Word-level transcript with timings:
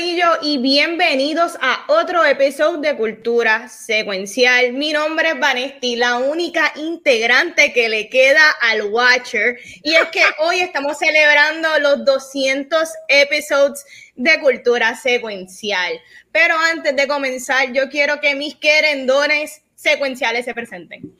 Corillo 0.00 0.30
y 0.40 0.56
bienvenidos 0.56 1.58
a 1.60 1.84
otro 1.88 2.24
episodio 2.24 2.78
de 2.78 2.96
Cultura 2.96 3.68
Secuencial. 3.68 4.72
Mi 4.72 4.94
nombre 4.94 5.28
es 5.28 5.38
Vanesti, 5.38 5.96
la 5.96 6.16
única 6.16 6.72
integrante 6.76 7.74
que 7.74 7.90
le 7.90 8.08
queda 8.08 8.40
al 8.62 8.84
Watcher. 8.84 9.58
Y 9.82 9.92
es 9.92 10.06
que 10.06 10.22
hoy 10.38 10.60
estamos 10.60 10.96
celebrando 10.96 11.68
los 11.80 12.06
200 12.06 12.88
episodios 13.08 13.84
de 14.16 14.40
Cultura 14.40 14.96
Secuencial. 14.96 15.92
Pero 16.32 16.54
antes 16.72 16.96
de 16.96 17.06
comenzar, 17.06 17.70
yo 17.74 17.90
quiero 17.90 18.20
que 18.20 18.34
mis 18.34 18.54
querendones 18.54 19.60
secuenciales 19.74 20.46
se 20.46 20.54
presenten. 20.54 21.12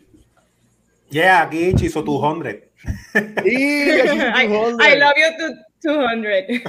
Yeah, 1.11 1.43
aquí 1.43 1.75
Chiso 1.75 2.01
200. 2.01 2.55
I, 3.45 3.51
I 4.41 4.97
love 4.97 5.13
you 5.19 5.55
200. 5.83 6.63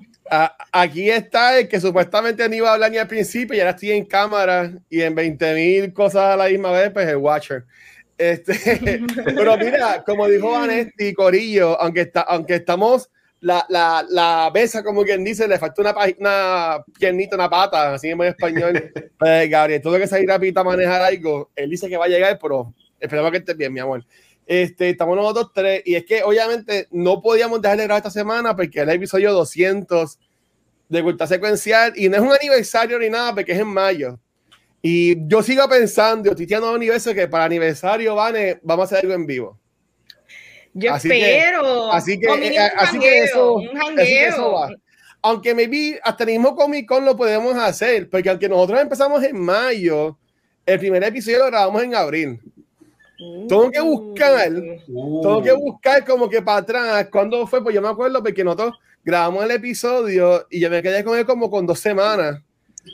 Aquí 0.30 1.10
está 1.10 1.58
el 1.58 1.68
que 1.68 1.80
supuestamente 1.80 2.48
no 2.48 2.54
iba 2.54 2.70
a 2.70 2.74
hablar 2.74 2.90
ni 2.90 2.98
al 2.98 3.08
principio 3.08 3.56
y 3.56 3.60
ahora 3.60 3.72
estoy 3.72 3.90
en 3.90 4.04
cámara 4.04 4.70
y 4.88 5.02
en 5.02 5.14
20 5.14 5.54
mil 5.54 5.92
cosas 5.92 6.34
a 6.34 6.36
la 6.36 6.48
misma 6.48 6.70
vez, 6.70 6.90
pues 6.90 7.08
el 7.08 7.16
Watcher. 7.16 7.64
Este, 8.16 8.54
pero 9.24 9.56
mira, 9.56 10.04
como 10.04 10.28
dijo 10.28 10.52
Vanetti 10.52 11.14
Corillo, 11.14 11.80
aunque, 11.80 12.02
está, 12.02 12.20
aunque 12.20 12.56
estamos, 12.56 13.10
la, 13.40 13.64
la, 13.68 14.04
la 14.08 14.50
besa, 14.52 14.84
como 14.84 15.02
quien 15.02 15.24
dice, 15.24 15.48
le 15.48 15.58
falta 15.58 15.82
una, 15.82 15.94
una 16.18 16.84
piernita, 16.98 17.34
una 17.34 17.50
pata, 17.50 17.94
así 17.94 18.08
en 18.08 18.20
español. 18.22 18.92
Pues, 19.18 19.50
Gabriel, 19.50 19.82
tuve 19.82 19.98
que 19.98 20.06
salir 20.06 20.26
rápido 20.28 20.60
a 20.60 20.64
manejar 20.64 21.02
algo. 21.02 21.50
Él 21.54 21.68
dice 21.68 21.88
que 21.88 21.96
va 21.98 22.06
a 22.06 22.08
llegar, 22.08 22.38
pero 22.40 22.72
esperemos 22.98 23.30
que 23.30 23.38
esté 23.38 23.52
bien, 23.52 23.70
mi 23.72 23.80
amor. 23.80 24.02
Este, 24.50 24.90
estamos 24.90 25.16
nosotros 25.16 25.52
tres 25.54 25.80
y 25.84 25.94
es 25.94 26.04
que 26.04 26.24
obviamente 26.24 26.88
no 26.90 27.22
podíamos 27.22 27.62
dejar 27.62 27.78
de 27.78 27.84
grabar 27.84 28.00
esta 28.00 28.10
semana 28.10 28.56
porque 28.56 28.80
el 28.80 28.88
episodio 28.88 29.32
200 29.32 30.18
de 30.88 31.02
Culta 31.04 31.28
Secuencial 31.28 31.92
y 31.94 32.08
no 32.08 32.16
es 32.16 32.22
un 32.22 32.32
aniversario 32.32 32.98
ni 32.98 33.08
nada 33.08 33.32
porque 33.32 33.52
es 33.52 33.60
en 33.60 33.68
mayo. 33.68 34.18
Y 34.82 35.24
yo 35.28 35.40
sigo 35.44 35.68
pensando, 35.68 36.34
Titiano 36.34 36.72
Universo, 36.72 37.14
que 37.14 37.28
para 37.28 37.44
aniversario, 37.44 38.16
Vane, 38.16 38.58
vamos 38.64 38.82
a 38.82 38.96
hacer 38.96 39.04
algo 39.04 39.14
en 39.14 39.24
vivo. 39.24 39.56
Yo 40.74 40.96
espero. 40.96 41.92
así 41.92 42.18
que, 42.18 42.26
eh, 42.26 42.58
así 42.76 42.98
que 42.98 43.18
eso, 43.20 43.60
eso 43.98 44.52
va. 44.52 44.70
Aunque 45.22 45.54
maybe 45.54 46.00
hasta 46.02 46.24
el 46.24 46.30
mismo 46.30 46.56
Comic 46.56 46.88
Con 46.88 47.04
lo 47.04 47.16
podemos 47.16 47.54
hacer, 47.54 48.10
porque 48.10 48.30
aunque 48.30 48.48
nosotros 48.48 48.80
empezamos 48.80 49.22
en 49.22 49.38
mayo, 49.38 50.18
el 50.66 50.80
primer 50.80 51.04
episodio 51.04 51.38
lo 51.38 51.46
grabamos 51.46 51.84
en 51.84 51.94
abril. 51.94 52.40
Tengo 53.48 53.70
que 53.70 53.80
buscar, 53.80 54.50
tengo 54.86 55.42
que 55.42 55.52
buscar 55.52 56.04
como 56.06 56.28
que 56.28 56.40
para 56.40 56.58
atrás, 56.58 57.08
cuando 57.10 57.46
fue, 57.46 57.62
pues 57.62 57.74
yo 57.74 57.82
me 57.82 57.88
acuerdo 57.88 58.22
porque 58.22 58.42
nosotros 58.42 58.78
grabamos 59.04 59.44
el 59.44 59.50
episodio 59.50 60.46
y 60.50 60.58
yo 60.58 60.70
me 60.70 60.82
quedé 60.82 61.04
con 61.04 61.18
él 61.18 61.26
como 61.26 61.50
con 61.50 61.66
dos 61.66 61.78
semanas, 61.80 62.40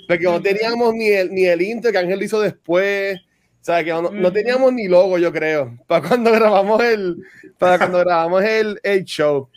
porque 0.08 0.24
no 0.24 0.42
teníamos 0.42 0.94
ni 0.94 1.10
el, 1.10 1.32
ni 1.32 1.46
el 1.46 1.62
intro 1.62 1.92
que 1.92 1.98
Ángel 1.98 2.22
hizo 2.24 2.40
después, 2.40 3.20
o 3.60 3.64
sea, 3.64 3.84
que 3.84 3.90
no, 3.90 4.32
teníamos 4.32 4.72
ni 4.72 4.88
logo, 4.88 5.16
yo 5.18 5.32
creo, 5.32 5.78
para 5.86 6.08
cuando 6.08 6.32
grabamos 6.32 6.82
el, 6.82 7.18
para 7.56 7.78
cuando 7.78 8.00
grabamos 8.00 8.42
el, 8.42 8.80
el 8.82 9.04
show. 9.04 9.48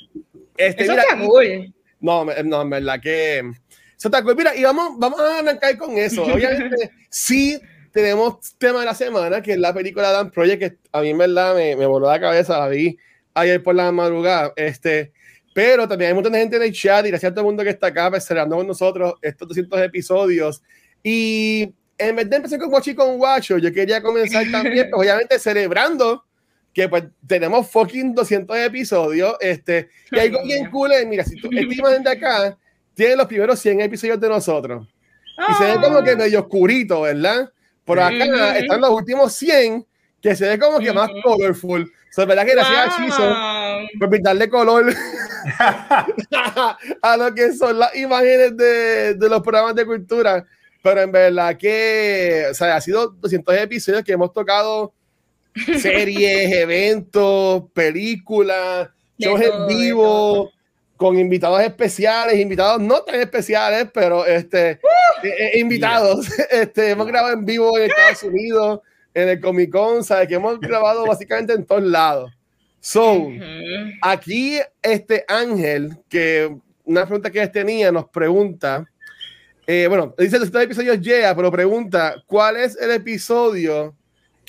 Este, 0.56 0.84
Eso 0.84 0.94
está 0.94 1.18
cool. 1.18 1.74
No, 2.00 2.26
no, 2.26 2.62
en 2.62 2.70
verdad 2.70 3.00
que... 3.02 3.40
Eso 3.40 4.08
está 4.08 4.24
cool. 4.24 4.36
Mira, 4.36 4.56
y 4.56 4.64
vamos, 4.64 4.98
vamos 4.98 5.20
a 5.20 5.40
arrancar 5.40 5.78
con 5.78 5.98
eso. 5.98 6.24
Obviamente, 6.24 6.92
sí 7.10 7.60
tenemos 7.92 8.40
tema 8.58 8.80
de 8.80 8.86
la 8.86 8.96
semana, 8.96 9.42
que 9.42 9.54
es 9.54 9.60
la 9.60 9.74
película 9.74 10.12
Dan 10.12 10.32
Project, 10.32 10.60
que 10.60 10.78
a 10.92 11.02
mí 11.02 11.10
en 11.10 11.18
verdad 11.18 11.56
me, 11.56 11.76
me 11.76 11.86
voló 11.86 12.08
la 12.08 12.20
cabeza, 12.20 12.60
la 12.60 12.68
vi 12.68 12.98
ayer 13.34 13.62
por 13.62 13.76
la 13.76 13.92
madrugada. 13.92 14.54
Este, 14.56 15.12
pero 15.54 15.88
también 15.88 16.16
hay 16.16 16.24
de 16.24 16.40
gente 16.40 16.56
en 16.56 16.64
el 16.64 16.74
chat 16.74 17.06
y 17.06 17.10
gracias 17.10 17.32
a 17.32 17.34
todo 17.34 17.42
el 17.42 17.48
mundo 17.48 17.64
que 17.64 17.70
está 17.70 17.88
acá 17.88 18.20
celebrando 18.20 18.58
con 18.58 18.68
nosotros 18.68 19.16
estos 19.22 19.48
200 19.48 19.82
episodios. 19.82 20.62
Y 21.04 21.74
en 21.98 22.16
vez 22.16 22.30
de 22.30 22.36
empezar 22.38 22.60
con 22.60 22.70
Guachi 22.70 22.96
con 22.96 23.18
Guacho, 23.18 23.58
yo 23.58 23.72
quería 23.74 24.02
comenzar 24.02 24.46
también, 24.52 24.90
pues, 24.90 25.02
obviamente, 25.02 25.40
celebrando 25.40 26.24
que 26.74 26.88
pues 26.88 27.04
tenemos 27.26 27.70
fucking 27.70 28.14
200 28.14 28.58
episodios. 28.58 29.36
Este, 29.40 29.90
y 30.12 30.20
algo 30.20 30.44
bien 30.44 30.70
cool 30.70 30.92
es, 30.92 31.06
mira, 31.08 31.24
si 31.24 31.36
tú, 31.36 31.50
esta 31.52 31.74
imagen 31.74 32.04
de 32.04 32.12
acá 32.12 32.58
tiene 32.94 33.16
los 33.16 33.28
primeros 33.28 33.60
100 33.60 33.82
episodios 33.82 34.20
de 34.20 34.30
nosotros. 34.30 34.88
Y 35.50 35.54
se 35.56 35.64
ve 35.66 35.82
como 35.82 36.04
que 36.04 36.16
medio 36.16 36.42
oscurito, 36.42 37.02
¿verdad? 37.02 37.52
Por 37.90 38.00
acá 38.00 38.60
están 38.60 38.82
los 38.82 38.92
últimos 38.92 39.34
100 39.34 39.84
que 40.22 40.36
se 40.36 40.48
ve 40.48 40.60
como 40.60 40.78
que 40.78 40.94
más 40.94 41.10
colorful. 41.24 41.92
So, 42.12 42.24
verdad 42.24 42.46
que 42.46 42.52
gracias 42.52 42.78
a 42.78 43.04
Chizo 43.04 44.00
por 44.00 44.12
pintarle 44.12 44.48
color 44.48 44.94
a 47.02 47.18
lo 47.18 47.34
que 47.34 47.52
son 47.54 47.80
las 47.80 47.96
imágenes 47.96 48.56
de, 48.56 49.16
de, 49.16 49.30
los 49.30 49.42
programas 49.42 49.74
de 49.74 49.88
cultura. 49.88 50.46
Pero 50.84 51.02
en 51.02 51.12
verdad 51.12 51.58
que, 51.58 52.46
o 52.52 52.54
sea, 52.54 52.76
ha 52.76 52.82
sido 52.82 53.08
200 53.08 53.58
episodios 53.58 54.04
que 54.04 54.12
hemos 54.12 54.32
tocado 54.34 54.94
series, 55.80 56.52
eventos, 56.52 57.64
películas, 57.74 58.88
shows 59.18 59.42
en 59.42 59.66
vivo 59.66 60.52
con 61.00 61.18
invitados 61.18 61.62
especiales, 61.62 62.38
invitados 62.38 62.82
no 62.82 63.02
tan 63.04 63.22
especiales, 63.22 63.88
pero 63.94 64.26
este, 64.26 64.82
uh, 64.84 65.26
eh, 65.26 65.34
eh, 65.54 65.60
invitados. 65.60 66.28
Este, 66.52 66.90
hemos 66.90 67.08
grabado 67.08 67.34
en 67.36 67.46
vivo 67.46 67.78
en 67.78 67.90
Estados 67.90 68.24
Unidos, 68.24 68.82
en 69.14 69.30
el 69.30 69.40
Comic 69.40 69.72
Con, 69.72 70.04
¿sabes? 70.04 70.28
Que 70.28 70.36
hemos 70.36 70.60
grabado 70.60 71.06
básicamente 71.06 71.54
en 71.54 71.66
todos 71.66 71.84
lados. 71.84 72.34
So, 72.82 73.30
aquí 74.02 74.60
este 74.82 75.24
Ángel, 75.30 75.98
que 76.10 76.54
una 76.84 77.06
pregunta 77.06 77.32
que 77.32 77.48
tenía, 77.48 77.94
nos 77.94 78.10
pregunta, 78.10 78.86
eh, 79.68 79.86
bueno, 79.88 80.14
dice 80.18 80.36
este 80.36 80.64
episodio 80.64 80.96
llega, 80.96 81.34
pero 81.34 81.50
pregunta, 81.50 82.16
¿cuál 82.26 82.58
es 82.58 82.76
el 82.76 82.92
episodio 82.92 83.96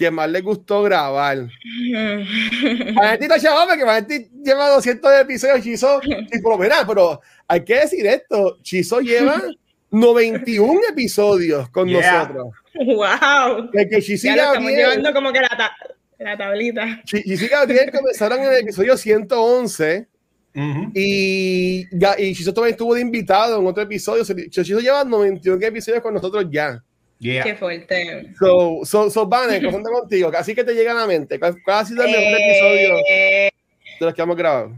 que 0.00 0.10
más 0.10 0.30
le 0.30 0.40
gustó 0.40 0.82
grabar. 0.82 1.36
Valentito 2.94 3.38
Chavame, 3.38 3.76
que 3.76 3.84
Valentito 3.84 4.30
lleva 4.42 4.70
200 4.70 5.20
episodios, 5.20 5.62
Chizo, 5.62 6.00
y 6.02 6.40
por 6.40 6.58
lo 6.58 6.86
pero 6.86 7.20
hay 7.46 7.62
que 7.62 7.80
decir 7.80 8.06
esto, 8.06 8.56
Chizo 8.62 9.00
lleva 9.00 9.42
91 9.90 10.80
episodios 10.88 11.68
con 11.68 11.92
nosotros. 11.92 12.54
¡Wow! 12.74 13.70
Que, 13.70 13.88
que 13.90 14.00
Chizo 14.00 14.28
ya 14.28 14.36
lo 14.36 14.42
estamos 14.42 14.70
llevando 14.70 15.12
como 15.12 15.32
que 15.34 15.40
la, 15.40 15.48
ta 15.48 15.76
la 16.18 16.38
tablita. 16.38 17.02
Chizo 17.04 17.44
y 17.44 17.48
Gabriel 17.48 17.92
comenzaron 17.92 18.38
en 18.40 18.52
el 18.52 18.58
episodio 18.60 18.96
111. 18.96 20.08
Uh 20.52 20.58
-huh. 20.58 20.92
Y, 20.94 21.86
y 22.18 22.34
Chizo 22.34 22.54
también 22.54 22.72
estuvo 22.72 22.94
de 22.94 23.02
invitado 23.02 23.60
en 23.60 23.66
otro 23.66 23.82
episodio. 23.82 24.24
Chizo 24.24 24.80
lleva 24.80 25.04
91 25.04 25.62
episodios 25.66 26.02
con 26.02 26.14
nosotros 26.14 26.46
ya. 26.50 26.82
Yeah. 27.20 27.44
Qué 27.44 27.54
fuerte. 27.54 28.32
So, 28.38 28.80
so, 28.84 29.10
so 29.10 29.26
Vane, 29.26 29.60
contigo, 29.70 30.32
así 30.34 30.54
que 30.54 30.64
te 30.64 30.74
llega 30.74 30.92
a 30.92 30.94
la 30.94 31.06
mente. 31.06 31.38
¿Cuál, 31.38 31.60
ha 31.66 31.84
sido 31.84 32.02
el 32.02 32.10
mejor 32.10 32.40
episodio 32.40 32.96
de 32.96 33.52
los 34.00 34.14
que 34.14 34.22
hemos 34.22 34.36
grabado? 34.36 34.72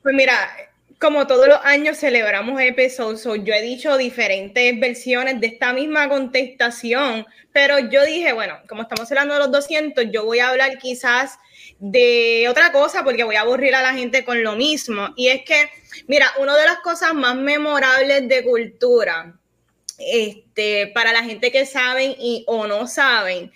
Pues 0.00 0.14
mira, 0.14 0.38
como 1.00 1.26
todos 1.26 1.48
los 1.48 1.58
años 1.64 1.98
celebramos 1.98 2.60
episodios, 2.60 3.44
yo 3.44 3.52
he 3.52 3.60
dicho 3.60 3.96
diferentes 3.96 4.78
versiones 4.78 5.40
de 5.40 5.48
esta 5.48 5.72
misma 5.72 6.08
contestación, 6.08 7.26
pero 7.52 7.80
yo 7.80 8.04
dije, 8.04 8.32
bueno, 8.34 8.58
como 8.68 8.82
estamos 8.82 9.10
hablando 9.10 9.34
de 9.34 9.40
los 9.40 9.50
200, 9.50 10.06
yo 10.12 10.24
voy 10.24 10.38
a 10.38 10.50
hablar 10.50 10.78
quizás 10.78 11.38
de 11.80 12.46
otra 12.48 12.70
cosa 12.70 13.02
porque 13.02 13.24
voy 13.24 13.34
a 13.34 13.40
aburrir 13.40 13.74
a 13.74 13.82
la 13.82 13.94
gente 13.94 14.24
con 14.24 14.44
lo 14.44 14.54
mismo. 14.54 15.08
Y 15.16 15.26
es 15.26 15.42
que, 15.44 15.70
mira, 16.06 16.26
una 16.38 16.56
de 16.56 16.66
las 16.66 16.76
cosas 16.78 17.14
más 17.14 17.34
memorables 17.34 18.28
de 18.28 18.44
cultura 18.44 19.39
este, 20.00 20.88
para 20.88 21.12
la 21.12 21.22
gente 21.22 21.52
que 21.52 21.66
saben 21.66 22.14
y 22.18 22.44
o 22.46 22.66
no 22.66 22.86
saben, 22.86 23.52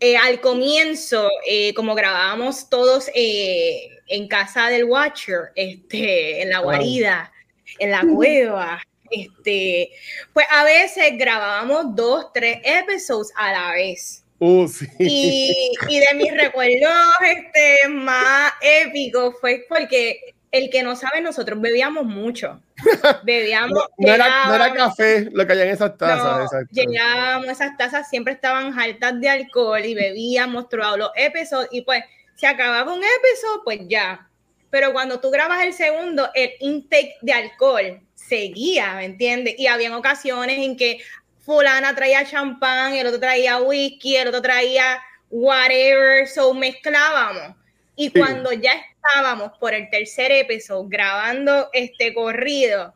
eh, 0.00 0.16
al 0.16 0.40
comienzo, 0.40 1.30
eh, 1.46 1.74
como 1.74 1.94
grabábamos 1.94 2.68
todos 2.68 3.08
eh, 3.14 3.98
en 4.08 4.26
casa 4.28 4.68
del 4.68 4.84
Watcher, 4.84 5.52
este, 5.54 6.42
en 6.42 6.50
la 6.50 6.58
guarida, 6.58 7.32
en 7.78 7.90
la 7.90 8.02
cueva, 8.02 8.82
este, 9.10 9.92
pues 10.32 10.46
a 10.50 10.64
veces 10.64 11.12
grabábamos 11.16 11.94
dos, 11.94 12.32
tres 12.32 12.58
episodios 12.64 13.30
a 13.36 13.52
la 13.52 13.72
vez. 13.74 14.24
Uh, 14.40 14.66
sí. 14.66 14.88
y, 14.98 15.72
y, 15.88 16.00
de 16.00 16.14
mis 16.16 16.32
recuerdos 16.32 17.14
este, 17.24 17.88
más 17.88 18.52
épicos 18.60 19.36
fue 19.40 19.64
porque 19.68 20.31
el 20.52 20.68
que 20.68 20.82
no 20.82 20.94
sabe, 20.96 21.22
nosotros 21.22 21.58
bebíamos 21.60 22.04
mucho. 22.04 22.60
Bebíamos. 23.24 23.72
no, 23.72 23.84
no, 23.96 24.12
era, 24.12 24.46
no, 24.46 24.54
era, 24.54 24.74
café 24.74 25.28
lo 25.32 25.46
que 25.46 25.52
había 25.52 25.64
en 25.64 25.70
esas 25.70 25.96
tazas. 25.96 26.52
No, 26.52 26.60
llegábamos, 26.70 27.48
esas 27.48 27.76
tazas 27.78 28.08
siempre 28.10 28.34
estaban 28.34 28.78
altas 28.78 29.18
de 29.18 29.30
alcohol 29.30 29.82
y 29.82 29.94
bebíamos 29.94 30.68
todos 30.68 30.98
los 30.98 31.10
episodios. 31.16 31.70
Y 31.72 31.80
pues 31.82 32.04
se 32.34 32.46
acababa 32.46 32.92
un 32.92 33.02
episodio, 33.02 33.62
pues 33.64 33.80
ya. 33.88 34.28
Pero 34.68 34.92
cuando 34.92 35.20
tú 35.20 35.30
grabas 35.30 35.64
el 35.64 35.72
segundo, 35.72 36.30
el 36.34 36.50
intake 36.60 37.16
de 37.22 37.32
alcohol 37.32 38.00
seguía, 38.14 38.94
¿me 38.94 39.06
entiendes? 39.06 39.54
Y 39.58 39.68
había 39.68 39.96
ocasiones 39.96 40.58
en 40.58 40.76
que 40.76 40.98
fulana 41.40 41.94
traía 41.94 42.26
champán, 42.26 42.92
el 42.92 43.06
otro 43.06 43.20
traía 43.20 43.58
whisky, 43.58 44.16
el 44.16 44.28
otro 44.28 44.42
traía 44.42 45.02
whatever, 45.30 46.28
so 46.28 46.52
mezclábamos. 46.52 47.56
Y 47.96 48.10
cuando 48.10 48.52
ya 48.52 48.72
estábamos 49.04 49.56
por 49.58 49.74
el 49.74 49.90
tercer 49.90 50.32
episodio 50.32 50.88
grabando 50.88 51.68
este 51.72 52.14
corrido, 52.14 52.94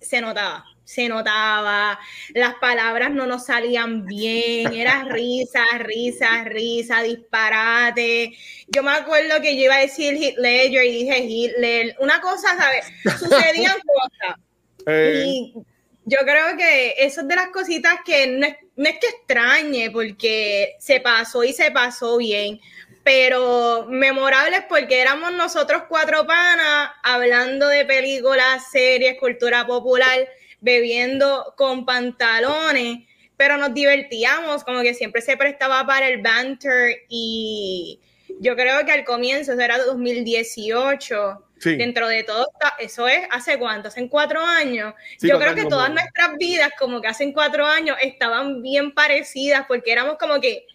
se 0.00 0.20
notaba 0.20 0.64
se 0.84 1.08
notaba, 1.08 1.98
las 2.34 2.54
palabras 2.56 3.10
no 3.10 3.26
nos 3.26 3.46
salían 3.46 4.04
bien, 4.06 4.72
era 4.74 5.04
risa, 5.10 5.64
risa, 5.78 6.44
risa, 6.44 7.02
disparate. 7.02 8.36
Yo 8.68 8.82
me 8.82 8.92
acuerdo 8.92 9.40
que 9.40 9.56
yo 9.56 9.64
iba 9.64 9.76
a 9.76 9.80
decir 9.80 10.14
Hitler 10.14 10.70
y 10.70 10.92
dije 10.92 11.18
Hitler, 11.24 11.96
una 12.00 12.20
cosa, 12.20 12.56
¿sabes? 12.56 12.86
Sucedían 13.18 13.76
cosas. 13.86 14.38
Eh. 14.86 15.24
Y 15.26 15.54
yo 16.04 16.18
creo 16.18 16.56
que 16.56 16.94
eso 16.98 17.22
es 17.22 17.28
de 17.28 17.36
las 17.36 17.48
cositas 17.48 17.96
que 18.04 18.26
no 18.26 18.46
es, 18.46 18.56
no 18.76 18.88
es 18.88 18.98
que 18.98 19.06
extrañe, 19.06 19.90
porque 19.90 20.76
se 20.78 21.00
pasó 21.00 21.42
y 21.44 21.54
se 21.54 21.70
pasó 21.70 22.18
bien, 22.18 22.60
pero 23.04 23.86
memorables 23.86 24.62
porque 24.68 25.00
éramos 25.00 25.32
nosotros 25.34 25.82
cuatro 25.88 26.26
panas 26.26 26.90
hablando 27.02 27.68
de 27.68 27.84
películas, 27.84 28.70
series, 28.72 29.18
cultura 29.20 29.66
popular 29.66 30.26
bebiendo 30.60 31.52
con 31.58 31.84
pantalones, 31.84 33.00
pero 33.36 33.58
nos 33.58 33.74
divertíamos, 33.74 34.64
como 34.64 34.80
que 34.80 34.94
siempre 34.94 35.20
se 35.20 35.36
prestaba 35.36 35.86
para 35.86 36.08
el 36.08 36.22
banter 36.22 37.02
y 37.10 38.00
yo 38.40 38.56
creo 38.56 38.84
que 38.86 38.92
al 38.92 39.04
comienzo, 39.04 39.52
eso 39.52 39.60
era 39.60 39.78
2018, 39.78 41.44
dentro 41.76 42.08
de 42.08 42.24
todo, 42.24 42.48
eso 42.78 43.06
es, 43.06 43.20
¿hace 43.30 43.58
cuánto? 43.58 43.88
¿Hace 43.88 44.08
cuatro 44.08 44.40
años? 44.40 44.94
yo 45.20 45.38
creo 45.38 45.54
que 45.54 45.66
todas 45.66 45.90
nuestras 45.90 46.36
vidas, 46.38 46.70
como 46.78 47.02
que 47.02 47.08
hace 47.08 47.30
cuatro 47.34 47.66
años, 47.66 47.98
estaban 48.00 48.62
bien 48.62 48.92
parecidas 48.92 49.66
porque 49.68 49.92
éramos 49.92 50.16
como 50.18 50.40
que 50.40 50.66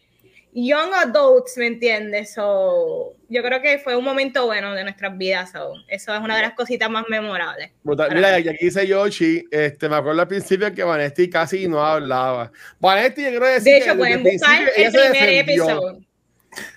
young 0.54 0.94
adults, 0.94 1.58
¿me 1.58 1.68
entiendes? 1.68 2.34
So, 2.34 3.16
yo 3.30 3.44
creo 3.44 3.62
que 3.62 3.80
fue 3.80 3.96
un 3.96 4.04
momento 4.04 4.46
bueno 4.46 4.74
de 4.74 4.84
nuestras 4.84 5.18
vidas. 5.18 5.52
So, 5.52 5.74
eso 5.88 6.14
es 6.14 6.20
una 6.20 6.36
de 6.36 6.42
las 6.44 6.54
cositas 6.54 6.90
más 6.90 7.06
memorables. 7.10 7.72
Mira, 7.84 8.40
y 8.40 8.50
aquí 8.50 8.66
dice 8.66 8.88
Yoshi, 8.88 9.46
este, 9.52 9.90
me 9.90 9.96
acuerdo 9.96 10.22
al 10.22 10.28
principio 10.28 10.74
que 10.74 10.84
Vanesti 10.84 11.30
casi 11.30 11.68
no 11.68 11.84
hablaba. 11.84 12.52
Vanesti, 12.80 13.24
yo 13.24 13.30
quiero 13.30 13.48
decir 13.48 13.74
de 13.74 13.78
hecho, 13.80 13.98
pueden 13.98 14.24
buscar 14.24 14.62
el 14.76 14.92
primer 14.92 15.30
episodio. 15.30 16.00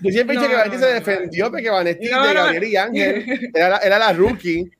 Yo 0.01 0.11
siempre 0.11 0.37
dije 0.37 0.49
que 0.49 0.55
Vanesti 0.55 0.79
se 0.79 0.87
defendió 0.87 1.51
porque 1.51 1.71
Vanesti 1.71 2.05
de 2.05 2.11
Gabriel 2.11 2.65
y 2.65 2.77
Ángel 2.77 3.51
era 3.55 3.69
la, 3.71 3.79
era 3.79 3.99
la 3.99 4.13
rookie 4.13 4.71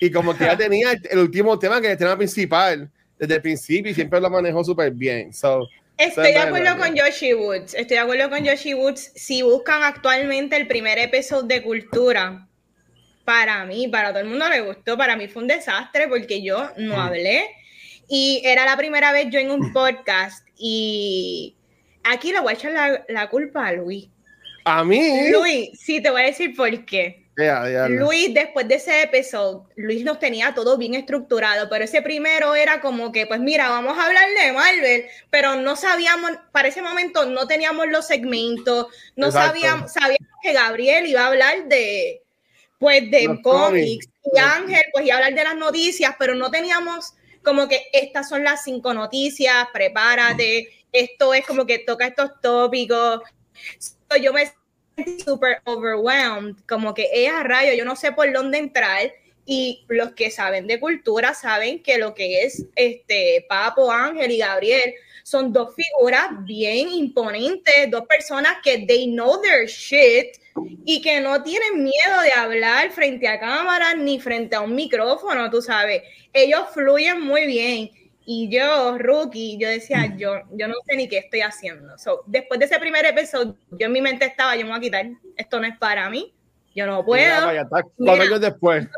y 0.00 0.10
como 0.10 0.36
que 0.36 0.44
ya 0.44 0.56
tenía 0.56 0.92
el, 1.10 1.18
último 1.18 1.58
tema 1.58 1.80
que 1.80 1.86
es 1.86 1.92
el 1.92 1.98
tema 1.98 2.16
principal 2.16 2.90
desde 3.18 3.36
el 3.36 3.40
principio 3.40 3.92
y 3.92 3.94
siempre 3.94 4.20
lo 4.20 4.28
manejó 4.28 4.64
súper 4.64 4.90
bien. 4.90 5.32
So, 5.32 5.68
Estoy 6.02 6.32
de 6.32 6.38
acuerdo 6.38 6.76
con 6.78 6.94
Yoshi 6.94 7.32
Woods. 7.32 7.74
Estoy 7.74 7.96
de 7.96 7.98
acuerdo 7.98 8.28
con 8.28 8.44
Yoshi 8.44 8.74
Woods. 8.74 9.12
Si 9.14 9.42
buscan 9.42 9.84
actualmente 9.84 10.56
el 10.56 10.66
primer 10.66 10.98
episodio 10.98 11.46
de 11.46 11.62
Cultura, 11.62 12.48
para 13.24 13.64
mí, 13.66 13.86
para 13.86 14.10
todo 14.10 14.18
el 14.20 14.28
mundo 14.28 14.48
le 14.48 14.62
gustó. 14.62 14.98
Para 14.98 15.16
mí 15.16 15.28
fue 15.28 15.42
un 15.42 15.48
desastre 15.48 16.08
porque 16.08 16.42
yo 16.42 16.70
no 16.76 16.96
mm. 16.96 17.00
hablé. 17.00 17.44
Y 18.08 18.42
era 18.44 18.64
la 18.64 18.76
primera 18.76 19.12
vez 19.12 19.28
yo 19.30 19.38
en 19.38 19.52
un 19.52 19.72
podcast. 19.72 20.44
Y 20.56 21.54
aquí 22.02 22.32
le 22.32 22.40
voy 22.40 22.52
a 22.52 22.56
echar 22.56 22.72
la, 22.72 23.04
la 23.08 23.30
culpa 23.30 23.68
a 23.68 23.72
Luis. 23.72 24.08
¿A 24.64 24.82
mí? 24.82 25.30
Luis, 25.30 25.70
sí, 25.78 26.02
te 26.02 26.10
voy 26.10 26.22
a 26.22 26.26
decir 26.26 26.56
por 26.56 26.84
qué. 26.84 27.21
Luis, 27.88 28.34
después 28.34 28.68
de 28.68 28.74
ese 28.74 29.02
episodio, 29.02 29.66
Luis 29.76 30.04
nos 30.04 30.18
tenía 30.18 30.54
todo 30.54 30.76
bien 30.76 30.94
estructurado, 30.94 31.68
pero 31.70 31.84
ese 31.84 32.02
primero 32.02 32.54
era 32.54 32.80
como 32.80 33.10
que, 33.10 33.26
pues 33.26 33.40
mira, 33.40 33.70
vamos 33.70 33.96
a 33.96 34.06
hablar 34.06 34.28
de 34.38 34.52
Marvel, 34.52 35.06
pero 35.30 35.56
no 35.56 35.74
sabíamos, 35.76 36.32
para 36.52 36.68
ese 36.68 36.82
momento 36.82 37.24
no 37.24 37.46
teníamos 37.46 37.88
los 37.88 38.06
segmentos, 38.06 38.86
no 39.16 39.32
sabíamos, 39.32 39.92
sabíamos 39.92 40.28
que 40.42 40.52
Gabriel 40.52 41.06
iba 41.06 41.22
a 41.22 41.28
hablar 41.28 41.68
de, 41.68 42.22
pues, 42.78 43.10
de 43.10 43.40
cómics, 43.42 44.08
y 44.24 44.38
Ángel, 44.38 44.82
pues 44.92 45.06
iba 45.06 45.14
a 45.14 45.18
hablar 45.18 45.34
de 45.34 45.44
las 45.44 45.56
noticias, 45.56 46.14
pero 46.18 46.34
no 46.34 46.50
teníamos 46.50 47.14
como 47.42 47.66
que 47.66 47.88
estas 47.92 48.28
son 48.28 48.44
las 48.44 48.62
cinco 48.62 48.92
noticias, 48.92 49.66
prepárate, 49.72 50.68
esto 50.92 51.32
es 51.32 51.46
como 51.46 51.66
que 51.66 51.78
toca 51.78 52.06
estos 52.06 52.40
tópicos. 52.40 53.22
yo 54.20 54.32
me 54.32 54.52
super 55.24 55.60
overwhelmed, 55.64 56.56
como 56.68 56.94
que 56.94 57.08
es 57.12 57.30
a 57.30 57.42
rayo, 57.42 57.72
yo 57.74 57.84
no 57.84 57.96
sé 57.96 58.12
por 58.12 58.32
dónde 58.32 58.58
entrar. 58.58 59.12
Y 59.44 59.84
los 59.88 60.12
que 60.12 60.30
saben 60.30 60.68
de 60.68 60.78
cultura 60.78 61.34
saben 61.34 61.82
que 61.82 61.98
lo 61.98 62.14
que 62.14 62.44
es 62.44 62.64
este 62.76 63.44
Papo, 63.48 63.90
Ángel 63.90 64.30
y 64.30 64.38
Gabriel 64.38 64.94
son 65.24 65.52
dos 65.52 65.74
figuras 65.74 66.28
bien 66.44 66.88
imponentes, 66.88 67.90
dos 67.90 68.06
personas 68.06 68.58
que 68.62 68.86
they 68.86 69.06
know 69.06 69.40
their 69.40 69.66
shit 69.66 70.36
y 70.84 71.00
que 71.00 71.20
no 71.20 71.42
tienen 71.42 71.82
miedo 71.82 72.20
de 72.22 72.32
hablar 72.32 72.90
frente 72.92 73.26
a 73.26 73.40
cámara 73.40 73.94
ni 73.94 74.20
frente 74.20 74.54
a 74.54 74.60
un 74.60 74.74
micrófono, 74.74 75.50
tú 75.50 75.62
sabes. 75.62 76.02
Ellos 76.32 76.62
fluyen 76.72 77.20
muy 77.20 77.46
bien. 77.46 77.90
Y 78.24 78.48
yo, 78.48 78.98
rookie, 78.98 79.58
yo 79.58 79.68
decía, 79.68 80.14
yo, 80.16 80.42
yo 80.52 80.68
no 80.68 80.74
sé 80.86 80.96
ni 80.96 81.08
qué 81.08 81.18
estoy 81.18 81.40
haciendo. 81.40 81.94
después 82.26 82.60
de 82.60 82.66
ese 82.66 82.78
primer 82.78 83.04
episodio, 83.04 83.56
yo 83.70 83.86
en 83.86 83.92
mi 83.92 84.00
mente 84.00 84.24
estaba, 84.24 84.54
yo 84.54 84.62
me 84.62 84.70
voy 84.70 84.78
a 84.78 84.80
quitar, 84.80 85.06
esto 85.36 85.60
no 85.60 85.66
es 85.66 85.76
para 85.78 86.08
mí, 86.08 86.32
yo 86.74 86.86
no 86.86 87.04
puedo. 87.04 87.48
Mira, 87.98 88.14
años 88.14 88.40
después. 88.40 88.86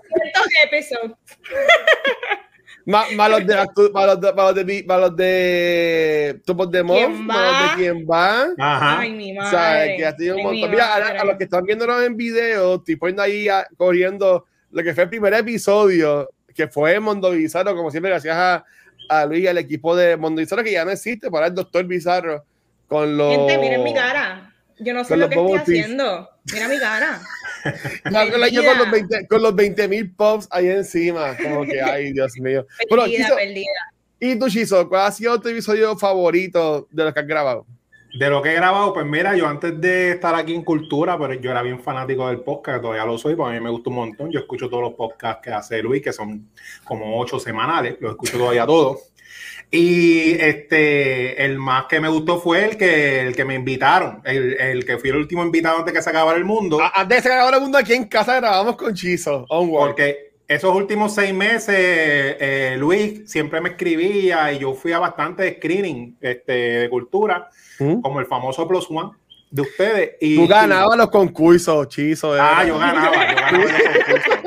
Malos 2.86 3.46
de, 3.46 3.54
malos 3.94 4.20
de, 4.20 4.32
malos 4.34 4.54
de, 4.54 4.84
malos 4.86 5.16
de 5.16 6.40
Topos 6.44 6.70
de 6.70 6.82
Mob, 6.82 7.08
malos 7.08 7.70
de 7.70 7.82
quién 7.82 8.06
va. 8.06 8.48
Ajá. 8.58 9.00
Ay, 9.00 9.10
mi 9.10 9.32
madre. 9.32 9.48
O 9.48 9.50
sea, 9.50 9.96
que 9.96 10.04
ha 10.04 10.16
sido 10.16 10.36
un 10.36 10.42
montón. 10.42 10.70
Mira, 10.70 10.94
a, 10.94 11.24
los 11.24 11.38
que 11.38 11.44
están 11.44 11.64
viéndonos 11.64 12.02
en 12.02 12.14
video, 12.14 12.74
estoy 12.74 12.96
poniendo 12.96 13.22
ahí 13.22 13.46
corriendo 13.78 14.44
lo 14.70 14.82
que 14.82 14.92
fue 14.92 15.04
el 15.04 15.08
primer 15.08 15.32
episodio, 15.32 16.28
que 16.54 16.68
fue 16.68 17.00
Mondo 17.00 17.30
Bizarro, 17.30 17.74
como 17.74 17.90
siempre, 17.90 18.10
gracias 18.10 18.36
a 18.36 18.64
a 19.08 19.26
Luis 19.26 19.44
y 19.44 19.46
al 19.46 19.58
equipo 19.58 19.94
de 19.96 20.16
Mundo 20.16 20.40
Bizarro 20.40 20.64
que 20.64 20.72
ya 20.72 20.84
no 20.84 20.90
existe, 20.90 21.30
para 21.30 21.46
el 21.46 21.54
Doctor 21.54 21.84
Bizarro 21.84 22.44
con 22.88 23.16
los. 23.16 23.34
Gente, 23.34 23.58
miren 23.58 23.82
mi 23.82 23.94
cara. 23.94 24.52
Yo 24.78 24.92
no 24.92 25.04
sé 25.04 25.16
lo 25.16 25.28
que 25.28 25.36
estoy 25.36 25.56
haciendo. 25.56 26.28
Mira 26.52 26.68
mi 26.68 26.78
cara. 26.78 27.20
no, 28.10 28.30
con, 28.30 28.40
los 28.78 28.90
20, 28.90 29.26
con 29.28 29.42
los 29.42 29.54
20 29.54 29.88
mil 29.88 30.10
pops 30.12 30.48
ahí 30.50 30.68
encima. 30.68 31.36
Como 31.36 31.64
que, 31.64 31.80
ay, 31.82 32.12
Dios 32.12 32.32
mío. 32.38 32.66
Perdida, 32.88 33.34
perdida. 33.34 33.92
¿Y 34.20 34.38
tú, 34.38 34.48
Chizo, 34.48 34.88
cuál 34.88 35.06
ha 35.06 35.12
sido 35.12 35.40
tu 35.40 35.48
episodio 35.48 35.96
favorito 35.96 36.88
de 36.90 37.04
los 37.04 37.14
que 37.14 37.20
has 37.20 37.26
grabado? 37.26 37.66
De 38.14 38.30
lo 38.30 38.40
que 38.40 38.50
he 38.50 38.54
grabado, 38.54 38.92
pues 38.92 39.04
mira, 39.04 39.36
yo 39.36 39.48
antes 39.48 39.80
de 39.80 40.12
estar 40.12 40.36
aquí 40.36 40.54
en 40.54 40.62
Cultura, 40.62 41.18
pero 41.18 41.34
yo 41.34 41.50
era 41.50 41.62
bien 41.62 41.80
fanático 41.80 42.28
del 42.28 42.42
podcast, 42.42 42.80
todavía 42.80 43.04
lo 43.04 43.18
soy, 43.18 43.34
porque 43.34 43.56
a 43.56 43.58
mí 43.58 43.64
me 43.64 43.70
gusta 43.70 43.90
un 43.90 43.96
montón. 43.96 44.30
Yo 44.30 44.38
escucho 44.38 44.70
todos 44.70 44.84
los 44.84 44.94
podcasts 44.94 45.40
que 45.42 45.50
hace 45.50 45.82
Luis, 45.82 46.00
que 46.00 46.12
son 46.12 46.48
como 46.84 47.18
ocho 47.18 47.40
semanales, 47.40 47.96
los 47.98 48.12
escucho 48.12 48.38
todavía 48.38 48.66
todos. 48.66 49.12
Y 49.68 50.34
este, 50.34 51.44
el 51.44 51.58
más 51.58 51.86
que 51.86 51.98
me 51.98 52.08
gustó 52.08 52.38
fue 52.38 52.64
el 52.64 52.76
que, 52.76 53.22
el 53.22 53.34
que 53.34 53.44
me 53.44 53.56
invitaron, 53.56 54.20
el, 54.24 54.60
el 54.60 54.84
que 54.84 54.98
fui 54.98 55.10
el 55.10 55.16
último 55.16 55.42
invitado 55.42 55.78
antes 55.78 55.92
de 55.92 55.98
que 55.98 56.02
se 56.04 56.10
acabara 56.10 56.38
el 56.38 56.44
mundo. 56.44 56.78
Antes 56.80 57.08
de 57.08 57.16
que 57.16 57.22
se 57.22 57.34
acabara 57.34 57.56
el 57.56 57.62
mundo, 57.64 57.78
aquí 57.78 57.94
en 57.94 58.04
casa 58.04 58.36
grabamos 58.36 58.76
con 58.76 58.94
Chizo, 58.94 59.44
Porque 59.48 60.23
esos 60.46 60.74
últimos 60.74 61.14
seis 61.14 61.32
meses, 61.32 61.74
eh, 61.76 62.76
Luis 62.78 63.30
siempre 63.30 63.60
me 63.60 63.70
escribía 63.70 64.52
y 64.52 64.58
yo 64.58 64.74
fui 64.74 64.92
a 64.92 64.98
bastante 64.98 65.56
screening 65.56 66.16
este, 66.20 66.52
de 66.52 66.90
cultura 66.90 67.48
¿Mm? 67.78 68.00
como 68.00 68.20
el 68.20 68.26
famoso 68.26 68.68
Plus 68.68 68.86
One 68.90 69.12
de 69.50 69.62
ustedes. 69.62 70.10
Y, 70.20 70.34
Tú 70.34 70.48
ganabas 70.48 70.98
los 70.98 71.10
concursos, 71.10 71.88
chizo. 71.88 72.34
Ah, 72.34 72.64
yo 72.66 72.76
ganaba, 72.76 73.30
yo 73.30 73.36
ganaba 73.36 73.58
los 73.58 73.72
concursos. 73.72 74.38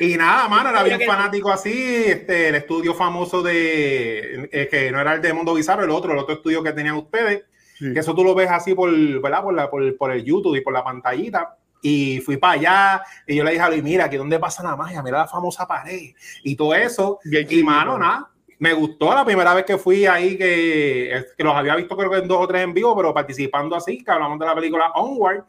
y 0.00 0.16
nada, 0.16 0.48
mano, 0.48 0.70
era 0.70 0.84
bien 0.84 1.00
fanático 1.00 1.50
así. 1.50 2.04
Este, 2.06 2.50
el 2.50 2.54
estudio 2.54 2.94
famoso 2.94 3.42
de, 3.42 4.48
eh, 4.52 4.68
que 4.70 4.92
no 4.92 5.00
era 5.00 5.14
el 5.14 5.20
de 5.20 5.32
Mundo 5.32 5.54
Bizarro, 5.54 5.82
el 5.82 5.90
otro, 5.90 6.12
el 6.12 6.18
otro 6.18 6.36
estudio 6.36 6.62
que 6.62 6.72
tenían 6.72 6.94
ustedes. 6.94 7.42
Que 7.80 7.98
eso 7.98 8.14
tú 8.14 8.22
lo 8.22 8.36
ves 8.36 8.48
así 8.48 8.76
por, 8.76 8.92
¿verdad? 9.20 9.42
Por, 9.42 9.54
la, 9.54 9.68
por, 9.68 9.96
por, 9.96 10.12
el 10.12 10.22
YouTube 10.22 10.54
y 10.54 10.60
por 10.60 10.72
la 10.72 10.84
pantallita. 10.84 11.56
Y 11.82 12.20
fui 12.20 12.36
para 12.36 12.52
allá 12.54 13.02
y 13.26 13.36
yo 13.36 13.44
le 13.44 13.50
dije 13.50 13.62
a 13.62 13.68
Luis, 13.68 13.82
mira, 13.82 14.04
aquí 14.04 14.16
donde 14.16 14.38
pasa 14.38 14.62
la 14.62 14.76
magia, 14.76 15.02
mira 15.02 15.18
la 15.18 15.26
famosa 15.26 15.66
pared 15.66 16.12
y 16.44 16.54
todo 16.56 16.74
eso. 16.74 17.18
y 17.24 17.62
mano, 17.64 17.98
nada, 17.98 18.30
me 18.62 18.72
gustó 18.72 19.12
la 19.12 19.24
primera 19.24 19.52
vez 19.54 19.64
que 19.64 19.76
fui 19.76 20.06
ahí, 20.06 20.38
que, 20.38 21.24
que 21.36 21.42
los 21.42 21.52
había 21.52 21.74
visto 21.74 21.96
creo 21.96 22.08
que 22.08 22.18
en 22.18 22.28
dos 22.28 22.38
o 22.40 22.46
tres 22.46 22.62
en 22.62 22.72
vivo, 22.72 22.94
pero 22.96 23.12
participando 23.12 23.74
así, 23.74 24.04
que 24.04 24.10
hablamos 24.12 24.38
de 24.38 24.46
la 24.46 24.54
película 24.54 24.92
Onward. 24.94 25.42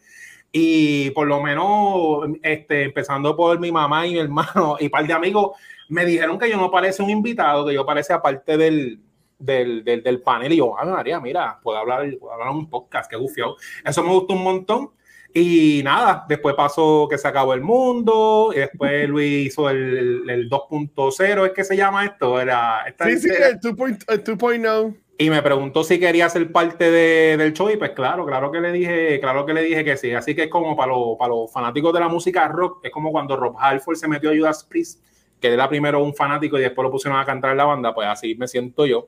Y 0.51 1.11
por 1.11 1.27
lo 1.27 1.41
menos, 1.41 2.27
este, 2.41 2.83
empezando 2.83 3.35
por 3.35 3.59
mi 3.59 3.71
mamá 3.71 4.07
y 4.07 4.13
mi 4.13 4.19
hermano 4.19 4.77
y 4.79 4.85
un 4.85 4.89
par 4.89 5.05
de 5.05 5.13
amigos, 5.13 5.51
me 5.89 6.05
dijeron 6.05 6.39
que 6.39 6.49
yo 6.49 6.57
no 6.57 6.71
parece 6.71 7.03
un 7.03 7.11
invitado, 7.11 7.65
que 7.67 7.75
yo 7.75 7.85
parece 7.85 8.13
aparte 8.13 8.57
del, 8.57 8.99
del, 9.37 9.83
del, 9.83 10.01
del 10.01 10.21
panel. 10.21 10.51
Y 10.51 10.57
yo, 10.57 10.75
ah, 10.77 10.83
María, 10.85 11.19
mira, 11.19 11.59
puedo 11.61 11.77
hablar, 11.77 12.09
puedo 12.19 12.33
hablar 12.33 12.49
un 12.49 12.67
podcast, 12.67 13.09
qué 13.09 13.15
gufiado. 13.15 13.57
Eso 13.85 14.01
me 14.03 14.09
gustó 14.09 14.33
un 14.33 14.43
montón. 14.43 14.89
Y 15.35 15.81
nada, 15.83 16.25
después 16.29 16.53
pasó 16.53 17.07
que 17.09 17.17
se 17.17 17.27
acabó 17.27 17.55
el 17.55 17.61
mundo, 17.61 18.51
y 18.53 18.59
después 18.59 19.09
Luis 19.09 19.47
hizo 19.47 19.69
el, 19.69 20.29
el, 20.29 20.49
2.0, 20.49 21.47
¿es 21.47 21.53
que 21.53 21.63
se 21.63 21.75
llama 21.75 22.05
esto? 22.05 22.39
Era, 22.39 22.85
sí, 23.05 23.17
sí, 23.19 23.29
el 23.29 23.59
2.0. 23.59 24.95
Y 25.17 25.29
me 25.29 25.41
preguntó 25.41 25.83
si 25.83 25.99
quería 25.99 26.27
ser 26.29 26.51
parte 26.51 26.89
de, 26.89 27.37
del 27.37 27.53
show 27.53 27.69
y 27.69 27.77
pues 27.77 27.91
claro, 27.91 28.25
claro 28.25 28.51
que 28.51 28.59
le 28.59 28.71
dije, 28.71 29.19
claro 29.19 29.45
que 29.45 29.53
le 29.53 29.61
dije 29.61 29.83
que 29.83 29.95
sí. 29.95 30.11
Así 30.11 30.35
que 30.35 30.43
es 30.43 30.49
como 30.49 30.75
para, 30.75 30.91
para 31.19 31.29
los 31.29 31.51
fanáticos 31.51 31.93
de 31.93 31.99
la 31.99 32.07
música 32.07 32.47
rock, 32.47 32.79
es 32.83 32.91
como 32.91 33.11
cuando 33.11 33.35
Rob 33.37 33.55
Halford 33.57 33.95
se 33.95 34.07
metió 34.07 34.31
a 34.31 34.35
Judas 34.35 34.63
Priest, 34.63 35.03
que 35.39 35.53
era 35.53 35.69
primero 35.69 36.03
un 36.03 36.15
fanático 36.15 36.57
y 36.57 36.61
después 36.61 36.83
lo 36.83 36.91
pusieron 36.91 37.19
a 37.19 37.25
cantar 37.25 37.51
en 37.51 37.57
la 37.57 37.65
banda, 37.65 37.93
pues 37.93 38.07
así 38.07 38.35
me 38.35 38.47
siento 38.47 38.85
yo. 38.85 39.07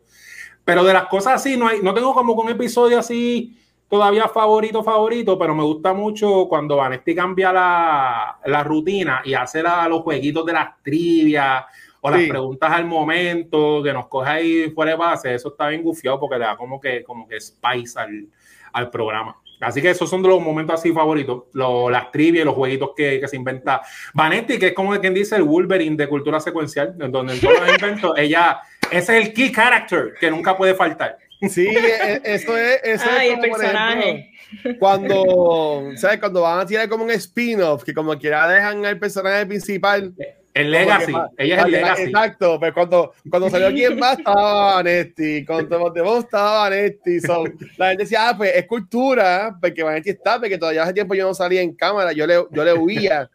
Pero 0.63 0.83
de 0.83 0.93
las 0.93 1.05
cosas 1.05 1.33
así, 1.33 1.57
no, 1.57 1.67
hay, 1.67 1.81
no 1.81 1.93
tengo 1.93 2.13
como 2.13 2.33
un 2.33 2.49
episodio 2.49 2.99
así 2.99 3.57
todavía 3.95 4.27
favorito, 4.27 4.83
favorito, 4.83 5.39
pero 5.39 5.55
me 5.55 5.63
gusta 5.63 5.93
mucho 5.93 6.47
cuando 6.49 6.75
Vanesti 6.75 7.15
cambia 7.15 7.53
la, 7.53 8.39
la 8.43 8.61
rutina 8.61 9.21
y 9.23 9.33
hace 9.33 9.63
los 9.63 10.01
jueguitos 10.01 10.45
de 10.45 10.51
las 10.51 10.83
trivias 10.83 11.63
o 12.01 12.09
las 12.09 12.27
preguntas 12.27 12.69
al 12.73 12.85
momento, 12.85 13.81
que 13.81 13.93
nos 13.93 14.07
coge 14.07 14.29
ahí 14.29 14.69
fuera 14.71 14.91
de 14.91 14.97
base, 14.97 15.33
eso 15.33 15.47
está 15.47 15.69
bien 15.69 15.81
gufiado 15.81 16.19
porque 16.19 16.37
le 16.37 16.43
da 16.43 16.57
como 16.57 16.77
que, 16.77 17.05
como 17.05 17.25
que 17.25 17.39
spice 17.39 17.97
al, 17.97 18.27
al 18.73 18.89
programa. 18.89 19.37
Así 19.61 19.81
que 19.81 19.91
esos 19.91 20.09
son 20.09 20.21
de 20.21 20.27
los 20.27 20.41
momentos 20.41 20.77
así 20.77 20.91
favoritos, 20.91 21.43
las 21.53 22.11
trivias 22.11 22.45
los 22.45 22.53
jueguitos 22.53 22.91
que, 22.97 23.21
que, 23.21 23.27
se 23.29 23.37
inventa 23.37 23.81
Vanetti, 24.13 24.59
que 24.59 24.67
es 24.67 24.73
como 24.73 24.99
quien 24.99 25.13
dice 25.13 25.37
el 25.37 25.43
Wolverine 25.43 25.95
de 25.95 26.09
cultura 26.09 26.41
secuencial, 26.41 26.95
en 26.99 27.13
donde 27.13 27.35
en 27.35 27.39
todos 27.41 27.61
los 27.61 27.69
inventos, 27.69 28.13
ella, 28.17 28.59
ese 28.91 29.17
es 29.17 29.27
el 29.27 29.33
key 29.33 29.53
character 29.53 30.15
que 30.19 30.29
nunca 30.29 30.57
puede 30.57 30.75
faltar. 30.75 31.17
Sí, 31.49 31.67
e, 31.67 32.21
eso 32.23 32.57
es, 32.57 32.79
eso 32.83 33.05
Ay, 33.09 33.29
el 33.29 33.39
personaje. 33.39 34.31
cuando, 34.79 35.89
¿sabes? 35.95 36.19
Cuando 36.19 36.41
van 36.41 36.59
a 36.59 36.65
tirar 36.65 36.87
como 36.87 37.03
un 37.03 37.11
spin-off, 37.11 37.83
que 37.83 37.93
como 37.93 38.17
quiera 38.17 38.47
dejan 38.47 38.85
el 38.85 38.97
personaje 38.97 39.45
principal 39.45 40.13
el 40.55 40.71
Legacy, 40.71 41.11
ella 41.37 41.57
es 41.57 41.65
el 41.65 41.71
Legacy. 41.71 42.01
Exacto, 42.03 42.57
pero 42.61 42.73
cuando, 42.73 43.13
cuando 43.29 43.49
salió 43.49 43.67
en 43.67 43.99
más 43.99 44.17
estaba 44.17 44.75
Vanetti, 44.75 45.43
cuando 45.45 45.91
vos 46.05 46.23
estaba 46.23 46.59
Vanetti. 46.59 47.19
So, 47.19 47.43
la 47.75 47.89
gente 47.89 48.03
decía, 48.03 48.29
ah, 48.29 48.37
pues 48.37 48.55
es 48.55 48.65
cultura, 48.65 49.57
porque 49.59 49.83
Vanetti 49.83 50.11
está, 50.11 50.39
porque 50.39 50.57
todavía 50.57 50.83
hace 50.83 50.93
tiempo 50.93 51.13
yo 51.13 51.27
no 51.27 51.33
salía 51.33 51.61
en 51.61 51.75
cámara, 51.75 52.13
yo 52.13 52.25
le, 52.25 52.35
yo 52.51 52.63
le 52.63 52.73
huía 52.73 53.29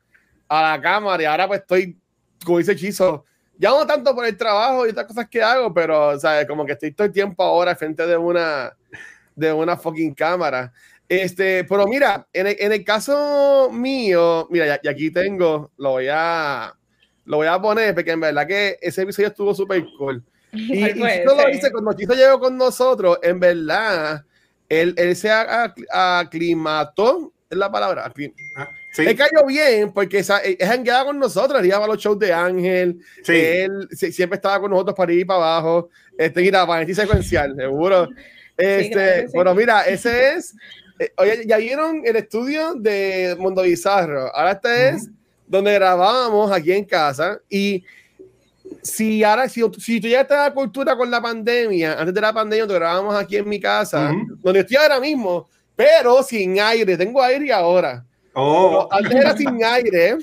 a 0.49 0.63
la 0.63 0.81
cámara 0.81 1.23
y 1.23 1.27
ahora 1.27 1.47
pues 1.47 1.61
estoy, 1.61 1.95
como 2.43 2.57
dice 2.57 2.75
Chizo, 2.75 3.27
ya 3.61 3.69
no 3.69 3.87
tanto 3.87 4.15
por 4.15 4.25
el 4.25 4.39
trabajo 4.39 4.87
y 4.87 4.91
otras 4.91 5.07
cosas 5.07 5.29
que 5.29 5.43
hago, 5.43 5.73
pero, 5.75 6.19
¿sabes? 6.19 6.47
Como 6.47 6.65
que 6.65 6.73
estoy 6.73 6.93
todo 6.93 7.07
el 7.07 7.13
tiempo 7.13 7.43
ahora 7.43 7.77
frente 7.77 8.07
de 8.07 8.17
una, 8.17 8.75
de 9.37 9.53
una 9.53 9.77
fucking 9.77 10.15
cámara. 10.15 10.73
Este, 11.07 11.65
pero 11.65 11.87
mira, 11.87 12.27
en 12.33 12.47
el, 12.47 12.57
en 12.59 12.73
el 12.73 12.83
caso 12.83 13.69
mío, 13.71 14.49
mira, 14.51 14.81
y 14.83 14.89
aquí 14.89 15.11
tengo, 15.11 15.73
lo 15.77 15.91
voy 15.91 16.09
a 16.11 16.75
lo 17.27 17.37
voy 17.37 17.49
a 17.49 17.61
poner 17.61 17.95
porque 17.95 18.13
en 18.13 18.21
verdad 18.21 18.47
que 18.47 18.79
ese 18.81 19.03
episodio 19.03 19.29
estuvo 19.29 19.55
súper 19.55 19.85
cool. 19.99 20.25
Y, 20.53 20.85
y 20.85 20.95
lo 20.95 21.47
dice 21.47 21.71
cuando 21.71 21.93
Chizo 21.93 22.15
llegó 22.15 22.41
con 22.41 22.57
nosotros, 22.57 23.19
en 23.23 23.39
verdad, 23.39 24.25
él, 24.69 24.95
él 24.97 25.15
se 25.15 25.31
aclimató, 25.93 27.33
es 27.49 27.57
la 27.57 27.71
palabra. 27.71 28.13
Ah, 28.57 28.69
¿sí? 28.93 29.03
Él 29.07 29.17
cayó 29.17 29.47
bien 29.47 29.93
porque 29.93 30.19
es 30.19 30.31
hangueaba 30.31 31.07
con 31.07 31.19
nosotros, 31.19 31.65
iba 31.65 31.77
a 31.77 31.87
los 31.87 31.99
shows 31.99 32.19
de 32.19 32.33
Ángel, 32.33 33.01
sí. 33.23 33.33
él 33.35 33.89
siempre 33.91 34.37
estaba 34.37 34.61
con 34.61 34.71
nosotros 34.71 34.97
para 34.97 35.13
ir 35.13 35.27
para 35.27 35.39
abajo. 35.39 35.91
Este, 36.17 36.41
mira, 36.43 36.67
para 36.67 36.87
secuencial, 36.95 37.55
seguro. 37.57 38.09
Este, 38.57 39.27
bueno, 39.33 39.55
mira, 39.55 39.83
ese 39.83 40.35
es. 40.35 40.55
Eh, 40.99 41.13
oye, 41.17 41.45
ya 41.47 41.57
vieron 41.57 42.03
el 42.05 42.17
estudio 42.17 42.75
de 42.75 43.35
Mundo 43.39 43.63
Bizarro. 43.63 44.35
Ahora 44.35 44.53
este 44.53 44.89
es 44.91 45.09
donde 45.47 45.73
grabábamos 45.73 46.53
aquí 46.53 46.73
en 46.73 46.85
casa 46.85 47.41
y 47.49 47.83
si 48.83 49.25
ahora, 49.25 49.49
si, 49.49 49.63
si 49.79 50.01
tú 50.01 50.09
ya 50.09 50.23
estás 50.23 50.49
a 50.49 50.55
cultura 50.55 50.97
con 50.97 51.11
la 51.11 51.21
pandemia, 51.21 51.95
antes 51.99 52.15
de 52.15 52.21
la 52.21 52.33
pandemia, 52.33 52.67
te 52.67 52.75
grabábamos 52.75 53.15
aquí 53.15 53.37
en 53.37 53.49
mi 53.49 53.59
casa, 53.59 54.13
donde 54.43 54.61
estoy 54.61 54.77
ahora 54.77 55.01
mismo, 55.01 55.49
pero 55.75 56.23
sin 56.23 56.59
aire, 56.61 56.97
tengo 56.97 57.23
aire 57.23 57.53
ahora. 57.53 58.05
Oh. 58.33 58.89
Antes 58.91 59.13
era 59.13 59.37
sin 59.37 59.63
aire, 59.65 60.17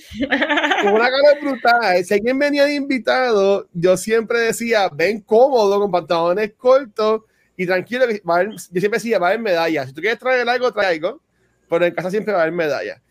con 0.82 0.94
una 0.94 1.10
cara 1.10 1.40
brutal. 1.42 2.06
Si 2.06 2.14
alguien 2.14 2.40
venía 2.40 2.66
de 2.66 2.76
invitado, 2.76 3.68
yo 3.74 3.98
siempre 3.98 4.40
decía, 4.40 4.90
ven 4.90 5.22
cómodo, 5.22 5.80
con 5.80 5.92
pantalones 5.92 6.54
cortos 6.58 7.22
y 7.58 7.66
tranquilo. 7.66 8.06
yo 8.10 8.80
siempre 8.80 9.00
decía, 9.00 9.20
va 9.20 9.28
a 9.28 9.30
haber 9.32 9.42
medallas. 9.42 9.88
Si 9.88 9.94
tú 9.94 10.02
quieres 10.02 10.20
traer 10.20 10.48
algo, 10.48 10.72
trae 10.72 10.96
algo, 10.96 11.22
pero 11.70 11.86
en 11.86 11.94
casa 11.94 12.10
siempre 12.10 12.34
va 12.34 12.40
a 12.40 12.42
haber 12.44 12.54
medallas. 12.54 13.02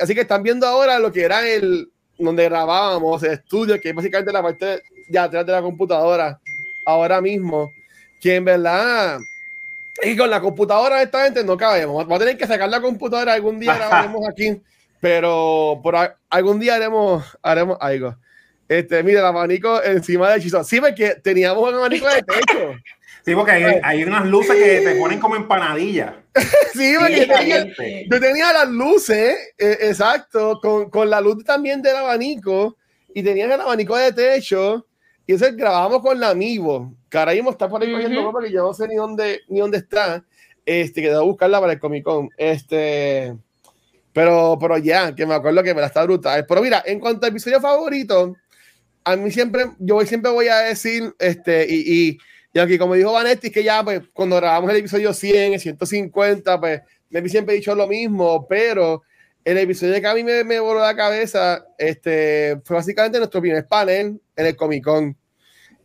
Así, 0.00 0.14
que 0.14 0.20
están 0.20 0.42
viendo 0.42 0.66
ahora 0.66 0.98
lo 0.98 1.10
que 1.10 1.22
era 1.22 1.48
el 1.48 1.90
donde 2.18 2.44
grabábamos, 2.44 3.22
el 3.22 3.32
estudio, 3.32 3.80
que 3.80 3.88
es 3.88 3.94
básicamente 3.94 4.32
la 4.32 4.42
parte 4.42 4.82
de 5.08 5.18
atrás 5.18 5.44
de 5.44 5.52
la 5.52 5.62
computadora, 5.62 6.38
ahora 6.84 7.20
mismo, 7.20 7.72
que 8.20 8.36
en 8.36 8.44
verdad, 8.44 9.18
y 10.02 10.16
con 10.16 10.30
la 10.30 10.40
computadora 10.40 11.02
esta 11.02 11.24
gente 11.24 11.44
no 11.44 11.56
cabemos. 11.56 11.96
Vamos 11.96 12.16
a 12.16 12.18
tener 12.20 12.36
que 12.36 12.46
sacar 12.46 12.68
la 12.68 12.80
computadora 12.80 13.34
algún 13.34 13.60
día, 13.60 13.74
grabaremos 13.74 14.26
aquí, 14.28 14.60
pero 15.00 15.80
por 15.82 15.96
algún 16.30 16.60
día 16.60 16.76
haremos, 16.76 17.24
haremos 17.42 17.76
algo. 17.80 18.16
Este, 18.68 19.02
mira, 19.02 19.20
el 19.20 19.26
abanico 19.26 19.82
encima 19.82 20.30
del 20.30 20.40
hechizo. 20.40 20.64
Sí, 20.64 20.80
porque 20.80 21.16
teníamos 21.22 21.68
un 21.68 21.74
abanico 21.74 22.06
de 22.08 22.22
techo. 22.22 22.74
Sí, 23.24 23.36
porque 23.36 23.52
hay, 23.52 23.80
hay, 23.84 24.02
unas 24.02 24.26
luces 24.26 24.56
que 24.56 24.80
te 24.80 24.96
ponen 24.96 25.20
como 25.20 25.36
empanadillas. 25.36 26.12
sí, 26.74 26.94
porque 26.98 28.04
yo 28.10 28.18
tenía 28.18 28.52
las 28.52 28.68
luces, 28.68 29.36
eh, 29.56 29.78
exacto, 29.82 30.58
con, 30.60 30.90
con, 30.90 31.08
la 31.08 31.20
luz 31.20 31.44
también 31.44 31.82
del 31.82 31.94
abanico, 31.94 32.76
y 33.14 33.22
tenía 33.22 33.44
el 33.44 33.52
abanico 33.52 33.96
de 33.96 34.12
techo, 34.12 34.88
y 35.26 35.34
eso 35.34 35.46
grabamos 35.52 36.00
con 36.00 36.18
la 36.18 36.30
Amiibo, 36.30 36.94
que 37.08 37.18
ahora 37.18 37.32
mismo 37.32 37.50
está 37.50 37.68
por 37.68 37.82
ahí 37.82 37.92
cogiendo 37.92 38.30
porque 38.32 38.50
yo 38.50 38.64
no 38.64 38.74
sé 38.74 38.88
ni 38.88 38.96
dónde, 38.96 39.40
ni 39.48 39.60
dónde 39.60 39.78
está, 39.78 40.24
este, 40.64 41.02
que 41.02 41.08
debo 41.08 41.26
buscarla 41.26 41.60
para 41.60 41.72
el 41.72 41.80
Comic 41.80 42.04
Con, 42.04 42.30
este, 42.36 43.36
pero, 44.12 44.58
pero 44.60 44.78
ya, 44.78 45.14
que 45.14 45.26
me 45.26 45.34
acuerdo 45.34 45.62
que 45.62 45.74
me 45.74 45.80
la 45.80 45.86
está 45.86 46.04
brutal. 46.04 46.44
Pero 46.46 46.62
mira, 46.62 46.82
en 46.84 47.00
cuanto 47.00 47.26
a 47.26 47.28
episodio 47.28 47.60
favorito, 47.60 48.36
a 49.04 49.16
mí 49.16 49.30
siempre, 49.30 49.66
yo 49.78 50.00
siempre 50.02 50.30
voy 50.30 50.48
a 50.48 50.58
decir, 50.58 51.14
este, 51.18 51.66
y, 51.68 52.08
y 52.08 52.18
y 52.54 52.58
aquí, 52.58 52.76
como 52.76 52.94
dijo 52.94 53.12
Vanetti, 53.12 53.50
que 53.50 53.64
ya, 53.64 53.82
pues, 53.82 54.02
cuando 54.12 54.36
grabamos 54.36 54.70
el 54.70 54.76
episodio 54.76 55.14
100, 55.14 55.58
150, 55.58 56.60
pues, 56.60 56.82
me 57.08 57.28
siempre 57.28 57.54
he 57.54 57.58
dicho 57.58 57.74
lo 57.74 57.86
mismo, 57.86 58.46
pero 58.46 59.02
el 59.44 59.58
episodio 59.58 60.00
que 60.00 60.06
a 60.06 60.14
mí 60.14 60.22
me, 60.22 60.44
me 60.44 60.60
voló 60.60 60.80
la 60.80 60.94
cabeza, 60.94 61.64
este, 61.78 62.60
fue 62.64 62.76
básicamente 62.76 63.18
nuestro 63.18 63.40
primer 63.40 63.66
panel 63.66 64.20
en 64.36 64.46
el 64.46 64.56
Comic 64.56 64.84
Con. 64.84 65.16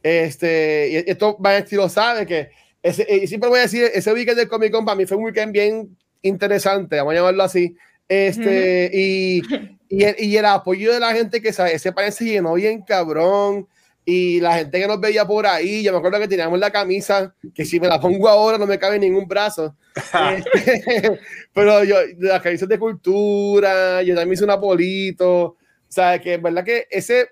Este, 0.04 0.90
y 0.92 1.10
esto 1.10 1.36
Vanetti 1.40 1.76
lo 1.76 1.90
sabe, 1.90 2.26
que 2.26 2.50
ese, 2.84 3.06
y 3.10 3.28
siempre 3.28 3.50
voy 3.50 3.60
a 3.60 3.64
decir, 3.64 3.90
ese 3.94 4.14
weekend 4.14 4.38
del 4.38 4.48
Comic 4.48 4.72
Con 4.72 4.86
para 4.86 4.96
mí 4.96 5.06
fue 5.06 5.18
un 5.18 5.26
weekend 5.26 5.52
bien 5.52 5.98
interesante, 6.22 6.98
vamos 6.98 7.14
a 7.14 7.16
llamarlo 7.16 7.44
así. 7.44 7.76
Este, 8.08 8.90
y, 8.94 9.42
y, 9.90 10.04
el, 10.04 10.16
y, 10.18 10.38
el, 10.38 10.46
apoyo 10.46 10.94
de 10.94 11.00
la 11.00 11.14
gente 11.14 11.42
que 11.42 11.52
sabe, 11.52 11.76
ese 11.76 11.92
panel 11.92 12.14
se 12.14 12.26
llenó 12.26 12.54
bien 12.54 12.82
cabrón 12.82 13.68
y 14.10 14.40
la 14.40 14.54
gente 14.54 14.80
que 14.80 14.88
nos 14.88 15.02
veía 15.02 15.28
por 15.28 15.46
ahí, 15.46 15.84
yo 15.84 15.92
me 15.92 15.98
acuerdo 15.98 16.18
que 16.18 16.30
teníamos 16.30 16.58
la 16.58 16.72
camisa, 16.72 17.36
que 17.54 17.66
si 17.66 17.78
me 17.78 17.90
la 17.90 18.00
pongo 18.00 18.30
ahora 18.30 18.58
no 18.58 18.66
me 18.66 18.80
cabe 18.80 18.98
ningún 18.98 19.28
brazo. 19.28 19.76
Este, 20.38 21.20
pero 21.54 21.84
yo, 21.84 21.98
las 22.20 22.42
camisas 22.42 22.70
de 22.70 22.80
cultura, 22.80 24.02
yo 24.04 24.16
también 24.16 24.36
hice 24.36 24.46
un 24.46 24.52
apolito. 24.52 25.42
O 25.42 25.58
sea, 25.90 26.22
que 26.22 26.36
es 26.36 26.42
verdad 26.42 26.64
que 26.64 26.88
ese 26.90 27.32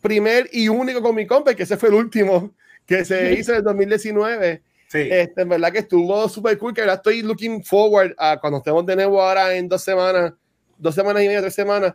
primer 0.00 0.48
y 0.52 0.68
único 0.68 1.02
Comic 1.02 1.28
Con, 1.28 1.44
que 1.44 1.64
ese 1.64 1.76
fue 1.76 1.90
el 1.90 1.96
último 1.96 2.54
que 2.86 3.04
se 3.04 3.34
hizo 3.34 3.52
en 3.52 3.58
el 3.58 3.64
2019. 3.64 4.62
Sí. 4.88 5.00
Este, 5.00 5.42
en 5.42 5.50
verdad 5.50 5.70
que 5.70 5.80
estuvo 5.80 6.26
súper 6.30 6.56
cool, 6.56 6.72
que 6.72 6.80
ahora 6.80 6.94
estoy 6.94 7.20
looking 7.20 7.62
forward 7.62 8.14
a 8.16 8.38
cuando 8.40 8.60
estemos 8.60 8.86
de 8.86 8.96
nuevo 8.96 9.20
ahora 9.20 9.54
en 9.54 9.68
dos 9.68 9.82
semanas, 9.82 10.32
dos 10.78 10.94
semanas 10.94 11.22
y 11.22 11.26
media, 11.26 11.42
tres 11.42 11.54
semanas, 11.54 11.94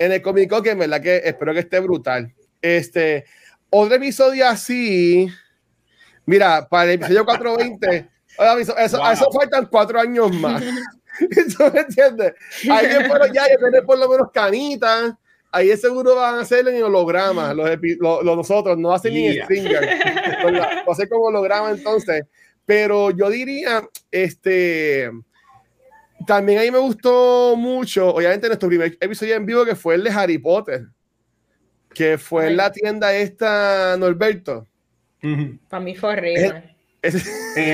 en 0.00 0.10
el 0.10 0.20
Comic 0.20 0.50
Con, 0.50 0.60
que 0.64 0.70
en 0.70 0.78
verdad 0.80 1.00
que 1.00 1.22
espero 1.24 1.52
que 1.52 1.60
esté 1.60 1.78
brutal. 1.78 2.34
Este, 2.60 3.26
otro 3.70 3.94
episodio 3.94 4.48
así, 4.48 5.28
mira, 6.26 6.66
para 6.68 6.84
el 6.84 6.90
episodio 7.00 7.24
420, 7.26 8.08
eso, 8.60 8.76
eso 8.76 9.30
faltan 9.32 9.66
cuatro 9.66 10.00
años 10.00 10.32
más. 10.32 10.62
¿Eso 11.30 11.70
me 11.72 11.80
entiendes? 11.80 12.34
Ahí 12.68 12.88
fueron 13.06 13.32
ya, 13.32 13.48
ya 13.48 13.56
tener 13.56 13.84
por 13.84 13.98
lo 13.98 14.08
menos 14.08 14.30
canitas. 14.32 15.14
Ahí 15.52 15.76
seguro 15.76 16.16
van 16.16 16.34
a 16.36 16.40
hacer 16.40 16.66
en 16.66 16.82
holograma, 16.82 17.54
los, 17.54 17.70
los, 18.00 18.24
nosotros, 18.24 18.76
no 18.76 18.92
hacen 18.92 19.14
ni 19.14 19.38
stringer. 19.38 19.88
Lo 20.50 20.90
hacen 20.92 21.08
como 21.08 21.26
holograma 21.26 21.70
entonces. 21.70 22.24
Pero 22.66 23.12
yo 23.12 23.30
diría, 23.30 23.88
este, 24.10 25.10
también 26.26 26.58
ahí 26.58 26.72
me 26.72 26.78
gustó 26.78 27.54
mucho, 27.56 28.08
obviamente 28.14 28.48
nuestro 28.48 28.68
primer 28.68 28.96
episodio 29.00 29.36
en 29.36 29.46
vivo 29.46 29.64
que 29.64 29.76
fue 29.76 29.94
el 29.94 30.02
de 30.02 30.10
Harry 30.10 30.38
Potter 30.38 30.86
que 31.94 32.18
fue 32.18 32.48
en 32.48 32.56
la 32.56 32.72
tienda 32.72 33.14
esta 33.14 33.96
Norberto. 33.96 34.66
Para 35.68 35.82
mí 35.82 35.94
fue 35.94 36.10
horrible. 36.10 36.76
Es, 37.00 37.16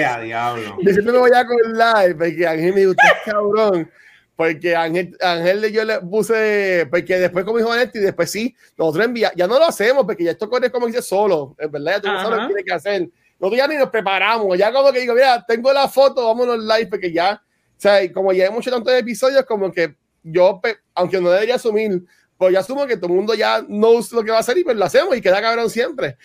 a 0.07 0.21
diablo. 0.21 0.77
Yo 0.83 0.93
siempre 0.93 1.13
me 1.13 1.19
voy 1.19 1.31
a 1.35 1.47
con 1.47 1.57
live 1.73 2.15
porque 2.17 2.49
mí 2.57 2.73
me 2.73 2.87
gusta 2.87 3.03
cabrón. 3.25 3.91
porque 4.37 4.75
Ángel, 4.75 5.17
Ángel 5.21 5.71
yo 5.71 5.85
le 5.85 6.01
puse, 6.01 6.89
porque 6.91 7.19
después 7.19 7.45
como 7.45 7.59
dijo 7.59 7.71
y 7.77 7.99
después 7.99 8.31
sí, 8.31 8.57
nosotros 8.77 9.05
enviamos, 9.05 9.37
ya 9.37 9.47
no 9.47 9.59
lo 9.59 9.67
hacemos, 9.67 10.05
porque 10.05 10.25
ya 10.25 10.31
esto 10.31 10.49
corre 10.49 10.71
como 10.71 10.87
dice 10.87 11.03
solo, 11.03 11.55
en 11.59 11.71
verdad, 11.71 11.97
ya 11.97 12.01
tú 12.01 12.09
no 12.09 12.23
sabes 12.23 12.31
lo 12.31 12.37
que 12.41 12.47
tiene 12.55 12.65
que 12.65 12.73
hacer. 12.73 13.11
Nosotros 13.39 13.59
ya 13.59 13.69
ni 13.69 13.77
nos 13.77 13.91
preparamos, 13.91 14.57
ya 14.57 14.73
como 14.73 14.91
que 14.93 15.01
digo, 15.01 15.15
mira, 15.15 15.45
tengo 15.47 15.73
la 15.73 15.89
foto, 15.89 16.27
vámonos 16.27 16.59
live, 16.59 16.87
porque 16.87 17.13
ya, 17.13 17.35
o 17.35 17.75
sea, 17.77 18.13
como 18.13 18.33
ya 18.33 18.47
hemos 18.47 18.67
hecho 18.67 18.75
tantos 18.75 18.95
episodios, 18.95 19.45
como 19.45 19.71
que 19.71 19.95
yo, 20.23 20.61
aunque 20.95 21.21
no 21.21 21.31
debería 21.31 21.57
asumir, 21.57 22.03
pues 22.41 22.55
ya 22.55 22.61
asumo 22.61 22.87
que 22.87 22.97
todo 22.97 23.09
el 23.09 23.17
mundo 23.17 23.35
ya 23.35 23.61
knows 23.69 24.13
lo 24.13 24.25
que 24.25 24.31
va 24.31 24.39
a 24.39 24.41
hacer 24.41 24.57
y 24.57 24.65
pues 24.65 24.75
lo 24.75 24.87
hacemos 24.87 25.15
y 25.15 25.21
queda 25.21 25.43
cabrón 25.43 25.69
siempre. 25.69 26.17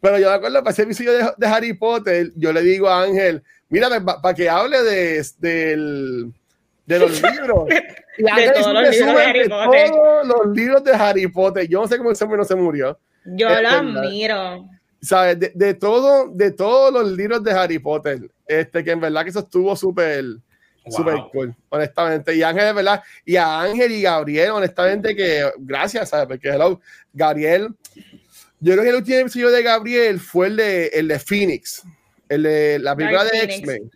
Pero 0.00 0.20
yo 0.20 0.28
me 0.28 0.36
acuerdo 0.36 0.60
para 0.60 0.70
ese 0.70 0.82
episodio 0.82 1.12
de, 1.14 1.32
de 1.36 1.46
Harry 1.48 1.72
Potter, 1.72 2.30
yo 2.36 2.52
le 2.52 2.62
digo 2.62 2.88
a 2.88 3.02
Ángel, 3.02 3.42
mira, 3.68 3.88
para 4.04 4.34
que 4.34 4.48
hable 4.48 4.84
de, 4.84 5.26
del 5.38 6.32
de 6.86 6.98
los 7.00 7.20
libros. 7.32 7.66
de 7.66 8.52
todos 8.52 8.72
los 8.72 8.84
libros 8.94 9.14
de 9.14 9.22
Harry 9.24 9.48
Potter. 9.48 9.90
Todos 9.90 10.26
los 10.28 10.56
libros 10.56 10.84
de 10.84 10.92
Harry 10.92 11.26
Potter. 11.26 11.68
Yo 11.68 11.80
no 11.80 11.88
sé 11.88 11.98
cómo 11.98 12.12
ese 12.12 12.22
hombre 12.22 12.38
no 12.38 12.44
se 12.44 12.54
murió. 12.54 12.96
Yo 13.24 13.48
lo 13.48 13.68
admiro. 13.68 14.68
¿Sabes? 15.02 15.40
De, 15.40 15.50
de, 15.56 15.74
todo, 15.74 16.28
de 16.28 16.52
todos 16.52 16.92
los 16.92 17.10
libros 17.10 17.42
de 17.42 17.50
Harry 17.50 17.80
Potter, 17.80 18.30
este, 18.46 18.84
que 18.84 18.92
en 18.92 19.00
verdad 19.00 19.24
que 19.24 19.30
eso 19.30 19.40
estuvo 19.40 19.74
súper, 19.74 20.24
súper 20.90 21.16
cool, 21.32 21.54
honestamente. 21.68 22.34
Y 22.34 22.42
Ángel, 22.42 22.66
de 22.66 22.72
verdad, 22.72 23.02
y 23.24 23.36
a 23.36 23.60
Ángel 23.60 23.92
y 23.92 24.02
Gabriel, 24.02 24.50
honestamente, 24.50 25.14
que 25.14 25.50
gracias, 25.58 26.10
¿sabes? 26.10 26.26
Porque 26.26 26.48
hello, 26.48 26.80
Gabriel, 27.12 27.68
yo 28.60 28.72
creo 28.72 28.82
que 28.82 28.90
el 28.90 28.96
último 28.96 29.18
episodio 29.18 29.50
de 29.50 29.62
Gabriel 29.62 30.20
fue 30.20 30.48
el 30.48 30.56
de, 30.56 30.86
el 30.88 31.08
de 31.08 31.18
Phoenix, 31.18 31.82
el 32.28 32.42
de 32.44 32.78
la 32.78 32.96
película 32.96 33.24
de 33.24 33.38
X-Men. 33.38 33.90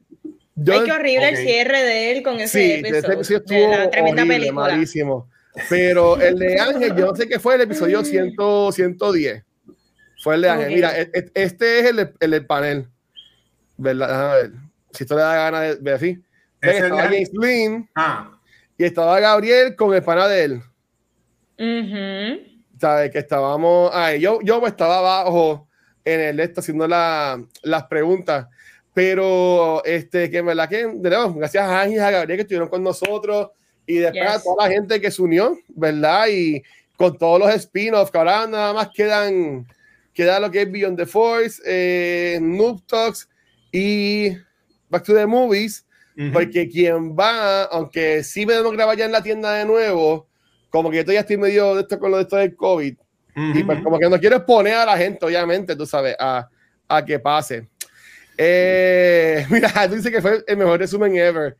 Ay, 0.70 0.80
qué 0.84 0.92
horrible 0.92 1.28
el 1.28 1.36
cierre 1.36 1.82
de 1.84 2.10
él 2.10 2.22
con 2.22 2.40
ese 2.40 2.58
sí, 2.58 2.72
episodio. 2.72 3.20
Ese 3.20 3.36
estuvo 3.36 3.70
de 3.70 3.78
la 3.78 3.90
tremenda 3.90 4.22
horrible, 4.22 4.38
película. 4.38 4.68
Malísimo. 4.68 5.30
Pero 5.68 6.20
el 6.20 6.38
de 6.38 6.60
Ángel, 6.60 6.96
yo 6.96 7.06
no 7.06 7.16
sé 7.16 7.28
qué 7.28 7.38
fue 7.38 7.54
el 7.54 7.62
episodio 7.62 8.04
100, 8.04 8.34
110. 8.72 9.44
Fue 10.22 10.34
el 10.34 10.42
de 10.42 10.50
Ángel. 10.50 10.74
Mira, 10.74 10.98
e, 10.98 11.10
e, 11.12 11.30
este 11.34 11.80
es 11.80 11.86
el, 11.86 12.12
el, 12.20 12.34
el 12.34 12.46
panel. 12.46 12.88
¿Verdad? 13.76 14.32
A 14.32 14.34
ver. 14.34 14.52
Si 14.92 15.04
esto 15.04 15.14
le 15.14 15.22
da 15.22 15.34
ganas 15.34 15.62
de 15.62 15.76
ver 15.80 15.94
así. 15.94 16.22
Estaba 16.60 17.02
James 17.02 17.30
Lynn 17.32 17.88
ah. 17.94 18.30
y 18.76 18.84
estaba 18.84 19.20
Gabriel 19.20 19.76
con 19.76 19.94
el 19.94 20.02
pana 20.02 20.28
de 20.28 20.44
él. 20.44 20.62
Uh 21.58 22.48
¿Sabes? 22.80 23.10
Que 23.10 23.18
estábamos. 23.18 23.90
Ay, 23.92 24.20
yo, 24.20 24.38
yo 24.42 24.64
estaba 24.66 24.98
abajo 24.98 25.68
en 26.04 26.20
el 26.20 26.40
este 26.40 26.60
haciendo 26.60 26.86
la, 26.86 27.42
las 27.62 27.84
preguntas 27.84 28.46
pero, 28.98 29.80
este, 29.84 30.28
que 30.28 30.38
en 30.38 30.46
verdad 30.46 30.68
que, 30.68 30.84
de 30.84 31.10
nuevo, 31.10 31.32
gracias 31.34 31.62
a 31.62 31.82
Ángel 31.82 31.98
y 31.98 32.00
a 32.00 32.10
Gabriel 32.10 32.36
que 32.36 32.42
estuvieron 32.42 32.68
con 32.68 32.82
nosotros 32.82 33.50
y 33.86 33.98
después 33.98 34.26
a 34.26 34.42
toda 34.42 34.66
la 34.66 34.74
gente 34.74 35.00
que 35.00 35.12
se 35.12 35.22
unió, 35.22 35.56
¿verdad? 35.68 36.26
Y 36.26 36.64
con 36.96 37.16
todos 37.16 37.38
los 37.38 37.54
spin-offs, 37.54 38.10
que 38.10 38.18
ahora 38.18 38.48
nada 38.48 38.72
más 38.72 38.88
quedan, 38.92 39.68
queda 40.12 40.40
lo 40.40 40.50
que 40.50 40.62
es 40.62 40.72
Beyond 40.72 40.98
the 40.98 41.06
Force, 41.06 41.62
eh, 41.64 42.40
Noob 42.42 42.84
Talks 42.88 43.28
y 43.70 44.30
Back 44.90 45.04
to 45.04 45.14
the 45.14 45.26
Movies, 45.26 45.86
porque 46.32 46.68
quien 46.68 47.16
va, 47.16 47.64
aunque 47.64 48.24
sí 48.24 48.44
me 48.44 48.54
debemos 48.54 48.72
grabar 48.72 48.96
ya 48.96 49.04
en 49.04 49.12
la 49.12 49.22
tienda 49.22 49.52
de 49.54 49.64
nuevo, 49.64 50.26
como 50.70 50.90
que 50.90 50.98
yo 50.98 51.04
todavía 51.04 51.20
estoy 51.20 51.36
medio 51.36 51.74
de 51.74 51.82
esto 51.82 51.98
con 51.98 52.10
lo 52.10 52.16
de 52.16 52.24
esto 52.24 52.36
del 52.36 52.56
COVID, 52.56 52.94
y 53.54 53.62
pues 53.62 53.82
como 53.82 53.98
que 53.98 54.08
no 54.08 54.18
quiero 54.18 54.36
exponer 54.36 54.74
a 54.74 54.84
la 54.84 54.96
gente, 54.96 55.24
obviamente, 55.24 55.76
tú 55.76 55.86
sabes, 55.86 56.16
a, 56.18 56.48
a 56.88 57.04
que 57.04 57.20
pase. 57.20 57.68
Eh, 58.36 59.44
mira, 59.50 59.70
tú 59.88 59.96
dices 59.96 60.12
que 60.12 60.22
fue 60.22 60.44
el 60.46 60.56
mejor 60.56 60.78
resumen 60.78 61.16
ever. 61.16 61.56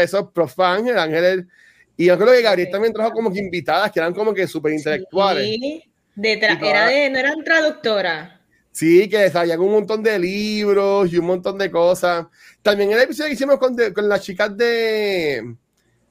Eso, 0.00 0.30
Prof. 0.30 0.58
Ángel, 0.60 0.98
Ángel. 0.98 1.48
Y 1.96 2.06
yo 2.06 2.18
creo 2.18 2.32
que 2.32 2.42
Gabriel 2.42 2.70
también 2.70 2.92
trajo 2.92 3.12
como 3.12 3.32
que 3.32 3.38
invitadas 3.38 3.90
que 3.90 3.98
eran 3.98 4.14
como 4.14 4.32
que 4.32 4.46
súper 4.46 4.72
intelectuales. 4.72 5.44
Sí, 5.44 5.84
era 6.22 6.86
de, 6.88 7.10
no 7.10 7.18
eran 7.18 7.42
traductoras. 7.42 8.32
Sí, 8.70 9.08
que 9.08 9.30
sabían 9.30 9.58
un 9.60 9.72
montón 9.72 10.02
de 10.02 10.18
libros 10.18 11.12
y 11.12 11.18
un 11.18 11.26
montón 11.26 11.58
de 11.58 11.70
cosas. 11.70 12.26
También 12.68 12.92
el 12.92 13.00
episodio 13.00 13.28
que 13.28 13.34
hicimos 13.34 13.56
con, 13.56 13.74
con 13.94 14.08
las 14.08 14.20
chicas 14.20 14.54
de 14.54 15.54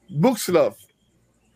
Books 0.10 0.50
Love. 0.50 0.76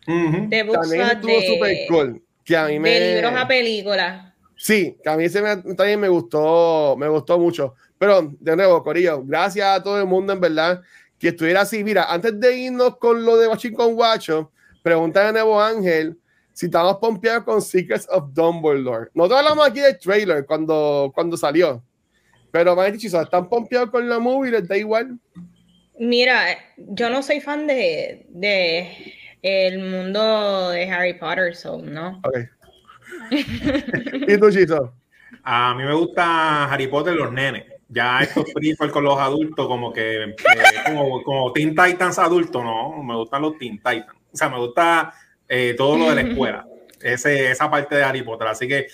De 0.06 0.62
Books 0.62 0.80
también 0.80 1.02
estuvo 1.02 1.40
súper 1.40 1.76
cool. 1.88 2.22
Que 2.44 2.56
a 2.56 2.66
mí 2.66 2.78
me... 2.78 2.90
De 2.90 3.14
libros 3.16 3.32
a 3.36 3.48
películas. 3.48 4.32
Sí, 4.56 4.96
que 5.02 5.10
a 5.10 5.16
mí 5.16 5.24
ese 5.24 5.42
también 5.76 5.98
me 5.98 6.08
gustó, 6.08 6.94
me 6.96 7.08
gustó 7.08 7.36
mucho. 7.36 7.74
Pero, 7.98 8.32
de 8.38 8.54
nuevo, 8.54 8.80
Corillo, 8.84 9.24
gracias 9.24 9.66
a 9.66 9.82
todo 9.82 9.98
el 9.98 10.06
mundo, 10.06 10.34
en 10.34 10.40
verdad, 10.40 10.80
que 11.18 11.28
estuviera 11.28 11.62
así. 11.62 11.82
Mira, 11.82 12.04
antes 12.04 12.38
de 12.38 12.56
irnos 12.56 12.96
con 12.98 13.24
lo 13.24 13.36
de 13.36 13.48
Watching 13.48 13.74
con 13.74 13.94
Guacho, 13.94 14.52
pregunta 14.84 15.26
de 15.26 15.32
nuevo 15.32 15.60
Ángel 15.60 16.16
si 16.52 16.66
estamos 16.66 16.98
pompeados 16.98 17.42
con 17.42 17.60
Secrets 17.60 18.06
of 18.08 18.32
Dumbledore. 18.32 19.10
Nosotros 19.14 19.40
hablamos 19.40 19.66
aquí 19.66 19.80
del 19.80 19.98
trailer 19.98 20.46
cuando, 20.46 21.10
cuando 21.12 21.36
salió. 21.36 21.82
Pero, 22.52 22.76
me 22.76 22.92
dicho, 22.92 23.20
¿están 23.20 23.48
pompeados 23.48 23.90
con 23.90 24.08
la 24.08 24.20
movie? 24.20 24.52
¿Les 24.52 24.68
da 24.68 24.76
igual? 24.76 25.18
Mira, 25.98 26.44
yo 26.76 27.10
no 27.10 27.22
soy 27.22 27.40
fan 27.40 27.66
de, 27.66 28.26
de 28.28 29.14
el 29.42 29.80
mundo 29.80 30.70
de 30.70 30.88
Harry 30.88 31.14
Potter, 31.14 31.56
so, 31.56 31.78
¿no? 31.78 32.20
Ok. 32.24 32.38
¿Y 34.28 34.38
tú, 34.38 34.50
Chiso? 34.50 34.94
A 35.42 35.74
mí 35.74 35.82
me 35.82 35.94
gusta 35.94 36.72
Harry 36.72 36.86
Potter 36.86 37.14
los 37.14 37.32
nenes 37.32 37.72
ya 37.92 38.20
estos 38.20 38.46
prequels 38.52 38.90
con 38.90 39.04
los 39.04 39.18
adultos, 39.18 39.66
como 39.66 39.92
que 39.92 40.24
eh, 40.24 40.34
como, 40.86 41.22
como, 41.22 41.52
Teen 41.52 41.70
Titans 41.70 42.18
adultos, 42.18 42.62
no, 42.64 43.02
me 43.02 43.14
gustan 43.16 43.42
los 43.42 43.58
Teen 43.58 43.76
Titans. 43.76 44.16
O 44.32 44.36
sea, 44.36 44.48
me 44.48 44.58
gusta 44.58 45.12
eh, 45.46 45.74
todo 45.76 45.98
lo 45.98 46.08
de 46.08 46.14
la 46.14 46.22
escuela, 46.22 46.66
ese, 47.02 47.50
esa 47.50 47.70
parte 47.70 47.96
de 47.96 48.04
Harry 48.04 48.22
Potter. 48.22 48.48
Así 48.48 48.66
que, 48.66 48.86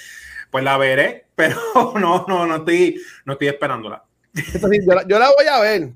pues 0.50 0.64
la 0.64 0.76
veré, 0.78 1.26
pero 1.34 1.56
no, 1.94 2.26
no, 2.28 2.46
no 2.46 2.56
estoy, 2.56 3.00
no 3.24 3.34
estoy 3.34 3.48
esperándola. 3.48 4.04
Yo 4.32 4.94
la, 4.94 5.06
yo 5.06 5.18
la 5.18 5.30
voy 5.30 5.46
a 5.46 5.60
ver. 5.60 5.90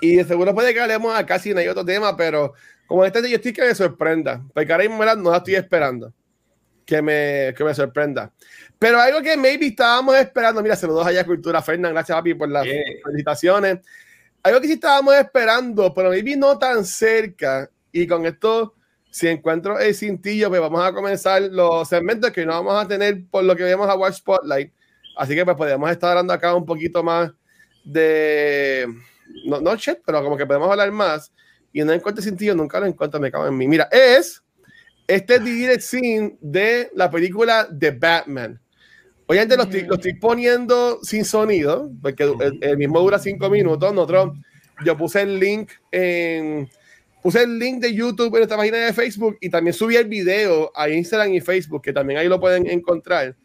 Y 0.00 0.16
de 0.16 0.24
seguro 0.24 0.54
puede 0.54 0.74
que 0.74 0.80
hablemos 0.80 1.14
acá 1.14 1.38
si 1.38 1.54
no 1.54 1.60
hay 1.60 1.68
otro 1.68 1.84
tema, 1.84 2.16
pero 2.16 2.54
como 2.86 3.04
este 3.04 3.28
yo 3.30 3.36
estoy 3.36 3.52
que 3.52 3.62
me 3.62 3.74
sorprenda, 3.74 4.42
porque 4.52 4.72
ahora 4.72 4.84
mismo 4.84 5.04
no 5.04 5.30
la 5.30 5.36
estoy 5.38 5.54
esperando. 5.54 6.12
Que 6.84 7.00
me, 7.00 7.54
que 7.56 7.62
me 7.62 7.72
sorprenda. 7.72 8.32
Pero 8.78 9.00
algo 9.00 9.22
que 9.22 9.36
maybe 9.36 9.68
estábamos 9.68 10.16
esperando, 10.16 10.60
mira, 10.60 10.74
saludos 10.74 11.06
allá 11.06 11.24
Cultura 11.24 11.62
Fernán, 11.62 11.92
gracias 11.92 12.18
papi 12.18 12.34
por 12.34 12.48
las 12.48 12.66
felicitaciones. 13.04 13.78
Algo 14.42 14.60
que 14.60 14.66
sí 14.66 14.72
estábamos 14.72 15.14
esperando, 15.14 15.94
pero 15.94 16.10
maybe 16.10 16.36
no 16.36 16.58
tan 16.58 16.84
cerca. 16.84 17.70
Y 17.92 18.06
con 18.08 18.26
esto, 18.26 18.74
si 19.12 19.28
encuentro 19.28 19.78
el 19.78 19.94
cintillo, 19.94 20.48
pues 20.48 20.58
vamos 20.62 20.82
a 20.82 20.90
comenzar 20.90 21.42
los 21.42 21.86
segmentos 21.86 22.30
que 22.30 22.46
no 22.46 22.52
vamos 22.52 22.82
a 22.82 22.88
tener 22.88 23.22
por 23.30 23.44
lo 23.44 23.54
que 23.54 23.62
vemos 23.62 23.86
a 23.86 23.94
Watch 23.94 24.14
Spotlight. 24.14 24.72
Así 25.18 25.34
que 25.34 25.44
pues 25.44 25.54
podemos 25.54 25.90
estar 25.90 26.10
hablando 26.10 26.32
acá 26.32 26.54
un 26.54 26.64
poquito 26.64 27.02
más 27.02 27.30
de, 27.84 28.86
no, 29.44 29.60
no 29.60 29.76
chat, 29.76 29.98
pero 30.06 30.24
como 30.24 30.38
que 30.38 30.46
podemos 30.46 30.70
hablar 30.70 30.90
más. 30.92 31.30
Y 31.74 31.82
no 31.84 31.92
encuentro 31.92 32.24
el 32.24 32.28
cintillo, 32.30 32.54
nunca 32.54 32.80
lo 32.80 32.86
encuentro, 32.86 33.20
me 33.20 33.30
cago 33.30 33.46
en 33.46 33.54
mí. 33.54 33.68
Mira, 33.68 33.86
es 33.92 34.42
este 35.06 35.38
direct 35.38 35.82
scene 35.82 36.38
de 36.40 36.90
la 36.94 37.10
película 37.10 37.68
The 37.78 37.90
Batman. 37.90 38.58
Oye, 39.26 39.44
lo 39.44 39.62
estoy, 39.62 39.82
lo 39.82 39.96
estoy 39.96 40.14
poniendo 40.14 41.00
sin 41.02 41.26
sonido, 41.26 41.90
porque 42.00 42.34
el, 42.62 42.78
mismo 42.78 43.00
dura 43.00 43.18
cinco 43.18 43.50
minutos. 43.50 43.92
Nosotros, 43.92 44.38
yo 44.86 44.96
puse 44.96 45.20
el 45.20 45.38
link 45.38 45.70
en. 45.90 46.70
Puse 47.22 47.42
el 47.42 47.58
link 47.58 47.80
de 47.80 47.94
YouTube 47.94 48.34
en 48.36 48.42
esta 48.42 48.56
página 48.56 48.78
de 48.78 48.92
Facebook 48.92 49.38
y 49.40 49.48
también 49.48 49.72
subí 49.74 49.94
el 49.94 50.08
video 50.08 50.72
a 50.74 50.88
Instagram 50.88 51.32
y 51.32 51.40
Facebook, 51.40 51.82
que 51.82 51.92
también 51.92 52.18
ahí 52.18 52.28
lo 52.28 52.40
pueden 52.40 52.68
encontrar. 52.68 53.36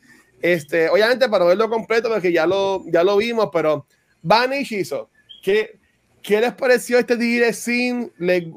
Este, 0.42 0.90
obviamente 0.90 1.30
para 1.30 1.46
verlo 1.46 1.70
completo, 1.70 2.10
porque 2.10 2.32
ya 2.32 2.48
lo, 2.48 2.84
ya 2.88 3.04
lo 3.04 3.18
vimos, 3.18 3.50
pero 3.54 3.86
Van 4.22 4.54
y 4.54 4.64
Shizo, 4.64 5.10
¿qué, 5.44 5.78
¿qué 6.22 6.42
les 6.42 6.54
pareció 6.54 6.98
este 6.98 7.16
direct 7.16 7.54
scene? 7.54 8.10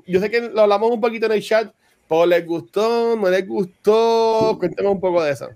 yo 0.06 0.20
sé 0.20 0.30
que 0.30 0.40
lo 0.40 0.62
hablamos 0.62 0.90
un 0.90 1.00
poquito 1.00 1.26
en 1.26 1.32
el 1.32 1.42
chat, 1.42 1.72
pero 2.08 2.26
¿les 2.26 2.44
gustó? 2.44 3.16
¿No 3.16 3.30
les 3.30 3.46
gustó? 3.46 4.56
Cuéntame 4.58 4.88
un 4.88 5.00
poco 5.00 5.22
de 5.22 5.32
eso. 5.32 5.48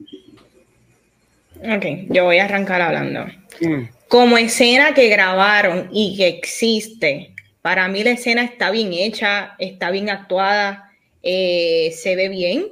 Ok, 1.62 1.84
yo 2.10 2.24
voy 2.24 2.38
a 2.38 2.44
arrancar 2.44 2.80
hablando. 2.82 3.26
Mm. 3.60 3.88
Como 4.08 4.38
escena 4.38 4.94
que 4.94 5.08
grabaron 5.08 5.88
y 5.90 6.16
que 6.16 6.28
existe, 6.28 7.33
para 7.64 7.88
mí 7.88 8.04
la 8.04 8.10
escena 8.10 8.44
está 8.44 8.70
bien 8.70 8.92
hecha, 8.92 9.54
está 9.58 9.90
bien 9.90 10.10
actuada, 10.10 10.92
eh, 11.22 11.94
se 11.96 12.14
ve 12.14 12.28
bien. 12.28 12.68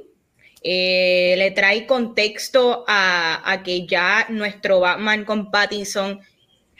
Eh, 0.61 1.33
le 1.35 1.49
trae 1.49 1.87
contexto 1.87 2.85
a, 2.87 3.63
que 3.65 3.87
ya 3.87 4.27
nuestro 4.29 4.81
Batman 4.81 5.25
con 5.25 5.49
Pattinson 5.49 6.21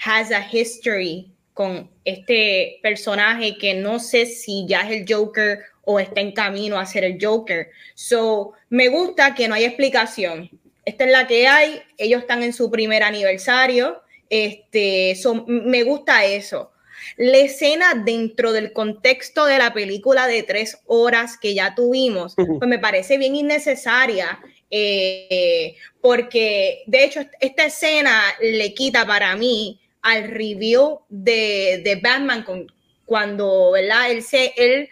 has 0.06 0.32
a 0.32 0.45
history 0.49 1.34
con 1.56 1.89
este 2.06 2.78
personaje 2.84 3.58
que 3.58 3.73
no 3.73 3.97
sé 3.97 4.28
si 4.28 4.67
ya 4.67 4.82
es 4.82 4.91
el 5.02 5.06
Joker 5.12 5.60
o 5.84 5.99
está 5.99 6.21
en 6.21 6.34
camino 6.34 6.78
a 6.78 6.86
ser 6.86 7.04
el 7.04 7.17
Joker. 7.19 7.71
So, 7.95 8.54
me 8.69 8.89
gusta 8.89 9.34
que 9.34 9.47
no 9.47 9.56
hay 9.56 9.65
explicación 9.65 10.52
esta 10.86 11.06
es 11.06 11.12
la 11.12 11.28
que 11.28 11.47
hay, 11.47 11.82
ellos 11.97 12.21
están 12.21 12.43
en 12.43 12.54
su 12.54 12.69
primer 12.69 13.04
aniversario, 13.04 14.02
este, 14.30 15.17
me 15.47 15.84
gusta 15.84 16.26
eso. 16.26 16.72
La 17.18 17.38
escena 17.38 17.94
dentro 18.06 18.52
del 18.52 18.74
contexto 18.74 19.46
de 19.46 19.58
la 19.58 19.74
película 19.74 20.28
de 20.28 20.44
tres 20.44 20.80
horas 20.86 21.38
que 21.38 21.54
ya 21.54 21.76
tuvimos, 21.76 22.36
pues 22.36 22.68
me 22.68 22.80
parece 22.80 23.18
bien 23.18 23.36
innecesaria. 23.36 24.39
Eh, 24.76 25.76
porque 26.02 26.82
de 26.88 27.04
hecho 27.04 27.22
esta 27.39 27.66
escena 27.66 28.24
le 28.42 28.74
quita 28.74 29.06
para 29.06 29.36
mí 29.36 29.80
al 30.02 30.24
review 30.30 31.02
de, 31.10 31.82
de 31.84 31.96
Batman 32.02 32.44
con, 32.44 32.72
cuando 33.06 33.72
¿verdad? 33.72 34.12
Él, 34.12 34.24
se, 34.24 34.54
él, 34.58 34.89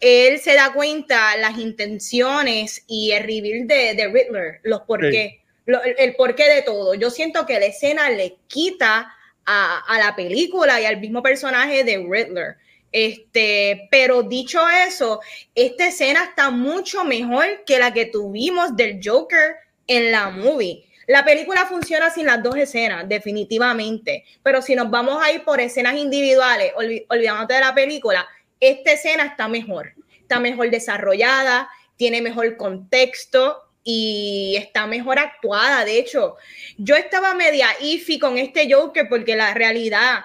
él 0.00 0.38
se 0.38 0.54
da 0.54 0.72
cuenta 0.72 1.36
las 1.36 1.58
intenciones 1.58 2.84
y 2.86 3.12
el 3.12 3.22
reveal 3.22 3.66
de, 3.66 3.94
de 3.94 4.08
Riddler, 4.08 4.60
los 4.64 4.82
por 4.82 5.00
qué, 5.10 5.40
el 5.66 6.14
porqué 6.16 6.48
de 6.48 6.62
todo. 6.62 6.94
Yo 6.94 7.10
siento 7.10 7.46
que 7.46 7.58
la 7.58 7.66
escena 7.66 8.10
le 8.10 8.36
quita 8.48 9.14
a, 9.46 9.98
la 9.98 10.14
película 10.14 10.80
y 10.80 10.84
al 10.84 11.00
mismo 11.00 11.22
personaje 11.22 11.84
de 11.84 11.98
Riddler. 11.98 12.56
Este, 12.90 13.88
pero 13.90 14.22
dicho 14.22 14.60
eso, 14.68 15.20
esta 15.54 15.86
escena 15.86 16.24
está 16.24 16.50
mucho 16.50 17.04
mejor 17.04 17.64
que 17.64 17.78
la 17.78 17.92
que 17.92 18.06
tuvimos 18.06 18.76
del 18.76 19.00
Joker 19.02 19.56
en 19.86 20.12
la 20.12 20.30
movie. 20.30 20.84
La 21.06 21.24
película 21.24 21.66
funciona 21.66 22.10
sin 22.10 22.26
las 22.26 22.42
dos 22.42 22.56
escenas, 22.56 23.08
definitivamente. 23.08 24.24
Pero 24.42 24.62
si 24.62 24.74
nos 24.74 24.90
vamos 24.90 25.22
a 25.22 25.32
ir 25.32 25.42
por 25.42 25.60
escenas 25.60 25.96
individuales, 25.96 26.72
olvidándote 27.08 27.54
de 27.54 27.60
la 27.60 27.74
película, 27.74 28.26
esta 28.60 28.92
escena 28.92 29.24
está 29.24 29.48
mejor. 29.48 29.94
Está 30.20 30.38
mejor 30.38 30.70
desarrollada, 30.70 31.68
tiene 31.96 32.22
mejor 32.22 32.56
contexto 32.56 33.71
y 33.84 34.56
está 34.58 34.86
mejor 34.86 35.18
actuada. 35.18 35.84
De 35.84 35.98
hecho, 35.98 36.36
yo 36.78 36.96
estaba 36.96 37.34
media 37.34 37.68
iffy 37.80 38.18
con 38.18 38.38
este 38.38 38.72
Joker 38.72 39.08
porque 39.08 39.36
la 39.36 39.54
realidad, 39.54 40.24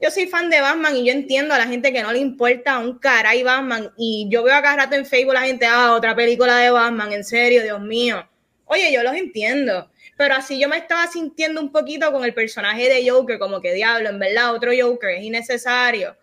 yo 0.00 0.10
soy 0.10 0.26
fan 0.26 0.50
de 0.50 0.60
Batman 0.60 0.96
y 0.96 1.06
yo 1.06 1.12
entiendo 1.12 1.54
a 1.54 1.58
la 1.58 1.66
gente 1.66 1.92
que 1.92 2.02
no 2.02 2.12
le 2.12 2.18
importa 2.18 2.78
un 2.78 2.98
caray 2.98 3.42
Batman. 3.42 3.92
Y 3.96 4.26
yo 4.30 4.42
veo 4.42 4.54
acá 4.54 4.76
rato 4.76 4.96
en 4.96 5.06
Facebook 5.06 5.34
la 5.34 5.42
gente, 5.42 5.66
ah, 5.66 5.92
otra 5.94 6.14
película 6.14 6.58
de 6.58 6.70
Batman, 6.70 7.12
en 7.12 7.24
serio, 7.24 7.62
Dios 7.62 7.80
mío. 7.80 8.28
Oye, 8.66 8.92
yo 8.92 9.02
los 9.02 9.14
entiendo 9.14 9.90
pero 10.22 10.36
así 10.36 10.60
yo 10.60 10.68
me 10.68 10.76
estaba 10.76 11.06
sintiendo 11.08 11.60
un 11.60 11.72
poquito 11.72 12.12
con 12.12 12.24
el 12.24 12.32
personaje 12.32 12.88
de 12.88 13.10
Joker, 13.10 13.40
como 13.40 13.60
que 13.60 13.74
diablo, 13.74 14.08
en 14.08 14.20
verdad, 14.20 14.54
otro 14.54 14.70
Joker 14.78 15.10
es 15.10 15.24
innecesario. 15.24 16.16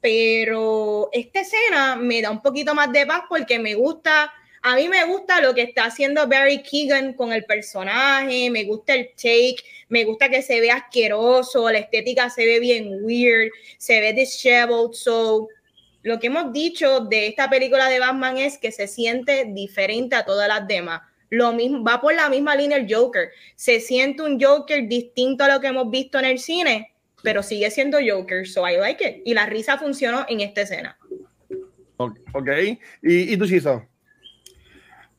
Pero 0.00 1.10
esta 1.12 1.40
escena 1.40 1.96
me 1.96 2.22
da 2.22 2.30
un 2.30 2.40
poquito 2.40 2.74
más 2.74 2.90
de 2.90 3.04
paz 3.04 3.24
porque 3.28 3.58
me 3.58 3.74
gusta, 3.74 4.32
a 4.68 4.76
mí 4.76 4.86
me 4.86 5.02
gusta 5.06 5.40
lo 5.40 5.54
que 5.54 5.62
está 5.62 5.86
haciendo 5.86 6.28
Barry 6.28 6.62
Keegan 6.62 7.14
con 7.14 7.32
el 7.32 7.46
personaje, 7.46 8.50
me 8.50 8.64
gusta 8.64 8.94
el 8.94 9.08
take, 9.16 9.56
me 9.88 10.04
gusta 10.04 10.28
que 10.28 10.42
se 10.42 10.60
ve 10.60 10.70
asqueroso, 10.70 11.70
la 11.70 11.78
estética 11.78 12.28
se 12.28 12.44
ve 12.44 12.60
bien 12.60 13.02
weird, 13.02 13.50
se 13.78 13.98
ve 13.98 14.12
disheveled, 14.12 14.92
so 14.92 15.48
lo 16.02 16.20
que 16.20 16.26
hemos 16.26 16.52
dicho 16.52 17.00
de 17.00 17.28
esta 17.28 17.48
película 17.48 17.88
de 17.88 17.98
Batman 17.98 18.36
es 18.36 18.58
que 18.58 18.70
se 18.70 18.88
siente 18.88 19.46
diferente 19.48 20.16
a 20.16 20.26
todas 20.26 20.48
las 20.48 20.68
demás. 20.68 21.00
Lo 21.30 21.54
mismo, 21.54 21.82
va 21.82 22.02
por 22.02 22.14
la 22.14 22.28
misma 22.28 22.54
línea 22.54 22.76
el 22.76 22.94
Joker. 22.94 23.30
Se 23.56 23.80
siente 23.80 24.22
un 24.22 24.38
Joker 24.38 24.86
distinto 24.86 25.44
a 25.44 25.48
lo 25.48 25.60
que 25.60 25.68
hemos 25.68 25.90
visto 25.90 26.18
en 26.18 26.26
el 26.26 26.38
cine, 26.38 26.92
pero 27.22 27.42
sigue 27.42 27.70
siendo 27.70 27.98
Joker, 28.06 28.46
so 28.46 28.68
I 28.68 28.76
like 28.76 29.02
it. 29.02 29.22
Y 29.24 29.32
la 29.32 29.46
risa 29.46 29.78
funcionó 29.78 30.26
en 30.28 30.40
esta 30.40 30.60
escena. 30.60 30.98
Ok, 31.96 32.48
¿y, 33.02 33.32
y 33.32 33.36
tú, 33.38 33.46
Chiso? 33.46 33.82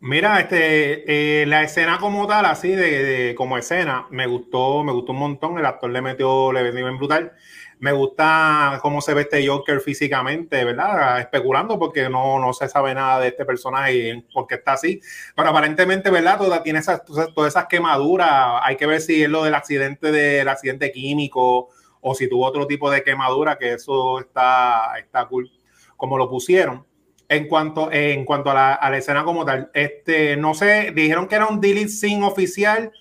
Mira, 0.02 0.40
este, 0.40 1.42
eh, 1.42 1.46
la 1.46 1.62
escena 1.62 1.98
como 2.00 2.26
tal, 2.26 2.46
así 2.46 2.70
de, 2.70 3.36
como 3.38 3.58
escena, 3.58 4.08
me 4.12 4.28
gustó, 4.28 4.82
me 4.82 4.94
gustó 4.94 5.12
un 5.12 5.20
montón. 5.20 5.58
El 5.60 5.66
actor 5.66 5.90
le 5.90 6.02
metió, 6.02 6.54
le 6.54 6.64
vendió 6.64 6.86
bien 6.86 6.98
brutal. 6.98 7.34
Me 7.80 7.92
gusta 7.92 8.80
cómo 8.82 9.02
se 9.02 9.14
ve 9.14 9.24
este 9.24 9.46
Joker 9.46 9.82
físicamente, 9.82 10.64
¿verdad? 10.64 11.20
Especulando 11.20 11.78
porque 11.78 12.10
no, 12.10 12.40
no 12.40 12.54
se 12.54 12.70
sabe 12.70 12.94
nada 12.96 13.20
de 13.20 13.30
este 13.30 13.44
personaje 13.44 13.94
y 13.94 14.22
por 14.34 14.48
qué 14.48 14.56
está 14.56 14.74
así. 14.74 15.02
Pero 15.36 15.50
aparentemente, 15.50 16.10
¿verdad? 16.10 16.38
Toda, 16.38 16.64
tiene 16.64 16.80
esas, 16.80 17.04
todas 17.06 17.50
esas 17.54 17.66
quemaduras. 17.68 18.62
Hay 18.64 18.78
que 18.78 18.86
ver 18.86 19.02
si 19.02 19.24
es 19.24 19.30
lo 19.30 19.44
del 19.44 19.56
accidente 19.56 20.14
del 20.14 20.48
accidente 20.48 20.94
químico 20.94 21.70
o 22.00 22.16
si 22.16 22.30
tuvo 22.30 22.46
otro 22.46 22.66
tipo 22.68 22.90
de 22.90 23.04
quemadura, 23.04 23.58
que 23.58 23.74
eso 23.74 24.20
está, 24.20 24.94
está 24.98 25.26
cool, 25.28 25.52
como 25.98 26.18
lo 26.18 26.30
pusieron. 26.30 26.86
En 27.30 27.48
cuanto, 27.48 27.92
en 27.92 28.26
cuanto 28.26 28.50
a 28.50 28.54
la, 28.56 28.74
a 28.74 28.90
la 28.90 28.98
escena 28.98 29.24
como 29.24 29.46
tal, 29.46 29.70
este, 29.76 30.36
no 30.36 30.56
sé, 30.56 30.92
dijeron 30.96 31.28
que 31.28 31.36
era 31.36 31.46
un 31.46 31.62
delete 31.62 31.90
scene 31.90 32.26
oficial 32.26 32.92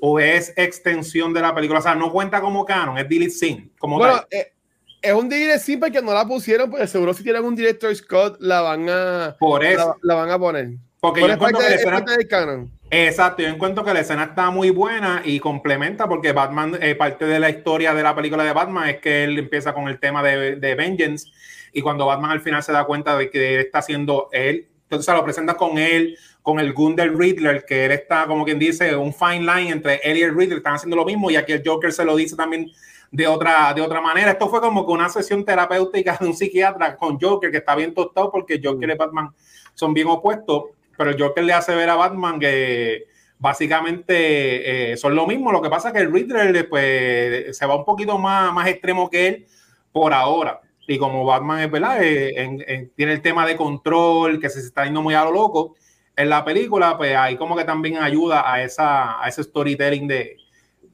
o 0.00 0.20
es 0.20 0.52
extensión 0.56 1.32
de 1.32 1.40
la 1.40 1.54
película? 1.54 1.80
O 1.80 1.82
sea, 1.82 1.94
no 1.94 2.12
cuenta 2.12 2.40
como 2.40 2.64
canon, 2.64 2.98
es 2.98 3.08
delete 3.08 3.30
scene. 3.30 3.70
Como 3.78 3.96
bueno, 3.96 4.20
eh, 4.30 4.52
es 5.00 5.12
un 5.12 5.28
delete 5.28 5.58
scene 5.58 5.78
porque 5.78 6.02
no 6.02 6.12
la 6.12 6.26
pusieron, 6.26 6.70
pues 6.70 6.90
seguro 6.90 7.14
si 7.14 7.22
tienen 7.22 7.44
un 7.44 7.54
director 7.54 7.94
Scott 7.94 8.36
la 8.40 8.60
van 8.60 8.88
a, 8.88 9.36
Por 9.38 9.64
eso. 9.64 9.96
La, 10.02 10.14
van 10.14 10.30
a 10.30 10.38
poner. 10.38 10.70
Porque 11.00 11.20
yo 11.20 11.28
encuentro 11.28 11.60
que 11.60 11.68
la 11.68 11.74
escena, 11.76 12.04
canon. 12.28 12.70
Exacto, 12.90 13.42
yo 13.42 13.48
encuentro 13.48 13.84
que 13.84 13.94
la 13.94 14.00
escena 14.00 14.24
está 14.24 14.50
muy 14.50 14.70
buena 14.70 15.22
y 15.24 15.38
complementa 15.38 16.08
porque 16.08 16.32
Batman, 16.32 16.76
eh, 16.80 16.94
parte 16.94 17.26
de 17.26 17.38
la 17.38 17.50
historia 17.50 17.94
de 17.94 18.02
la 18.02 18.16
película 18.16 18.42
de 18.42 18.52
Batman 18.52 18.88
es 18.88 18.96
que 18.98 19.24
él 19.24 19.38
empieza 19.38 19.72
con 19.74 19.88
el 19.88 20.00
tema 20.00 20.22
de, 20.22 20.56
de 20.56 20.74
Vengeance 20.74 21.30
y 21.78 21.82
cuando 21.82 22.06
Batman 22.06 22.32
al 22.32 22.40
final 22.40 22.62
se 22.62 22.72
da 22.72 22.84
cuenta 22.84 23.16
de 23.16 23.30
que 23.30 23.54
él 23.54 23.60
está 23.60 23.78
haciendo 23.78 24.28
él, 24.32 24.66
entonces 24.82 25.06
se 25.06 25.12
lo 25.12 25.24
presenta 25.24 25.54
con 25.54 25.78
él 25.78 26.18
con 26.42 26.58
el 26.60 26.72
gun 26.72 26.96
del 26.96 27.18
Riddler, 27.18 27.64
que 27.66 27.84
él 27.84 27.92
está, 27.92 28.26
como 28.26 28.44
quien 28.44 28.58
dice, 28.58 28.96
un 28.96 29.12
fine 29.12 29.40
line 29.40 29.70
entre 29.70 30.00
él 30.02 30.16
y 30.16 30.22
el 30.22 30.34
Riddler, 30.34 30.58
están 30.58 30.76
haciendo 30.76 30.96
lo 30.96 31.04
mismo, 31.04 31.30
y 31.30 31.36
aquí 31.36 31.52
el 31.52 31.62
Joker 31.62 31.92
se 31.92 32.06
lo 32.06 32.16
dice 32.16 32.36
también 32.36 32.70
de 33.10 33.26
otra, 33.26 33.74
de 33.74 33.82
otra 33.82 34.00
manera. 34.00 34.30
Esto 34.30 34.48
fue 34.48 34.60
como 34.60 34.86
que 34.86 34.92
una 34.92 35.10
sesión 35.10 35.44
terapéutica 35.44 36.16
de 36.18 36.26
un 36.26 36.34
psiquiatra 36.34 36.96
con 36.96 37.20
Joker, 37.20 37.50
que 37.50 37.58
está 37.58 37.74
bien 37.74 37.92
tostado 37.92 38.30
porque 38.30 38.60
Joker 38.64 38.88
y 38.88 38.96
Batman 38.96 39.30
son 39.74 39.92
bien 39.92 40.08
opuestos, 40.08 40.64
pero 40.96 41.10
el 41.10 41.20
Joker 41.20 41.44
le 41.44 41.52
hace 41.52 41.74
ver 41.74 41.90
a 41.90 41.96
Batman 41.96 42.40
que 42.40 43.04
básicamente 43.38 44.92
eh, 44.92 44.96
son 44.96 45.14
lo 45.14 45.26
mismo. 45.26 45.52
Lo 45.52 45.60
que 45.60 45.68
pasa 45.68 45.88
es 45.88 45.94
que 45.94 46.00
el 46.00 46.10
Riddler 46.10 46.68
pues, 46.68 47.56
se 47.56 47.66
va 47.66 47.76
un 47.76 47.84
poquito 47.84 48.18
más, 48.18 48.52
más 48.54 48.66
extremo 48.68 49.10
que 49.10 49.28
él 49.28 49.46
por 49.92 50.14
ahora. 50.14 50.60
Y 50.90 50.96
como 50.98 51.22
Batman 51.22 51.60
es 51.60 51.70
verdad, 51.70 51.98
eh, 52.02 52.90
tiene 52.96 53.12
el 53.12 53.20
tema 53.20 53.46
de 53.46 53.56
control, 53.56 54.40
que 54.40 54.48
se 54.48 54.60
está 54.60 54.84
yendo 54.84 55.02
muy 55.02 55.12
a 55.12 55.22
lo 55.22 55.32
loco, 55.32 55.76
en 56.16 56.30
la 56.30 56.42
película, 56.42 56.96
pues 56.96 57.14
ahí 57.14 57.36
como 57.36 57.54
que 57.54 57.64
también 57.64 57.98
ayuda 57.98 58.50
a, 58.50 58.62
esa, 58.62 59.22
a 59.22 59.28
ese 59.28 59.44
storytelling 59.44 60.08
de, 60.08 60.38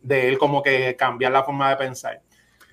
de 0.03 0.29
él, 0.29 0.37
como 0.37 0.65
que 0.65 0.97
cambiar 0.97 1.31
la 1.31 1.45
forma 1.45 1.71
de 1.71 1.77
pensar. 1.77 2.21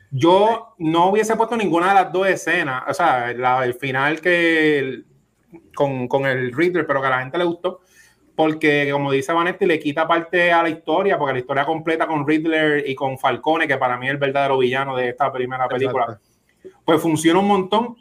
Yo 0.10 0.73
no 0.79 1.10
hubiese 1.10 1.36
puesto 1.36 1.55
ninguna 1.55 1.89
de 1.89 1.93
las 1.93 2.12
dos 2.12 2.27
escenas, 2.27 2.84
o 2.88 2.93
sea, 2.95 3.31
la, 3.34 3.63
el 3.65 3.75
final 3.75 4.19
que 4.19 5.03
con, 5.75 6.07
con, 6.07 6.25
el 6.25 6.51
Riddler, 6.51 6.88
pero 6.88 7.01
que 7.01 7.07
a 7.07 7.12
la 7.12 7.19
gente 7.19 7.38
le 7.38 7.43
gustó, 7.43 7.81
porque 8.36 8.89
como 8.91 9.12
dice 9.12 9.31
Vanetti, 9.31 9.67
le 9.67 9.79
quita 9.79 10.07
parte 10.07 10.51
a 10.51 10.63
la 10.63 10.69
historia, 10.69 11.19
porque 11.19 11.34
la 11.34 11.39
historia 11.39 11.65
completa 11.65 12.07
con 12.07 12.27
Riddler 12.27 12.89
y 12.89 12.95
con 12.95 13.19
Falcone, 13.19 13.67
que 13.67 13.77
para 13.77 13.95
mí 13.95 14.07
es 14.07 14.12
el 14.12 14.17
verdadero 14.17 14.57
villano 14.57 14.95
de 14.97 15.10
esta 15.10 15.31
primera 15.31 15.67
película, 15.67 16.19
pues 16.86 17.02
funciona 17.02 17.39
un 17.39 17.47
montón 17.47 17.95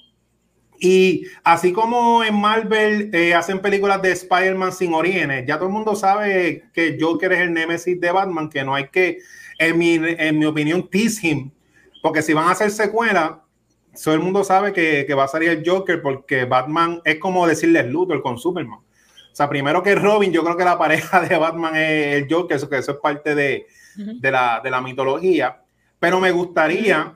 y 0.81 1.27
así 1.45 1.73
como 1.73 2.25
en 2.25 2.35
Marvel 2.41 3.11
eh, 3.13 3.35
hacen 3.35 3.61
películas 3.61 4.01
de 4.01 4.13
Spider-Man 4.13 4.73
sin 4.73 4.95
orígenes, 4.95 5.45
ya 5.47 5.57
todo 5.57 5.67
el 5.67 5.75
mundo 5.75 5.95
sabe 5.95 6.65
que 6.73 6.97
Joker 6.99 7.33
es 7.33 7.41
el 7.41 7.53
némesis 7.53 8.01
de 8.01 8.11
Batman, 8.11 8.49
que 8.49 8.65
no 8.65 8.75
hay 8.75 8.89
que, 8.89 9.19
en 9.59 9.77
mi, 9.77 9.99
en 10.01 10.39
mi 10.39 10.47
opinión, 10.47 10.89
tease 10.89 11.29
him. 11.29 11.51
Porque 12.03 12.23
si 12.23 12.33
van 12.33 12.49
a 12.49 12.53
hacer 12.53 12.71
secuela, 12.71 13.45
todo 14.03 14.15
el 14.15 14.21
mundo 14.21 14.43
sabe 14.43 14.73
que, 14.73 15.05
que, 15.07 15.13
va 15.13 15.25
a 15.25 15.29
salir 15.29 15.51
el 15.51 15.63
Joker 15.69 16.01
porque 16.01 16.47
Batman 16.47 17.03
es 17.05 17.19
como 17.19 17.47
decirle 17.47 17.83
Luthor 17.83 18.23
con 18.23 18.39
Superman. 18.39 18.79
O 18.79 19.37
sea, 19.37 19.51
primero 19.51 19.83
que 19.83 19.95
Robin, 19.95 20.33
yo 20.33 20.43
creo 20.43 20.57
que 20.57 20.65
la 20.65 20.79
pareja 20.79 21.21
de 21.21 21.37
Batman 21.37 21.77
es 21.77 22.23
el 22.23 22.27
Joker, 22.33 22.57
eso, 22.57 22.71
que 22.71 22.79
eso 22.79 22.93
es 22.93 22.99
parte 22.99 23.35
de, 23.35 23.67
de, 23.97 24.31
la, 24.31 24.63
de 24.65 24.71
la 24.71 24.81
mitología. 24.81 25.63
Pero 25.99 26.21
me 26.21 26.31
gustaría 26.31 27.15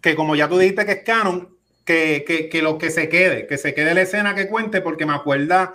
que, 0.00 0.14
como 0.14 0.36
ya 0.36 0.48
tú 0.48 0.58
dijiste 0.58 0.86
que 0.86 0.92
es 0.92 1.04
canon, 1.04 1.56
que, 1.84 2.48
que, 2.50 2.62
lo 2.62 2.78
que 2.78 2.90
se 2.90 3.08
quede, 3.08 3.46
que 3.46 3.58
se 3.58 3.74
quede 3.74 3.94
la 3.94 4.02
escena 4.02 4.34
que 4.34 4.48
cuente, 4.48 4.80
porque 4.80 5.06
me 5.06 5.14
acuerda 5.14 5.74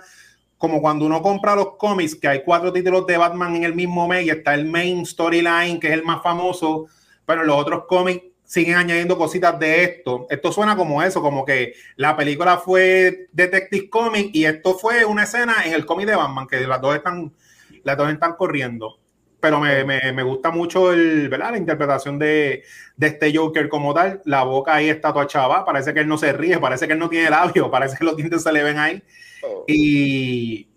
como 0.56 0.80
cuando 0.80 1.04
uno 1.04 1.20
compra 1.20 1.54
los 1.54 1.76
cómics, 1.76 2.14
que 2.14 2.28
hay 2.28 2.42
cuatro 2.42 2.72
títulos 2.72 3.06
de 3.06 3.18
Batman 3.18 3.56
en 3.56 3.64
el 3.64 3.74
mismo 3.74 4.08
mes 4.08 4.24
y 4.24 4.30
está 4.30 4.54
el 4.54 4.64
main 4.64 5.04
storyline, 5.04 5.78
que 5.78 5.88
es 5.88 5.92
el 5.92 6.02
más 6.02 6.22
famoso, 6.22 6.86
pero 7.26 7.44
los 7.44 7.56
otros 7.56 7.84
cómics 7.86 8.24
siguen 8.44 8.76
añadiendo 8.76 9.18
cositas 9.18 9.58
de 9.58 9.84
esto. 9.84 10.26
Esto 10.30 10.52
suena 10.52 10.74
como 10.74 11.02
eso, 11.02 11.20
como 11.20 11.44
que 11.44 11.74
la 11.96 12.16
película 12.16 12.56
fue 12.56 13.28
Detective 13.32 13.90
Comic 13.90 14.30
y 14.32 14.46
esto 14.46 14.78
fue 14.78 15.04
una 15.04 15.24
escena 15.24 15.56
en 15.66 15.74
el 15.74 15.84
cómic 15.84 16.06
de 16.06 16.16
Batman, 16.16 16.46
que 16.46 16.60
las 16.60 16.80
dos 16.80 16.96
están, 16.96 17.34
las 17.82 17.96
dos 17.98 18.10
están 18.10 18.34
corriendo 18.36 18.98
pero 19.40 19.60
me, 19.60 19.84
me, 19.84 20.12
me, 20.12 20.22
gusta 20.22 20.50
mucho 20.50 20.92
el, 20.92 21.28
¿verdad? 21.28 21.52
la 21.52 21.58
interpretación 21.58 22.18
de, 22.18 22.62
de, 22.96 23.06
este 23.06 23.36
Joker 23.36 23.68
como 23.68 23.94
tal. 23.94 24.22
La 24.24 24.44
boca 24.44 24.74
ahí 24.74 24.88
está 24.88 25.12
toda 25.12 25.26
chava, 25.26 25.64
parece 25.64 25.92
que 25.94 26.00
él 26.00 26.08
no 26.08 26.18
se 26.18 26.32
ríe, 26.32 26.58
parece 26.58 26.86
que 26.86 26.94
él 26.94 26.98
no 26.98 27.08
tiene 27.08 27.30
labio, 27.30 27.70
parece 27.70 27.96
que 27.96 28.04
los 28.04 28.16
dientes 28.16 28.42
se 28.42 28.52
le 28.52 28.62
ven 28.62 28.78
ahí. 28.78 29.02
Oh. 29.42 29.64
Y 29.66 30.68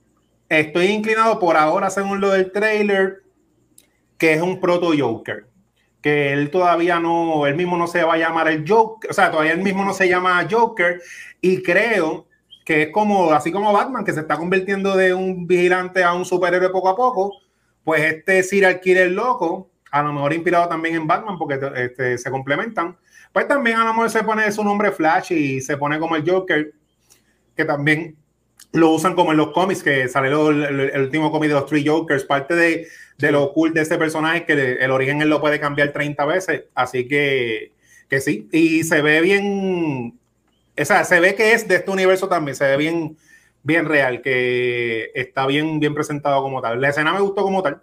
estoy 0.50 0.88
inclinado 0.88 1.40
por 1.40 1.58
ahora, 1.58 1.90
según 1.90 2.20
lo 2.22 2.32
del 2.32 2.52
trailer, 2.52 3.24
que 4.18 4.34
es 4.34 4.42
un 4.42 4.60
proto 4.60 4.92
Joker. 4.98 5.48
que 6.02 6.34
él 6.34 6.52
todavía 6.52 7.00
no, 7.00 7.48
él 7.48 7.56
mismo 7.56 7.78
no 7.78 7.88
se 7.88 8.04
va 8.04 8.16
a 8.16 8.18
llamar 8.18 8.50
el 8.50 8.70
Joker, 8.70 9.10
o 9.10 9.14
sea, 9.14 9.32
todavía 9.32 9.54
él 9.54 9.62
mismo 9.62 9.84
no 9.86 9.94
se 9.94 10.08
llama 10.10 10.46
Joker 10.50 11.02
y 11.42 11.64
creo 11.64 12.28
que 12.66 12.84
es 12.84 12.92
como, 12.92 13.32
así 13.32 13.52
como 13.52 13.74
Batman, 13.74 14.06
que 14.06 14.14
se 14.14 14.20
está 14.20 14.38
convirtiendo 14.38 14.96
de 14.96 15.14
un 15.14 15.48
vigilante 15.48 16.04
a 16.04 16.14
un 16.14 16.24
superhéroe 16.24 16.70
poco 16.70 16.90
a 16.90 16.96
poco, 16.96 17.34
pues 17.90 18.04
este 18.04 18.44
serial 18.44 18.80
killer 18.82 19.10
loco, 19.10 19.72
a 19.90 20.04
lo 20.04 20.14
mejor 20.14 20.32
inspirado 20.32 20.70
también 20.70 20.94
en 20.94 21.08
Batman, 21.08 21.40
porque 21.40 21.60
este, 21.76 22.20
se 22.20 22.30
complementan, 22.30 22.96
pues 23.34 23.48
también 23.48 23.78
a 23.78 23.84
lo 23.84 23.94
mejor 23.96 24.12
se 24.12 24.22
pone 24.22 24.52
su 24.52 24.64
nombre 24.64 24.92
Flash 24.92 25.34
y 25.34 25.60
se 25.60 25.76
pone 25.76 25.98
como 25.98 26.16
el 26.16 26.24
Joker, 26.24 26.72
que 27.58 27.66
también 27.66 28.16
lo 28.74 28.92
usan 28.92 29.16
como 29.16 29.32
en 29.32 29.38
los 29.38 29.54
cómics, 29.54 29.82
que 29.82 30.08
sale 30.08 30.28
el, 30.28 31.02
último 31.02 31.32
cómic 31.32 31.50
de 31.50 31.56
los 31.56 31.66
Three 31.66 31.84
Jokers, 31.84 32.26
parte 32.26 32.54
de, 32.54 32.88
de 33.18 33.32
lo 33.32 33.52
cool 33.54 33.74
de 33.74 33.82
ese 33.82 33.98
personaje, 33.98 34.46
que 34.46 34.54
el 34.54 34.92
origen 34.92 35.24
él 35.24 35.30
lo 35.30 35.42
puede 35.42 35.60
cambiar 35.60 35.92
30 35.92 36.26
veces, 36.28 36.66
así 36.76 37.08
que, 37.08 37.74
que 38.08 38.22
sí, 38.22 38.48
y 38.52 38.84
se 38.84 39.02
ve 39.02 39.20
bien, 39.22 40.20
o 40.80 40.86
sea, 40.86 41.04
se 41.06 41.20
ve 41.20 41.34
que 41.34 41.54
es 41.54 41.68
de 41.68 41.78
este 41.78 41.90
universo 41.90 42.30
también, 42.30 42.56
se 42.56 42.66
ve 42.66 42.78
bien, 42.78 43.18
bien 43.64 43.86
real, 43.86 44.22
que 44.22 45.12
está 45.14 45.46
bien, 45.48 45.80
bien 45.80 45.94
presentado 45.94 46.42
como 46.42 46.62
tal. 46.62 46.80
La 46.80 46.90
escena 46.90 47.14
me 47.14 47.22
gustó 47.22 47.44
como 47.44 47.62
tal. 47.62 47.82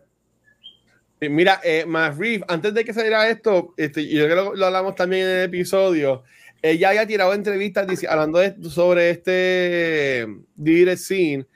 Mira, 1.20 1.60
eh, 1.64 1.86
Reeve, 2.16 2.44
antes 2.48 2.74
de 2.74 2.84
que 2.84 2.92
saliera 2.92 3.28
esto, 3.28 3.72
este, 3.76 4.06
yo 4.06 4.26
creo 4.26 4.52
que 4.52 4.58
lo 4.58 4.66
hablamos 4.66 4.94
también 4.94 5.26
en 5.26 5.36
el 5.36 5.44
episodio, 5.44 6.24
ella 6.60 6.90
había 6.90 7.06
tirado 7.06 7.32
entrevistas 7.32 7.86
hablando 8.04 8.40
sobre 8.68 9.10
este 9.10 10.26
direct 10.54 10.98
scene. 10.98 11.46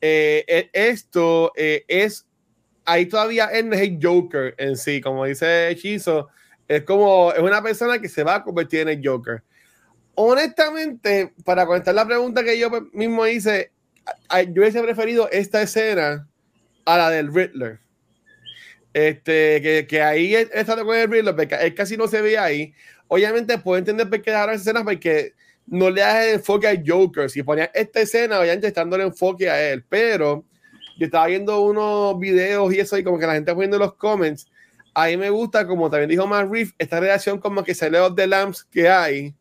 Eh, 0.00 0.44
e, 0.46 0.70
esto 0.72 1.52
eh, 1.56 1.84
es, 1.88 2.26
ahí 2.84 3.06
todavía 3.06 3.46
es 3.46 3.64
el 3.64 3.98
Joker 4.00 4.54
en 4.58 4.76
sí, 4.76 5.00
como 5.00 5.24
dice 5.24 5.70
Hechizo, 5.70 6.28
es 6.68 6.82
como, 6.82 7.32
es 7.32 7.40
una 7.40 7.62
persona 7.62 8.00
que 8.00 8.08
se 8.08 8.22
va 8.22 8.36
a 8.36 8.44
convertir 8.44 8.80
en 8.80 8.88
el 8.90 9.00
Joker. 9.02 9.42
Honestamente, 10.20 11.32
para 11.44 11.64
contestar 11.64 11.94
la 11.94 12.06
pregunta 12.06 12.42
que 12.42 12.58
yo 12.58 12.70
mismo 12.92 13.26
hice, 13.26 13.70
yo 14.52 14.62
hubiese 14.62 14.82
preferido 14.82 15.28
esta 15.30 15.62
escena 15.62 16.26
a 16.84 16.98
la 16.98 17.10
del 17.10 17.32
Riddler. 17.32 17.78
Este, 18.92 19.62
que, 19.62 19.86
que 19.88 20.02
ahí 20.02 20.34
está 20.34 20.82
con 20.82 20.96
el 20.96 21.10
Riddler, 21.10 21.36
porque 21.36 21.54
él 21.54 21.74
casi 21.74 21.96
no 21.96 22.08
se 22.08 22.20
ve 22.20 22.36
ahí 22.36 22.74
obviamente 23.08 23.58
puedo 23.58 23.78
entender 23.78 24.08
por 24.08 24.22
qué 24.22 24.30
dejaron 24.30 24.54
esa 24.54 24.62
escena 24.62 24.84
porque 24.84 25.34
no 25.66 25.90
le 25.90 26.02
das 26.02 26.26
el 26.26 26.34
enfoque 26.34 26.68
al 26.68 26.82
Joker. 26.86 27.28
Si 27.28 27.42
ponía 27.42 27.70
esta 27.74 28.00
escena, 28.00 28.38
obviamente 28.38 28.72
el 28.76 29.00
enfoque 29.00 29.50
a 29.50 29.72
él, 29.72 29.84
pero 29.88 30.44
yo 30.98 31.06
estaba 31.06 31.26
viendo 31.26 31.60
unos 31.60 32.18
videos 32.18 32.72
y 32.72 32.80
eso, 32.80 32.96
y 32.96 33.04
como 33.04 33.18
que 33.18 33.26
la 33.26 33.34
gente 33.34 33.52
poniendo 33.52 33.78
los 33.78 33.94
comments. 33.94 34.46
A 34.94 35.06
mí 35.06 35.16
me 35.16 35.30
gusta, 35.30 35.66
como 35.66 35.90
también 35.90 36.10
dijo 36.10 36.26
Matt 36.26 36.50
Reef, 36.50 36.72
esta 36.78 37.00
relación 37.00 37.38
como 37.38 37.62
que 37.62 37.74
sale 37.74 37.98
de 38.14 38.26
Lamps 38.26 38.64
que 38.64 38.88
hay 38.88 39.34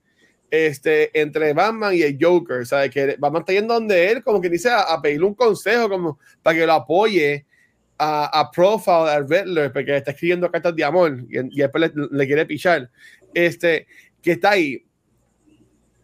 este, 0.49 1.19
entre 1.19 1.53
Batman 1.53 1.93
y 1.93 2.01
el 2.01 2.17
Joker. 2.19 2.65
¿sabes? 2.65 2.91
Que 2.91 3.15
Batman 3.17 3.41
está 3.41 3.53
yendo 3.53 3.73
donde 3.73 4.11
él, 4.11 4.23
como 4.23 4.41
que 4.41 4.49
dice, 4.49 4.69
a, 4.69 4.99
pedirle 5.01 5.25
un 5.25 5.35
consejo 5.35 5.89
como 5.89 6.19
para 6.41 6.57
que 6.57 6.65
lo 6.65 6.73
apoye 6.73 7.45
a, 7.97 8.39
a 8.39 8.51
Profile, 8.51 9.09
al 9.09 9.29
Riddler, 9.29 9.71
porque 9.71 9.97
está 9.97 10.11
escribiendo 10.11 10.51
cartas 10.51 10.75
de 10.75 10.83
amor 10.83 11.17
y, 11.29 11.39
y 11.39 11.61
después 11.61 11.91
le, 11.95 12.07
le 12.11 12.27
quiere 12.27 12.45
pichar 12.45 12.89
este, 13.33 13.87
que 14.21 14.33
está 14.33 14.51
ahí. 14.51 14.83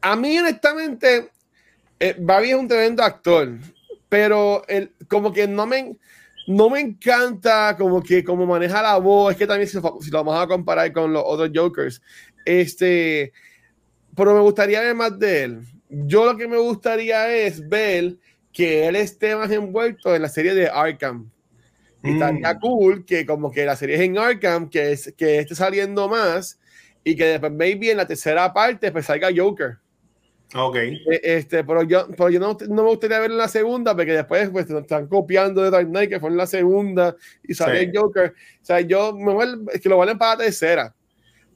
A 0.01 0.15
mí, 0.15 0.37
honestamente, 0.37 1.31
eh, 1.99 2.15
es 2.17 2.55
un 2.55 2.67
tremendo 2.67 3.03
actor, 3.03 3.57
pero 4.09 4.63
el, 4.67 4.91
como 5.07 5.31
que 5.31 5.47
no 5.47 5.65
me, 5.65 5.95
no 6.47 6.69
me 6.69 6.81
encanta 6.81 7.75
como 7.77 8.03
que 8.03 8.23
como 8.23 8.45
maneja 8.45 8.81
la 8.81 8.97
voz, 8.97 9.31
es 9.31 9.37
que 9.37 9.47
también 9.47 9.67
si, 9.67 9.77
lo 9.77 10.23
vamos 10.23 10.39
a 10.39 10.47
comparar 10.47 10.91
con 10.91 11.13
los 11.13 11.23
otros 11.25 11.49
Jokers, 11.53 12.01
este, 12.45 13.31
pero 14.15 14.33
me 14.33 14.41
gustaría 14.41 14.81
ver 14.81 14.95
más 14.95 15.17
de 15.17 15.43
él. 15.43 15.61
Yo 15.89 16.25
lo 16.25 16.37
que 16.37 16.47
me 16.47 16.57
gustaría 16.57 17.33
es 17.35 17.67
ver 17.67 18.15
que 18.51 18.87
él 18.87 18.95
esté 18.95 19.35
más 19.35 19.51
envuelto 19.51 20.15
en 20.15 20.21
la 20.21 20.29
serie 20.29 20.53
de 20.53 20.67
Arkham. 20.67 21.29
Y 22.03 22.11
mm. 22.11 22.13
estaría 22.13 22.59
cool 22.59 23.05
que 23.05 23.25
como 23.25 23.51
que 23.51 23.65
la 23.65 23.75
serie 23.75 23.95
es 23.95 24.01
en 24.01 24.17
Arkham, 24.17 24.69
que, 24.69 24.91
es, 24.91 25.13
que 25.17 25.39
esté 25.39 25.55
saliendo 25.55 26.07
más 26.07 26.59
y 27.03 27.15
que 27.15 27.25
después 27.25 27.51
maybe 27.51 27.91
en 27.91 27.97
la 27.97 28.07
tercera 28.07 28.53
parte 28.53 28.91
pues 28.91 29.05
salga 29.05 29.29
Joker. 29.35 29.77
Ok. 30.55 30.75
E, 30.75 31.01
este, 31.23 31.63
pero 31.63 31.83
yo, 31.83 32.07
pero 32.09 32.29
yo 32.29 32.39
no, 32.39 32.55
no, 32.69 32.83
me 32.83 32.89
gustaría 32.89 33.19
ver 33.19 33.31
en 33.31 33.37
la 33.37 33.47
segunda 33.47 33.95
porque 33.95 34.13
después 34.13 34.49
pues 34.49 34.69
están 34.69 35.07
copiando 35.07 35.63
de 35.63 35.71
Dark 35.71 35.87
Knight 35.87 36.09
que 36.09 36.19
fue 36.19 36.29
en 36.29 36.37
la 36.37 36.45
segunda 36.45 37.15
y 37.43 37.53
sale 37.53 37.91
Joker. 37.93 38.33
O 38.61 38.65
sea, 38.65 38.81
yo 38.81 39.15
mejor 39.15 39.47
es 39.71 39.81
que 39.81 39.89
lo 39.89 39.97
valen 39.97 40.17
para 40.17 40.35
la 40.35 40.43
tercera. 40.43 40.93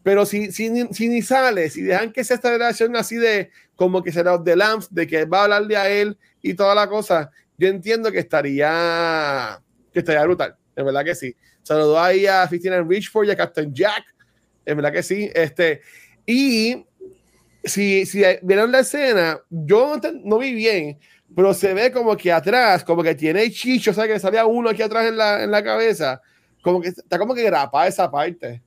Pero 0.08 0.26
si, 0.26 0.54
si, 0.54 0.72
si 0.94 1.10
ni 1.10 1.22
sale, 1.22 1.70
si 1.70 1.82
dejan 1.82 2.14
que 2.14 2.24
sea 2.24 2.38
esta 2.38 2.50
relación 2.50 2.96
así 2.96 3.18
de 3.18 3.52
como 3.76 4.02
que 4.02 4.14
será 4.14 4.38
de 4.38 4.56
Lamps, 4.56 4.88
de 4.90 5.06
que 5.06 5.26
va 5.26 5.42
a 5.42 5.44
hablarle 5.44 5.76
a 5.76 5.90
él 5.90 6.18
y 6.42 6.54
toda 6.54 6.74
la 6.74 6.88
cosa, 6.88 7.30
yo 7.58 7.68
entiendo 7.68 8.10
que 8.10 8.20
estaría 8.20 9.62
que 9.92 10.00
estaría 10.00 10.24
brutal. 10.24 10.56
De 10.78 10.84
verdad 10.84 11.04
que 11.04 11.14
sí. 11.14 11.36
Saludos 11.62 11.98
ahí 11.98 12.26
a 12.26 12.48
15 12.48 12.84
Richford 12.84 13.28
y 13.28 13.32
a 13.32 13.36
Captain 13.36 13.74
Jack 13.74 14.06
es 14.64 14.76
verdad 14.78 14.94
que 14.94 15.04
sí. 15.04 15.30
Este, 15.36 15.82
y 16.26 16.86
si, 17.66 18.06
si 18.06 18.24
vieron 18.44 18.72
la 18.72 18.80
escena, 18.80 19.42
yo 19.50 20.00
no, 20.24 20.38
vi 20.38 20.54
bien, 20.54 21.00
pero 21.36 21.54
se 21.54 21.74
ve 21.74 21.92
como 21.92 22.16
que 22.16 22.32
atrás, 22.32 22.86
como 22.86 23.04
que 23.04 23.14
tiene 23.14 23.52
chicho, 23.52 23.92
o 23.92 23.94
sea, 23.94 24.08
que 24.08 24.22
salía 24.22 24.46
uno 24.46 24.70
aquí 24.70 24.84
atrás 24.84 25.06
en 25.08 25.18
la, 25.18 25.44
en 25.44 25.52
la 25.52 25.62
cabeza, 25.62 26.22
como 26.62 26.80
que 26.80 26.88
está 26.88 27.20
como 27.20 27.36
que 27.36 27.44
grapada 27.44 27.88
esa 27.88 28.10
parte. 28.10 28.64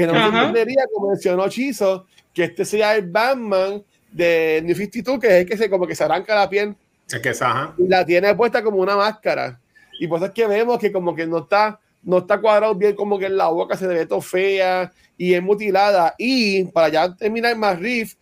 Que 0.00 0.06
no 0.06 0.14
se 0.14 0.26
entendería, 0.26 0.84
como 0.92 1.08
mencionó 1.10 1.48
Chizo, 1.48 2.06
que 2.32 2.44
este 2.44 2.64
sea 2.64 2.96
el 2.96 3.08
Batman 3.08 3.82
de 4.12 4.62
New 4.64 4.74
52, 4.74 5.18
que 5.18 5.26
es 5.26 5.32
el 5.34 5.46
que 5.46 5.56
se, 5.56 5.70
como 5.70 5.86
que 5.86 5.94
se 5.94 6.04
arranca 6.04 6.34
la 6.34 6.48
piel. 6.48 6.74
Es 7.08 7.20
que 7.20 7.30
es, 7.30 7.42
ajá. 7.42 7.74
Y 7.78 7.88
la 7.88 8.04
tiene 8.04 8.34
puesta 8.34 8.62
como 8.62 8.78
una 8.78 8.96
máscara. 8.96 9.60
Y 9.98 10.06
pues 10.06 10.22
es 10.22 10.30
que 10.30 10.46
vemos 10.46 10.78
que 10.78 10.92
como 10.92 11.14
que 11.14 11.26
no 11.26 11.38
está, 11.38 11.80
no 12.02 12.18
está 12.18 12.40
cuadrado 12.40 12.74
bien, 12.74 12.94
como 12.94 13.18
que 13.18 13.26
en 13.26 13.36
la 13.36 13.48
boca 13.48 13.76
se 13.76 13.86
ve 13.86 14.06
todo 14.06 14.20
fea 14.20 14.92
y 15.16 15.34
es 15.34 15.42
mutilada. 15.42 16.14
Y 16.18 16.64
para 16.64 16.88
ya 16.88 17.14
terminar 17.14 17.56
más 17.56 17.78
riff, 17.78 18.14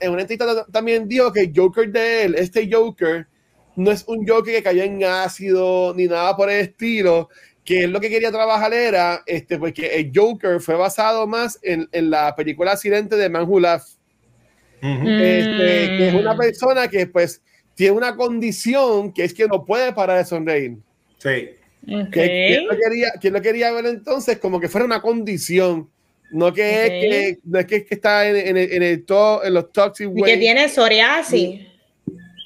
en 0.00 0.12
una 0.12 0.22
entrevista 0.22 0.66
también 0.70 1.08
dijo 1.08 1.32
que 1.32 1.40
el 1.40 1.52
Joker 1.54 1.90
de 1.90 2.24
él, 2.24 2.34
este 2.34 2.68
Joker, 2.70 3.26
no 3.74 3.90
es 3.90 4.04
un 4.06 4.26
Joker 4.26 4.54
que 4.54 4.62
cayó 4.62 4.82
en 4.82 5.02
ácido 5.02 5.94
ni 5.94 6.06
nada 6.06 6.36
por 6.36 6.50
el 6.50 6.60
estilo, 6.60 7.30
que 7.64 7.84
es 7.84 7.90
lo 7.90 8.00
que 8.00 8.10
quería 8.10 8.32
trabajar 8.32 8.72
era, 8.72 9.22
este, 9.26 9.58
porque 9.58 9.94
el 9.94 10.10
Joker 10.14 10.60
fue 10.60 10.74
basado 10.74 11.26
más 11.26 11.58
en, 11.62 11.88
en 11.92 12.10
la 12.10 12.34
película 12.34 12.72
accidente 12.72 13.16
de 13.16 13.28
Man 13.28 13.48
Who 13.48 13.60
este, 14.82 15.96
que 15.96 16.08
es 16.08 16.14
una 16.14 16.36
persona 16.36 16.88
que 16.88 17.06
pues 17.06 17.40
tiene 17.74 17.92
una 17.92 18.16
condición 18.16 19.12
que 19.12 19.24
es 19.24 19.32
que 19.32 19.46
no 19.46 19.64
puede 19.64 19.92
parar 19.92 20.18
de 20.18 20.24
sonreír. 20.24 20.76
Sí. 21.18 21.50
¿Quién, 21.84 22.66
lo 22.66 22.76
quería, 22.76 23.12
¿Quién 23.20 23.32
lo 23.32 23.42
quería 23.42 23.72
ver 23.72 23.86
entonces 23.86 24.38
como 24.38 24.60
que 24.60 24.68
fuera 24.68 24.84
una 24.84 25.00
condición? 25.00 25.88
No 26.32 26.52
que, 26.52 26.84
es, 26.84 26.88
que, 26.88 27.38
no 27.44 27.58
es 27.58 27.66
que, 27.66 27.86
está 27.90 28.26
en, 28.28 28.36
en, 28.36 28.56
en, 28.56 28.82
el 28.82 29.04
to, 29.04 29.44
en 29.44 29.54
los 29.54 29.70
toxic 29.70 30.10
Y 30.14 30.22
que 30.22 30.36
tiene 30.36 30.68
psoriasis. 30.68 31.60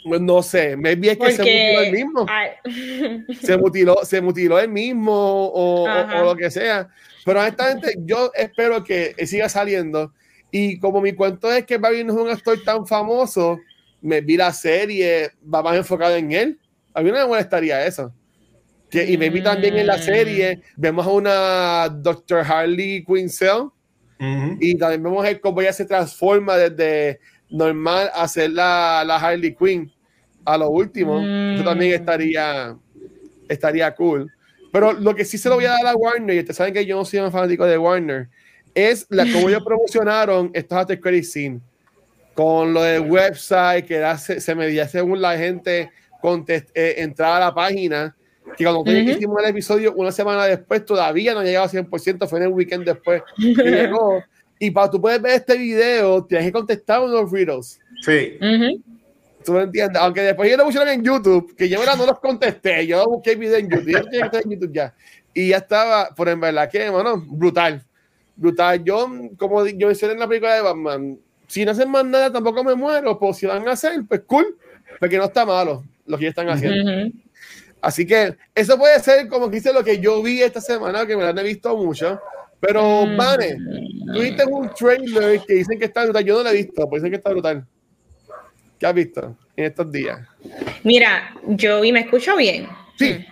Pues 0.06 0.20
no 0.20 0.40
sé, 0.40 0.76
maybe 0.76 1.10
es 1.10 1.18
que 1.18 1.32
se 1.32 1.42
mutiló 1.42 1.80
el 1.80 1.92
mismo. 1.92 2.26
Se 3.42 3.56
mutiló, 3.56 3.96
se 4.04 4.20
mutiló 4.20 4.60
el 4.60 4.68
mismo 4.68 5.12
o, 5.12 5.82
o, 5.82 6.24
lo 6.24 6.36
que 6.36 6.48
sea. 6.48 6.88
Pero 7.24 7.40
honestamente, 7.40 7.96
yo 7.98 8.30
espero 8.34 8.84
que 8.84 9.14
siga 9.26 9.48
saliendo. 9.48 10.12
Y 10.52 10.78
como 10.78 11.00
mi 11.00 11.12
cuento 11.12 11.52
es 11.52 11.66
que 11.66 11.78
Barbie 11.78 12.04
no 12.04 12.12
es 12.12 12.20
un 12.20 12.30
actor 12.30 12.62
tan 12.62 12.86
famoso, 12.86 13.58
me 14.00 14.20
vi 14.20 14.36
la 14.36 14.52
serie, 14.52 15.32
va 15.42 15.60
más 15.62 15.76
enfocado 15.76 16.14
en 16.14 16.30
él. 16.30 16.60
A 16.94 17.02
mí 17.02 17.10
no 17.10 17.16
me 17.16 17.26
molestaría 17.26 17.84
eso. 17.84 18.14
Que, 18.88 19.10
y 19.10 19.18
me 19.18 19.28
vi 19.28 19.42
también 19.42 19.76
en 19.76 19.88
la 19.88 19.98
serie, 19.98 20.58
mm. 20.58 20.80
vemos 20.80 21.04
a 21.04 21.10
una 21.10 21.88
Dr. 21.88 22.44
Harley 22.46 23.04
Quinzel 23.04 23.70
y 24.60 24.78
también 24.78 25.02
vemos 25.02 25.26
cómo 25.42 25.60
ella 25.60 25.72
se 25.72 25.84
transforma 25.84 26.56
desde 26.56 27.18
normal 27.50 28.10
a 28.14 28.26
ser 28.28 28.52
la, 28.52 29.02
la 29.04 29.16
Harley 29.16 29.54
Quinn 29.54 29.92
a 30.46 30.56
lo 30.56 30.70
último. 30.70 31.20
Eso 31.20 31.64
también 31.64 31.92
mm. 31.92 31.94
estaría, 31.94 32.76
estaría 33.48 33.94
cool. 33.94 34.32
Pero 34.72 34.92
lo 34.92 35.14
que 35.14 35.24
sí 35.24 35.36
se 35.36 35.48
lo 35.48 35.56
voy 35.56 35.66
a 35.66 35.72
dar 35.72 35.86
a 35.86 35.96
Warner, 35.96 36.36
y 36.36 36.38
ustedes 36.40 36.56
saben 36.56 36.72
que 36.72 36.86
yo 36.86 36.96
no 36.96 37.04
soy 37.04 37.18
un 37.20 37.32
fanático 37.32 37.66
de 37.66 37.76
Warner, 37.76 38.28
es 38.74 39.06
la 39.10 39.24
cómo 39.32 39.48
ellos 39.48 39.62
promocionaron 39.64 40.50
estos 40.54 40.78
After 40.78 41.00
Credit 41.00 41.24
Scene 41.24 41.60
con 42.34 42.74
lo 42.74 42.82
del 42.82 43.00
website 43.00 43.86
que 43.86 44.04
se, 44.18 44.40
se 44.40 44.54
medía 44.54 44.86
según 44.86 45.22
la 45.22 45.38
gente 45.38 45.90
contest, 46.20 46.68
eh, 46.74 46.96
entrar 46.98 47.40
a 47.40 47.46
la 47.46 47.54
página 47.54 48.14
que 48.56 48.64
cuando 48.64 48.82
uh 48.82 48.86
hicimos 48.88 49.42
el 49.42 49.50
episodio 49.50 49.94
una 49.94 50.12
semana 50.12 50.44
después 50.44 50.84
todavía 50.84 51.34
no 51.34 51.42
llegaba 51.42 51.66
a 51.66 51.70
100%, 51.70 52.28
fue 52.28 52.38
en 52.38 52.44
el 52.44 52.52
weekend 52.52 52.84
después 52.84 53.22
Y 54.58 54.70
para 54.70 54.90
tú 54.90 55.00
puedes 55.00 55.20
ver 55.20 55.34
este 55.34 55.58
video, 55.58 56.24
tienes 56.24 56.46
que 56.46 56.52
contestar 56.52 57.02
unos 57.02 57.30
riddles. 57.30 57.78
Sí. 58.00 58.38
Tú 59.46 59.52
lo 59.52 59.62
entiendes. 59.62 60.02
Aunque 60.02 60.22
después 60.22 60.50
yo 60.50 60.56
lo 60.56 60.64
pusieron 60.64 60.88
en 60.88 61.04
YouTube, 61.04 61.54
que 61.56 61.68
yo 61.68 61.78
no 61.96 62.04
los 62.04 62.18
contesté, 62.18 62.84
yo 62.84 63.06
busqué 63.06 63.36
video 63.36 63.56
en 63.56 63.70
YouTube, 63.70 64.42
en 64.44 64.50
YouTube 64.50 64.72
ya. 64.72 64.92
Y 65.32 65.50
ya 65.50 65.58
estaba, 65.58 66.08
por 66.16 66.28
en 66.28 66.40
verdad 66.40 66.68
que, 66.68 66.90
bueno, 66.90 67.22
brutal. 67.24 67.80
brutal. 68.34 68.82
Yo, 68.82 69.08
como 69.38 69.64
yo 69.64 69.88
decía 69.88 70.10
en 70.10 70.18
la 70.18 70.26
película 70.26 70.54
de 70.54 70.62
Batman, 70.62 71.18
si 71.46 71.64
no 71.64 71.70
hacen 71.70 71.88
más 71.88 72.04
nada, 72.04 72.32
tampoco 72.32 72.64
me 72.64 72.74
muero. 72.74 73.16
Pues 73.20 73.36
si 73.36 73.46
van 73.46 73.68
a 73.68 73.72
hacer, 73.72 74.02
pues 74.08 74.22
cool, 74.26 74.58
porque 74.98 75.16
no 75.16 75.24
está 75.24 75.46
malo 75.46 75.84
lo 76.06 76.18
que 76.18 76.24
ya 76.24 76.30
están 76.30 76.48
haciendo. 76.48 77.12
Así 77.80 78.04
que 78.04 78.36
eso 78.52 78.76
puede 78.76 78.98
ser 78.98 79.28
como 79.28 79.48
que 79.48 79.58
hice 79.58 79.72
lo 79.72 79.84
que 79.84 80.00
yo 80.00 80.20
vi 80.24 80.42
esta 80.42 80.60
semana, 80.60 81.06
que 81.06 81.16
me 81.16 81.22
lo 81.22 81.40
he 81.40 81.44
visto 81.44 81.76
mucho. 81.76 82.18
Pero, 82.58 83.06
mm. 83.06 83.16
Vane, 83.16 83.56
tú 84.12 84.20
viste 84.20 84.44
un 84.44 84.68
trailer 84.70 85.40
que 85.46 85.54
dicen 85.54 85.78
que 85.78 85.84
está 85.84 86.02
brutal. 86.02 86.24
Yo 86.24 86.36
no 86.38 86.42
lo 86.42 86.50
he 86.50 86.54
visto, 86.54 86.88
pues 86.88 87.00
dicen 87.00 87.12
que 87.12 87.18
está 87.18 87.30
brutal. 87.30 87.64
¿Qué 88.78 88.86
has 88.86 88.94
visto 88.94 89.36
en 89.56 89.64
estos 89.64 89.90
días? 89.90 90.20
Mira, 90.82 91.34
yo 91.46 91.80
vi, 91.80 91.92
me 91.92 92.00
escucho 92.00 92.36
bien. 92.36 92.68
Sí. 92.98 93.24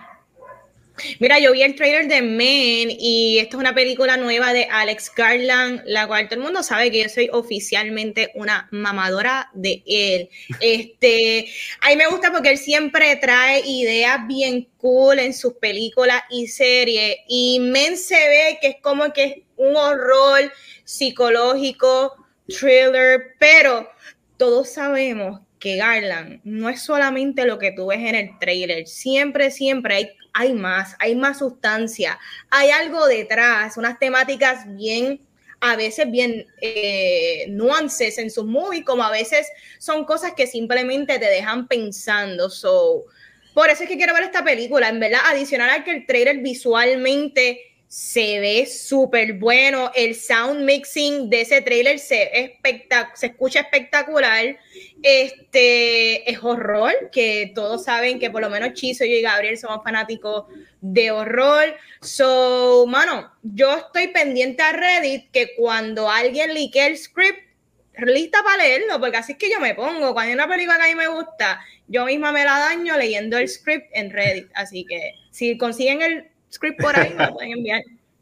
Mira, 1.19 1.39
yo 1.39 1.51
vi 1.51 1.61
el 1.61 1.75
trailer 1.75 2.07
de 2.07 2.21
Men 2.21 2.89
y 2.89 3.39
esto 3.39 3.57
es 3.57 3.61
una 3.61 3.75
película 3.75 4.15
nueva 4.15 4.53
de 4.53 4.65
Alex 4.65 5.11
Garland, 5.15 5.81
la 5.85 6.07
cual 6.07 6.27
todo 6.27 6.39
el 6.39 6.45
mundo 6.45 6.63
sabe 6.63 6.89
que 6.89 7.03
yo 7.03 7.09
soy 7.09 7.29
oficialmente 7.31 8.31
una 8.35 8.67
mamadora 8.71 9.49
de 9.53 9.83
él. 9.85 10.29
Este, 10.61 11.47
a 11.81 11.89
mí 11.89 11.97
me 11.97 12.07
gusta 12.07 12.31
porque 12.31 12.51
él 12.51 12.57
siempre 12.57 13.15
trae 13.17 13.61
ideas 13.65 14.25
bien 14.27 14.69
cool 14.77 15.19
en 15.19 15.33
sus 15.33 15.53
películas 15.55 16.23
y 16.29 16.47
series 16.47 17.17
y 17.27 17.59
Men 17.59 17.97
se 17.97 18.15
ve 18.15 18.57
que 18.61 18.67
es 18.67 18.77
como 18.81 19.11
que 19.11 19.23
es 19.23 19.35
un 19.57 19.75
horror 19.75 20.51
psicológico, 20.85 22.15
thriller, 22.47 23.35
pero 23.39 23.89
todos 24.37 24.69
sabemos 24.69 25.41
que 25.59 25.77
Garland 25.77 26.41
no 26.43 26.69
es 26.69 26.81
solamente 26.81 27.45
lo 27.45 27.57
que 27.57 27.71
tú 27.71 27.87
ves 27.87 27.99
en 27.99 28.15
el 28.15 28.39
trailer, 28.39 28.87
siempre, 28.87 29.51
siempre 29.51 29.95
hay 29.95 30.09
hay 30.35 30.53
más, 30.53 30.97
hay 30.99 31.15
más 31.15 31.39
sustancia, 31.39 32.19
hay 32.49 32.69
algo 32.69 33.07
detrás, 33.07 33.77
unas 33.77 33.97
temáticas 33.97 34.65
bien, 34.75 35.21
a 35.61 35.77
veces 35.77 36.11
bien 36.11 36.45
eh, 36.59 37.45
nuances 37.47 38.17
en 38.17 38.29
sus 38.29 38.45
movies, 38.45 38.83
como 38.83 39.03
a 39.03 39.11
veces 39.11 39.47
son 39.79 40.03
cosas 40.03 40.33
que 40.35 40.45
simplemente 40.45 41.19
te 41.19 41.25
dejan 41.25 41.69
pensando. 41.69 42.49
So, 42.49 43.05
por 43.53 43.69
eso 43.69 43.83
es 43.83 43.89
que 43.89 43.95
quiero 43.95 44.13
ver 44.13 44.23
esta 44.23 44.43
película, 44.43 44.89
en 44.89 44.99
verdad, 44.99 45.21
adicional 45.23 45.69
a 45.69 45.85
que 45.85 45.91
el 45.91 46.05
trailer 46.05 46.39
visualmente 46.39 47.61
se 47.95 48.41
ve 48.41 48.65
súper 48.65 49.35
bueno. 49.35 49.89
El 49.95 50.15
sound 50.15 50.65
mixing 50.65 51.29
de 51.29 51.39
ese 51.39 51.61
trailer 51.61 51.97
se, 51.97 52.59
se 53.13 53.25
escucha 53.27 53.61
espectacular. 53.61 54.57
Este 55.01 56.29
es 56.29 56.43
horror, 56.43 56.91
que 57.09 57.53
todos 57.55 57.85
saben 57.85 58.19
que 58.19 58.29
por 58.29 58.41
lo 58.41 58.49
menos 58.49 58.73
Chizo, 58.73 59.05
yo 59.05 59.15
y 59.15 59.21
Gabriel 59.21 59.57
somos 59.57 59.81
fanáticos 59.81 60.43
de 60.81 61.11
horror. 61.11 61.73
So, 62.01 62.85
mano, 62.85 63.31
yo 63.43 63.77
estoy 63.77 64.07
pendiente 64.07 64.61
a 64.61 64.73
Reddit 64.73 65.31
que 65.31 65.55
cuando 65.55 66.09
alguien 66.09 66.53
lique 66.53 66.85
el 66.85 66.97
script, 66.97 67.39
lista 67.97 68.43
para 68.43 68.61
leerlo, 68.61 68.99
porque 68.99 69.15
así 69.15 69.31
es 69.31 69.37
que 69.37 69.49
yo 69.49 69.61
me 69.61 69.73
pongo. 69.73 70.11
Cuando 70.11 70.31
hay 70.31 70.33
una 70.33 70.49
película 70.49 70.75
que 70.75 70.83
a 70.83 70.87
mí 70.87 70.95
me 70.95 71.07
gusta, 71.07 71.61
yo 71.87 72.03
misma 72.03 72.33
me 72.33 72.43
la 72.43 72.59
daño 72.59 72.97
leyendo 72.97 73.37
el 73.37 73.47
script 73.47 73.87
en 73.93 74.11
Reddit. 74.11 74.49
Así 74.53 74.83
que 74.83 75.13
si 75.31 75.57
consiguen 75.57 76.01
el 76.01 76.34
script 76.55 76.81
por 76.81 76.97
ahí, 76.97 77.13
me 77.17 77.31
pueden 77.31 77.51
enviar. 77.51 77.83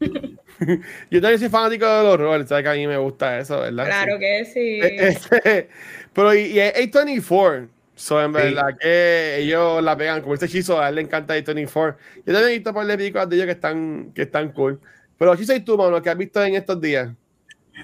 Yo 1.10 1.20
también 1.20 1.38
soy 1.38 1.48
fanático 1.48 1.86
de 1.86 2.02
los 2.04 2.18
roles, 2.18 2.48
sabes 2.48 2.64
que 2.64 2.68
a 2.68 2.74
mí 2.74 2.86
me 2.86 2.98
gusta 2.98 3.38
eso, 3.38 3.60
¿verdad? 3.60 3.86
Claro 3.86 4.18
que 4.18 4.44
sí. 4.44 4.80
Este, 4.82 5.68
pero 6.12 6.34
y, 6.34 6.54
A24, 6.56 7.68
so, 7.94 8.22
en 8.22 8.32
verdad 8.32 8.76
que 8.78 9.38
ellos 9.38 9.82
la 9.82 9.96
pegan, 9.96 10.20
como 10.20 10.34
ese 10.34 10.46
hechizo, 10.46 10.80
a 10.80 10.88
él 10.88 10.96
le 10.96 11.02
encanta 11.02 11.36
A24. 11.36 11.96
Yo 12.26 12.32
también 12.32 12.48
he 12.48 12.54
visto 12.54 12.70
un 12.70 12.76
par 12.76 12.86
de 12.86 12.96
películas 12.96 13.28
de 13.28 13.36
ellos 13.36 13.46
que 13.46 13.52
están, 13.52 14.12
que 14.14 14.22
están 14.22 14.52
cool. 14.52 14.80
Pero 15.18 15.36
¿qué 15.36 15.44
soy 15.44 15.60
tú, 15.60 15.76
mano, 15.76 16.02
que 16.02 16.10
has 16.10 16.18
visto 16.18 16.42
en 16.44 16.54
estos 16.54 16.80
días? 16.80 17.10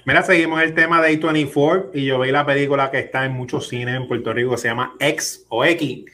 Mira, 0.05 0.23
seguimos 0.23 0.61
el 0.61 0.73
tema 0.73 1.01
de 1.01 1.19
A24 1.19 1.89
y 1.93 2.05
yo 2.05 2.19
vi 2.19 2.31
la 2.31 2.45
película 2.45 2.89
que 2.91 2.99
está 2.99 3.25
en 3.25 3.33
muchos 3.33 3.67
cines 3.67 3.95
en 3.95 4.07
Puerto 4.07 4.31
Rico 4.31 4.51
que 4.51 4.57
se 4.57 4.69
llama 4.69 4.95
X 4.99 5.45
o 5.49 5.65
X 5.65 6.05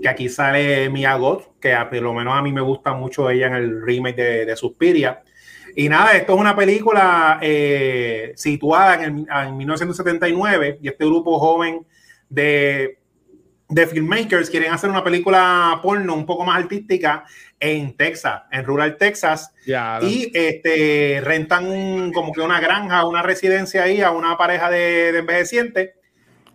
que 0.00 0.08
aquí 0.08 0.28
sale 0.28 0.88
Mia 0.90 1.14
Goth, 1.16 1.58
que 1.60 1.76
por 1.90 2.02
lo 2.02 2.14
menos 2.14 2.34
a 2.36 2.42
mí 2.42 2.52
me 2.52 2.60
gusta 2.60 2.92
mucho 2.92 3.30
ella 3.30 3.46
en 3.48 3.54
el 3.54 3.82
remake 3.82 4.46
de, 4.46 4.56
Suspiria. 4.56 5.22
Y 5.76 5.88
nada, 5.88 6.12
esto 6.12 6.34
es 6.34 6.40
una 6.40 6.56
película 6.56 7.38
eh, 7.42 8.32
situada 8.36 9.04
en, 9.04 9.26
en, 9.30 9.56
1979 9.56 10.78
y 10.82 10.88
este 10.88 11.04
grupo 11.04 11.38
joven 11.38 11.86
de, 12.28 12.98
de 13.68 13.86
filmmakers 13.86 14.50
quieren 14.50 14.72
hacer 14.72 14.90
una 14.90 15.04
película 15.04 15.78
porno 15.82 16.14
un 16.14 16.26
poco 16.26 16.44
más 16.44 16.58
artística 16.58 17.24
en 17.60 17.96
Texas, 17.96 18.42
en 18.50 18.64
rural 18.64 18.96
Texas. 18.96 19.52
y 20.02 20.30
este, 20.34 21.20
rentan 21.22 22.12
como 22.12 22.32
que 22.32 22.40
una 22.40 22.60
granja, 22.60 23.06
una 23.06 23.22
residencia 23.22 23.82
ahí 23.82 24.00
a 24.00 24.10
una 24.10 24.36
pareja 24.36 24.70
de, 24.70 25.12
de 25.12 25.18
envejecientes 25.18 25.97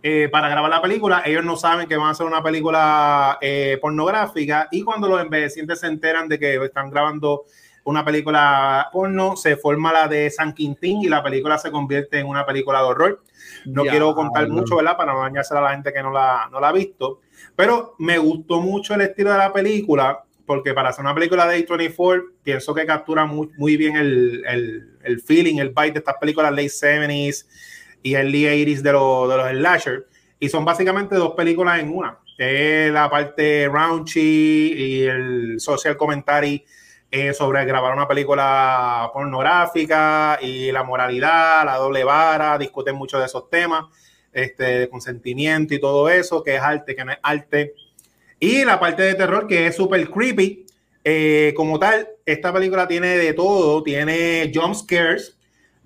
eh, 0.06 0.28
para 0.28 0.50
grabar 0.50 0.68
la 0.68 0.82
película. 0.82 1.22
Ellos 1.24 1.42
no 1.46 1.56
saben 1.56 1.88
que 1.88 1.96
van 1.96 2.08
a 2.08 2.10
hacer 2.10 2.26
una 2.26 2.42
película 2.42 3.38
eh, 3.40 3.78
pornográfica 3.80 4.68
y 4.70 4.82
cuando 4.82 5.08
los 5.08 5.18
envejecientes 5.18 5.80
se 5.80 5.86
enteran 5.86 6.28
de 6.28 6.38
que 6.38 6.62
están 6.62 6.90
grabando 6.90 7.44
una 7.84 8.04
película 8.04 8.90
porno, 8.92 9.34
se 9.34 9.56
forma 9.56 9.94
la 9.94 10.06
de 10.06 10.30
San 10.30 10.52
Quintín 10.52 11.00
y 11.00 11.08
la 11.08 11.22
película 11.22 11.56
se 11.56 11.70
convierte 11.70 12.18
en 12.18 12.26
una 12.26 12.44
película 12.44 12.80
de 12.80 12.84
horror. 12.84 13.22
No 13.64 13.82
quiero 13.84 14.14
contar 14.14 14.46
mucho, 14.50 14.76
¿verdad? 14.76 14.98
Para 14.98 15.14
no 15.14 15.20
dañarse 15.20 15.56
a 15.56 15.62
la 15.62 15.70
gente 15.70 15.90
que 15.90 16.02
no 16.02 16.12
la, 16.12 16.50
no 16.52 16.60
la 16.60 16.68
ha 16.68 16.72
visto. 16.72 17.20
Pero 17.56 17.94
me 17.98 18.18
gustó 18.18 18.60
mucho 18.60 18.92
el 18.92 19.00
estilo 19.00 19.32
de 19.32 19.38
la 19.38 19.54
película 19.54 20.22
porque 20.44 20.74
para 20.74 20.90
hacer 20.90 21.02
una 21.02 21.14
película 21.14 21.46
de 21.46 21.66
A24 21.66 22.24
pienso 22.42 22.74
que 22.74 22.84
captura 22.84 23.24
muy, 23.24 23.48
muy 23.56 23.78
bien 23.78 23.96
el, 23.96 24.44
el, 24.46 24.98
el 25.02 25.22
feeling, 25.22 25.60
el 25.60 25.70
vibe 25.70 25.92
de 25.92 25.98
estas 26.00 26.16
películas 26.20 26.50
late 26.50 26.66
70s 26.66 27.46
y 28.04 28.14
el 28.14 28.28
80 28.28 28.82
de, 28.82 28.92
los 28.92 29.28
de 29.28 29.36
los 29.36 29.50
slasher. 29.50 30.06
Y 30.38 30.48
son 30.48 30.64
básicamente 30.64 31.16
dos 31.16 31.34
películas 31.34 31.80
en 31.80 31.90
una. 31.92 32.20
La 32.38 33.08
parte 33.10 33.68
raunchy 33.68 34.72
y 34.76 35.02
el 35.04 35.54
social 35.58 35.96
commentary 35.96 36.64
eh, 37.10 37.32
sobre 37.32 37.64
grabar 37.64 37.94
una 37.94 38.08
película 38.08 39.08
pornográfica 39.12 40.36
y 40.42 40.72
la 40.72 40.82
moralidad, 40.82 41.64
la 41.64 41.76
doble 41.76 42.02
vara, 42.02 42.58
discuten 42.58 42.96
mucho 42.96 43.20
de 43.20 43.26
esos 43.26 43.48
temas, 43.48 43.84
este, 44.32 44.64
de 44.80 44.88
consentimiento 44.88 45.74
y 45.74 45.80
todo 45.80 46.08
eso, 46.10 46.42
que 46.42 46.56
es 46.56 46.60
arte, 46.60 46.96
que 46.96 47.04
no 47.04 47.12
es 47.12 47.18
arte. 47.22 47.74
Y 48.40 48.64
la 48.64 48.80
parte 48.80 49.04
de 49.04 49.14
terror, 49.14 49.46
que 49.46 49.68
es 49.68 49.76
súper 49.76 50.10
creepy. 50.10 50.66
Eh, 51.04 51.52
como 51.56 51.78
tal, 51.78 52.08
esta 52.26 52.52
película 52.52 52.88
tiene 52.88 53.16
de 53.16 53.32
todo, 53.32 53.82
tiene 53.82 54.50
jump 54.52 54.74
scares, 54.74 55.38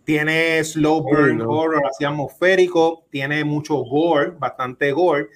tiene 0.09 0.65
slow 0.65 1.03
burn 1.03 1.43
horror 1.43 1.83
así 1.87 2.03
atmosférico, 2.03 3.05
tiene 3.11 3.45
mucho 3.45 3.75
gore, 3.75 4.31
bastante 4.39 4.91
gore, 4.91 5.29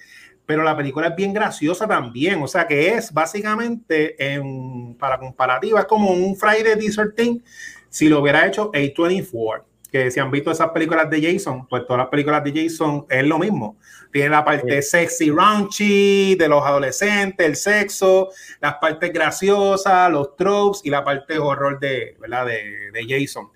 pero 0.47 0.63
la 0.63 0.75
película 0.75 1.09
es 1.09 1.15
bien 1.15 1.31
graciosa 1.31 1.87
también, 1.87 2.41
o 2.41 2.47
sea 2.47 2.65
que 2.65 2.95
es 2.95 3.13
básicamente, 3.13 4.15
en, 4.33 4.95
para 4.95 5.19
comparativa, 5.19 5.81
es 5.81 5.85
como 5.85 6.09
un 6.09 6.35
Friday 6.35 6.75
the 6.75 7.05
Thing 7.15 7.41
si 7.87 8.09
lo 8.09 8.19
hubiera 8.19 8.47
hecho 8.47 8.71
A24, 8.71 9.61
que 9.91 10.09
si 10.09 10.19
han 10.19 10.31
visto 10.31 10.49
esas 10.49 10.71
películas 10.71 11.07
de 11.07 11.21
Jason, 11.21 11.67
pues 11.67 11.85
todas 11.85 11.99
las 11.99 12.07
películas 12.07 12.43
de 12.43 12.63
Jason 12.63 13.05
es 13.11 13.23
lo 13.25 13.37
mismo. 13.37 13.77
Tiene 14.11 14.29
la 14.29 14.43
parte 14.43 14.81
sexy, 14.81 15.29
raunchy, 15.29 16.33
de 16.33 16.47
los 16.47 16.65
adolescentes, 16.65 17.45
el 17.45 17.55
sexo, 17.55 18.29
las 18.59 18.77
partes 18.81 19.13
graciosas, 19.13 20.11
los 20.11 20.35
tropes 20.35 20.81
y 20.83 20.89
la 20.89 21.03
parte 21.03 21.37
horror 21.37 21.79
de, 21.79 22.17
¿verdad? 22.19 22.47
de, 22.47 22.89
de 22.91 23.05
Jason. 23.07 23.51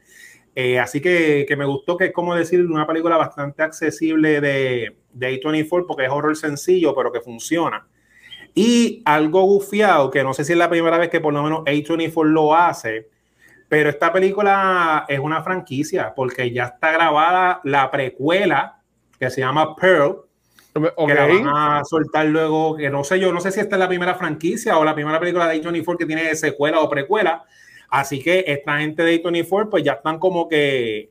Eh, 0.59 0.79
así 0.79 1.01
que, 1.01 1.45
que, 1.47 1.55
me 1.55 1.65
gustó 1.65 1.97
que 1.97 2.05
es 2.05 2.11
como 2.11 2.33
decir 2.33 2.65
una 2.65 2.87
película 2.87 3.15
bastante 3.15 3.61
accesible 3.61 4.41
de, 4.41 4.97
de 5.13 5.39
A24 5.39 5.85
porque 5.85 6.05
es 6.05 6.09
horror 6.09 6.35
sencillo, 6.35 6.95
pero 6.95 7.11
que 7.11 7.21
funciona. 7.21 7.85
Y 8.55 9.03
algo 9.05 9.43
gufiado, 9.43 10.09
que 10.09 10.23
no 10.23 10.33
sé 10.33 10.43
si 10.43 10.53
es 10.53 10.57
la 10.57 10.67
primera 10.67 10.97
vez 10.97 11.11
que 11.11 11.19
por 11.19 11.31
lo 11.31 11.43
menos 11.43 11.59
A24 11.59 12.23
lo 12.23 12.55
hace, 12.55 13.07
pero 13.69 13.91
esta 13.91 14.11
película 14.11 15.05
es 15.07 15.19
una 15.19 15.43
franquicia 15.43 16.15
porque 16.15 16.51
ya 16.51 16.63
está 16.63 16.91
grabada 16.91 17.61
la 17.63 17.91
precuela 17.91 18.81
que 19.19 19.29
se 19.29 19.41
llama 19.41 19.75
Pearl, 19.75 20.23
que 20.73 21.13
la 21.13 21.27
van 21.27 21.47
a 21.49 21.83
soltar 21.85 22.25
luego, 22.25 22.75
que 22.77 22.89
no 22.89 23.03
sé 23.03 23.19
yo, 23.19 23.31
no 23.31 23.41
sé 23.41 23.51
si 23.51 23.59
esta 23.59 23.75
es 23.75 23.79
la 23.79 23.87
primera 23.87 24.15
franquicia 24.15 24.79
o 24.79 24.83
la 24.83 24.95
primera 24.95 25.19
película 25.19 25.47
de 25.47 25.61
A24 25.61 25.97
que 25.97 26.05
tiene 26.07 26.33
secuela 26.33 26.79
o 26.79 26.89
precuela, 26.89 27.45
Así 27.89 28.21
que 28.21 28.43
esta 28.47 28.79
gente 28.79 29.03
de 29.03 29.23
A24 29.23 29.69
pues 29.69 29.83
ya 29.83 29.93
están 29.93 30.19
como 30.19 30.47
que 30.47 31.09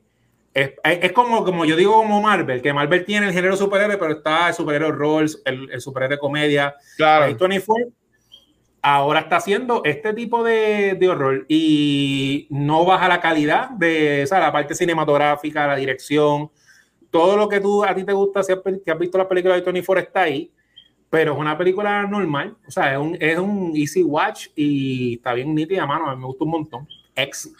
es, 0.53 1.11
como, 1.11 1.43
como 1.43 1.65
yo 1.65 1.75
digo 1.75 1.93
como 1.93 2.21
Marvel, 2.21 2.61
que 2.63 2.73
Marvel 2.73 3.05
tiene 3.05 3.27
el 3.27 3.33
género 3.33 3.55
superhéroe, 3.55 3.97
pero 3.97 4.13
está 4.13 4.47
el 4.47 4.55
superhéroe 4.55 4.91
roles, 4.91 5.39
el, 5.45 5.69
el 5.71 5.81
superhéroe 5.81 6.17
comedia. 6.17 6.75
Claro. 6.97 7.37
A24 7.37 7.91
ahora 8.81 9.19
está 9.21 9.37
haciendo 9.37 9.81
este 9.83 10.13
tipo 10.13 10.43
de, 10.43 10.95
de, 10.99 11.09
horror 11.09 11.45
y 11.49 12.47
no 12.49 12.85
baja 12.85 13.07
la 13.07 13.19
calidad 13.19 13.69
de 13.71 14.23
o 14.23 14.27
sea, 14.27 14.39
la 14.39 14.51
parte 14.51 14.75
cinematográfica, 14.75 15.67
la 15.67 15.75
dirección, 15.75 16.49
todo 17.11 17.35
lo 17.35 17.49
que 17.49 17.59
tú 17.59 17.83
a 17.83 17.93
ti 17.93 18.03
te 18.03 18.13
gusta, 18.13 18.43
si 18.43 18.53
has, 18.53 18.59
has 18.59 18.99
visto 18.99 19.17
la 19.17 19.27
película 19.27 19.55
de 19.55 19.61
Tony 19.61 19.81
Ford 19.81 19.99
está 19.99 20.21
ahí 20.21 20.51
pero 21.09 21.33
es 21.33 21.39
una 21.39 21.57
película 21.57 22.05
normal, 22.05 22.55
o 22.67 22.71
sea, 22.71 22.93
es 22.93 22.99
un, 22.99 23.17
es 23.19 23.39
un 23.39 23.73
easy 23.75 24.03
watch 24.03 24.47
y 24.55 25.15
está 25.15 25.33
bien 25.33 25.55
nítida, 25.55 25.85
mano, 25.85 26.15
me 26.15 26.25
gusta 26.25 26.43
un 26.43 26.51
montón. 26.51 26.87
X. 27.15 27.51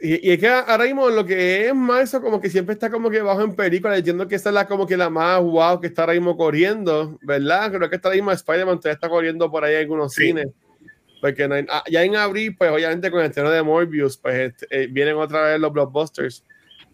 y, 0.00 0.30
es 0.30 0.38
que 0.38 0.48
ahora 0.48 0.84
mismo 0.84 1.08
lo 1.10 1.24
que 1.24 1.66
es 1.66 1.74
más 1.74 2.04
eso 2.04 2.22
como 2.22 2.40
que 2.40 2.48
siempre 2.48 2.74
está 2.74 2.90
como 2.90 3.10
que 3.10 3.20
bajo 3.20 3.42
en 3.42 3.54
película, 3.54 3.96
entiendo 3.96 4.28
que 4.28 4.36
esa 4.36 4.50
es 4.50 4.54
la 4.54 4.66
como 4.66 4.86
que 4.86 4.96
la 4.96 5.10
más 5.10 5.40
wow 5.42 5.80
que 5.80 5.88
está 5.88 6.02
ahora 6.02 6.14
mismo 6.14 6.36
corriendo, 6.36 7.18
¿verdad? 7.22 7.72
Creo 7.72 7.90
que 7.90 7.96
está 7.96 8.08
ahora 8.08 8.16
mismo 8.16 8.32
Spider-Man 8.32 8.78
todavía 8.78 8.94
está 8.94 9.08
corriendo 9.08 9.50
por 9.50 9.64
ahí 9.64 9.74
en 9.74 9.80
algunos 9.80 10.14
cines. 10.14 10.48
Porque 11.20 11.66
ah, 11.68 11.82
ya 11.90 12.04
en 12.04 12.14
abril, 12.14 12.54
pues 12.56 12.70
obviamente 12.70 13.10
con 13.10 13.20
el 13.20 13.26
estreno 13.26 13.50
de 13.50 13.62
Morbius, 13.62 14.16
pues 14.18 14.52
este, 14.52 14.66
eh, 14.70 14.86
vienen 14.88 15.16
otra 15.16 15.42
vez 15.42 15.60
los 15.60 15.72
blockbusters 15.72 16.44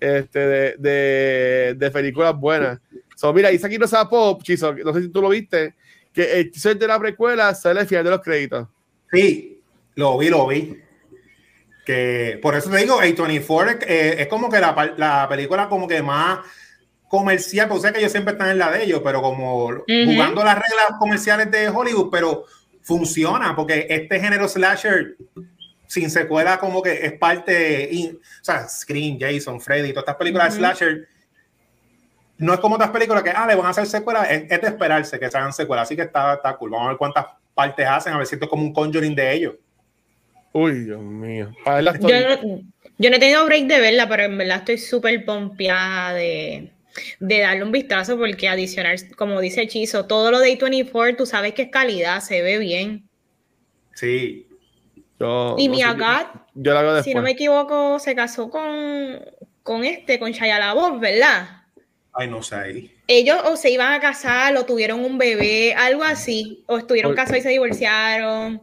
este, 0.01 0.39
de, 0.39 0.77
de, 0.79 1.75
de 1.77 1.91
películas 1.91 2.35
buenas. 2.35 2.81
So, 3.15 3.33
mira, 3.33 3.49
dice 3.51 3.67
aquí 3.67 3.79
Rosa 3.79 4.09
Pop, 4.09 4.43
Chiso, 4.43 4.73
no 4.75 4.93
sé 4.93 5.03
si 5.03 5.09
tú 5.09 5.21
lo 5.21 5.29
viste, 5.29 5.75
que 6.13 6.41
el 6.41 6.51
teaser 6.51 6.79
de 6.79 6.87
la 6.87 6.99
precuela 6.99 7.55
sale 7.55 7.81
al 7.81 7.87
final 7.87 8.05
de 8.05 8.11
los 8.11 8.21
créditos. 8.21 8.69
Sí, 9.13 9.61
lo 9.95 10.19
vi, 10.19 10.29
lo 10.29 10.47
vi. 10.47 10.81
Que 11.85 12.39
por 12.41 12.55
eso 12.55 12.71
te 12.71 12.79
digo, 12.79 13.01
A24 13.01 13.85
eh, 13.87 14.17
es 14.19 14.27
como 14.29 14.49
que 14.49 14.59
la, 14.59 14.95
la, 14.97 15.29
película 15.29 15.69
como 15.69 15.87
que 15.87 16.03
más 16.03 16.41
comercial, 17.09 17.69
sé 17.81 17.93
que 17.93 17.99
ellos 17.99 18.11
siempre 18.11 18.33
están 18.33 18.49
en 18.49 18.59
la 18.59 18.71
de 18.71 18.85
ellos, 18.85 19.01
pero 19.05 19.21
como 19.21 19.67
jugando 19.87 20.43
las 20.43 20.55
reglas 20.55 20.99
comerciales 20.99 21.51
de 21.51 21.69
Hollywood, 21.69 22.09
pero 22.11 22.45
funciona 22.83 23.55
porque 23.55 23.87
este 23.89 24.19
género 24.19 24.49
slasher 24.49 25.17
sin 25.87 26.11
secuela 26.11 26.59
como 26.59 26.83
que 26.83 27.07
es 27.07 27.13
parte, 27.13 27.89
o 28.13 28.45
sea, 28.45 28.67
Scream, 28.69 29.19
Jason, 29.21 29.61
Freddy, 29.61 29.91
todas 29.91 30.05
estas 30.05 30.17
películas 30.17 30.55
de 30.55 30.59
slasher 30.59 31.09
no 32.39 32.55
es 32.55 32.61
como 32.61 32.75
otras 32.75 32.91
películas 32.91 33.23
que, 33.23 33.31
ah, 33.31 33.47
le 33.47 33.55
van 33.55 33.67
a 33.67 33.71
hacer 33.71 33.87
secuela, 33.87 34.25
es, 34.25 34.49
de 34.49 34.67
esperarse 34.67 35.19
que 35.19 35.31
se 35.31 35.39
hagan 35.39 35.53
secuela, 35.53 35.83
así 35.83 35.95
que 35.95 36.03
está, 36.03 36.35
está 36.35 36.57
cool. 36.57 36.71
Vamos 36.71 36.87
a 36.87 36.89
ver 36.91 36.99
cuántas 36.99 37.27
partes 37.55 37.87
hacen, 37.87 38.13
a 38.13 38.19
ver 38.19 38.27
si 38.27 38.35
esto 38.35 38.47
es 38.47 38.51
como 38.51 38.63
un 38.63 38.73
conjuring 38.73 39.15
de 39.15 39.33
ellos. 39.33 39.55
Uy, 40.53 40.85
Dios 40.85 41.01
mío. 41.01 41.51
Yo 41.67 42.21
no, 42.21 42.61
yo 42.99 43.11
no 43.11 43.17
he 43.17 43.19
tenido 43.19 43.45
break 43.45 43.67
de 43.67 43.81
verla, 43.81 44.09
pero 44.09 44.25
en 44.25 44.39
verdad 44.39 44.59
estoy 44.59 44.79
súper 44.79 45.25
pompeada 45.25 46.13
de, 46.15 46.71
de 47.19 47.41
darle 47.41 47.65
un 47.65 47.73
vistazo 47.73 48.17
porque 48.17 48.49
adicionar, 48.49 48.97
como 49.17 49.41
dice 49.41 49.63
Hechizo, 49.63 50.07
todo 50.07 50.31
lo 50.31 50.39
de 50.39 50.57
A24, 50.57 51.17
tú 51.17 51.27
sabes 51.27 51.55
que 51.55 51.63
es 51.63 51.71
calidad, 51.71 52.21
se 52.21 52.43
ve 52.43 52.59
bien. 52.59 53.09
Sí. 53.95 54.47
y 55.59 55.69
mi 55.69 55.83
Agat, 55.83 56.29
si 57.03 57.15
no 57.15 57.23
me 57.23 57.33
equivoco, 57.33 57.99
se 57.99 58.15
casó 58.15 58.51
con, 58.51 59.21
con 59.63 59.85
este, 59.85 60.19
con 60.19 60.31
Shia 60.31 60.59
LaBeouf, 60.59 61.01
¿verdad? 61.01 61.64
Ay, 62.15 62.31
no 62.31 62.43
sé. 62.43 62.91
Ellos 63.09 63.39
o 63.45 63.57
se 63.57 63.71
iban 63.71 63.93
a 63.93 64.01
casar 64.01 64.57
o 64.57 64.65
tuvieron 64.65 65.05
un 65.05 65.19
bebé, 65.19 65.75
algo 65.75 66.05
así, 66.05 66.63
o 66.67 66.79
estuvieron 66.79 67.15
casados 67.15 67.41
y 67.41 67.43
se 67.43 67.49
divorciaron. 67.49 68.63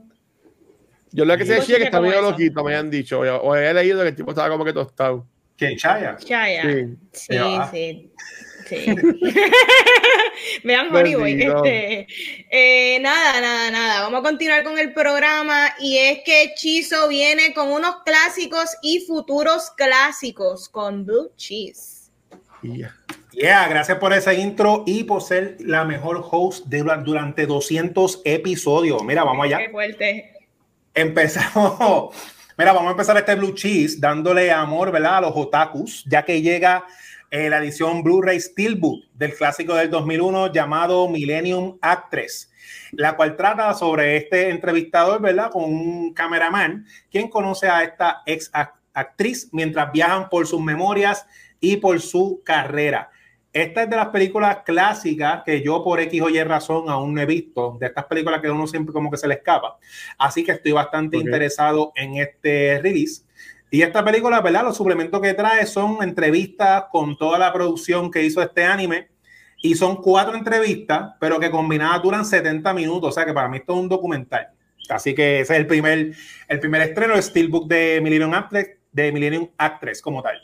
Yo 1.11 1.25
lo 1.25 1.37
que 1.37 1.45
se 1.45 1.55
decía 1.55 1.77
que 1.77 1.83
está 1.83 1.99
medio 1.99 2.21
loquito, 2.21 2.63
me 2.63 2.75
han 2.75 2.89
dicho, 2.89 3.19
o, 3.19 3.55
he 3.55 3.73
leído 3.73 4.01
que 4.01 4.09
el 4.09 4.15
tipo 4.15 4.31
estaba 4.31 4.49
como 4.49 4.63
que 4.63 4.71
tostado. 4.71 5.27
¿Quién? 5.57 5.77
Chaya. 5.77 6.15
Chaya. 6.17 6.63
Sí, 6.63 6.97
sí. 7.11 8.11
sí. 8.69 8.85
Vean, 10.63 10.89
Este, 10.95 12.07
eh, 12.49 12.99
nada, 13.01 13.41
nada, 13.41 13.69
nada. 13.69 14.01
Vamos 14.03 14.21
a 14.21 14.23
continuar 14.23 14.63
con 14.63 14.79
el 14.79 14.93
programa 14.93 15.75
y 15.79 15.97
es 15.97 16.19
que 16.23 16.53
Chizo 16.55 17.09
viene 17.09 17.53
con 17.53 17.69
unos 17.69 17.97
clásicos 18.05 18.77
y 18.81 19.01
futuros 19.01 19.71
clásicos 19.71 20.69
con 20.69 21.05
Blue 21.05 21.31
Cheese. 21.35 22.09
Yeah. 22.61 22.95
Yeah, 23.31 23.67
gracias 23.69 23.97
por 23.97 24.11
ese 24.11 24.35
intro 24.35 24.83
y 24.85 25.05
por 25.05 25.21
ser 25.21 25.55
la 25.61 25.85
mejor 25.85 26.21
host 26.29 26.65
de, 26.65 26.83
durante 27.03 27.45
200 27.45 28.21
episodios. 28.25 29.03
Mira, 29.03 29.23
vamos 29.23 29.45
allá. 29.45 29.57
Qué 29.59 29.69
fuerte. 29.69 30.33
Empezamos. 30.93 32.13
Mira, 32.57 32.73
vamos 32.73 32.89
a 32.89 32.91
empezar 32.91 33.15
este 33.15 33.35
Blue 33.35 33.53
Cheese 33.53 33.99
dándole 34.01 34.51
amor, 34.51 34.91
¿verdad? 34.91 35.17
A 35.17 35.21
los 35.21 35.31
otakus, 35.35 36.03
ya 36.05 36.23
que 36.25 36.41
llega 36.41 36.85
eh, 37.29 37.49
la 37.49 37.59
edición 37.59 38.03
Blu-ray 38.03 38.41
Steelbook 38.41 39.05
del 39.13 39.33
clásico 39.33 39.75
del 39.75 39.89
2001 39.89 40.51
llamado 40.51 41.07
Millennium 41.07 41.77
Actress, 41.81 42.51
la 42.91 43.15
cual 43.15 43.37
trata 43.37 43.73
sobre 43.73 44.17
este 44.17 44.49
entrevistador, 44.49 45.21
¿verdad? 45.21 45.49
Con 45.51 45.63
un 45.63 46.13
cameraman, 46.13 46.85
quien 47.09 47.29
conoce 47.29 47.69
a 47.69 47.83
esta 47.83 48.23
ex 48.25 48.51
actriz 48.93 49.47
mientras 49.53 49.89
viajan 49.93 50.27
por 50.27 50.45
sus 50.45 50.59
memorias 50.59 51.25
y 51.61 51.77
por 51.77 52.01
su 52.01 52.41
carrera. 52.43 53.09
Esta 53.53 53.83
es 53.83 53.89
de 53.89 53.95
las 53.97 54.07
películas 54.07 54.59
clásicas 54.65 55.43
que 55.45 55.61
yo 55.61 55.83
por 55.83 55.99
X 55.99 56.21
o 56.21 56.29
Y 56.29 56.41
razón 56.43 56.89
aún 56.89 57.13
no 57.13 57.21
he 57.21 57.25
visto, 57.25 57.77
de 57.79 57.87
estas 57.87 58.05
películas 58.05 58.41
que 58.41 58.49
uno 58.49 58.65
siempre 58.65 58.93
como 58.93 59.11
que 59.11 59.17
se 59.17 59.27
le 59.27 59.33
escapa. 59.33 59.77
Así 60.17 60.43
que 60.43 60.53
estoy 60.53 60.71
bastante 60.71 61.17
interesado 61.17 61.91
en 61.95 62.15
este 62.15 62.79
release. 62.81 63.23
Y 63.69 63.81
esta 63.81 64.03
película, 64.05 64.39
¿verdad? 64.41 64.63
Los 64.63 64.77
suplementos 64.77 65.21
que 65.21 65.33
trae 65.33 65.65
son 65.65 66.01
entrevistas 66.01 66.85
con 66.91 67.17
toda 67.17 67.37
la 67.37 67.51
producción 67.51 68.09
que 68.09 68.23
hizo 68.23 68.41
este 68.41 68.63
anime. 68.63 69.09
Y 69.61 69.75
son 69.75 69.97
cuatro 69.97 70.35
entrevistas, 70.35 71.13
pero 71.19 71.39
que 71.39 71.51
combinadas 71.51 72.01
duran 72.01 72.25
70 72.25 72.73
minutos. 72.73 73.09
O 73.09 73.11
sea 73.11 73.25
que 73.25 73.33
para 73.33 73.47
mí 73.47 73.57
esto 73.57 73.73
es 73.73 73.79
un 73.79 73.89
documental. 73.89 74.47
Así 74.89 75.13
que 75.13 75.41
ese 75.41 75.53
es 75.53 75.59
el 75.59 75.67
primer, 75.67 76.13
el 76.47 76.59
primer 76.59 76.81
estreno, 76.81 77.15
el 77.15 77.23
Steelbook 77.23 77.67
de 77.67 77.99
Millennium 78.01 78.33
Actress, 78.33 78.71
de 78.91 79.11
Millennium 79.11 79.49
Actress 79.57 80.01
como 80.01 80.21
tal. 80.21 80.37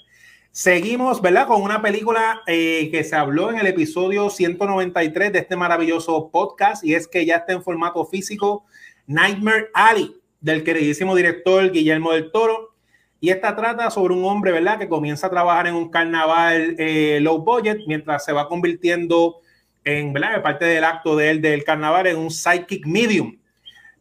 Seguimos, 0.58 1.22
¿verdad? 1.22 1.46
Con 1.46 1.62
una 1.62 1.84
película 1.84 2.42
eh, 2.48 2.90
que 2.92 3.04
se 3.04 3.16
habló 3.16 3.52
en 3.52 3.60
el 3.60 3.68
episodio 3.68 4.32
193 4.32 5.32
de 5.32 5.38
este 5.38 5.56
maravilloso 5.56 6.32
podcast 6.32 6.84
y 6.84 6.96
es 6.96 7.08
que 7.08 7.28
ya 7.28 7.36
está 7.36 7.54
en 7.54 7.62
formato 7.62 8.04
físico 8.06 8.66
Nightmare 9.06 9.70
Alley 9.76 10.20
del 10.42 10.64
queridísimo 10.64 11.16
director 11.16 11.72
Guillermo 11.72 12.12
del 12.14 12.32
Toro. 12.32 12.74
Y 13.20 13.30
esta 13.30 13.56
trata 13.56 13.92
sobre 13.92 14.16
un 14.16 14.26
hombre, 14.26 14.52
¿verdad? 14.52 14.80
Que 14.80 14.90
comienza 14.90 15.28
a 15.28 15.30
trabajar 15.30 15.68
en 15.68 15.76
un 15.76 15.92
carnaval 15.92 16.76
eh, 16.80 17.20
low 17.22 17.38
budget 17.38 17.82
mientras 17.86 18.26
se 18.26 18.34
va 18.34 18.48
convirtiendo 18.48 19.36
en, 19.84 20.12
¿verdad? 20.12 20.42
Parte 20.42 20.66
del 20.66 20.86
acto 20.86 21.16
de 21.16 21.30
él 21.30 21.40
del 21.40 21.64
carnaval 21.66 22.08
en 22.08 22.18
un 22.18 22.32
psychic 22.32 22.84
medium 22.88 23.38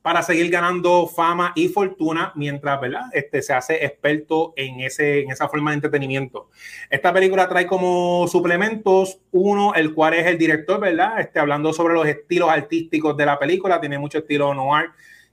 para 0.07 0.23
seguir 0.23 0.53
ganando 0.53 1.09
fama 1.09 1.53
y 1.57 1.67
fortuna 1.67 2.31
mientras 2.37 2.81
¿verdad? 2.81 3.07
Este, 3.13 3.43
se 3.43 3.53
hace 3.53 3.85
experto 3.85 4.53
en, 4.55 4.79
ese, 4.79 5.23
en 5.23 5.33
esa 5.33 5.49
forma 5.49 5.73
de 5.73 5.79
entretenimiento. 5.79 6.49
Esta 6.89 7.13
película 7.13 7.49
trae 7.49 7.67
como 7.67 8.29
suplementos 8.29 9.19
uno, 9.33 9.75
el 9.75 9.93
cual 9.95 10.15
es 10.15 10.25
el 10.29 10.39
director, 10.39 10.79
¿verdad? 10.79 11.19
Este, 11.19 11.41
hablando 11.41 11.73
sobre 11.73 11.95
los 11.95 12.07
estilos 12.07 12.49
artísticos 12.49 13.17
de 13.17 13.27
la 13.27 13.37
película, 13.37 13.81
tiene 13.81 13.99
mucho 13.99 14.19
estilo 14.19 14.55
noir, 14.55 14.91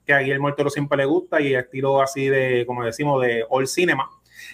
que 0.07 0.13
a 0.13 0.21
Guillermo 0.21 0.47
del 0.47 0.55
Toro 0.55 0.71
siempre 0.71 0.97
le 0.97 1.05
gusta, 1.05 1.39
y 1.39 1.53
estilo 1.53 2.01
así 2.01 2.25
de, 2.25 2.65
como 2.65 2.83
decimos, 2.83 3.21
de 3.21 3.45
all 3.51 3.67
cinema. 3.67 4.09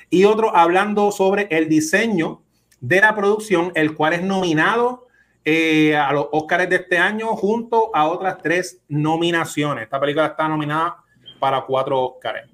Y 0.09 0.25
otro 0.25 0.53
hablando 0.53 1.13
sobre 1.13 1.47
el 1.49 1.69
diseño 1.69 2.41
de 2.81 2.99
la 2.99 3.15
producción, 3.15 3.71
el 3.73 3.95
cual 3.95 4.11
es 4.11 4.21
nominado 4.21 5.07
eh, 5.45 5.95
a 5.95 6.11
los 6.11 6.27
Oscars 6.31 6.69
de 6.69 6.77
este 6.77 6.97
año 6.97 7.27
junto 7.35 7.95
a 7.95 8.07
otras 8.07 8.37
tres 8.41 8.81
nominaciones. 8.87 9.85
Esta 9.85 9.99
película 9.99 10.27
está 10.27 10.47
nominada 10.47 10.97
para 11.39 11.61
cuatro 11.61 11.99
Oscars. 12.01 12.49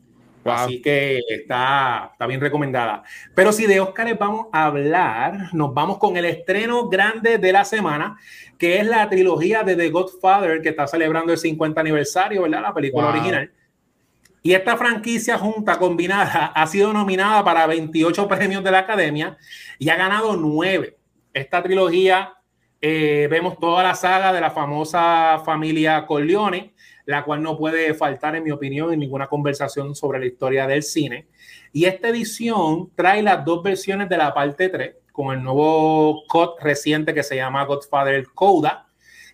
Así 0.45 0.79
que 0.79 1.21
está, 1.27 2.09
está 2.11 2.27
bien 2.27 2.39
recomendada. 2.39 3.03
Pero 3.33 3.51
si 3.51 3.65
de 3.65 3.79
Oscars 3.79 4.17
vamos 4.17 4.47
a 4.51 4.65
hablar, 4.65 5.53
nos 5.53 5.73
vamos 5.73 5.97
con 5.97 6.17
el 6.17 6.25
estreno 6.25 6.88
grande 6.88 7.39
de 7.39 7.51
la 7.51 7.65
semana, 7.65 8.17
que 8.59 8.77
es 8.77 8.86
la 8.86 9.09
trilogía 9.09 9.63
de 9.63 9.75
The 9.75 9.89
Godfather, 9.89 10.61
que 10.61 10.69
está 10.69 10.86
celebrando 10.86 11.31
el 11.31 11.39
50 11.39 11.81
aniversario, 11.81 12.43
¿verdad? 12.43 12.61
La 12.61 12.73
película 12.73 13.07
original. 13.07 13.51
Y 14.43 14.53
esta 14.53 14.77
franquicia 14.77 15.39
junta 15.39 15.79
combinada 15.79 16.45
ha 16.55 16.67
sido 16.67 16.93
nominada 16.93 17.43
para 17.43 17.65
28 17.65 18.27
premios 18.27 18.63
de 18.63 18.69
la 18.69 18.79
Academia 18.79 19.38
y 19.79 19.89
ha 19.89 19.95
ganado 19.95 20.38
9. 20.38 20.95
Esta 21.33 21.63
trilogía 21.63 22.36
eh, 22.88 23.27
vemos 23.31 23.57
toda 23.57 23.81
la 23.81 23.95
saga 23.95 24.31
de 24.31 24.39
la 24.39 24.51
famosa 24.51 25.41
familia 25.43 26.05
Corleone, 26.05 26.75
la 27.07 27.23
cual 27.23 27.41
no 27.41 27.57
puede 27.57 27.95
faltar, 27.95 28.36
en 28.36 28.43
mi 28.43 28.51
opinión, 28.51 28.93
en 28.93 28.99
ninguna 28.99 29.25
conversación 29.25 29.95
sobre 29.95 30.19
la 30.19 30.27
historia 30.27 30.67
del 30.67 30.83
cine. 30.83 31.27
Y 31.73 31.86
esta 31.86 32.09
edición 32.09 32.91
trae 32.95 33.23
las 33.23 33.43
dos 33.43 33.63
versiones 33.63 34.07
de 34.07 34.17
la 34.17 34.36
parte 34.36 34.69
3, 34.69 34.97
con 35.11 35.36
el 35.36 35.41
nuevo 35.41 36.25
cut 36.27 36.61
reciente 36.61 37.15
que 37.15 37.23
se 37.23 37.36
llama 37.36 37.65
Godfather 37.65 38.27
Coda, 38.36 38.88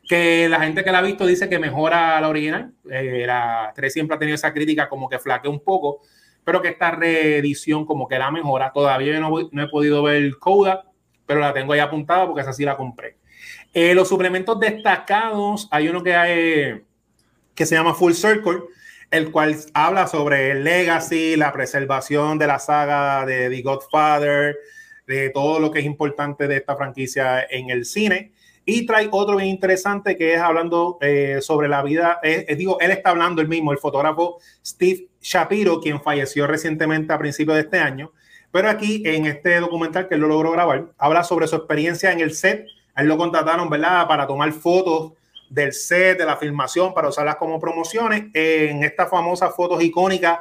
que 0.08 0.48
la 0.48 0.62
gente 0.62 0.86
que 0.86 0.92
la 0.94 1.00
ha 1.00 1.02
visto 1.02 1.26
dice 1.26 1.50
que 1.50 1.60
mejora 1.60 2.22
la 2.22 2.30
original. 2.30 2.72
Eh, 2.90 3.26
la 3.28 3.74
3 3.76 3.92
siempre 3.92 4.16
ha 4.16 4.20
tenido 4.20 4.36
esa 4.36 4.54
crítica 4.54 4.88
como 4.88 5.10
que 5.10 5.20
flaquea 5.20 5.52
un 5.52 5.62
poco, 5.62 6.00
pero 6.46 6.62
que 6.62 6.70
esta 6.70 6.92
reedición 6.92 7.86
como 7.86 8.08
que 8.08 8.18
la 8.18 8.32
mejora. 8.32 8.72
Todavía 8.72 9.20
no, 9.20 9.30
no 9.52 9.62
he 9.62 9.68
podido 9.68 10.04
ver 10.04 10.38
Coda, 10.40 10.86
pero 11.26 11.42
la 11.42 11.52
tengo 11.52 11.74
ahí 11.74 11.82
apuntada 11.82 12.26
porque 12.26 12.44
esa 12.44 12.54
sí 12.54 12.64
la 12.64 12.78
compré. 12.78 13.20
Eh, 13.74 13.96
los 13.96 14.10
suplementos 14.10 14.60
destacados, 14.60 15.68
hay 15.72 15.88
uno 15.88 16.04
que, 16.04 16.16
hay, 16.16 16.82
que 17.56 17.66
se 17.66 17.76
llama 17.76 17.94
Full 17.94 18.14
Circle, 18.14 18.64
el 19.10 19.32
cual 19.32 19.56
habla 19.74 20.08
sobre 20.08 20.52
el 20.52 20.64
legacy, 20.64 21.36
la 21.36 21.52
preservación 21.54 22.38
de 22.38 22.48
la 22.48 22.60
saga 22.60 23.26
de 23.26 23.50
The 23.50 23.62
Godfather, 23.62 24.58
de 25.08 25.30
todo 25.30 25.60
lo 25.60 25.72
que 25.72 25.80
es 25.80 25.86
importante 25.86 26.48
de 26.48 26.58
esta 26.58 26.76
franquicia 26.76 27.46
en 27.50 27.70
el 27.70 27.86
cine. 27.86 28.34
Y 28.66 28.86
trae 28.86 29.08
otro 29.12 29.38
bien 29.38 29.50
interesante 29.50 30.16
que 30.16 30.34
es 30.34 30.40
hablando 30.40 30.98
eh, 31.02 31.40
sobre 31.42 31.68
la 31.68 31.82
vida, 31.82 32.20
digo, 32.56 32.80
él 32.80 32.92
está 32.92 33.10
hablando 33.10 33.42
el 33.42 33.48
mismo, 33.48 33.72
el 33.72 33.80
fotógrafo 33.80 34.40
Steve 34.64 35.08
Shapiro, 35.22 35.80
quien 35.80 36.02
falleció 36.02 36.46
recientemente 36.46 37.12
a 37.12 37.18
principios 37.18 37.56
de 37.56 37.62
este 37.62 37.80
año. 37.80 38.12
Pero 38.52 38.70
aquí 38.70 39.02
en 39.06 39.26
este 39.26 39.60
documental 39.60 40.08
que 40.08 40.16
él 40.16 40.22
lo 40.22 40.28
logró 40.28 40.52
grabar, 40.52 40.92
habla 40.98 41.24
sobre 41.24 41.48
su 41.48 41.56
experiencia 41.56 42.12
en 42.12 42.20
el 42.20 42.34
set. 42.34 42.68
A 42.96 43.02
él 43.02 43.08
lo 43.08 43.18
contrataron, 43.18 43.70
¿verdad? 43.70 44.08
Para 44.08 44.28
tomar 44.28 44.52
fotos 44.52 45.14
del 45.50 45.74
set, 45.74 46.18
de 46.18 46.26
la 46.26 46.38
filmación, 46.38 46.94
para 46.94 47.10
usarlas 47.10 47.36
como 47.36 47.60
promociones 47.60 48.26
en 48.34 48.84
estas 48.84 49.10
famosas 49.10 49.54
fotos 49.56 49.84
icónicas 49.84 50.40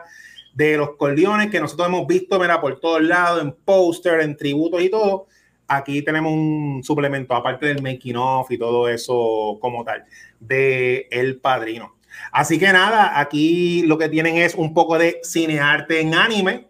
de 0.55 0.76
los 0.76 0.96
corleones 0.96 1.51
que 1.51 1.61
nosotros 1.61 1.88
hemos 1.88 2.07
visto 2.07 2.38
mira, 2.38 2.61
por 2.61 2.78
todos 2.80 3.03
lados, 3.03 3.42
en 3.42 3.53
póster, 3.53 4.20
en 4.20 4.36
tributos 4.36 4.82
y 4.82 4.88
todo. 4.88 5.26
Aquí 5.66 6.03
tenemos 6.03 6.32
un 6.32 6.82
suplemento, 6.82 7.34
aparte 7.34 7.66
del 7.66 7.82
making 7.82 8.16
of 8.16 8.51
y 8.51 8.59
todo 8.59 8.88
eso 8.88 9.59
como 9.61 9.84
tal, 9.84 10.05
de 10.40 11.07
El 11.11 11.38
Padrino. 11.40 11.96
Así 12.32 12.59
que 12.59 12.72
nada, 12.72 13.18
aquí 13.20 13.82
lo 13.82 13.96
que 13.98 14.09
tienen 14.09 14.36
es 14.36 14.55
un 14.55 14.74
poco 14.74 14.98
de 14.98 15.20
cinearte 15.24 16.01
en 16.01 16.14
anime, 16.14 16.70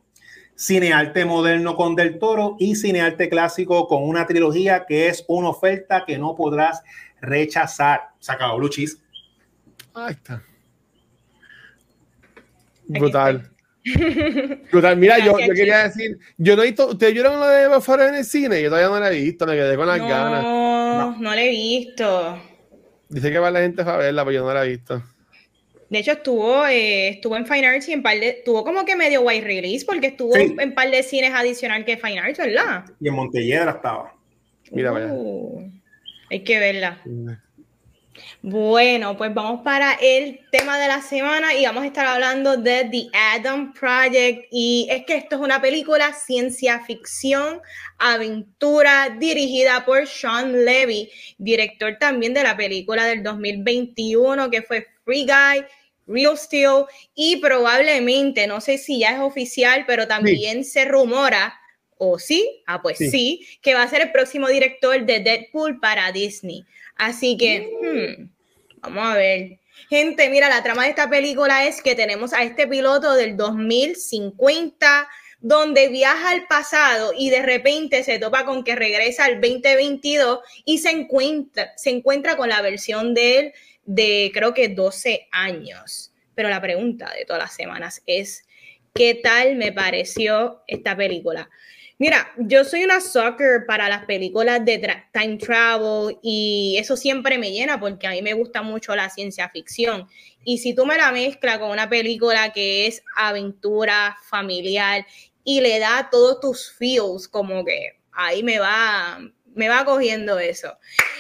cinearte 0.61 1.25
moderno 1.25 1.75
con 1.75 1.97
Del 1.97 2.19
Toro 2.19 2.57
y 2.59 2.77
cinearte 2.77 3.31
clásico 3.31 3.89
con 3.89 4.03
una 4.07 4.27
trilogía 4.27 4.85
que 4.87 5.09
es 5.09 5.25
una 5.27 5.49
oferta 5.49 6.05
que 6.07 6.19
no 6.19 6.35
podrás 6.37 6.83
rechazar. 7.23 8.11
Se 8.19 8.33
acabó 8.33 8.59
Blue 8.59 8.69
Cheese. 8.69 8.99
Ahí 9.95 10.13
está. 10.13 10.43
Brutal. 12.87 13.51
Brutal. 14.71 14.97
Mira, 14.99 15.19
yo, 15.19 15.39
yo, 15.39 15.55
quería 15.55 15.85
decir, 15.85 16.19
yo 16.37 16.57
no 16.57 16.63
he 16.63 16.67
visto, 16.67 16.89
¿ustedes 16.89 17.15
vieron 17.15 17.41
lo 17.41 17.47
de 17.47 17.67
Bafara 17.67 18.09
en 18.09 18.17
el 18.17 18.25
cine? 18.27 18.61
Yo 18.61 18.69
todavía 18.69 18.91
no 18.91 19.01
la 19.01 19.11
he 19.11 19.19
visto, 19.19 19.47
me 19.47 19.55
quedé 19.55 19.77
con 19.77 19.87
las 19.87 19.99
ganas. 19.99 20.43
No, 20.43 21.17
no 21.19 21.35
la 21.35 21.43
he 21.43 21.49
visto. 21.49 22.39
Dice 23.09 23.33
que 23.33 23.39
va 23.39 23.51
la 23.51 23.61
gente 23.61 23.81
a 23.81 23.97
verla, 23.97 24.25
pero 24.25 24.35
yo 24.35 24.47
no 24.47 24.53
la 24.53 24.67
he 24.67 24.69
visto. 24.69 25.03
De 25.91 25.99
hecho, 25.99 26.13
estuvo, 26.13 26.67
eh, 26.69 27.09
estuvo 27.09 27.37
en 27.37 27.45
Fine 27.45 27.67
Arts 27.67 27.89
y 27.89 27.93
en 27.93 28.03
par 28.03 28.19
de, 28.19 28.29
estuvo 28.29 28.63
como 28.63 28.85
que 28.85 28.95
medio 28.95 29.23
white 29.23 29.45
release 29.45 29.85
porque 29.85 30.07
estuvo 30.07 30.37
en 30.37 30.73
par 30.73 30.89
de 30.89 31.03
cines 31.03 31.33
adicional 31.35 31.85
que 31.85 31.97
Fine 31.97 32.21
Arts, 32.21 32.39
¿verdad? 32.39 32.85
Y 33.01 33.09
en 33.09 33.15
Montelledra 33.15 33.73
estaba. 33.73 34.15
Mira, 34.71 34.93
vaya. 34.93 35.09
Uh, 35.11 35.69
hay 36.31 36.45
que 36.45 36.61
verla. 36.61 37.03
Bueno, 38.41 39.17
pues 39.17 39.35
vamos 39.35 39.63
para 39.63 39.95
el 39.95 40.41
tema 40.53 40.79
de 40.79 40.87
la 40.87 41.03
semana 41.03 41.55
y 41.55 41.65
vamos 41.65 41.83
a 41.83 41.87
estar 41.87 42.07
hablando 42.07 42.57
de 42.57 42.89
The 42.89 43.09
Adam 43.13 43.73
Project. 43.73 44.47
Y 44.53 44.87
es 44.91 45.05
que 45.07 45.17
esto 45.17 45.37
es 45.37 45.43
una 45.43 45.61
película 45.61 46.13
ciencia 46.13 46.79
ficción, 46.85 47.61
aventura, 47.99 49.17
dirigida 49.19 49.85
por 49.85 50.07
Sean 50.07 50.65
Levy, 50.65 51.11
director 51.37 51.97
también 51.99 52.33
de 52.33 52.45
la 52.45 52.57
película 52.57 53.07
del 53.07 53.25
2021 53.25 54.51
que 54.51 54.63
fue 54.63 54.87
Free 55.05 55.27
Guy 55.27 55.65
Real 56.11 56.37
Steel 56.37 56.85
y 57.15 57.37
probablemente, 57.37 58.47
no 58.47 58.61
sé 58.61 58.79
si 58.79 58.99
ya 58.99 59.13
es 59.13 59.21
oficial, 59.21 59.85
pero 59.87 60.09
también 60.09 60.65
se 60.65 60.85
rumora, 60.85 61.59
o 61.97 62.19
sí, 62.19 62.63
ah, 62.67 62.83
pues 62.83 62.99
sí. 62.99 63.47
que 63.63 63.75
va 63.75 63.83
a 63.83 63.89
ser 63.89 64.03
el 64.03 64.13
próximo 64.13 64.49
director 64.49 65.05
de 65.05 65.21
Deadpool 65.21 65.79
para 65.81 66.11
Disney. 66.13 66.65
Así 66.97 67.37
que, 67.37 67.71
hmm, 67.81 68.31
vamos 68.81 69.05
a 69.05 69.17
ver. 69.17 69.59
Gente, 69.89 70.29
mira, 70.31 70.49
la 70.49 70.63
trama 70.63 70.85
de 70.85 70.91
esta 70.91 71.09
película 71.09 71.67
es 71.67 71.83
que 71.83 71.95
tenemos 71.95 72.33
a 72.33 72.43
este 72.43 72.67
piloto 72.67 73.15
del 73.15 73.37
2050 73.37 75.09
donde 75.41 75.89
viaja 75.89 76.31
al 76.31 76.47
pasado 76.47 77.13
y 77.17 77.31
de 77.31 77.43
repente 77.43 78.05
se 78.05 78.19
topa 78.19 78.45
con 78.45 78.63
que 78.63 78.77
regresa 78.77 79.25
al 79.25 79.41
2022 79.41 80.41
y 80.65 80.79
se 80.79 80.91
encuentra, 80.91 81.73
se 81.77 81.91
encuentra 81.91 82.37
con 82.37 82.51
la 82.51 82.61
versión 82.61 83.15
de 83.15 83.39
él 83.39 83.53
de 83.85 84.31
creo 84.33 84.55
que 84.55 84.69
12 84.69 85.29
años. 85.33 86.13
Pero 86.35 86.49
la 86.49 86.61
pregunta 86.61 87.13
de 87.17 87.25
todas 87.25 87.43
las 87.43 87.55
semanas 87.55 88.03
es, 88.07 88.45
¿qué 88.95 89.15
tal 89.15 89.57
me 89.57 89.73
pareció 89.73 90.63
esta 90.67 90.97
película? 90.97 91.51
Mira, 92.01 92.33
yo 92.39 92.65
soy 92.65 92.83
una 92.83 92.99
soccer 93.03 93.67
para 93.67 93.91
las 93.91 94.07
películas 94.07 94.65
de 94.65 94.79
time 95.13 95.37
travel 95.37 96.17
y 96.23 96.77
eso 96.79 96.97
siempre 96.97 97.37
me 97.37 97.53
llena 97.53 97.79
porque 97.79 98.07
a 98.07 98.13
mí 98.13 98.23
me 98.23 98.33
gusta 98.33 98.63
mucho 98.63 98.97
la 98.97 99.11
ciencia 99.11 99.51
ficción. 99.51 100.09
Y 100.43 100.57
si 100.59 100.75
tú 100.75 100.87
me 100.87 100.97
la 100.97 101.13
mezclas 101.13 101.59
con 101.59 101.71
una 101.71 101.91
película 101.91 102.55
que 102.55 102.87
es 102.87 103.03
aventura 103.17 104.17
familiar 104.31 105.07
y 105.45 105.61
le 105.61 105.79
da 105.79 106.09
todos 106.11 106.41
tus 106.41 106.73
feels, 106.73 107.29
como 107.29 107.67
que 107.67 107.99
ahí 108.13 108.43
me 108.43 108.59
va, 108.59 109.21
me 109.55 109.69
va 109.69 109.85
cogiendo 109.85 110.39
eso. 110.39 110.77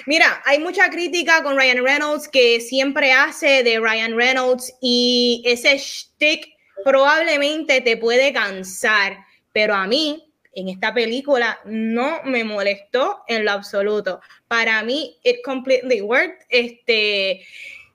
Mira, 0.07 0.43
hay 0.45 0.59
mucha 0.59 0.89
crítica 0.91 1.43
con 1.43 1.57
Ryan 1.57 1.85
Reynolds 1.85 2.29
que 2.29 2.61
siempre 2.61 3.13
hace 3.13 3.63
de 3.63 3.81
Ryan 3.81 4.17
Reynolds 4.17 4.73
y 4.81 5.43
ese 5.45 5.79
stick 5.79 6.49
probablemente 6.85 7.81
te 7.81 7.97
puede 7.97 8.33
cansar, 8.33 9.19
pero 9.53 9.75
a 9.75 9.87
mí 9.87 10.33
en 10.53 10.69
esta 10.69 10.93
película 10.93 11.61
no 11.65 12.23
me 12.25 12.45
molestó 12.45 13.23
en 13.29 13.45
lo 13.45 13.53
absoluto. 13.53 14.21
Para 14.49 14.83
mí, 14.83 15.19
it 15.23 15.39
completely 15.45 16.01
worked. 16.01 16.45
Este, 16.49 17.47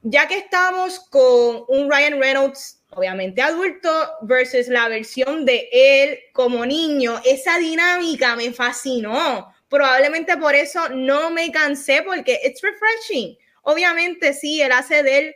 ya 0.04 0.28
que 0.28 0.38
estamos 0.38 1.00
con 1.10 1.64
un 1.68 1.92
Ryan 1.92 2.20
Reynolds 2.20 2.82
obviamente 2.92 3.42
adulto 3.42 3.90
versus 4.22 4.68
la 4.68 4.88
versión 4.88 5.46
de 5.46 5.68
él 5.72 6.20
como 6.34 6.66
niño, 6.66 7.20
esa 7.26 7.58
dinámica 7.58 8.36
me 8.36 8.54
fascinó 8.54 9.54
Probablemente 9.76 10.38
por 10.38 10.56
eso 10.56 10.88
no 10.88 11.30
me 11.32 11.52
cansé 11.52 12.02
porque 12.02 12.40
it's 12.46 12.62
refreshing. 12.62 13.38
Obviamente 13.64 14.32
sí, 14.32 14.62
él 14.62 14.72
hace 14.72 15.04
de 15.04 15.36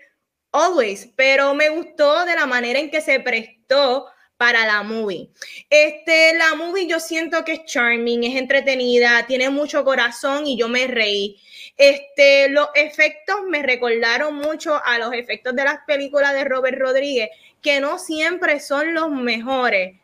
always, 0.54 1.10
pero 1.18 1.54
me 1.54 1.68
gustó 1.68 2.24
de 2.24 2.36
la 2.36 2.46
manera 2.46 2.80
en 2.80 2.90
que 2.90 3.02
se 3.02 3.20
prestó 3.20 4.06
para 4.38 4.66
la 4.66 4.82
movie. 4.82 5.30
Este, 5.70 6.34
la 6.36 6.56
movie 6.56 6.88
yo 6.88 7.02
siento 7.02 7.44
que 7.44 7.52
es 7.52 7.66
charming, 7.66 8.24
es 8.24 8.38
entretenida, 8.38 9.26
tiene 9.28 9.50
mucho 9.50 9.84
corazón 9.84 10.48
y 10.48 10.58
yo 10.58 10.70
me 10.70 10.88
reí. 10.88 11.38
Este, 11.76 12.48
los 12.48 12.70
efectos 12.76 13.42
me 13.46 13.62
recordaron 13.62 14.36
mucho 14.36 14.82
a 14.86 15.00
los 15.00 15.12
efectos 15.12 15.54
de 15.54 15.66
las 15.66 15.80
películas 15.86 16.34
de 16.34 16.46
Robert 16.46 16.80
Rodríguez, 16.80 17.30
que 17.62 17.82
no 17.82 18.00
siempre 18.00 18.62
son 18.62 18.94
los 18.94 19.12
mejores, 19.12 20.00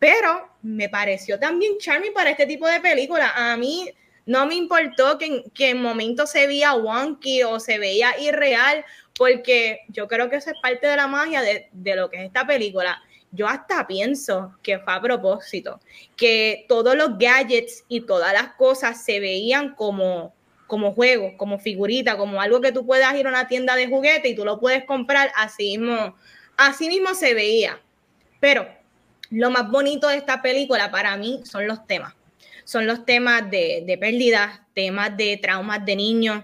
pero 0.00 0.55
me 0.66 0.88
pareció 0.88 1.38
también 1.38 1.78
charming 1.78 2.12
para 2.12 2.30
este 2.30 2.44
tipo 2.44 2.66
de 2.66 2.80
película. 2.80 3.32
A 3.36 3.56
mí 3.56 3.88
no 4.26 4.46
me 4.46 4.56
importó 4.56 5.16
que, 5.16 5.44
que 5.54 5.70
en 5.70 5.80
momentos 5.80 6.30
se 6.30 6.48
veía 6.48 6.74
wonky 6.74 7.44
o 7.44 7.60
se 7.60 7.78
veía 7.78 8.18
irreal, 8.18 8.84
porque 9.16 9.80
yo 9.88 10.08
creo 10.08 10.28
que 10.28 10.36
eso 10.36 10.50
es 10.50 10.56
parte 10.60 10.88
de 10.88 10.96
la 10.96 11.06
magia 11.06 11.40
de, 11.42 11.68
de 11.70 11.94
lo 11.94 12.10
que 12.10 12.16
es 12.16 12.24
esta 12.24 12.44
película. 12.44 13.00
Yo 13.30 13.46
hasta 13.46 13.86
pienso 13.86 14.56
que 14.62 14.80
fue 14.80 14.92
a 14.92 15.00
propósito, 15.00 15.80
que 16.16 16.64
todos 16.68 16.96
los 16.96 17.16
gadgets 17.16 17.84
y 17.86 18.00
todas 18.00 18.32
las 18.32 18.54
cosas 18.54 19.04
se 19.04 19.20
veían 19.20 19.74
como, 19.76 20.34
como 20.66 20.94
juegos, 20.94 21.34
como 21.36 21.60
figurita, 21.60 22.16
como 22.16 22.40
algo 22.40 22.60
que 22.60 22.72
tú 22.72 22.84
puedas 22.84 23.14
ir 23.14 23.26
a 23.26 23.30
una 23.30 23.46
tienda 23.46 23.76
de 23.76 23.86
juguete 23.86 24.30
y 24.30 24.34
tú 24.34 24.44
lo 24.44 24.58
puedes 24.58 24.84
comprar, 24.84 25.30
así 25.36 25.78
mismo, 25.78 26.16
así 26.56 26.88
mismo 26.88 27.14
se 27.14 27.34
veía. 27.34 27.80
Pero 28.40 28.66
lo 29.30 29.50
más 29.50 29.70
bonito 29.70 30.08
de 30.08 30.16
esta 30.16 30.42
película 30.42 30.90
para 30.90 31.16
mí 31.16 31.40
son 31.44 31.66
los 31.66 31.86
temas. 31.86 32.14
Son 32.64 32.86
los 32.86 33.04
temas 33.04 33.48
de, 33.50 33.84
de 33.86 33.98
pérdidas, 33.98 34.60
temas 34.74 35.16
de 35.16 35.36
traumas 35.36 35.84
de 35.84 35.96
niños, 35.96 36.42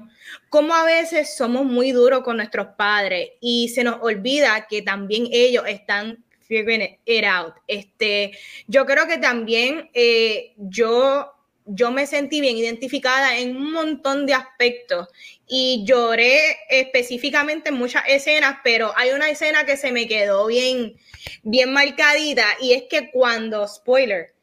como 0.48 0.74
a 0.74 0.84
veces 0.84 1.36
somos 1.36 1.64
muy 1.64 1.92
duros 1.92 2.22
con 2.22 2.36
nuestros 2.36 2.68
padres 2.76 3.30
y 3.40 3.68
se 3.68 3.84
nos 3.84 4.00
olvida 4.02 4.66
que 4.68 4.82
también 4.82 5.26
ellos 5.30 5.64
están 5.66 6.22
figuring 6.52 6.98
it 7.06 7.24
out. 7.24 7.54
Este, 7.66 8.32
yo 8.66 8.84
creo 8.84 9.06
que 9.06 9.18
también 9.18 9.90
eh, 9.94 10.52
yo, 10.56 11.32
yo 11.64 11.90
me 11.90 12.06
sentí 12.06 12.40
bien 12.40 12.56
identificada 12.56 13.38
en 13.38 13.56
un 13.56 13.72
montón 13.72 14.26
de 14.26 14.34
aspectos 14.34 15.08
y 15.46 15.84
lloré 15.86 16.56
específicamente 16.68 17.68
en 17.68 17.76
muchas 17.76 18.04
escenas, 18.08 18.58
pero 18.64 18.92
hay 18.96 19.10
una 19.10 19.30
escena 19.30 19.64
que 19.64 19.76
se 19.76 19.92
me 19.92 20.08
quedó 20.08 20.46
bien, 20.46 20.96
bien 21.42 21.72
marcadita 21.72 22.46
y 22.60 22.72
es 22.72 22.84
que 22.90 23.10
cuando, 23.10 23.66
spoiler, 23.68 24.34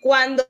cuando 0.00 0.46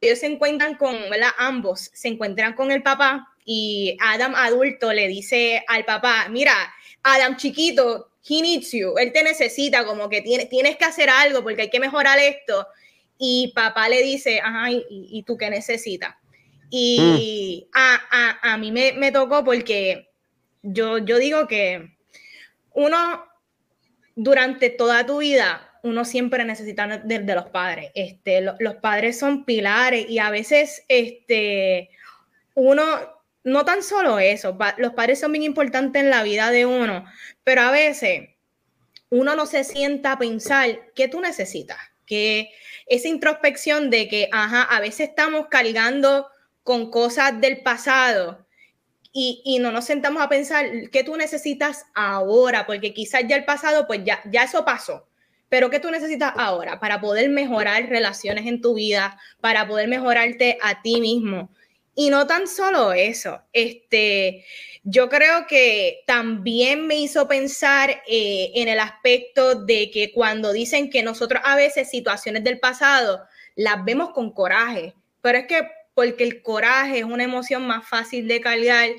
ellos 0.00 0.20
se 0.20 0.26
encuentran 0.26 0.76
con, 0.76 0.96
¿verdad? 1.10 1.30
Ambos 1.38 1.90
se 1.92 2.08
encuentran 2.08 2.54
con 2.54 2.70
el 2.70 2.82
papá 2.82 3.28
y 3.44 3.96
Adam 4.00 4.34
adulto 4.34 4.92
le 4.92 5.08
dice 5.08 5.64
al 5.66 5.84
papá, 5.84 6.28
mira, 6.30 6.54
Adam 7.02 7.36
chiquito, 7.36 8.10
he 8.28 8.42
needs 8.42 8.72
you, 8.72 8.96
él 8.98 9.12
te 9.12 9.22
necesita, 9.22 9.84
como 9.84 10.08
que 10.08 10.20
tiene, 10.20 10.46
tienes 10.46 10.76
que 10.76 10.84
hacer 10.84 11.08
algo 11.10 11.42
porque 11.42 11.62
hay 11.62 11.70
que 11.70 11.80
mejorar 11.80 12.18
esto. 12.18 12.66
Y 13.18 13.52
papá 13.54 13.88
le 13.88 14.02
dice, 14.02 14.40
ajá, 14.40 14.68
¿y, 14.70 15.22
tú 15.24 15.36
qué 15.36 15.50
necesitas? 15.50 16.14
Y 16.70 17.66
mm. 17.66 17.70
a, 17.76 18.00
a, 18.10 18.52
a, 18.52 18.58
mí 18.58 18.70
me, 18.70 18.92
me 18.92 19.10
tocó 19.10 19.44
porque 19.44 20.10
yo, 20.62 20.98
yo 20.98 21.18
digo 21.18 21.48
que 21.48 21.96
uno 22.72 23.24
durante 24.14 24.70
toda 24.70 25.04
tu 25.06 25.18
vida, 25.18 25.68
uno 25.82 26.04
siempre 26.04 26.44
necesita 26.44 26.98
de, 26.98 27.18
de 27.20 27.34
los 27.34 27.46
padres. 27.46 27.90
Este, 27.94 28.40
lo, 28.40 28.54
los 28.58 28.76
padres 28.76 29.18
son 29.18 29.44
pilares 29.44 30.08
y 30.08 30.18
a 30.18 30.30
veces 30.30 30.84
este, 30.88 31.90
uno 32.54 32.84
no 33.44 33.64
tan 33.64 33.82
solo 33.82 34.18
eso, 34.18 34.56
los 34.78 34.92
padres 34.92 35.20
son 35.20 35.32
bien 35.32 35.44
importantes 35.44 36.02
en 36.02 36.10
la 36.10 36.22
vida 36.22 36.50
de 36.50 36.66
uno, 36.66 37.04
pero 37.44 37.62
a 37.62 37.70
veces 37.70 38.30
uno 39.10 39.34
no 39.34 39.46
se 39.46 39.64
sienta 39.64 40.12
a 40.12 40.18
pensar 40.18 40.92
qué 40.94 41.08
tú 41.08 41.20
necesitas, 41.20 41.78
que 42.08 42.50
esa 42.86 43.08
introspección 43.08 43.90
de 43.90 44.08
que, 44.08 44.28
ajá, 44.32 44.62
a 44.62 44.80
veces 44.80 45.10
estamos 45.10 45.46
cargando 45.48 46.28
con 46.62 46.90
cosas 46.90 47.40
del 47.40 47.62
pasado 47.62 48.46
y, 49.12 49.42
y, 49.44 49.58
no 49.58 49.72
nos 49.72 49.84
sentamos 49.84 50.22
a 50.22 50.28
pensar 50.28 50.66
qué 50.92 51.02
tú 51.04 51.16
necesitas 51.16 51.86
ahora, 51.94 52.66
porque 52.66 52.92
quizás 52.92 53.22
ya 53.26 53.36
el 53.36 53.44
pasado, 53.44 53.86
pues 53.86 54.00
ya, 54.04 54.20
ya 54.30 54.44
eso 54.44 54.64
pasó. 54.64 55.08
Pero 55.48 55.70
¿qué 55.70 55.80
tú 55.80 55.90
necesitas 55.90 56.34
ahora 56.36 56.78
para 56.78 57.00
poder 57.00 57.30
mejorar 57.30 57.88
relaciones 57.88 58.46
en 58.46 58.60
tu 58.60 58.74
vida, 58.74 59.18
para 59.40 59.66
poder 59.66 59.88
mejorarte 59.88 60.58
a 60.62 60.82
ti 60.82 61.00
mismo? 61.00 61.50
Y 62.00 62.10
no 62.10 62.28
tan 62.28 62.46
solo 62.46 62.92
eso, 62.92 63.42
este, 63.52 64.44
yo 64.84 65.08
creo 65.08 65.48
que 65.48 66.04
también 66.06 66.86
me 66.86 66.94
hizo 66.94 67.26
pensar 67.26 67.90
eh, 68.06 68.52
en 68.54 68.68
el 68.68 68.78
aspecto 68.78 69.56
de 69.56 69.90
que 69.90 70.12
cuando 70.12 70.52
dicen 70.52 70.90
que 70.90 71.02
nosotros 71.02 71.42
a 71.44 71.56
veces 71.56 71.90
situaciones 71.90 72.44
del 72.44 72.60
pasado 72.60 73.24
las 73.56 73.84
vemos 73.84 74.10
con 74.10 74.30
coraje, 74.30 74.94
pero 75.22 75.38
es 75.38 75.46
que 75.48 75.68
porque 75.92 76.22
el 76.22 76.40
coraje 76.40 77.00
es 77.00 77.04
una 77.04 77.24
emoción 77.24 77.66
más 77.66 77.84
fácil 77.88 78.28
de 78.28 78.40
cargar 78.40 78.90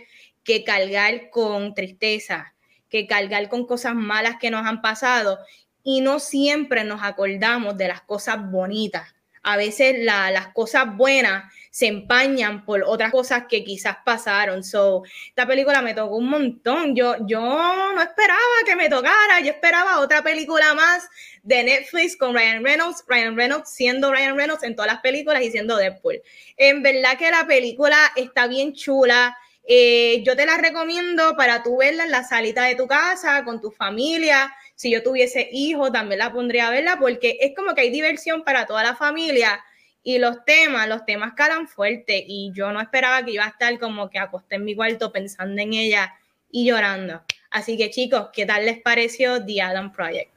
que 0.44 0.66
cargar 0.66 1.30
con 1.30 1.74
tristeza, 1.76 2.54
que 2.90 3.08
cargar 3.08 3.48
con 3.48 3.66
cosas 3.66 3.96
malas 3.96 4.36
que 4.42 4.52
nos 4.52 4.66
han 4.66 4.82
pasado 4.82 5.40
y 5.86 6.02
no 6.02 6.20
siempre 6.20 6.84
nos 6.84 7.02
acordamos 7.02 7.78
de 7.78 7.88
las 7.88 8.02
cosas 8.02 8.52
bonitas. 8.52 9.16
A 9.42 9.56
veces 9.56 9.96
las 10.00 10.50
cosas 10.50 10.98
buenas 10.98 11.46
se 11.70 11.88
empañan 11.88 12.66
por 12.66 12.84
otras 12.84 13.12
cosas 13.12 13.44
que 13.48 13.64
quizás 13.64 13.98
pasaron. 14.04 14.64
So, 14.64 15.04
esta 15.28 15.46
película 15.46 15.82
me 15.82 15.94
tocó 15.94 16.16
un 16.16 16.30
montón. 16.30 16.96
Yo, 16.96 17.16
yo 17.26 17.40
no 17.40 18.02
esperaba 18.02 18.40
que 18.66 18.76
me 18.76 18.90
tocara, 18.90 19.40
yo 19.42 19.52
esperaba 19.52 20.00
otra 20.00 20.24
película 20.24 20.74
más 20.74 21.08
de 21.44 21.64
Netflix 21.64 22.18
con 22.18 22.34
Ryan 22.34 22.64
Reynolds, 22.64 23.04
Ryan 23.08 23.36
Reynolds 23.36 23.70
siendo 23.70 24.12
Ryan 24.12 24.36
Reynolds 24.36 24.64
en 24.64 24.76
todas 24.76 24.92
las 24.92 25.02
películas 25.02 25.44
y 25.44 25.52
siendo 25.52 25.78
Deadpool. 25.78 26.22
En 26.58 26.82
verdad 26.82 27.18
que 27.18 27.30
la 27.30 27.46
película 27.46 27.98
está 28.16 28.48
bien 28.48 28.74
chula. 28.74 29.38
Eh, 29.72 30.24
yo 30.26 30.36
te 30.36 30.48
la 30.48 30.58
recomiendo 30.58 31.36
para 31.36 31.62
tú 31.62 31.78
verla 31.78 32.04
en 32.04 32.12
la 32.12 32.24
salita 32.24 32.64
de 32.64 32.74
tu 32.74 32.88
casa, 32.88 33.44
con 33.44 33.62
tu 33.62 33.70
familia. 33.70 34.52
Si 34.74 34.90
yo 34.90 35.04
tuviese 35.04 35.48
hijos, 35.52 35.92
también 35.92 36.18
la 36.18 36.34
pondría 36.34 36.68
a 36.68 36.72
verla 36.72 36.98
porque 37.00 37.38
es 37.40 37.54
como 37.56 37.76
que 37.76 37.82
hay 37.82 37.92
diversión 37.92 38.44
para 38.44 38.66
toda 38.66 38.82
la 38.82 38.96
familia 38.96 39.64
y 40.04 40.18
los 40.18 40.44
temas, 40.46 40.88
los 40.88 41.06
temas 41.06 41.34
calan 41.34 41.68
fuerte 41.68 42.24
y 42.28 42.52
yo 42.54 42.72
no 42.72 42.82
esperaba 42.82 43.24
que 43.24 43.32
iba 43.32 43.46
a 43.46 43.50
estar 43.50 43.78
como 43.80 44.10
que 44.10 44.20
acosté 44.20 44.56
en 44.56 44.66
mi 44.66 44.76
cuarto 44.76 45.12
pensando 45.12 45.62
en 45.62 45.74
ella 45.74 46.14
y 46.52 46.68
llorando. 46.68 47.22
Así 47.52 47.78
que 47.78 47.90
chicos, 47.90 48.30
¿qué 48.34 48.46
tal 48.46 48.66
les 48.66 48.82
pareció 48.82 49.44
The 49.44 49.62
Adam 49.62 49.92
Project? 49.92 50.32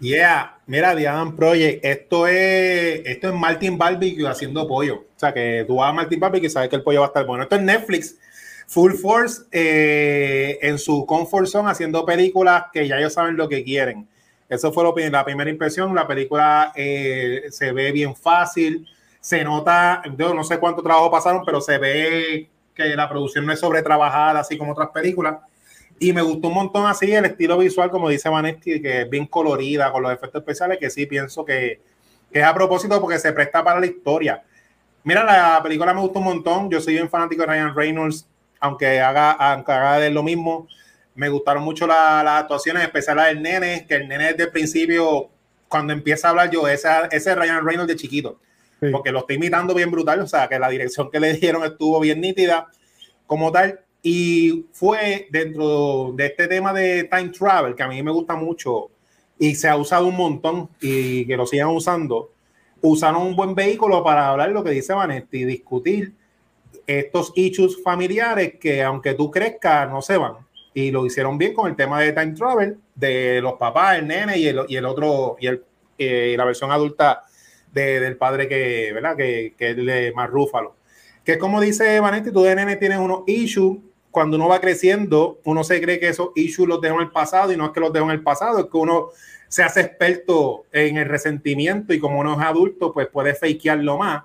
Yeah, 0.00 0.58
mira, 0.66 0.94
The 0.94 1.08
Adam 1.08 1.34
Project, 1.34 1.84
esto 1.84 2.26
es, 2.26 3.02
esto 3.04 3.28
es 3.28 3.34
Martin 3.34 3.76
Barbecue 3.76 4.28
haciendo 4.28 4.66
pollo. 4.68 4.96
O 4.98 5.18
sea, 5.18 5.32
que 5.32 5.64
tú 5.66 5.76
vas 5.76 5.90
a 5.90 5.92
Martin 5.92 6.20
Barbecue 6.20 6.46
y 6.46 6.50
sabes 6.50 6.68
que 6.68 6.76
el 6.76 6.82
pollo 6.82 7.00
va 7.00 7.06
a 7.06 7.08
estar 7.08 7.26
bueno. 7.26 7.42
Esto 7.42 7.56
es 7.56 7.62
Netflix, 7.62 8.16
Full 8.68 8.92
Force, 8.92 9.42
eh, 9.50 10.58
en 10.62 10.78
su 10.78 11.04
comfort 11.04 11.46
zone, 11.46 11.70
haciendo 11.70 12.04
películas 12.04 12.66
que 12.72 12.86
ya 12.86 12.98
ellos 12.98 13.12
saben 13.12 13.36
lo 13.36 13.48
que 13.48 13.64
quieren. 13.64 14.06
Eso 14.48 14.72
fue 14.72 14.82
lo, 14.84 14.94
la 15.10 15.24
primera 15.24 15.50
impresión. 15.50 15.94
La 15.94 16.06
película 16.06 16.72
eh, 16.74 17.44
se 17.50 17.72
ve 17.72 17.92
bien 17.92 18.16
fácil, 18.16 18.86
se 19.20 19.44
nota, 19.44 20.02
yo 20.16 20.32
no 20.32 20.42
sé 20.44 20.58
cuánto 20.58 20.82
trabajo 20.82 21.10
pasaron, 21.10 21.42
pero 21.44 21.60
se 21.60 21.76
ve 21.78 22.48
que 22.74 22.96
la 22.96 23.08
producción 23.08 23.44
no 23.44 23.52
es 23.52 23.60
sobretrabajada, 23.60 24.40
así 24.40 24.56
como 24.56 24.72
otras 24.72 24.88
películas. 24.90 25.36
Y 25.98 26.12
me 26.12 26.22
gustó 26.22 26.48
un 26.48 26.54
montón 26.54 26.86
así 26.86 27.12
el 27.12 27.24
estilo 27.24 27.58
visual, 27.58 27.90
como 27.90 28.08
dice 28.08 28.28
Vanetti, 28.28 28.80
que 28.80 29.02
es 29.02 29.10
bien 29.10 29.26
colorida, 29.26 29.90
con 29.90 30.02
los 30.02 30.12
efectos 30.12 30.40
especiales, 30.40 30.78
que 30.78 30.88
sí 30.88 31.06
pienso 31.06 31.44
que, 31.44 31.80
que 32.32 32.38
es 32.38 32.44
a 32.44 32.54
propósito 32.54 33.00
porque 33.00 33.18
se 33.18 33.32
presta 33.32 33.64
para 33.64 33.80
la 33.80 33.86
historia. 33.86 34.42
Mira, 35.02 35.24
la 35.24 35.60
película 35.62 35.92
me 35.92 36.00
gustó 36.00 36.20
un 36.20 36.26
montón. 36.26 36.70
Yo 36.70 36.80
soy 36.80 36.98
un 37.00 37.08
fanático 37.08 37.42
de 37.42 37.48
Ryan 37.48 37.74
Reynolds, 37.74 38.28
aunque 38.60 39.00
haga, 39.00 39.32
aunque 39.32 39.72
haga 39.72 39.98
de 39.98 40.10
lo 40.10 40.22
mismo 40.22 40.68
me 41.18 41.28
gustaron 41.28 41.64
mucho 41.64 41.84
las 41.84 42.24
actuaciones, 42.24 42.84
especiales 42.84 43.26
del 43.26 43.42
nene, 43.42 43.86
que 43.88 43.96
el 43.96 44.06
nene 44.06 44.28
desde 44.28 44.44
el 44.44 44.50
principio, 44.50 45.28
cuando 45.66 45.92
empieza 45.92 46.28
a 46.28 46.30
hablar 46.30 46.48
yo, 46.48 46.68
ese, 46.68 46.88
ese 47.10 47.34
Ryan 47.34 47.66
Reynolds 47.66 47.88
de 47.88 47.96
chiquito, 47.96 48.38
porque 48.92 49.10
lo 49.10 49.18
está 49.18 49.34
imitando 49.34 49.74
bien 49.74 49.90
brutal, 49.90 50.20
o 50.20 50.28
sea, 50.28 50.48
que 50.48 50.60
la 50.60 50.68
dirección 50.68 51.10
que 51.10 51.18
le 51.18 51.32
dieron 51.34 51.64
estuvo 51.64 51.98
bien 51.98 52.20
nítida 52.20 52.68
como 53.26 53.50
tal. 53.50 53.80
Y 54.00 54.66
fue 54.70 55.26
dentro 55.32 56.12
de 56.14 56.26
este 56.26 56.46
tema 56.46 56.72
de 56.72 57.02
time 57.10 57.30
travel, 57.30 57.74
que 57.74 57.82
a 57.82 57.88
mí 57.88 58.00
me 58.00 58.12
gusta 58.12 58.36
mucho 58.36 58.88
y 59.40 59.56
se 59.56 59.68
ha 59.68 59.76
usado 59.76 60.06
un 60.06 60.16
montón 60.16 60.70
y 60.80 61.26
que 61.26 61.36
lo 61.36 61.48
sigan 61.48 61.70
usando, 61.70 62.30
usaron 62.80 63.22
un 63.22 63.34
buen 63.34 63.56
vehículo 63.56 64.04
para 64.04 64.28
hablar 64.28 64.50
lo 64.50 64.62
que 64.62 64.70
dice 64.70 64.92
Vanetti, 64.92 65.44
discutir 65.44 66.12
estos 66.86 67.32
issues 67.34 67.82
familiares 67.82 68.54
que 68.60 68.84
aunque 68.84 69.14
tú 69.14 69.32
crezcas, 69.32 69.90
no 69.90 70.00
se 70.00 70.16
van 70.16 70.47
y 70.74 70.90
lo 70.90 71.06
hicieron 71.06 71.38
bien 71.38 71.54
con 71.54 71.68
el 71.68 71.76
tema 71.76 72.00
de 72.00 72.12
time 72.12 72.32
travel 72.32 72.78
de 72.94 73.40
los 73.40 73.54
papás, 73.54 73.98
el 73.98 74.06
nene 74.06 74.38
y 74.38 74.46
el, 74.46 74.60
y 74.68 74.76
el 74.76 74.84
otro, 74.84 75.36
y 75.40 75.46
el, 75.46 75.64
eh, 75.98 76.34
la 76.36 76.44
versión 76.44 76.70
adulta 76.70 77.24
de, 77.72 78.00
del 78.00 78.16
padre 78.16 78.48
que, 78.48 78.92
¿verdad? 78.92 79.16
Que, 79.16 79.54
que 79.56 79.70
es 80.08 80.14
más 80.14 80.30
rúfalo. 80.30 80.76
Que 81.24 81.32
es 81.32 81.38
como 81.38 81.60
dice 81.60 82.00
Vanetti, 82.00 82.32
tú 82.32 82.42
de 82.42 82.54
nene 82.54 82.76
tienes 82.76 82.98
unos 82.98 83.22
issues, 83.26 83.78
cuando 84.10 84.36
uno 84.36 84.48
va 84.48 84.60
creciendo, 84.60 85.40
uno 85.44 85.62
se 85.64 85.80
cree 85.80 86.00
que 86.00 86.08
esos 86.08 86.30
issues 86.34 86.68
los 86.68 86.80
dejó 86.80 86.96
en 86.96 87.02
el 87.02 87.10
pasado 87.10 87.52
y 87.52 87.56
no 87.56 87.66
es 87.66 87.72
que 87.72 87.80
los 87.80 87.92
dejó 87.92 88.06
en 88.06 88.12
el 88.12 88.22
pasado, 88.22 88.58
es 88.60 88.66
que 88.66 88.76
uno 88.76 89.10
se 89.48 89.62
hace 89.62 89.80
experto 89.80 90.64
en 90.72 90.96
el 90.96 91.08
resentimiento 91.08 91.92
y 91.92 91.98
como 91.98 92.20
uno 92.20 92.34
es 92.34 92.46
adulto, 92.46 92.92
pues 92.92 93.08
puede 93.08 93.34
fakearlo 93.34 93.98
más 93.98 94.24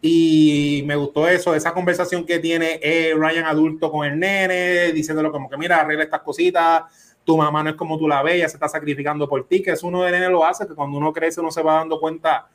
y 0.00 0.82
me 0.86 0.96
gustó 0.96 1.26
eso, 1.26 1.54
esa 1.54 1.72
conversación 1.72 2.24
que 2.24 2.38
tiene 2.38 2.78
eh, 2.82 3.14
Ryan 3.16 3.46
adulto 3.46 3.90
con 3.90 4.06
el 4.06 4.18
nene, 4.18 4.92
diciéndolo 4.92 5.32
como 5.32 5.48
que 5.48 5.56
mira, 5.56 5.80
arregla 5.80 6.04
estas 6.04 6.20
cositas, 6.20 6.82
tu 7.24 7.36
mamá 7.36 7.62
no 7.62 7.70
es 7.70 7.76
como 7.76 7.98
tú 7.98 8.06
la 8.06 8.22
ves, 8.22 8.50
se 8.50 8.56
está 8.56 8.68
sacrificando 8.68 9.28
por 9.28 9.46
ti, 9.48 9.62
que 9.62 9.72
eso 9.72 9.88
uno 9.88 10.02
de 10.02 10.12
nene 10.12 10.28
lo 10.28 10.44
hace, 10.44 10.66
que 10.66 10.74
cuando 10.74 10.98
uno 10.98 11.12
crece 11.12 11.40
uno 11.40 11.50
se 11.50 11.62
va 11.62 11.74
dando 11.74 11.98
cuenta 11.98 12.48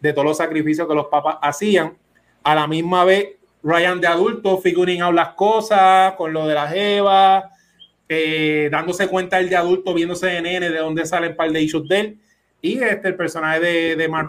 de 0.00 0.12
todos 0.12 0.26
los 0.26 0.36
sacrificios 0.36 0.86
que 0.86 0.94
los 0.94 1.06
papás 1.06 1.38
hacían. 1.40 1.96
A 2.42 2.54
la 2.54 2.66
misma 2.66 3.04
vez, 3.04 3.36
Ryan 3.62 4.00
de 4.00 4.06
adulto 4.06 4.58
figuring 4.58 5.00
out 5.00 5.14
las 5.14 5.30
cosas 5.30 6.12
con 6.14 6.32
lo 6.32 6.46
de 6.46 6.54
la 6.54 6.68
jeva, 6.68 7.50
eh, 8.08 8.68
dándose 8.70 9.08
cuenta 9.08 9.38
el 9.38 9.48
de 9.48 9.56
adulto, 9.56 9.94
viéndose 9.94 10.26
de 10.26 10.42
nene, 10.42 10.70
de 10.70 10.78
dónde 10.78 11.06
sale 11.06 11.28
el 11.28 11.36
par 11.36 11.50
de 11.50 11.62
issues 11.62 11.88
de 11.88 12.00
él. 12.00 12.18
Y 12.60 12.82
este, 12.82 13.08
el 13.08 13.16
personaje 13.16 13.60
de, 13.60 13.96
de 13.96 14.08
Mark 14.08 14.28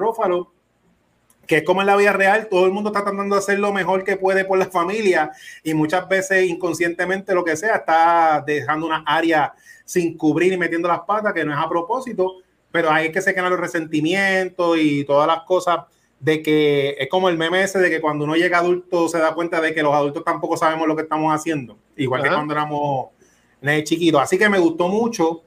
que 1.49 1.57
es 1.57 1.63
como 1.63 1.81
en 1.81 1.87
la 1.87 1.95
vida 1.95 2.13
real, 2.13 2.47
todo 2.47 2.67
el 2.67 2.71
mundo 2.71 2.91
está 2.91 3.03
tratando 3.03 3.33
de 3.33 3.39
hacer 3.39 3.57
lo 3.57 3.73
mejor 3.73 4.03
que 4.03 4.17
puede 4.17 4.45
por 4.45 4.59
la 4.59 4.67
familia 4.67 5.31
y 5.63 5.73
muchas 5.73 6.07
veces 6.07 6.47
inconscientemente 6.47 7.33
lo 7.33 7.43
que 7.43 7.57
sea 7.57 7.77
está 7.77 8.43
dejando 8.45 8.85
una 8.85 9.03
área 9.03 9.51
sin 9.83 10.15
cubrir 10.15 10.53
y 10.53 10.57
metiendo 10.57 10.87
las 10.87 10.99
patas, 10.99 11.33
que 11.33 11.43
no 11.43 11.51
es 11.51 11.57
a 11.57 11.67
propósito, 11.67 12.35
pero 12.71 12.91
ahí 12.91 13.07
es 13.07 13.11
que 13.11 13.23
se 13.23 13.33
quedan 13.33 13.49
los 13.49 13.59
resentimientos 13.59 14.77
y 14.79 15.03
todas 15.05 15.25
las 15.25 15.41
cosas 15.41 15.85
de 16.19 16.43
que 16.43 16.95
es 16.99 17.09
como 17.09 17.29
el 17.29 17.37
meme 17.37 17.63
ese 17.63 17.79
de 17.79 17.89
que 17.89 17.99
cuando 17.99 18.25
uno 18.25 18.35
llega 18.35 18.59
adulto 18.59 19.09
se 19.09 19.17
da 19.17 19.33
cuenta 19.33 19.59
de 19.59 19.73
que 19.73 19.81
los 19.81 19.95
adultos 19.95 20.23
tampoco 20.23 20.55
sabemos 20.55 20.87
lo 20.87 20.95
que 20.95 21.01
estamos 21.01 21.33
haciendo, 21.33 21.79
igual 21.95 22.21
que 22.21 22.29
cuando 22.29 22.53
éramos 22.53 23.07
chiquitos. 23.85 24.21
Así 24.21 24.37
que 24.37 24.49
me 24.49 24.59
gustó 24.59 24.87
mucho 24.87 25.41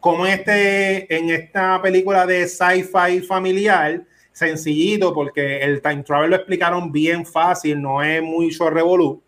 como 0.00 0.26
este, 0.26 1.16
en 1.16 1.30
esta 1.30 1.80
película 1.80 2.26
de 2.26 2.48
sci-fi 2.48 3.20
familiar, 3.20 4.02
sencillito 4.34 5.14
porque 5.14 5.58
el 5.62 5.80
time 5.80 6.02
travel 6.02 6.30
lo 6.30 6.36
explicaron 6.36 6.92
bien 6.92 7.24
fácil, 7.24 7.80
no 7.80 8.02
es 8.02 8.22
muy 8.22 8.50
short 8.50 8.74
revolu 8.74 9.22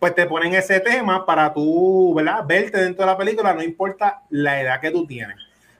pues 0.00 0.14
te 0.14 0.24
ponen 0.24 0.54
ese 0.54 0.80
tema 0.80 1.26
para 1.26 1.52
tú, 1.52 2.14
¿verdad? 2.14 2.42
Verte 2.46 2.78
dentro 2.78 3.04
de 3.04 3.12
la 3.12 3.18
película, 3.18 3.52
no 3.52 3.62
importa 3.62 4.22
la 4.30 4.58
edad 4.58 4.80
que 4.80 4.90
tú 4.90 5.06
tienes. 5.06 5.36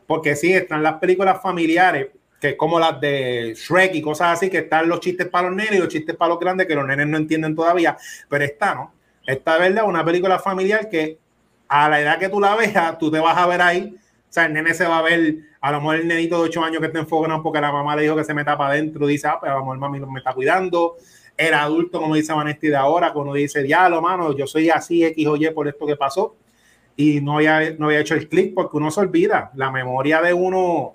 Porque 0.06 0.36
sí, 0.36 0.52
están 0.52 0.82
las 0.82 0.96
películas 0.98 1.40
familiares, 1.40 2.08
que 2.38 2.50
es 2.50 2.56
como 2.56 2.78
las 2.78 3.00
de 3.00 3.54
Shrek 3.56 3.94
y 3.94 4.02
cosas 4.02 4.36
así, 4.36 4.50
que 4.50 4.58
están 4.58 4.90
los 4.90 5.00
chistes 5.00 5.26
para 5.26 5.48
los 5.48 5.56
nenes 5.56 5.76
y 5.76 5.78
los 5.78 5.88
chistes 5.88 6.16
para 6.16 6.28
los 6.28 6.38
grandes, 6.38 6.66
que 6.66 6.74
los 6.74 6.86
nenes 6.86 7.06
no 7.06 7.16
entienden 7.16 7.56
todavía, 7.56 7.96
pero 8.28 8.44
esta 8.44 8.74
no. 8.74 8.92
Esta 9.26 9.54
es 9.54 9.60
verdad, 9.60 9.88
una 9.88 10.04
película 10.04 10.38
familiar 10.38 10.90
que 10.90 11.16
a 11.66 11.88
la 11.88 11.98
edad 11.98 12.18
que 12.18 12.28
tú 12.28 12.40
la 12.40 12.54
veas, 12.56 12.98
tú 12.98 13.10
te 13.10 13.20
vas 13.20 13.38
a 13.38 13.46
ver 13.46 13.62
ahí 13.62 13.96
o 14.30 14.32
sea, 14.32 14.46
el 14.46 14.52
nene 14.52 14.74
se 14.74 14.86
va 14.86 14.98
a 14.98 15.02
ver, 15.02 15.38
a 15.60 15.72
lo 15.72 15.78
mejor 15.78 15.96
el 15.96 16.08
nenito 16.08 16.36
de 16.36 16.48
8 16.48 16.64
años 16.64 16.80
que 16.80 16.86
está 16.86 17.00
enfocado 17.00 17.42
porque 17.42 17.60
la 17.60 17.70
mamá 17.70 17.94
le 17.94 18.02
dijo 18.02 18.16
que 18.16 18.24
se 18.24 18.32
meta 18.32 18.56
para 18.56 18.74
adentro, 18.74 19.06
dice, 19.06 19.28
ah, 19.28 19.38
pues 19.38 19.52
a 19.52 19.56
lo 19.56 19.60
mejor 19.60 19.78
mami 19.78 20.00
me 20.00 20.18
está 20.18 20.32
cuidando. 20.32 20.96
El 21.36 21.54
adulto, 21.54 22.00
como 22.00 22.14
dice 22.14 22.32
Vanesti 22.32 22.68
de 22.68 22.76
ahora, 22.76 23.12
cuando 23.12 23.34
dice, 23.34 23.62
diablo, 23.62 24.00
mano, 24.00 24.36
yo 24.36 24.46
soy 24.46 24.70
así, 24.70 25.04
X 25.04 25.26
o 25.26 25.36
Y 25.36 25.50
por 25.50 25.68
esto 25.68 25.86
que 25.86 25.96
pasó. 25.96 26.36
Y 26.96 27.20
no 27.20 27.36
había, 27.36 27.72
no 27.78 27.86
había 27.86 28.00
hecho 28.00 28.14
el 28.14 28.28
clic 28.28 28.54
porque 28.54 28.76
uno 28.76 28.90
se 28.90 29.00
olvida. 29.00 29.50
La 29.54 29.70
memoria 29.70 30.20
de 30.20 30.34
uno, 30.34 30.94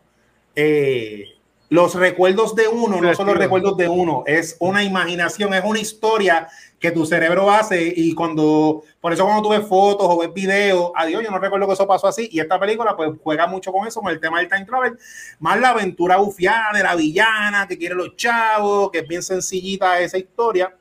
eh, 0.56 1.26
los 1.70 1.96
recuerdos 1.96 2.56
de 2.56 2.68
uno 2.68 3.02
no 3.02 3.14
son 3.16 3.28
los 3.28 3.38
recuerdos 3.38 3.76
de 3.78 3.88
uno, 3.88 4.24
es 4.28 4.56
una 4.60 4.84
imaginación, 4.84 5.54
es 5.54 5.64
una 5.64 5.80
historia 5.80 6.48
que 6.80 6.92
tu 6.92 7.06
cerebro 7.06 7.50
hace 7.50 7.94
y 7.96 8.14
cuando, 8.14 8.84
por 9.00 9.14
eso 9.14 9.24
cuando 9.24 9.42
tú 9.42 9.50
ves 9.50 9.68
fotos 9.68 10.08
o 10.10 10.20
ves 10.20 10.34
videos, 10.34 10.92
adiós, 10.96 11.24
yo 11.24 11.32
no 11.32 11.40
recuerdo 11.40 11.68
que 11.68 11.74
eso 11.74 11.88
pasó 11.88 12.08
así 12.08 12.28
y 12.32 12.40
esta 12.40 12.60
película 12.60 12.96
pues 12.96 13.12
juega 13.24 13.48
mucho 13.48 13.72
con 13.72 13.88
eso, 13.88 14.02
con 14.02 14.12
el 14.12 14.20
tema 14.20 14.40
del 14.40 14.50
time 14.50 14.66
travel, 14.66 14.98
más 15.40 15.60
la 15.60 15.70
aventura 15.70 16.18
bufiana 16.18 16.70
de 16.74 16.84
la 16.84 16.96
villana 16.96 17.68
que 17.68 17.78
quiere 17.78 17.96
los 17.96 18.16
chavos, 18.16 18.92
que 18.92 19.00
es 19.00 19.08
bien 19.08 19.24
sencillita 19.24 20.00
esa 20.00 20.18
historia 20.18 20.76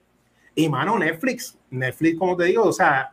y 0.55 0.69
mano, 0.69 0.99
Netflix, 0.99 1.59
Netflix 1.71 2.19
como 2.19 2.37
te 2.37 2.45
digo, 2.45 2.65
o 2.65 2.73
sea, 2.73 3.13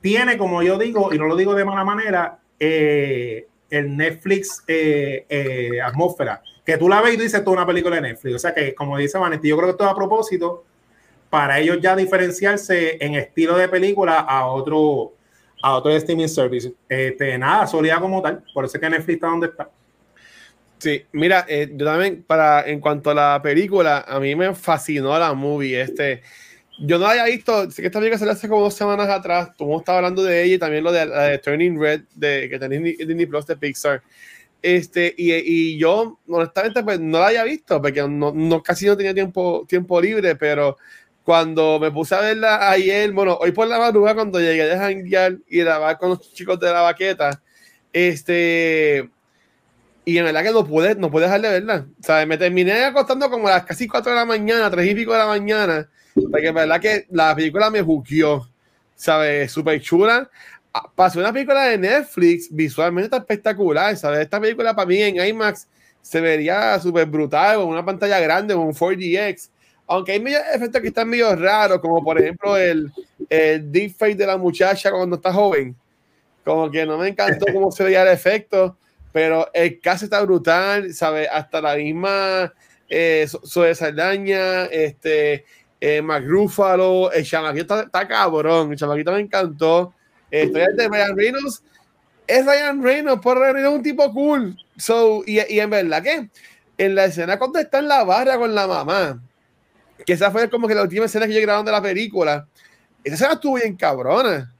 tiene 0.00 0.38
como 0.38 0.62
yo 0.62 0.78
digo, 0.78 1.12
y 1.12 1.18
no 1.18 1.26
lo 1.26 1.36
digo 1.36 1.54
de 1.54 1.64
mala 1.64 1.84
manera, 1.84 2.38
eh, 2.58 3.46
el 3.68 3.96
Netflix 3.96 4.64
eh, 4.66 5.26
eh, 5.28 5.80
atmósfera, 5.80 6.42
que 6.64 6.76
tú 6.76 6.88
la 6.88 7.00
ves 7.00 7.14
y 7.14 7.16
dices, 7.16 7.44
toda 7.44 7.58
una 7.58 7.66
película 7.66 7.96
de 7.96 8.02
Netflix. 8.02 8.34
O 8.34 8.38
sea 8.38 8.54
que, 8.54 8.74
como 8.74 8.96
dice 8.96 9.18
Vanetti, 9.18 9.48
yo 9.48 9.56
creo 9.56 9.68
que 9.68 9.72
esto 9.72 9.84
es 9.84 9.90
a 9.90 9.94
propósito 9.94 10.64
para 11.30 11.60
ellos 11.60 11.78
ya 11.80 11.94
diferenciarse 11.94 12.98
en 13.00 13.14
estilo 13.14 13.56
de 13.56 13.68
película 13.68 14.18
a 14.18 14.46
otro, 14.46 15.14
a 15.62 15.76
otro 15.76 15.92
streaming 15.92 16.26
service. 16.26 16.72
Este, 16.88 17.38
nada, 17.38 17.66
sólida 17.68 18.00
como 18.00 18.20
tal. 18.20 18.42
Por 18.52 18.64
eso 18.64 18.76
es 18.76 18.80
que 18.80 18.90
Netflix 18.90 19.14
está 19.14 19.28
donde 19.28 19.46
está. 19.46 19.70
Sí, 20.78 21.04
mira, 21.12 21.44
eh, 21.48 21.70
yo 21.72 21.86
también, 21.86 22.24
para, 22.26 22.66
en 22.66 22.80
cuanto 22.80 23.10
a 23.10 23.14
la 23.14 23.40
película, 23.42 24.04
a 24.08 24.18
mí 24.18 24.34
me 24.34 24.54
fascinó 24.54 25.16
la 25.18 25.34
movie. 25.34 25.80
Este, 25.80 26.22
yo 26.80 26.98
no 26.98 27.04
la 27.04 27.10
había 27.10 27.24
visto, 27.24 27.70
sé 27.70 27.82
que 27.82 27.86
esta 27.88 27.98
película 27.98 28.18
salió 28.18 28.32
hace 28.32 28.48
como 28.48 28.62
dos 28.62 28.74
semanas 28.74 29.08
atrás, 29.08 29.50
tú 29.56 29.76
estaba 29.76 29.98
hablando 29.98 30.22
de 30.22 30.42
ella 30.42 30.54
y 30.54 30.58
también 30.58 30.82
lo 30.82 30.90
de, 30.90 31.38
Turning 31.44 31.78
Red, 31.78 32.04
de, 32.14 32.48
que 32.48 32.58
tenéis 32.58 32.96
Disney 32.96 33.26
Plus 33.26 33.46
de 33.46 33.56
Pixar. 33.56 34.02
Este, 34.62 35.14
y, 35.16 35.32
y, 35.32 35.78
yo, 35.78 36.18
honestamente, 36.26 36.82
pues 36.82 36.98
no 36.98 37.18
la 37.18 37.28
había 37.28 37.44
visto, 37.44 37.80
porque 37.80 38.00
no, 38.08 38.32
no, 38.32 38.62
casi 38.62 38.86
no 38.86 38.96
tenía 38.96 39.12
tiempo, 39.12 39.66
tiempo 39.68 40.00
libre, 40.00 40.36
pero 40.36 40.78
cuando 41.30 41.78
me 41.78 41.92
puse 41.92 42.12
a 42.12 42.20
verla 42.20 42.72
ayer, 42.72 43.12
bueno, 43.12 43.38
hoy 43.40 43.52
por 43.52 43.68
la 43.68 43.78
madrugada, 43.78 44.16
cuando 44.16 44.40
llegué 44.40 44.72
a 44.72 44.78
janguear 44.78 45.38
y 45.48 45.58
grabar 45.60 45.96
con 45.96 46.08
los 46.08 46.34
chicos 46.34 46.58
de 46.58 46.72
la 46.72 46.80
baqueta, 46.80 47.40
este, 47.92 49.08
y 50.04 50.18
en 50.18 50.24
verdad 50.24 50.42
que 50.42 50.50
no 50.50 50.66
pude, 50.66 50.96
no 50.96 51.08
pude 51.08 51.26
dejar 51.26 51.40
de 51.40 51.50
verla. 51.50 51.86
O 52.00 52.02
sea, 52.02 52.26
me 52.26 52.36
terminé 52.36 52.82
acostando 52.82 53.30
como 53.30 53.46
a 53.46 53.52
las 53.52 53.64
casi 53.64 53.86
4 53.86 54.10
de 54.10 54.16
la 54.16 54.24
mañana, 54.24 54.68
3 54.68 54.90
y 54.90 54.94
pico 54.96 55.12
de 55.12 55.18
la 55.18 55.28
mañana, 55.28 55.88
porque 56.32 56.48
en 56.48 56.54
verdad 56.56 56.80
que 56.80 57.06
la 57.10 57.32
película 57.36 57.70
me 57.70 57.80
juqueó, 57.80 58.48
¿sabes? 58.96 59.52
Súper 59.52 59.80
chula. 59.80 60.28
Ah, 60.74 60.90
Pasó 60.92 61.20
una 61.20 61.32
película 61.32 61.62
de 61.66 61.78
Netflix, 61.78 62.48
visualmente 62.50 63.04
está 63.04 63.18
espectacular, 63.18 63.96
¿sabes? 63.96 64.18
Esta 64.18 64.40
película 64.40 64.74
para 64.74 64.88
mí 64.88 65.00
en 65.00 65.24
IMAX 65.24 65.68
se 66.02 66.20
vería 66.20 66.76
súper 66.80 67.06
brutal, 67.06 67.58
con 67.58 67.66
una 67.68 67.84
pantalla 67.84 68.18
grande, 68.18 68.52
con 68.52 68.66
un 68.66 68.74
4DX. 68.74 69.48
Aunque 69.90 70.12
hay 70.12 70.24
efectos 70.54 70.80
que 70.80 70.88
están 70.88 71.08
medio 71.08 71.34
raros, 71.34 71.80
como 71.80 72.04
por 72.04 72.20
ejemplo 72.20 72.56
el, 72.56 72.92
el 73.28 73.72
deepfake 73.72 74.16
de 74.16 74.24
la 74.24 74.36
muchacha 74.36 74.92
cuando 74.92 75.16
está 75.16 75.32
joven. 75.32 75.74
Como 76.44 76.70
que 76.70 76.86
no 76.86 76.96
me 76.96 77.08
encantó 77.08 77.46
cómo 77.52 77.72
se 77.72 77.82
veía 77.82 78.02
el 78.02 78.08
efecto, 78.08 78.76
pero 79.12 79.50
el 79.52 79.80
caso 79.80 80.04
está 80.04 80.22
brutal, 80.22 80.94
¿sabes? 80.94 81.28
Hasta 81.32 81.60
la 81.60 81.74
misma 81.74 82.52
eh, 82.88 83.26
Zoe 83.44 83.74
Saldaña, 83.74 84.66
este, 84.66 85.44
eh, 85.80 86.00
el 86.00 87.24
chamaquito 87.24 87.80
está, 87.80 88.06
cabrón, 88.06 88.70
el 88.70 88.78
chamaquito 88.78 89.10
me 89.10 89.20
encantó. 89.20 89.92
Estoy 90.30 90.62
de 90.76 90.88
Ryan 90.88 91.16
Reynolds. 91.16 91.64
Es 92.28 92.46
Ryan 92.46 92.80
Reynolds, 92.80 93.20
por 93.20 93.38
Ryan 93.38 93.54
Reynolds 93.54 93.76
un 93.78 93.82
tipo 93.82 94.12
cool. 94.12 94.56
So, 94.76 95.24
y, 95.26 95.40
y, 95.52 95.58
en 95.58 95.68
verdad 95.68 96.00
que 96.00 96.28
en 96.78 96.94
la 96.94 97.06
escena 97.06 97.40
cuando 97.40 97.58
está 97.58 97.80
en 97.80 97.88
la 97.88 98.04
barra 98.04 98.38
con 98.38 98.54
la 98.54 98.68
mamá, 98.68 99.20
que 100.04 100.12
esa 100.12 100.30
fue 100.30 100.48
como 100.50 100.68
que 100.68 100.74
la 100.74 100.82
última 100.82 101.06
escena 101.06 101.26
que 101.26 101.34
yo 101.34 101.40
grabaron 101.40 101.66
de 101.66 101.72
la 101.72 101.82
película, 101.82 102.46
esa 103.04 103.14
escena 103.14 103.32
estuvo 103.34 103.56
bien 103.56 103.76
cabrona. 103.76 104.54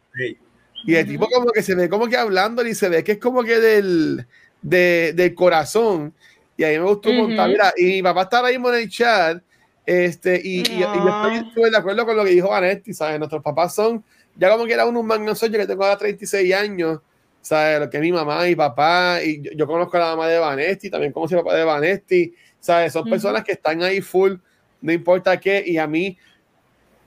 Y 0.87 0.95
el 0.95 1.07
tipo 1.07 1.29
como 1.29 1.51
que 1.51 1.63
se 1.63 1.75
ve 1.75 1.89
como 1.89 2.09
que 2.09 2.17
hablando 2.17 2.67
y 2.67 2.75
se 2.75 2.89
ve 2.89 3.05
que 3.05 3.13
es 3.13 3.19
como 3.19 3.43
que 3.43 3.59
del, 3.61 4.27
de, 4.63 5.13
del 5.15 5.35
corazón. 5.35 6.15
Y 6.57 6.65
a 6.65 6.69
mí 6.69 6.79
me 6.79 6.85
gustó 6.85 7.11
un 7.11 7.17
montón. 7.19 7.51
Mira, 7.51 7.73
y 7.77 7.85
mi 7.85 8.03
papá 8.03 8.23
está 8.23 8.45
ahí 8.45 8.55
mismo 8.55 8.71
en 8.71 8.81
el 8.81 8.89
chat 8.89 9.43
este, 9.93 10.41
y, 10.45 10.61
y, 10.61 10.79
yo 10.79 11.29
estoy 11.35 11.71
de 11.71 11.77
acuerdo 11.77 12.07
con 12.07 12.17
lo 12.17 12.25
que 12.25 12.31
dijo 12.31 12.51
Vanetti, 12.51 12.95
¿sabes? 12.95 13.19
Nuestros 13.19 13.43
papás 13.43 13.75
son, 13.75 14.05
ya 14.37 14.49
como 14.49 14.65
que 14.65 14.75
era 14.75 14.87
uno 14.87 15.01
un 15.01 15.09
yo 15.09 15.35
que 15.35 15.67
tengo 15.67 15.83
ahora 15.83 15.99
36 15.99 16.55
años, 16.55 17.01
¿sabes? 17.41 17.81
Lo 17.81 17.91
que 17.91 17.97
es 17.97 18.01
mi 18.01 18.13
mamá 18.13 18.47
y 18.47 18.55
papá, 18.55 19.21
y 19.21 19.43
yo, 19.57 19.67
conozco 19.67 19.97
a 19.97 20.01
la 20.01 20.07
mamá 20.11 20.29
de 20.29 20.39
Vanetti, 20.39 20.91
también 20.91 21.13
conozco 21.13 21.39
al 21.39 21.45
papá 21.45 21.57
de 21.57 21.65
Vanetti, 21.65 22.33
¿sabes? 22.61 22.93
Son 22.93 23.09
personas 23.11 23.43
que 23.43 23.51
están 23.51 23.83
ahí 23.83 24.01
full, 24.01 24.35
no 24.81 24.93
importa 24.93 25.39
qué, 25.39 25.63
y 25.67 25.79
a 25.79 25.87
mí, 25.87 26.17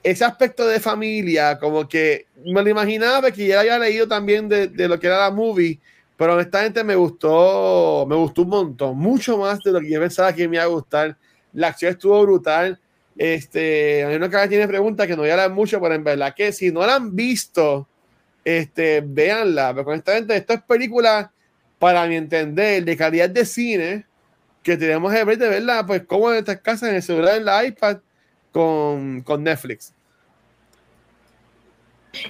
ese 0.04 0.26
aspecto 0.26 0.68
de 0.68 0.80
familia, 0.80 1.58
como 1.58 1.88
que 1.88 2.28
me 2.46 2.62
lo 2.62 2.70
imaginaba 2.70 3.32
que 3.32 3.48
ya 3.48 3.62
había 3.62 3.80
leído 3.80 4.08
también 4.08 4.50
de, 4.50 4.68
de 4.68 4.88
lo 4.88 5.00
que 5.00 5.08
era 5.08 5.20
la 5.20 5.32
movie, 5.32 5.80
pero 6.18 6.34
honestamente 6.34 6.84
me 6.84 6.96
gustó, 6.96 8.06
me 8.08 8.16
gustó 8.16 8.44
un 8.44 8.50
montón, 8.50 8.98
mucho 8.98 9.38
más 9.38 9.60
de 9.60 9.72
lo 9.72 9.80
que 9.80 9.90
yo 9.90 10.00
pensaba 10.00 10.34
que 10.34 10.48
me 10.48 10.58
iba 10.58 10.64
a 10.64 10.68
gustar 10.68 11.18
la 11.54 11.68
acción 11.68 11.92
estuvo 11.92 12.22
brutal. 12.24 12.80
Este, 13.16 14.04
hay 14.04 14.16
una 14.16 14.30
que 14.30 14.48
tiene 14.48 14.68
preguntas 14.68 15.08
que 15.08 15.16
no 15.16 15.22
voy 15.22 15.30
a 15.30 15.34
hablar 15.34 15.52
mucho, 15.52 15.80
pero 15.80 15.94
en 15.94 16.04
verdad 16.04 16.34
que 16.36 16.52
si 16.52 16.72
no 16.72 16.86
la 16.86 16.96
han 16.96 17.16
visto, 17.16 17.88
este, 18.44 19.02
véanla. 19.06 19.74
Pero 19.74 19.88
honestamente, 19.88 20.36
esta 20.36 20.56
es 20.56 20.64
película, 20.64 21.32
para 21.80 22.06
mi 22.08 22.16
entender, 22.16 22.84
de 22.84 22.98
calidad 22.98 23.30
de 23.30 23.46
cine, 23.46 24.06
que 24.64 24.78
tenemos 24.78 25.14
que 25.14 25.24
ver 25.24 25.38
de 25.38 25.50
verla, 25.50 25.86
pues 25.86 26.04
como 26.06 26.32
en 26.32 26.40
estas 26.40 26.62
casas, 26.62 26.90
en 26.90 26.96
el 26.96 27.04
celular, 27.04 27.38
en 27.38 27.46
la 27.46 27.66
iPad, 27.66 27.98
con, 28.52 29.22
con 29.22 29.44
Netflix. 29.44 29.94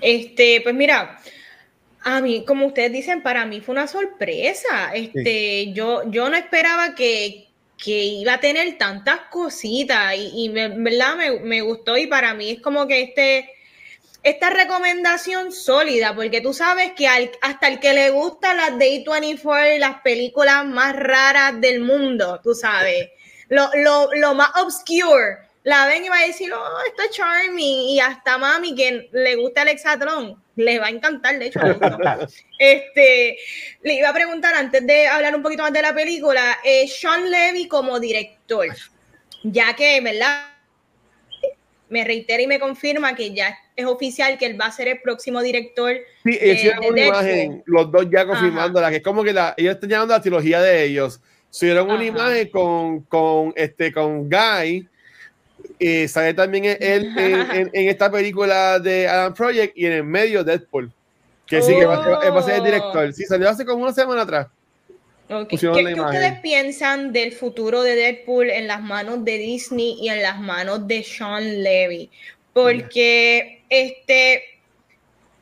Este, 0.02 0.62
pues 0.62 0.74
mira, 0.74 1.20
a 2.02 2.22
mí, 2.22 2.44
como 2.46 2.68
ustedes 2.68 2.92
dicen, 2.92 3.22
para 3.22 3.46
mí 3.46 3.62
fue 3.62 3.74
una 3.74 3.88
sorpresa. 3.88 4.94
Este, 4.94 5.72
yo, 5.74 6.10
yo 6.10 6.30
no 6.30 6.36
esperaba 6.36 6.96
que, 6.96 7.48
que 7.78 8.04
iba 8.04 8.36
a 8.36 8.40
tener 8.40 8.78
tantas 8.78 9.22
cositas 9.32 10.14
y, 10.16 10.50
verdad 10.50 11.16
me, 11.44 11.62
gustó 11.62 11.98
y 11.98 12.08
para 12.08 12.34
mí 12.34 12.52
es 12.52 12.62
como 12.62 12.88
que 12.88 13.02
este 13.02 13.50
esta 14.24 14.50
recomendación 14.50 15.52
sólida 15.52 16.16
porque 16.16 16.42
tú 16.42 16.54
sabes 16.54 16.94
que 16.94 17.08
hasta 17.08 17.68
el 17.68 17.80
que 17.80 17.94
le 17.94 18.10
gusta 18.10 18.54
las 18.54 18.80
Day 18.80 19.04
24 19.04 19.78
las 19.80 20.02
películas 20.02 20.66
más 20.66 20.96
raras 20.96 21.60
del 21.60 21.82
mundo 21.82 22.40
tú 22.44 22.56
sabes 22.56 23.10
lo, 23.50 23.70
lo 24.14 24.34
más 24.34 24.50
obscure 24.56 25.38
la 25.64 25.88
ven 25.88 26.04
y 26.06 26.10
va 26.10 26.18
a 26.18 26.28
decir, 26.28 26.52
oh, 26.54 26.80
está 26.86 27.10
charming, 27.10 27.90
y 27.90 28.00
hasta 28.00 28.38
mami 28.38 28.76
que 28.76 29.10
le 29.12 29.36
gusta 29.36 29.62
el 29.62 29.70
hexatlón, 29.70 30.42
le 30.58 30.78
va 30.80 30.88
a 30.88 30.90
encantar, 30.90 31.40
de 31.40 31.48
hecho. 31.48 31.60
este, 32.60 33.38
le 33.82 33.94
iba 33.94 34.10
a 34.10 34.14
preguntar 34.14 34.54
antes 34.56 34.86
de 34.86 35.08
hablar 35.08 35.36
un 35.36 35.42
poquito 35.42 35.64
más 35.64 35.74
de 35.74 35.82
la 35.82 35.94
película, 35.94 36.60
eh, 36.64 36.88
Sean 36.88 37.30
Levy 37.30 37.68
como 37.68 38.00
director, 38.00 38.68
ya 39.44 39.74
que, 39.74 40.02
¿verdad? 40.02 40.53
Me 41.94 42.04
reitera 42.04 42.42
y 42.42 42.48
me 42.48 42.60
confirma 42.60 43.16
que 43.16 43.34
ya 43.34 43.58
es 43.76 43.86
oficial 43.86 44.38
que 44.38 44.48
él 44.48 44.60
va 44.60 44.66
a 44.66 44.72
ser 44.72 44.88
el 44.88 45.00
próximo 45.00 45.42
director. 45.42 45.96
Sí, 46.24 46.32
de, 46.32 46.74
una 46.90 47.06
imagen, 47.06 47.64
los 47.68 47.92
dos 47.92 48.08
ya 48.12 48.26
confirmando 48.26 48.82
que 48.90 48.96
es 48.96 49.04
como 49.04 49.24
que 49.24 49.32
la, 49.32 49.54
ellos 49.56 49.76
están 49.76 49.90
llamando 49.90 50.16
la 50.16 50.22
trilogía 50.22 50.60
de 50.62 50.84
ellos. 50.84 51.22
Subieron 51.52 51.90
una 51.90 52.04
imagen 52.04 52.50
con, 52.50 53.02
con, 53.02 53.54
este, 53.56 53.94
con 53.94 54.28
Guy, 54.28 54.90
y 55.80 56.08
sale 56.08 56.34
también 56.34 56.78
él 56.80 57.14
en, 57.18 57.70
esta 57.74 58.12
película 58.12 58.80
de 58.80 59.08
Adam 59.08 59.34
Project 59.34 59.78
y 59.78 59.86
en 59.86 59.92
el 59.94 60.04
medio 60.04 60.44
Deadpool. 60.44 60.92
Que 61.46 61.62
sí, 61.62 61.76
que 61.76 61.86
va 61.86 61.96
a, 61.96 62.44
ser, 62.44 62.56
el 62.56 62.64
director. 62.64 63.14
Sí, 63.14 63.26
salió 63.26 63.50
hace 63.50 63.66
como 63.66 63.84
una 63.84 63.94
semana 63.94 64.22
atrás. 64.22 64.48
¿Qué, 65.48 65.56
ustedes 65.56 66.40
piensan 66.40 67.12
del 67.12 67.32
futuro 67.32 67.84
de 67.84 67.96
Deadpool 67.96 68.50
en 68.50 68.68
las 68.68 68.82
manos 68.82 69.24
de 69.26 69.38
Disney 69.38 69.98
y 70.00 70.10
en 70.10 70.22
las 70.22 70.40
manos 70.40 70.88
de 70.88 71.04
Sean 71.04 71.64
Levy? 71.64 72.10
Porque 72.54 73.64
este, 73.70 74.44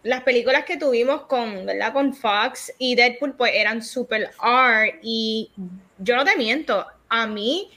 las 0.04 0.24
películas 0.24 0.66
que 0.66 0.78
tuvimos 0.78 1.24
con, 1.24 1.66
¿verdad? 1.66 1.94
con 1.94 2.14
Fox 2.14 2.74
y 2.78 2.96
Deadpool 2.96 3.36
pues 3.36 3.52
eran 3.54 3.84
super 3.84 4.32
R 4.42 5.00
y 5.02 5.52
yo 6.00 6.16
no 6.16 6.26
te 6.26 6.36
miento, 6.38 6.86
a 7.10 7.28
mí 7.28 7.70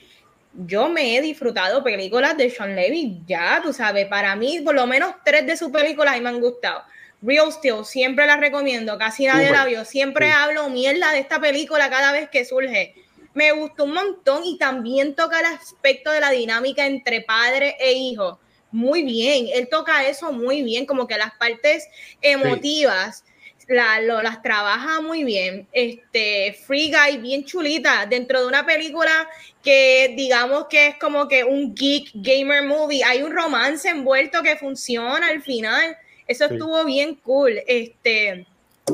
yo 0.53 0.87
me 0.87 1.17
he 1.17 1.21
disfrutado 1.21 1.83
películas 1.83 2.37
de 2.37 2.49
Sean 2.49 2.75
Levy, 2.75 3.21
ya, 3.27 3.59
tú 3.61 3.73
sabes, 3.73 4.07
para 4.07 4.35
mí 4.35 4.61
por 4.63 4.73
lo 4.73 4.87
menos 4.87 5.13
tres 5.23 5.45
de 5.45 5.57
sus 5.57 5.69
películas 5.69 6.19
me 6.21 6.29
han 6.29 6.39
gustado. 6.39 6.83
Real 7.21 7.51
Steel, 7.51 7.85
siempre 7.85 8.25
la 8.25 8.37
recomiendo, 8.37 8.97
casi 8.97 9.25
nadie 9.25 9.51
la 9.51 9.65
vio, 9.65 9.85
siempre 9.85 10.31
hablo 10.31 10.69
mierda 10.69 11.11
de 11.11 11.19
esta 11.19 11.39
película 11.39 11.89
cada 11.89 12.11
vez 12.11 12.29
que 12.29 12.45
surge. 12.45 12.93
Me 13.33 13.51
gustó 13.51 13.83
un 13.85 13.93
montón 13.93 14.43
y 14.45 14.57
también 14.57 15.15
toca 15.15 15.39
el 15.39 15.45
aspecto 15.47 16.11
de 16.11 16.21
la 16.21 16.29
dinámica 16.29 16.85
entre 16.85 17.21
padre 17.21 17.75
e 17.79 17.93
hijo. 17.93 18.39
Muy 18.71 19.03
bien, 19.03 19.47
él 19.53 19.67
toca 19.69 20.07
eso 20.07 20.31
muy 20.31 20.61
bien, 20.61 20.85
como 20.85 21.07
que 21.07 21.17
las 21.17 21.33
partes 21.35 21.87
emotivas 22.21 23.23
las 23.67 24.41
trabaja 24.41 25.01
muy 25.01 25.23
bien. 25.23 25.67
Este, 25.71 26.53
Free 26.65 26.91
Guy, 26.91 27.17
bien 27.17 27.45
chulita, 27.45 28.05
dentro 28.05 28.41
de 28.41 28.47
una 28.47 28.65
película 28.65 29.27
que 29.63 30.13
digamos 30.15 30.67
que 30.69 30.87
es 30.87 30.95
como 30.97 31.27
que 31.27 31.43
un 31.43 31.73
geek 31.73 32.11
gamer 32.13 32.63
movie. 32.63 33.03
Hay 33.03 33.23
un 33.23 33.31
romance 33.31 33.89
envuelto 33.89 34.43
que 34.43 34.55
funciona 34.55 35.27
al 35.27 35.41
final. 35.41 35.97
Eso 36.27 36.45
estuvo 36.45 36.83
bien 36.85 37.15
cool. 37.15 37.61
Este, 37.67 38.45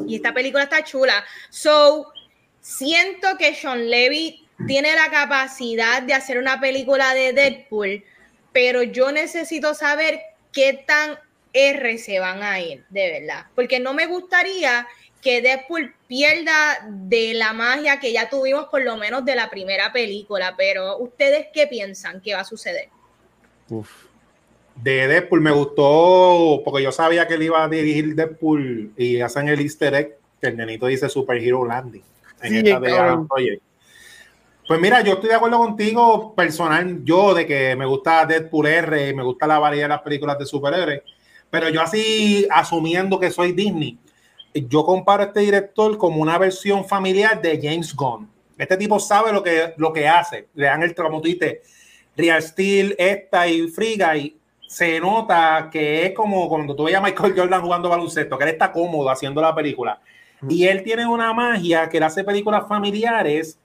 y 0.08 0.16
esta 0.16 0.34
película 0.34 0.64
está 0.64 0.84
chula. 0.84 1.24
So, 1.50 2.12
siento 2.60 3.38
que 3.38 3.56
Sean 3.56 3.90
Levy 3.90 4.48
tiene 4.68 4.94
la 4.96 5.10
capacidad 5.10 6.02
de 6.02 6.14
hacer 6.14 6.38
una 6.38 6.60
película 6.60 7.14
de 7.14 7.34
Deadpool, 7.34 8.04
pero 8.52 8.84
yo 8.84 9.12
necesito 9.12 9.74
saber 9.74 10.22
qué 10.52 10.74
tan 10.74 11.18
R 11.54 11.98
se 11.98 12.20
van 12.20 12.44
a 12.44 12.60
ir, 12.60 12.86
de 12.90 13.12
verdad. 13.20 13.46
Porque 13.56 13.80
no 13.80 13.94
me 13.94 14.06
gustaría 14.06 14.88
que 15.22 15.42
Deadpool 15.42 15.94
pierda 16.08 16.86
de 16.90 17.34
la 17.34 17.54
magia 17.54 18.00
que 18.00 18.12
ya 18.12 18.30
tuvimos 18.30 18.66
por 18.66 18.84
lo 18.84 18.98
menos 18.98 19.24
de 19.24 19.36
la 19.36 19.50
primera 19.50 19.94
película, 19.94 20.56
pero 20.58 20.98
¿ustedes 20.98 21.48
qué 21.54 21.68
piensan 21.68 22.22
que 22.22 22.34
va 22.34 22.42
a 22.42 22.46
suceder? 22.46 22.90
De 24.82 25.08
Deadpool 25.08 25.42
me 25.42 25.52
gustó 25.52 26.62
porque 26.64 26.84
yo 26.84 26.92
sabía 26.92 27.28
que 27.28 27.36
él 27.36 27.44
iba 27.44 27.64
a 27.64 27.70
dirigir 27.70 28.16
Deadpool 28.16 28.94
y 28.98 29.22
hacen 29.22 29.48
el 29.48 29.60
easter 29.60 29.94
egg 29.94 30.18
que 30.40 30.48
el 30.48 30.58
nenito 30.58 30.88
dice 30.88 31.08
Super 31.08 31.38
Hero 31.38 31.66
Landing 31.66 32.04
en 32.42 32.56
esta 32.56 32.80
de 32.80 33.62
Pues 34.68 34.82
mira, 34.82 35.02
yo 35.02 35.14
estoy 35.14 35.30
de 35.30 35.36
acuerdo 35.36 35.60
contigo 35.60 36.34
personal, 36.34 37.04
yo 37.04 37.34
de 37.34 37.46
que 37.46 37.76
me 37.76 37.86
gusta 37.86 38.26
Deadpool 38.26 38.66
R, 38.66 39.10
y 39.10 39.14
me 39.14 39.24
gusta 39.24 39.46
la 39.46 39.60
variedad 39.60 39.86
de 39.86 39.90
las 39.90 40.02
películas 40.02 40.40
de 40.40 40.46
superhéroes 40.46 41.02
pero 41.52 41.68
yo 41.70 41.82
así, 41.82 42.48
asumiendo 42.50 43.20
que 43.20 43.30
soy 43.30 43.52
Disney, 43.52 44.00
yo 44.54 44.86
comparo 44.86 45.24
a 45.24 45.26
este 45.28 45.42
director 45.42 45.98
como 45.98 46.22
una 46.22 46.38
versión 46.38 46.86
familiar 46.86 47.42
de 47.42 47.60
James 47.62 47.94
Gunn. 47.94 48.28
Este 48.58 48.78
tipo 48.78 49.00
sabe 49.00 49.34
lo 49.34 49.44
que, 49.44 49.74
lo 49.78 49.92
que 49.92 50.08
hace. 50.08 50.48
Le 50.56 50.68
dan 50.68 50.82
el 50.82 50.96
como 50.96 51.22
Real 52.16 52.42
Steel, 52.42 52.96
esta 52.98 53.48
y 53.48 53.68
Friga, 53.68 54.16
y 54.16 54.38
se 54.72 55.02
nota 55.02 55.70
que 55.70 56.06
es 56.06 56.14
como 56.14 56.48
cuando 56.48 56.74
tú 56.74 56.86
veías 56.86 57.02
a 57.02 57.04
Michael 57.04 57.34
Jordan 57.36 57.62
jugando 57.62 57.90
baloncesto, 57.90 58.38
que 58.38 58.46
él 58.46 58.52
está 58.52 58.72
cómodo 58.72 59.10
haciendo 59.10 59.42
la 59.42 59.54
película. 59.54 60.00
Y 60.48 60.66
él 60.66 60.82
tiene 60.82 61.06
una 61.06 61.34
magia 61.34 61.90
que 61.90 62.00
le 62.00 62.06
hace 62.06 62.24
películas 62.24 62.68
familiares 62.68 63.60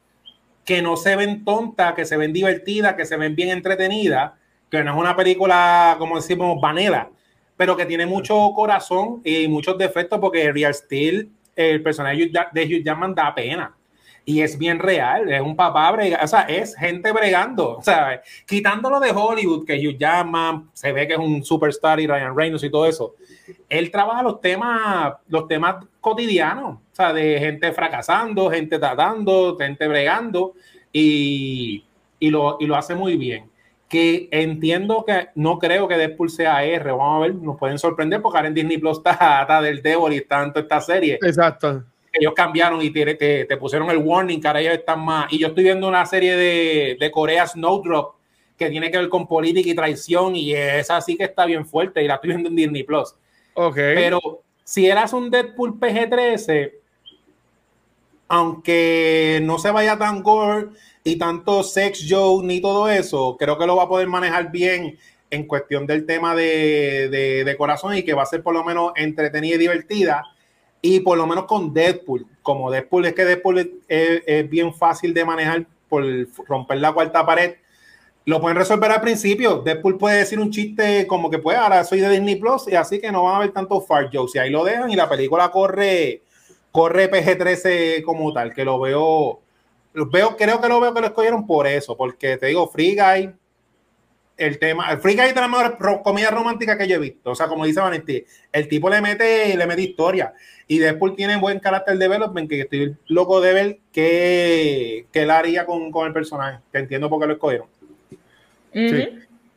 que 0.65 0.83
no 0.83 0.97
se 0.97 1.15
ven 1.15 1.45
tontas, 1.45 1.95
que 1.95 2.05
se 2.05 2.17
ven 2.17 2.33
divertidas, 2.33 2.95
que 2.95 3.07
se 3.07 3.17
ven 3.17 3.37
bien 3.37 3.51
entretenidas, 3.51 4.33
que 4.69 4.83
no 4.83 4.91
es 4.93 4.97
una 4.99 5.15
película, 5.15 5.95
como 5.99 6.17
decimos, 6.17 6.61
vanela 6.61 7.09
pero 7.57 7.77
que 7.77 7.87
tiene 7.87 8.07
mucho 8.07 8.53
corazón 8.55 9.23
y 9.25 9.49
muchos 9.49 9.79
defectos 9.79 10.19
porque 10.19 10.53
Real 10.53 10.75
Steel, 10.75 11.31
el 11.55 11.83
personaje 11.83 12.31
de 12.53 12.65
Hugh 12.65 12.85
Jackman 12.85 13.15
da 13.15 13.35
pena. 13.35 13.76
Y 14.29 14.41
es 14.43 14.59
bien 14.59 14.81
real, 14.81 15.33
es 15.33 15.41
un 15.41 15.55
papá 15.55 15.91
bregando, 15.93 16.25
o 16.25 16.27
sea, 16.27 16.41
es 16.43 16.75
gente 16.75 17.13
bregando, 17.13 17.79
sea, 17.81 18.21
quitándolo 18.45 18.99
de 18.99 19.13
Hollywood, 19.13 19.65
que 19.65 19.79
Hugh 19.79 19.97
Jackman 19.97 20.69
se 20.73 20.93
ve 20.93 21.07
que 21.07 21.13
es 21.13 21.19
un 21.19 21.45
superstar 21.45 22.01
y 22.01 22.09
Ryan 22.09 22.37
Reynolds 22.37 22.65
y 22.65 22.71
todo 22.71 22.87
eso. 22.87 23.15
Él 23.69 23.89
trabaja 23.91 24.25
los 24.25 24.41
temas, 24.41 25.15
los 25.29 25.47
temas 25.47 25.77
cotidianos, 26.01 26.75
o 26.75 26.95
sea, 26.95 27.13
de 27.13 27.39
gente 27.39 27.73
fracasando, 27.73 28.51
gente 28.51 28.81
tratando, 28.81 29.57
gente 29.57 29.87
bregando, 29.87 30.55
y, 30.93 31.85
y, 32.19 32.31
lo, 32.31 32.57
y 32.59 32.67
lo 32.67 32.75
hace 32.75 32.97
muy 32.97 33.17
bien 33.17 33.49
que 33.89 34.29
entiendo 34.33 35.05
que 35.07 35.29
no 35.35 35.59
creo 35.59 35.87
que 35.87 35.97
Deadpool 35.97 36.31
sea 36.31 36.65
R. 36.65 36.91
Vamos 36.91 37.17
a 37.17 37.21
ver, 37.21 37.35
nos 37.37 37.57
pueden 37.57 37.79
sorprender 37.79 38.21
porque 38.21 38.39
ahora 38.39 38.49
en 38.49 38.55
Disney 38.55 38.79
Plus 38.79 38.99
está, 38.99 39.61
del 39.63 39.83
Devil 39.83 40.13
y 40.13 40.21
tanto 40.23 40.61
esta 40.61 40.81
serie. 40.81 41.19
Exacto. 41.23 41.85
Ellos 42.19 42.33
cambiaron 42.35 42.83
y 42.83 42.91
te, 42.91 43.15
te, 43.45 43.57
pusieron 43.57 43.91
el 43.91 43.99
warning 43.99 44.41
que 44.41 44.47
ahora 44.47 44.61
ellos 44.61 44.75
están 44.75 45.05
más. 45.05 45.33
Y 45.33 45.39
yo 45.39 45.49
estoy 45.49 45.65
viendo 45.65 45.87
una 45.87 46.07
serie 46.07 46.37
de, 46.37 46.97
de 46.99 47.11
Corea 47.11 47.47
Snowdrop 47.47 48.15
que 48.57 48.71
tiene 48.71 48.91
que 48.91 48.99
ver 48.99 49.09
con 49.09 49.27
política 49.27 49.69
y 49.69 49.75
traición 49.75 50.35
y 50.35 50.55
esa 50.55 51.01
sí 51.01 51.17
que 51.17 51.25
está 51.25 51.45
bien 51.45 51.67
fuerte 51.67 52.03
y 52.03 52.09
la 52.09 52.15
estoy 52.15 52.31
viendo 52.31 52.49
en 52.49 52.57
Disney 52.57 52.83
Plus. 52.85 53.15
Ok. 53.55 53.77
Pero 53.77 54.43
si 54.65 54.87
eras 54.87 55.13
un 55.13 55.31
Deadpool 55.31 55.79
PG-13, 55.79 56.73
aunque 58.29 59.41
no 59.43 59.59
se 59.59 59.71
vaya 59.71 59.97
tan 59.99 60.23
gore 60.23 60.69
y 61.05 61.17
tanto 61.17 61.63
sex 61.63 62.05
joke 62.09 62.45
ni 62.45 62.61
todo 62.61 62.89
eso, 62.89 63.37
creo 63.39 63.59
que 63.59 63.67
lo 63.67 63.77
va 63.77 63.85
a 63.85 63.89
poder 63.89 64.09
manejar 64.09 64.51
bien 64.51 64.99
en 65.31 65.47
cuestión 65.47 65.87
del 65.87 66.07
tema 66.07 66.35
de, 66.35 67.09
de, 67.45 67.57
corazón 67.57 67.97
y 67.97 68.03
que 68.03 68.15
va 68.15 68.23
a 68.23 68.27
ser 68.27 68.43
por 68.43 68.55
lo 68.55 68.65
menos 68.65 68.93
entretenida 68.97 69.57
y 69.57 69.59
divertida. 69.59 70.25
Y 70.83 71.01
por 71.01 71.19
lo 71.19 71.27
menos 71.27 71.45
con 71.45 71.73
Deadpool, 71.73 72.27
como 72.43 72.71
Deadpool 72.71 73.07
es 73.07 73.15
que 73.15 73.25
Deadpool 73.25 73.83
es, 73.89 74.51
bien 74.51 74.75
fácil 74.75 75.13
de 75.15 75.25
manejar 75.25 75.67
por 75.89 76.05
romper 76.47 76.79
la 76.79 76.93
cuarta 76.93 77.25
pared, 77.25 77.55
lo 78.25 78.41
pueden 78.41 78.57
resolver 78.57 78.91
al 78.91 79.01
principio. 79.01 79.63
Deadpool 79.63 79.99
puede 79.99 80.19
decir 80.19 80.39
un 80.39 80.51
chiste 80.51 81.07
como 81.07 81.31
que 81.31 81.39
pues 81.39 81.57
ahora 81.57 81.85
soy 81.85 82.01
de 82.01 82.11
Disney 82.11 82.37
Plus 82.37 82.69
y 82.69 82.75
así 82.75 83.01
que 83.01 83.13
no 83.13 83.25
van 83.25 83.35
a 83.35 83.37
haber 83.39 83.53
tanto 83.53 83.81
far 83.81 84.11
jokes. 84.13 84.33
Y 84.35 84.39
ahí 84.39 84.51
lo 84.51 84.65
dejan 84.65 84.91
y 84.91 84.97
la 84.97 85.09
película 85.09 85.51
corre, 85.51 86.23
corre 86.73 87.11
PG-13 87.11 88.03
como 88.03 88.33
tal, 88.33 88.53
que 88.53 88.65
lo 88.65 88.79
veo 88.81 89.41
veo, 90.05 90.37
creo 90.37 90.61
que 90.61 90.69
lo 90.69 90.81
veo 90.81 90.93
que 90.93 91.01
lo 91.01 91.07
escogieron 91.07 91.47
por 91.47 91.67
eso, 91.67 91.97
porque 91.97 92.37
te 92.37 92.47
digo, 92.47 92.69
Free 92.69 92.97
Guy, 92.97 93.33
el 94.37 94.59
tema, 94.59 94.91
el 94.91 94.99
Free 94.99 95.15
Guy 95.15 95.27
es 95.27 95.35
la 95.35 95.49
mejor 95.49 95.79
comedia 96.03 96.31
romántica 96.31 96.77
que 96.77 96.87
yo 96.87 96.97
he 96.97 96.99
visto. 96.99 97.31
O 97.31 97.35
sea, 97.35 97.47
como 97.47 97.65
dice 97.65 97.81
Valentín, 97.81 98.25
el 98.53 98.69
tipo 98.69 98.91
le 98.91 99.01
mete, 99.01 99.57
le 99.57 99.67
mete 99.67 99.83
historia. 99.83 100.35
Y 100.69 100.79
después 100.79 101.15
tiene 101.17 101.37
buen 101.39 101.59
carácter 101.59 101.97
development, 101.97 102.49
que 102.49 102.61
estoy 102.61 102.97
loco 103.07 103.41
de 103.41 103.53
ver 103.53 103.79
qué, 103.93 105.07
qué 105.13 105.23
él 105.23 105.31
haría 105.31 105.65
con, 105.65 105.91
con, 105.91 106.07
el 106.07 106.13
personaje. 106.13 106.61
Que 106.73 106.79
entiendo 106.79 107.09
por 107.09 107.21
qué 107.21 107.27
lo 107.27 107.33
escogieron. 107.35 107.69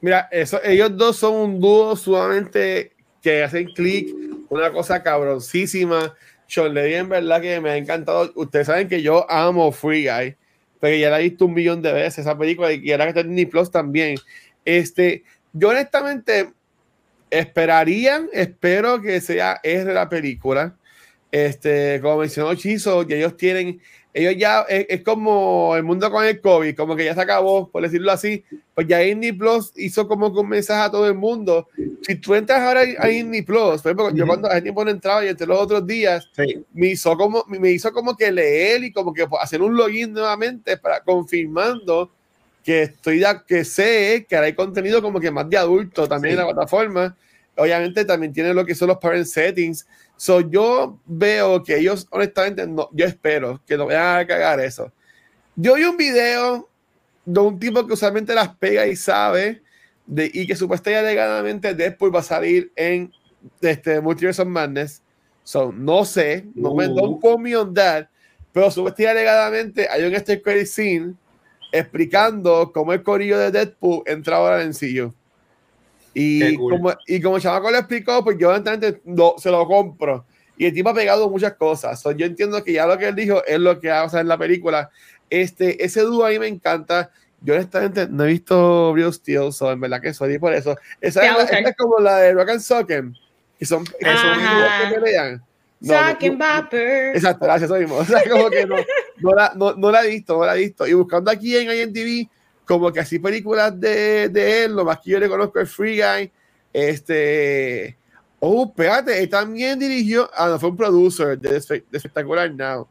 Mira, 0.02 0.30
eso, 0.32 0.62
ellos 0.64 0.96
dos 0.96 1.18
son 1.18 1.36
un 1.36 1.60
dúo 1.60 1.96
sumamente 1.96 2.94
que 3.22 3.44
hacen 3.44 3.66
clic, 3.74 4.16
una 4.50 4.72
cosa 4.72 5.04
cabroncísima. 5.04 6.14
Sean 6.48 6.74
Levy 6.74 6.96
en 6.96 7.10
verdad 7.10 7.42
que 7.42 7.60
me 7.60 7.72
ha 7.72 7.78
encantado. 7.78 8.32
Ustedes 8.36 8.68
saben 8.68 8.88
que 8.88 9.02
yo 9.02 9.30
amo 9.30 9.72
Free 9.72 10.08
Guy, 10.08 10.36
pero 10.80 10.96
ya 10.96 11.10
la 11.10 11.20
he 11.20 11.24
visto 11.24 11.46
un 11.46 11.54
millón 11.54 11.82
de 11.82 11.92
veces 11.92 12.20
esa 12.20 12.38
película 12.38 12.72
y 12.72 12.92
ahora 12.92 13.06
que 13.06 13.10
está 13.10 13.22
en 13.22 13.28
Disney 13.28 13.46
Plus 13.46 13.70
también. 13.70 14.16
Este, 14.78 15.24
yo 15.52 15.70
honestamente 15.70 16.54
esperaría, 17.32 18.22
espero 18.34 19.02
que 19.02 19.20
sea 19.20 19.60
es 19.64 19.84
de 19.84 19.94
la 19.94 20.10
película. 20.10 20.76
Este, 21.32 22.00
como 22.02 22.18
mencionó 22.18 22.54
Chizo, 22.54 23.06
que 23.08 23.18
ellos 23.18 23.36
tienen 23.36 23.82
ellos 24.12 24.36
ya 24.38 24.62
es, 24.68 25.04
como 25.04 25.76
el 25.76 25.84
mundo 25.84 26.10
con 26.10 26.26
el 26.26 26.42
COVID, 26.42 26.76
como 26.76 26.96
que 26.96 27.06
ya 27.06 27.14
se 27.14 27.22
acabó, 27.22 27.70
por 27.70 27.84
decirlo 27.84 28.12
así. 28.12 28.44
Pues 28.74 28.88
ya 28.88 29.04
Indie 29.04 29.34
Plus 29.34 29.72
hizo 29.76 30.08
como 30.08 30.34
que 30.34 30.40
un 30.40 30.50
mensaje 30.50 30.82
a 30.82 30.92
todo 30.92 31.08
el 31.08 31.14
mundo. 31.14 31.68
Si 32.02 32.16
tú 32.16 32.34
entras 32.34 32.60
ahora 32.62 32.82
a 33.00 33.12
Indie 33.12 33.44
Plus, 33.44 33.82
por 33.82 33.92
ejemplo, 33.92 34.12
yo 34.16 34.26
cuando 34.26 34.50
hace 34.50 34.64
tiempo 34.64 34.84
no 34.84 34.92
entraba 34.92 35.24
y 35.24 35.30
entre 35.30 35.46
los 35.46 35.60
otros 35.60 35.86
días, 35.86 36.28
me, 36.74 36.88
hizo 36.88 37.16
como, 37.18 37.44
me 37.48 37.72
hizo 37.72 37.92
como 37.92 38.18
que 38.18 38.32
leer 38.32 38.84
y 38.84 38.92
como 38.92 39.14
que 39.14 39.28
hacer 39.40 39.62
un 39.62 39.76
login 39.76 40.12
nuevamente 40.12 40.78
para 40.78 41.02
confirmando 41.02 42.12
que 42.70 42.84
estoy 42.84 43.20
ya, 43.22 43.44
que 43.44 43.66
sé 43.66 44.28
que 44.30 44.36
hay 44.36 44.54
contenido 44.54 45.02
como 45.02 45.20
que 45.20 45.32
más 45.32 45.50
de 45.50 45.58
adulto 45.58 46.08
también 46.08 46.34
en 46.34 46.46
la 46.46 46.54
plataforma. 46.54 47.18
Obviamente 47.56 48.06
también 48.06 48.32
tiene 48.32 48.54
lo 48.54 48.64
que 48.64 48.76
son 48.76 48.90
los 48.90 48.98
parent 48.98 49.26
settings 49.26 49.88
So, 50.16 50.42
yo 50.42 51.00
veo 51.08 51.64
que 51.64 51.78
ellos, 51.78 52.06
honestamente, 52.12 52.68
no, 52.68 52.90
yo 52.92 53.08
espero 53.08 53.60
que 53.66 53.76
no 53.76 53.88
vayan 53.88 54.20
a 54.20 54.28
cagar 54.28 54.60
eso. 54.60 54.92
Yo 55.56 55.74
vi 55.74 55.84
un 55.86 55.98
video 55.98 56.70
de 57.26 57.40
un 57.40 57.58
tipo 57.58 57.88
que 57.88 57.94
usualmente 57.94 58.36
las 58.36 58.50
pega 58.58 58.86
y 58.86 58.96
sabe, 58.96 59.64
de, 60.06 60.30
y 60.32 60.46
que 60.46 60.56
supuestamente 60.56 61.08
alegadamente 61.08 61.74
después 61.74 62.14
va 62.14 62.20
a 62.20 62.24
salir 62.24 62.72
en 62.76 63.12
este, 63.62 64.00
Multiverse 64.00 64.44
of 64.44 64.48
Madness. 64.48 65.02
So, 65.44 65.72
no 65.72 66.06
sé, 66.06 66.46
no 66.54 66.76
me 66.76 66.88
don't 66.88 67.16
uh. 67.16 67.20
quote 67.20 67.42
me 67.42 67.56
on 67.56 67.74
that, 67.74 68.10
pero 68.54 68.70
supuestamente 68.70 69.08
alegadamente 69.10 69.88
hay 69.90 70.04
un 70.04 70.14
este 70.14 70.40
credit 70.40 70.68
scene 70.68 71.16
explicando 71.72 72.72
cómo 72.74 72.94
el 72.94 73.04
corillo 73.04 73.38
de 73.38 73.52
Deadpool 73.52 74.04
entra 74.06 74.38
ahora 74.38 74.62
en 74.62 74.74
sencillo. 74.74 75.14
Y, 76.14 76.58
como, 76.58 76.94
y 77.08 77.22
como 77.22 77.38
el 77.38 77.42
chamaco 77.42 77.72
lo 77.72 77.78
explicó, 77.78 78.24
pues 78.24 78.38
yo 78.38 78.52
no, 79.06 79.36
se 79.38 79.52
lo 79.52 79.66
compro. 79.68 80.26
Y 80.58 80.66
el 80.66 80.74
tipo 80.74 80.90
ha 80.90 80.94
pegado 80.94 81.30
muchas 81.30 81.54
cosas. 81.54 82.04
yo 82.18 82.26
entiendo 82.26 82.64
que 82.64 82.74
ya 82.74 82.86
lo 82.86 82.98
que 82.98 83.08
él 83.08 83.16
dijo 83.16 83.44
es 83.46 83.60
lo 83.60 83.80
que 83.80 83.90
va 83.90 84.00
a 84.00 84.04
hacer 84.04 84.22
en 84.22 84.28
la 84.28 84.38
película. 84.38 84.90
Este, 85.30 85.84
ese 85.84 86.02
dúo 86.02 86.26
ahí 86.26 86.40
me 86.40 86.48
encanta. 86.48 87.12
Yo 87.42 87.54
honestamente 87.54 88.08
no 88.10 88.26
he 88.26 88.28
visto 88.28 88.94
Real 88.94 89.14
Steel, 89.14 89.54
so 89.54 89.72
en 89.72 89.80
verdad 89.80 90.02
que 90.02 90.14
soy 90.14 90.38
por 90.40 90.54
eso. 90.54 90.76
Esa, 91.00 91.24
es, 91.42 91.52
es, 91.52 91.76
como 91.78 92.00
la 92.00 92.18
de 92.18 92.34
Rock 92.34 92.50
and 92.50 92.60
Socken, 92.60 93.16
que 93.58 93.66
son, 93.66 93.86
que 93.86 94.06
son 94.06 94.40
que 94.90 95.00
pelean. 95.00 95.42
No, 95.82 95.94
no, 95.94 96.70
Exacto, 97.14 97.46
gracias, 97.46 97.72
mismo. 97.72 97.96
O 98.00 98.06
sea, 98.06 98.22
como 98.30 98.50
que 98.50 98.66
no, 98.66 98.76
no, 99.18 99.32
la, 99.32 99.54
no, 99.56 99.74
no, 99.76 99.92
la 99.92 100.06
he 100.06 100.10
visto, 100.10 100.38
no 100.38 100.46
la 100.46 100.56
he 100.56 100.60
visto. 100.60 100.86
Y 100.86 100.94
buscando 100.94 101.32
aquí 101.32 101.56
en 101.56 101.72
IMDb, 101.72 102.28
como 102.66 102.92
que 102.92 103.00
así 103.00 103.20
películas 103.20 103.80
de, 103.80 104.30
de 104.30 104.66
él, 104.66 104.76
lo 104.76 104.84
más 104.84 105.00
que 105.00 105.12
yo 105.12 105.20
le 105.20 105.30
conozco 105.30 105.60
es 105.60 105.72
Free 105.72 106.02
Guy, 106.02 106.32
este, 106.74 107.98
Oh, 108.40 108.66
espérate, 108.68 109.22
él 109.22 109.30
también 109.30 109.78
dirigió. 109.80 110.30
Ah, 110.34 110.48
no, 110.48 110.60
fue 110.60 110.70
un 110.70 110.78
producer 110.78 111.38
de, 111.38 111.58
Espectacular 111.58 112.54
Now. 112.54 112.88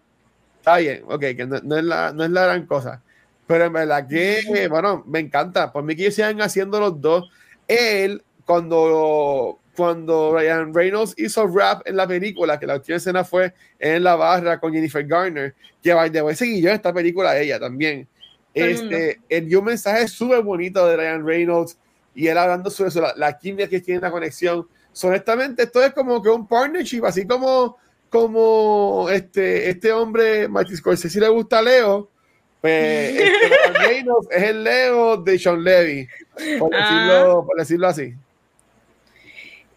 Está 0.59 0.77
bien, 0.79 1.03
ok, 1.07 1.21
que 1.21 1.47
no, 1.47 1.77
es 1.77 1.85
la, 1.85 2.13
no 2.13 2.25
es 2.25 2.31
la 2.31 2.45
gran 2.45 2.67
cosa. 2.67 3.03
Pero 3.47 3.65
en 3.65 3.73
verdad 3.73 4.07
que, 4.07 4.69
bueno, 4.69 5.03
me 5.07 5.21
encanta. 5.21 5.73
Por 5.73 5.83
mí 5.85 5.97
que 5.97 6.11
sigan 6.11 6.41
haciendo 6.43 6.79
los 6.81 7.01
dos. 7.01 7.31
Él, 7.67 8.23
cuando, 8.45 9.59
cuando 9.79 10.35
Ryan 10.35 10.75
Reynolds 10.75 11.15
hizo 11.17 11.47
rap 11.47 11.83
en 11.87 11.97
la 11.97 12.09
película, 12.09 12.59
que 12.59 12.67
la 12.67 12.75
última 12.75 12.97
escena 12.97 13.23
fue 13.23 13.55
en 13.79 14.03
la 14.03 14.17
barra 14.17 14.59
con 14.59 14.73
Jennifer 14.73 15.07
Garner, 15.07 15.55
que 15.81 15.95
by 15.95 16.11
the 16.11 16.21
way 16.21 16.61
yo 16.61 16.71
esta 16.71 16.93
película 16.93 17.39
ella 17.39 17.61
también. 17.61 18.09
Este, 18.53 19.21
él 19.29 19.49
dio 19.49 19.61
un 19.61 19.67
mensaje 19.67 20.09
súper 20.09 20.43
bonito 20.43 20.85
de 20.85 20.97
Ryan 20.97 21.25
Reynolds 21.25 21.79
y 22.13 22.27
él 22.27 22.37
hablando 22.37 22.71
sobre 22.71 22.89
eso, 22.89 23.01
la, 23.01 23.15
la 23.17 23.39
química 23.39 23.69
que 23.69 23.81
tiene 23.81 24.01
la 24.01 24.11
conexión 24.11 24.67
honestamente, 25.05 25.63
esto 25.63 25.81
es 25.85 25.93
como 25.93 26.21
que 26.21 26.29
un 26.29 26.49
partnership, 26.49 27.05
así 27.05 27.25
como, 27.25 27.77
como 28.11 29.09
este, 29.11 29.71
este 29.71 29.93
hombre, 29.93 30.49
Martin 30.49 30.77
Scorsese, 30.77 31.21
le 31.21 31.29
gusta 31.29 31.63
Leo, 31.63 32.11
pues 32.61 33.17
este, 33.17 34.01
es 34.31 34.43
el 34.43 34.65
Leo 34.65 35.17
de 35.19 35.39
Sean 35.39 35.63
Levy, 35.63 36.09
por 36.59 36.71
decirlo, 36.71 37.45
por 37.47 37.57
decirlo 37.57 37.87
así. 37.87 38.15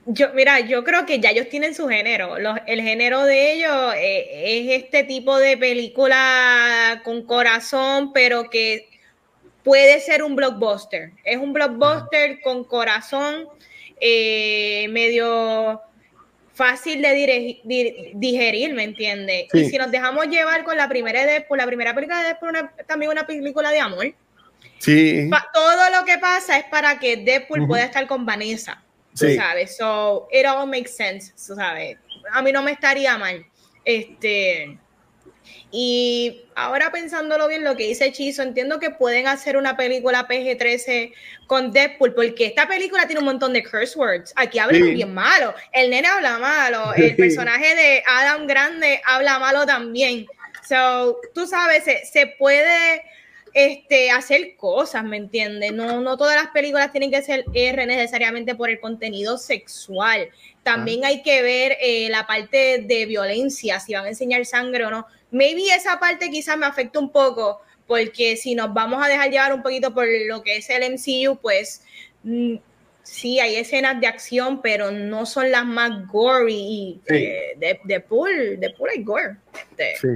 Yo, 0.06 0.34
mira, 0.34 0.60
yo 0.62 0.84
creo 0.84 1.06
que 1.06 1.20
ya 1.20 1.30
ellos 1.30 1.50
tienen 1.50 1.76
su 1.76 1.88
género. 1.88 2.36
el 2.66 2.82
género 2.82 3.24
de 3.24 3.54
ellos 3.54 3.94
eh, 3.98 4.68
es 4.68 4.84
este 4.84 5.04
tipo 5.04 5.38
de 5.38 5.58
película 5.58 7.02
con 7.04 7.24
corazón, 7.24 8.12
pero 8.12 8.50
que 8.50 8.90
puede 9.64 10.00
ser 10.00 10.24
un 10.24 10.36
blockbuster. 10.36 11.12
Es 11.24 11.38
un 11.38 11.54
blockbuster 11.54 12.42
con 12.42 12.64
corazón 12.64 13.48
eh, 14.00 14.88
medio 14.90 15.82
fácil 16.54 17.02
de 17.02 17.62
digerir, 18.16 18.74
¿me 18.74 18.84
entiendes? 18.84 19.48
Y 19.54 19.66
si 19.66 19.78
nos 19.78 19.92
dejamos 19.92 20.28
llevar 20.28 20.64
con 20.64 20.78
la 20.78 20.90
primera 20.90 21.26
de 21.26 21.46
la 21.50 21.66
primera 21.66 21.94
película 21.94 22.22
de 22.22 22.26
Deadpool, 22.26 22.70
también 22.88 23.12
una 23.12 23.26
película 23.26 23.72
de 23.72 23.80
amor. 23.80 24.14
Sí. 24.80 25.30
todo 25.54 25.90
lo 25.92 26.06
que 26.06 26.18
pasa 26.18 26.58
es 26.58 26.66
para 26.66 26.98
que 26.98 27.18
Deadpool 27.18 27.68
pueda 27.68 27.84
estar 27.84 28.08
con 28.08 28.26
Vanessa. 28.26 28.84
Sí. 29.14 29.36
¿Sabes? 29.36 29.78
So, 29.78 30.28
it 30.32 30.46
all 30.46 30.68
makes 30.68 30.92
sense, 30.92 31.34
¿sabes? 31.36 31.98
A 32.32 32.42
mí 32.42 32.52
no 32.52 32.64
me 32.64 32.72
estaría 32.72 33.18
mal. 33.18 33.46
Este. 33.84 34.78
Y 35.72 36.44
ahora 36.56 36.92
pensándolo 36.92 37.48
bien, 37.48 37.64
lo 37.64 37.78
que 37.78 37.88
dice 37.88 38.12
Chizo, 38.12 38.44
entiendo 38.44 38.80
que 38.80 38.90
pueden 38.90 39.28
hacer 39.28 39.56
una 39.56 39.78
película 39.78 40.28
PG-13 40.28 41.14
con 41.48 41.72
Deadpool, 41.72 42.14
porque 42.14 42.46
esta 42.46 42.68
película 42.68 43.06
tiene 43.08 43.20
un 43.20 43.26
montón 43.26 43.54
de 43.54 43.64
curse 43.64 43.98
words. 43.98 44.34
Aquí 44.36 44.60
hablan 44.60 44.94
bien 44.94 45.14
malo. 45.14 45.54
El 45.72 45.90
nene 45.90 46.10
habla 46.10 46.40
malo. 46.40 46.94
El 46.94 47.16
personaje 47.16 47.76
de 47.76 48.04
Adam 48.06 48.48
Grande 48.48 49.02
habla 49.06 49.40
malo 49.40 49.66
también. 49.66 50.26
So, 50.68 51.20
tú 51.34 51.48
sabes, 51.48 51.84
se, 51.84 52.28
puede 52.38 53.04
este, 53.54 54.12
hacer 54.12 54.56
cosas, 54.56 55.04
¿me 55.04 55.18
entiendes? 55.18 55.74
No, 55.74 56.02
no 56.02 56.18
todas 56.18 56.36
las 56.36 56.52
películas 56.52 56.92
tienen 56.92 57.12
que 57.12 57.22
ser 57.22 57.46
R 57.54 57.86
necesariamente 57.86 58.56
por 58.56 58.70
el 58.70 58.80
contenido 58.80 59.38
sexual. 59.38 60.30
También 60.64 61.04
ah. 61.04 61.08
hay 61.08 61.22
que 61.22 61.42
ver 61.42 61.78
eh, 61.82 62.10
la 62.10 62.28
parte 62.28 62.84
de 62.86 63.06
violencia, 63.06 63.80
si 63.80 63.94
van 63.94 64.06
a 64.06 64.10
enseñar 64.10 64.46
sangre 64.46 64.86
o 64.86 64.92
no 64.92 65.08
maybe 65.32 65.74
esa 65.74 66.00
parte 66.00 66.30
quizás 66.30 66.58
me 66.58 66.66
afecta 66.66 67.00
un 67.00 67.10
poco, 67.10 67.62
porque 67.88 68.38
si 68.38 68.54
nos 68.54 68.74
vamos 68.74 69.04
a 69.04 69.08
dejar 69.08 69.32
llevar 69.32 69.54
un 69.54 69.64
poquito 69.64 69.94
por 69.94 70.06
lo 70.28 70.44
que 70.44 70.58
es 70.58 70.70
el 70.70 70.84
MCU, 70.94 71.38
pues 71.42 71.84
mm, 72.24 72.56
sí, 73.02 73.40
hay 73.40 73.56
escenas 73.56 74.00
de 74.00 74.08
acción, 74.08 74.62
pero 74.62 74.92
no 74.92 75.26
son 75.26 75.52
las 75.52 75.66
más 75.66 76.08
gory 76.08 77.02
eh, 77.08 77.54
de, 77.58 77.80
de, 77.84 78.00
pool, 78.02 78.60
de 78.60 78.70
pool 78.72 78.90
hay 78.90 79.04
gore. 79.04 79.38
Sí 80.00 80.08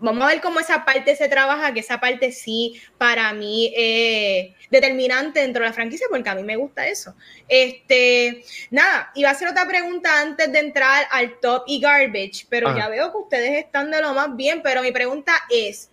vamos 0.00 0.24
a 0.24 0.28
ver 0.28 0.40
cómo 0.40 0.60
esa 0.60 0.84
parte 0.84 1.14
se 1.16 1.28
trabaja, 1.28 1.72
que 1.72 1.80
esa 1.80 2.00
parte 2.00 2.32
sí 2.32 2.80
para 2.98 3.32
mí 3.32 3.72
es 3.76 4.54
determinante 4.70 5.40
dentro 5.40 5.62
de 5.62 5.68
la 5.68 5.74
franquicia, 5.74 6.06
porque 6.10 6.28
a 6.28 6.34
mí 6.34 6.42
me 6.42 6.56
gusta 6.56 6.86
eso. 6.86 7.14
Este, 7.48 8.44
nada, 8.70 9.10
iba 9.14 9.28
a 9.28 9.32
hacer 9.32 9.48
otra 9.48 9.66
pregunta 9.66 10.20
antes 10.20 10.50
de 10.50 10.58
entrar 10.58 11.06
al 11.10 11.38
top 11.40 11.64
y 11.66 11.80
garbage, 11.80 12.46
pero 12.48 12.76
ya 12.76 12.88
veo 12.88 13.12
que 13.12 13.18
ustedes 13.18 13.64
están 13.64 13.90
de 13.90 14.00
lo 14.00 14.14
más 14.14 14.34
bien, 14.34 14.62
pero 14.62 14.82
mi 14.82 14.92
pregunta 14.92 15.32
es, 15.50 15.90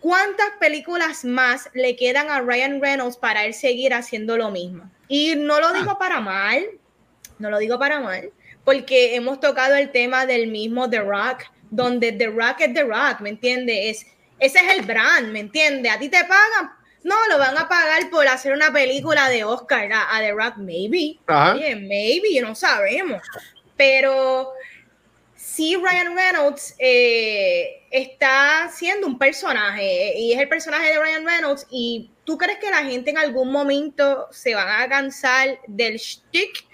¿cuántas 0.00 0.50
películas 0.60 1.24
más 1.24 1.70
le 1.74 1.96
quedan 1.96 2.30
a 2.30 2.40
Ryan 2.40 2.80
Reynolds 2.80 3.16
para 3.16 3.46
él 3.46 3.54
seguir 3.54 3.94
haciendo 3.94 4.36
lo 4.36 4.50
mismo? 4.50 4.90
Y 5.08 5.34
no 5.36 5.60
lo 5.60 5.72
digo 5.72 5.92
ah. 5.92 5.98
para 5.98 6.20
mal, 6.20 6.62
no 7.38 7.50
lo 7.50 7.58
digo 7.58 7.78
para 7.78 8.00
mal, 8.00 8.30
porque 8.64 9.14
hemos 9.14 9.40
tocado 9.40 9.76
el 9.76 9.90
tema 9.90 10.26
del 10.26 10.48
mismo 10.48 10.90
The 10.90 11.00
Rock, 11.00 11.44
donde 11.70 12.12
The 12.12 12.28
Rock 12.28 12.60
es 12.60 12.74
The 12.74 12.84
Rock, 12.84 13.20
¿me 13.20 13.30
entiendes? 13.30 14.06
ese 14.38 14.58
es 14.58 14.78
el 14.78 14.82
brand, 14.84 15.28
¿me 15.32 15.40
entiendes? 15.40 15.92
A 15.92 15.98
ti 15.98 16.08
te 16.08 16.20
pagan, 16.22 16.70
no, 17.02 17.16
lo 17.28 17.38
van 17.38 17.56
a 17.56 17.68
pagar 17.68 18.08
por 18.10 18.26
hacer 18.26 18.52
una 18.52 18.72
película 18.72 19.28
de 19.28 19.44
Oscar 19.44 19.90
a, 19.92 20.20
The 20.20 20.32
Rock, 20.32 20.56
maybe, 20.56 21.18
maybe, 21.26 22.40
no 22.40 22.54
sabemos, 22.54 23.22
pero 23.76 24.52
sí 25.34 25.76
Ryan 25.76 26.14
Reynolds 26.14 26.74
eh, 26.78 27.86
está 27.90 28.70
siendo 28.72 29.06
un 29.06 29.18
personaje 29.18 30.16
y 30.16 30.32
es 30.32 30.40
el 30.40 30.48
personaje 30.48 30.88
de 30.90 31.00
Ryan 31.00 31.26
Reynolds 31.26 31.66
y 31.70 32.10
tú 32.24 32.36
crees 32.36 32.58
que 32.58 32.70
la 32.70 32.84
gente 32.84 33.10
en 33.10 33.18
algún 33.18 33.50
momento 33.50 34.28
se 34.30 34.54
van 34.54 34.82
a 34.82 34.88
cansar 34.88 35.58
del 35.66 35.98
stick 35.98 36.64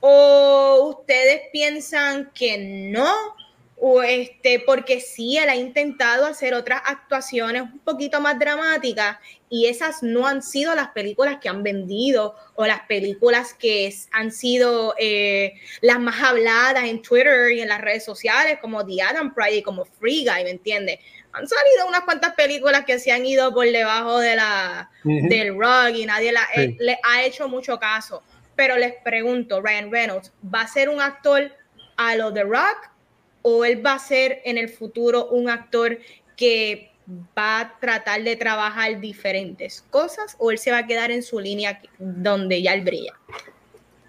o 0.00 0.96
ustedes 0.98 1.42
piensan 1.52 2.30
que 2.32 2.58
no 2.58 3.37
o 3.80 4.02
este, 4.02 4.60
porque 4.60 5.00
sí, 5.00 5.38
él 5.38 5.48
ha 5.48 5.56
intentado 5.56 6.26
hacer 6.26 6.54
otras 6.54 6.82
actuaciones 6.84 7.62
un 7.62 7.78
poquito 7.78 8.20
más 8.20 8.38
dramáticas 8.38 9.18
y 9.48 9.66
esas 9.66 10.02
no 10.02 10.26
han 10.26 10.42
sido 10.42 10.74
las 10.74 10.88
películas 10.88 11.38
que 11.40 11.48
han 11.48 11.62
vendido 11.62 12.34
o 12.56 12.66
las 12.66 12.80
películas 12.82 13.54
que 13.54 13.94
han 14.12 14.32
sido 14.32 14.94
eh, 14.98 15.54
las 15.80 16.00
más 16.00 16.20
habladas 16.22 16.84
en 16.84 17.02
Twitter 17.02 17.52
y 17.52 17.60
en 17.60 17.68
las 17.68 17.80
redes 17.80 18.04
sociales 18.04 18.58
como 18.60 18.84
The 18.84 19.02
Adam 19.02 19.32
Pride 19.32 19.58
y 19.58 19.62
como 19.62 19.84
Free 19.84 20.24
Guy, 20.24 20.44
¿me 20.44 20.50
entiendes? 20.50 20.98
Han 21.32 21.46
salido 21.46 21.86
unas 21.86 22.00
cuantas 22.00 22.34
películas 22.34 22.84
que 22.84 22.98
se 22.98 23.12
han 23.12 23.24
ido 23.24 23.54
por 23.54 23.66
debajo 23.66 24.18
de 24.18 24.34
la, 24.34 24.90
del 25.04 25.54
rug 25.54 25.94
y 25.94 26.04
nadie 26.04 26.32
eh, 26.56 26.76
le 26.80 26.98
ha 27.04 27.22
hecho 27.22 27.48
mucho 27.48 27.78
caso. 27.78 28.22
Pero 28.56 28.76
les 28.76 28.94
pregunto, 29.04 29.60
Ryan 29.60 29.92
Reynolds, 29.92 30.32
¿va 30.52 30.62
a 30.62 30.66
ser 30.68 30.88
un 30.88 31.00
actor 31.00 31.52
a 31.96 32.16
lo 32.16 32.32
de 32.32 32.42
Rock 32.42 32.97
o 33.42 33.64
él 33.64 33.84
va 33.84 33.94
a 33.94 33.98
ser 33.98 34.40
en 34.44 34.58
el 34.58 34.68
futuro 34.68 35.28
un 35.28 35.48
actor 35.48 35.98
que 36.36 36.90
va 37.36 37.60
a 37.60 37.78
tratar 37.80 38.22
de 38.22 38.36
trabajar 38.36 39.00
diferentes 39.00 39.84
cosas 39.90 40.36
o 40.38 40.50
él 40.50 40.58
se 40.58 40.70
va 40.70 40.78
a 40.78 40.86
quedar 40.86 41.10
en 41.10 41.22
su 41.22 41.40
línea 41.40 41.80
donde 41.98 42.60
ya 42.60 42.74
él 42.74 42.82
brilla. 42.82 43.14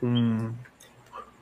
Mm. 0.02 0.50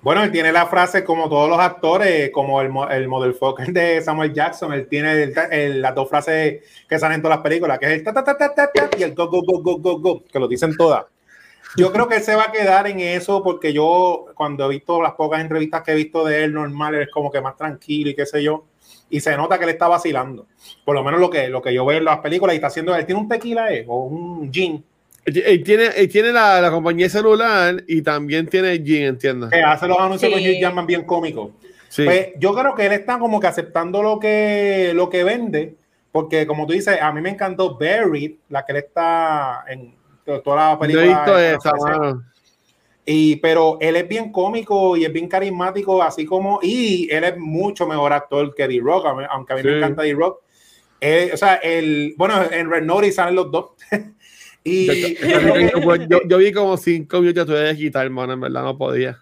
Bueno, 0.01 0.23
él 0.23 0.31
tiene 0.31 0.51
la 0.51 0.67
frase 0.67 1.03
como 1.03 1.27
todos 1.27 1.49
los 1.49 1.59
actores, 1.59 2.29
como 2.29 2.61
el, 2.61 2.71
el 2.91 3.07
model 3.07 3.33
Fokker 3.33 3.73
de 3.73 4.01
Samuel 4.01 4.33
Jackson, 4.33 4.71
él 4.71 4.87
tiene 4.87 5.33
las 5.79 5.95
dos 5.95 6.07
frases 6.07 6.63
que 6.87 6.99
salen 6.99 7.15
en 7.15 7.21
todas 7.23 7.37
las 7.37 7.43
películas, 7.43 7.79
que 7.79 7.87
es 7.87 7.91
el 7.93 8.03
ta 8.03 8.13
ta 8.13 8.23
ta 8.23 8.37
ta 8.37 8.53
ta, 8.53 8.71
ta 8.71 8.89
y 8.97 9.03
el 9.03 9.13
go 9.13 9.27
go 9.27 9.41
go 9.41 9.61
go 9.61 9.77
go 9.79 9.99
go, 9.99 10.23
que 10.23 10.39
lo 10.39 10.47
dicen 10.47 10.77
todas. 10.77 11.05
Yo 11.75 11.91
creo 11.91 12.07
que 12.07 12.15
él 12.15 12.23
se 12.23 12.35
va 12.35 12.45
a 12.45 12.51
quedar 12.51 12.87
en 12.87 12.99
eso 12.99 13.43
porque 13.43 13.73
yo 13.73 14.25
cuando 14.35 14.65
he 14.65 14.69
visto 14.69 15.01
las 15.01 15.13
pocas 15.13 15.41
entrevistas 15.41 15.83
que 15.83 15.91
he 15.91 15.95
visto 15.95 16.23
de 16.25 16.43
él 16.43 16.53
normal, 16.53 16.95
es 16.95 17.09
como 17.11 17.31
que 17.31 17.41
más 17.41 17.57
tranquilo 17.57 18.09
y 18.09 18.15
qué 18.15 18.25
sé 18.25 18.41
yo. 18.41 18.65
Y 19.09 19.19
se 19.19 19.35
nota 19.37 19.57
que 19.57 19.65
él 19.65 19.71
está 19.71 19.87
vacilando. 19.87 20.47
Por 20.85 20.95
lo 20.95 21.03
menos 21.03 21.19
lo 21.19 21.29
que, 21.29 21.49
lo 21.49 21.61
que 21.61 21.73
yo 21.73 21.85
veo 21.85 21.97
en 21.97 22.05
las 22.05 22.19
películas 22.19 22.53
y 22.53 22.57
está 22.57 22.67
haciendo, 22.67 22.95
él 22.95 23.05
tiene 23.05 23.21
un 23.21 23.27
tequila 23.27 23.71
eh, 23.73 23.85
o 23.87 24.05
un 24.05 24.51
gin. 24.51 24.83
Él 25.25 25.61
tiene, 25.63 25.87
él 25.95 26.09
tiene 26.09 26.31
la, 26.31 26.61
la, 26.61 26.71
compañía 26.71 27.09
celular 27.09 27.83
y 27.85 28.01
también 28.01 28.47
tiene 28.47 28.77
gin, 28.77 29.03
entiendo. 29.03 29.49
Que 29.49 29.61
hace 29.61 29.85
los 29.87 29.99
anuncios 29.99 30.33
sí. 30.33 30.43
que 30.43 30.59
llaman 30.59 30.85
bien 30.85 31.03
cómicos. 31.03 31.51
Pues 31.95 32.29
yo 32.37 32.53
creo 32.53 32.75
que 32.75 32.85
él 32.85 32.93
está 32.93 33.17
como 33.17 33.39
que 33.39 33.47
aceptando 33.47 34.03
lo 34.03 34.19
que, 34.19 34.91
lo 34.93 35.09
que 35.09 35.23
vende, 35.23 35.75
porque 36.11 36.45
como 36.45 36.65
tú 36.67 36.73
dices, 36.73 36.99
a 37.01 37.11
mí 37.11 37.21
me 37.21 37.29
encantó 37.29 37.77
Buried, 37.77 38.35
la 38.49 38.65
que 38.65 38.73
él 38.73 38.77
está 38.77 39.63
en, 39.67 39.95
toda 40.43 40.71
la 40.71 40.79
película. 40.79 42.19
Y, 43.09 43.37
pero 43.37 43.77
él 43.79 43.95
es 43.95 44.05
bien 44.05 44.33
cómico 44.33 44.97
y 44.97 45.05
es 45.05 45.13
bien 45.13 45.29
carismático, 45.29 46.03
así 46.03 46.25
como, 46.25 46.59
y 46.61 47.07
él 47.09 47.23
es 47.23 47.37
mucho 47.37 47.87
mejor 47.87 48.11
actor 48.11 48.53
que 48.53 48.67
D-Rock, 48.67 49.05
aunque 49.29 49.53
a 49.53 49.55
mí 49.55 49.63
me 49.63 49.77
encanta 49.77 50.01
D-Rock. 50.01 50.41
o 51.33 51.37
sea, 51.37 51.55
el, 51.55 52.15
bueno, 52.17 52.35
en 52.51 52.69
Red 52.69 52.83
Notice 52.83 53.13
salen 53.13 53.35
los 53.35 53.49
dos. 53.49 53.71
y 54.65 55.15
yo, 56.27 56.37
vi 56.37 56.51
como 56.51 56.75
cinco 56.75 57.21
minutos 57.21 57.47
de 57.47 57.77
quitar, 57.77 58.05
hermano, 58.05 58.33
en 58.33 58.41
verdad 58.41 58.63
no 58.63 58.77
podía. 58.77 59.17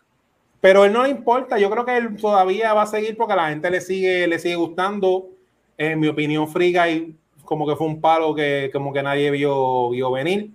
Pero 0.62 0.84
él 0.84 0.92
no 0.92 1.04
le 1.04 1.10
importa, 1.10 1.60
yo 1.60 1.70
creo 1.70 1.86
que 1.86 1.96
él 1.96 2.16
todavía 2.18 2.74
va 2.74 2.82
a 2.82 2.88
seguir 2.88 3.16
porque 3.16 3.34
a 3.34 3.36
la 3.36 3.50
gente 3.50 3.70
le 3.70 3.82
sigue, 3.82 4.26
le 4.26 4.40
sigue 4.40 4.56
gustando. 4.56 5.30
En 5.78 6.00
mi 6.00 6.08
opinión, 6.08 6.48
Friga 6.48 6.90
y 6.90 7.16
como 7.44 7.68
que 7.68 7.76
fue 7.76 7.86
un 7.86 8.02
palo 8.02 8.34
que 8.34 8.72
como 8.74 8.92
que 8.92 9.04
nadie 9.04 9.30
vio, 9.30 9.92
vio 9.92 10.12
venir. 10.12 10.50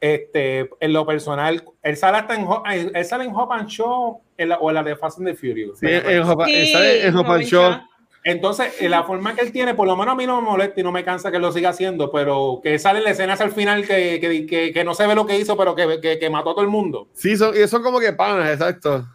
Este, 0.00 0.70
en 0.80 0.92
lo 0.92 1.06
personal, 1.06 1.64
él 1.82 1.96
sale 1.96 2.18
hasta 2.18 2.34
en, 2.34 2.46
él 2.94 3.04
sale 3.04 3.24
en 3.24 3.34
Hop 3.34 3.52
and 3.52 3.68
Show 3.68 4.20
en 4.36 4.50
la, 4.50 4.56
o 4.58 4.70
en 4.70 4.74
la 4.74 4.82
de 4.82 4.96
Fast 4.96 5.18
and 5.18 5.28
the 5.28 5.34
Furious. 5.34 5.78
Sí, 5.78 5.86
en, 5.86 6.06
en, 6.06 7.42
Show. 7.44 7.80
Entonces, 8.24 8.74
la 8.82 9.04
forma 9.04 9.34
que 9.34 9.42
él 9.42 9.52
tiene, 9.52 9.74
por 9.74 9.86
lo 9.86 9.96
menos 9.96 10.14
a 10.14 10.16
mí 10.16 10.26
no 10.26 10.40
me 10.40 10.48
molesta 10.48 10.80
y 10.80 10.82
no 10.82 10.90
me 10.90 11.04
cansa 11.04 11.30
que 11.30 11.38
lo 11.38 11.52
siga 11.52 11.68
haciendo, 11.68 12.10
pero 12.10 12.60
que 12.60 12.76
sale 12.78 13.00
la 13.00 13.10
escena 13.10 13.34
hasta 13.34 13.44
el 13.44 13.52
final 13.52 13.86
que, 13.86 14.18
que, 14.20 14.72
que, 14.72 14.84
no 14.84 14.94
se 14.94 15.06
ve 15.06 15.14
lo 15.14 15.26
que 15.26 15.38
hizo, 15.38 15.56
pero 15.56 15.76
que, 15.76 16.18
que 16.18 16.30
mató 16.30 16.50
a 16.50 16.54
todo 16.54 16.64
el 16.64 16.70
mundo. 16.70 17.08
Sí, 17.12 17.36
son, 17.36 17.54
y 17.56 17.66
son 17.68 17.84
como 17.84 18.00
que 18.00 18.12
panas, 18.12 18.50
exacto. 18.50 19.06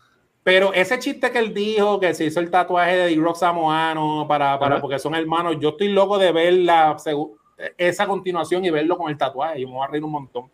Pero 0.43 0.73
ese 0.73 0.97
chiste 0.97 1.29
que 1.29 1.39
él 1.39 1.53
dijo, 1.53 1.99
que 1.99 2.13
se 2.13 2.25
hizo 2.25 2.39
el 2.39 2.49
tatuaje 2.49 2.95
de 2.95 3.07
D-Rock 3.09 3.35
Samoano, 3.35 4.25
para, 4.27 4.57
para, 4.57 4.81
porque 4.81 4.97
son 4.97 5.13
hermanos, 5.13 5.57
yo 5.59 5.69
estoy 5.69 5.89
loco 5.89 6.17
de 6.17 6.31
ver 6.31 6.53
la, 6.53 6.95
esa 7.77 8.07
continuación 8.07 8.65
y 8.65 8.71
verlo 8.71 8.97
con 8.97 9.11
el 9.11 9.17
tatuaje. 9.17 9.61
Yo 9.61 9.67
me 9.67 9.75
voy 9.75 9.83
a 9.83 9.87
reír 9.87 10.03
un 10.03 10.11
montón. 10.11 10.49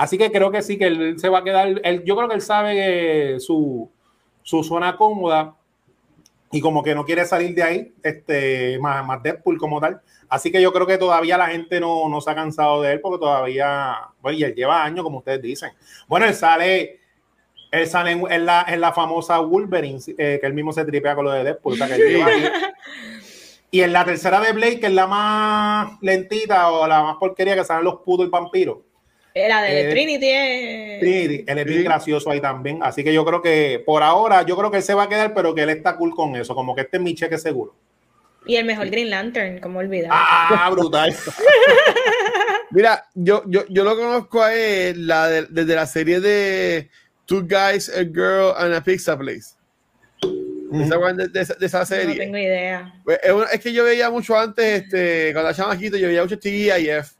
Así 0.00 0.16
que 0.16 0.32
creo 0.32 0.50
que 0.50 0.62
sí, 0.62 0.78
que 0.78 0.86
él 0.86 1.18
se 1.18 1.28
va 1.28 1.40
a 1.40 1.44
quedar. 1.44 1.78
Él, 1.84 2.04
yo 2.06 2.16
creo 2.16 2.26
que 2.26 2.34
él 2.34 2.40
sabe 2.40 3.38
su, 3.38 3.90
su 4.42 4.64
zona 4.64 4.96
cómoda 4.96 5.56
y 6.50 6.62
como 6.62 6.82
que 6.82 6.94
no 6.94 7.04
quiere 7.04 7.26
salir 7.26 7.54
de 7.54 7.62
ahí, 7.62 7.92
este, 8.02 8.78
más, 8.78 9.04
más 9.06 9.22
Deadpool 9.22 9.58
como 9.58 9.78
tal. 9.78 10.00
Así 10.30 10.50
que 10.50 10.62
yo 10.62 10.72
creo 10.72 10.86
que 10.86 10.96
todavía 10.96 11.36
la 11.36 11.48
gente 11.48 11.80
no, 11.80 12.08
no 12.08 12.22
se 12.22 12.30
ha 12.30 12.34
cansado 12.34 12.80
de 12.80 12.92
él 12.92 13.00
porque 13.02 13.18
todavía, 13.18 13.94
bueno, 14.22 14.38
y 14.38 14.42
él 14.42 14.54
lleva 14.54 14.82
años, 14.82 15.04
como 15.04 15.18
ustedes 15.18 15.42
dicen. 15.42 15.72
Bueno, 16.08 16.24
él 16.24 16.34
sale 16.34 16.98
él 17.70 17.86
sale 17.86 18.12
en, 18.12 18.46
la, 18.46 18.64
en 18.68 18.80
la, 18.80 18.94
famosa 18.94 19.38
Wolverine, 19.40 20.00
eh, 20.16 20.38
que 20.40 20.46
él 20.46 20.54
mismo 20.54 20.72
se 20.72 20.86
tripea 20.86 21.14
con 21.14 21.26
lo 21.26 21.30
de 21.32 21.44
Deadpool. 21.44 21.78
y 23.70 23.82
en 23.82 23.92
la 23.92 24.06
tercera 24.06 24.40
de 24.40 24.52
Blade, 24.54 24.80
que 24.80 24.86
es 24.86 24.94
la 24.94 25.06
más 25.06 25.92
lentita 26.00 26.70
o 26.70 26.86
la 26.86 27.02
más 27.02 27.16
porquería, 27.18 27.54
que 27.54 27.64
salen 27.64 27.84
los 27.84 27.96
putos 28.00 28.26
y 28.26 28.30
vampiros. 28.30 28.78
Eh, 29.34 29.48
la 29.48 29.62
de 29.62 29.88
eh, 29.88 29.90
Trinity 29.90 30.28
es... 30.28 31.00
Trinity, 31.00 31.44
él 31.46 31.58
es 31.58 31.64
bien 31.64 31.84
gracioso 31.84 32.30
ahí 32.30 32.40
también. 32.40 32.80
Así 32.82 33.04
que 33.04 33.12
yo 33.14 33.24
creo 33.24 33.40
que 33.40 33.82
por 33.84 34.02
ahora, 34.02 34.42
yo 34.42 34.56
creo 34.56 34.70
que 34.70 34.78
él 34.78 34.82
se 34.82 34.94
va 34.94 35.04
a 35.04 35.08
quedar, 35.08 35.34
pero 35.34 35.54
que 35.54 35.62
él 35.62 35.70
está 35.70 35.96
cool 35.96 36.14
con 36.14 36.34
eso. 36.36 36.54
Como 36.54 36.74
que 36.74 36.82
este 36.82 36.96
es 36.96 37.02
mi 37.02 37.14
cheque 37.14 37.38
seguro. 37.38 37.74
Y 38.46 38.56
el 38.56 38.64
mejor 38.64 38.88
Green 38.88 39.10
Lantern, 39.10 39.60
como 39.60 39.78
olvidar. 39.78 40.10
Ah, 40.12 40.68
brutal. 40.72 41.14
Mira, 42.70 43.04
yo, 43.14 43.42
yo, 43.46 43.64
yo 43.68 43.84
lo 43.84 43.96
conozco 43.96 44.42
a 44.42 44.54
él 44.54 45.06
la 45.06 45.28
desde 45.28 45.74
la 45.74 45.86
serie 45.86 46.20
de 46.20 46.88
Two 47.26 47.42
Guys, 47.42 47.88
a 47.88 48.02
Girl 48.04 48.54
and 48.56 48.74
a 48.74 48.82
Pizza 48.82 49.18
Place. 49.18 49.54
De, 50.70 51.28
de, 51.28 51.66
esa 51.66 51.84
serie. 51.84 52.14
No 52.14 52.20
tengo 52.20 52.38
idea. 52.38 52.94
Pues, 53.04 53.18
es, 53.52 53.60
que 53.60 53.72
yo 53.72 53.84
veía 53.84 54.08
mucho 54.08 54.38
antes, 54.38 54.82
este, 54.82 55.32
cuando 55.32 55.48
era 55.48 55.56
chamaquito, 55.56 55.96
yo 55.96 56.06
veía 56.06 56.22
mucho 56.22 56.38
TGIF, 56.38 57.12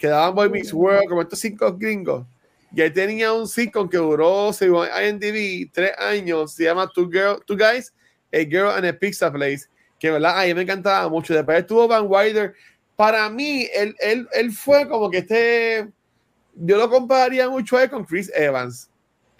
que 0.00 0.08
daban 0.08 0.34
Boy 0.34 0.50
Mix 0.50 0.72
World, 0.72 1.08
como 1.08 1.22
estos 1.22 1.38
cinco 1.38 1.72
gringos. 1.76 2.26
Y 2.74 2.80
ahí 2.80 2.90
tenía 2.90 3.32
un 3.32 3.46
sitcom 3.46 3.88
que 3.88 3.98
duró, 3.98 4.52
según 4.52 4.86
IMDb, 4.86 5.70
tres 5.72 5.92
años, 5.98 6.54
se 6.54 6.64
llama 6.64 6.90
Two, 6.92 7.08
Girl, 7.08 7.40
Two 7.46 7.56
Guys, 7.56 7.92
a 8.32 8.38
Girl 8.38 8.70
and 8.70 8.86
a 8.86 8.92
Pizza 8.92 9.30
Place, 9.30 9.66
que 9.98 10.10
verdad, 10.10 10.40
a 10.40 10.46
mí 10.46 10.54
me 10.54 10.62
encantaba 10.62 11.08
mucho. 11.08 11.34
Después 11.34 11.58
estuvo 11.58 11.86
Van 11.86 12.06
Wilder. 12.08 12.54
Para 12.96 13.28
mí, 13.28 13.68
él, 13.74 13.94
él, 14.00 14.26
él 14.32 14.50
fue 14.52 14.88
como 14.88 15.10
que 15.10 15.18
este, 15.18 15.88
yo 16.54 16.76
lo 16.76 16.88
compararía 16.88 17.48
mucho 17.48 17.76
a 17.76 17.84
él 17.84 17.90
con 17.90 18.04
Chris 18.04 18.32
Evans 18.34 18.90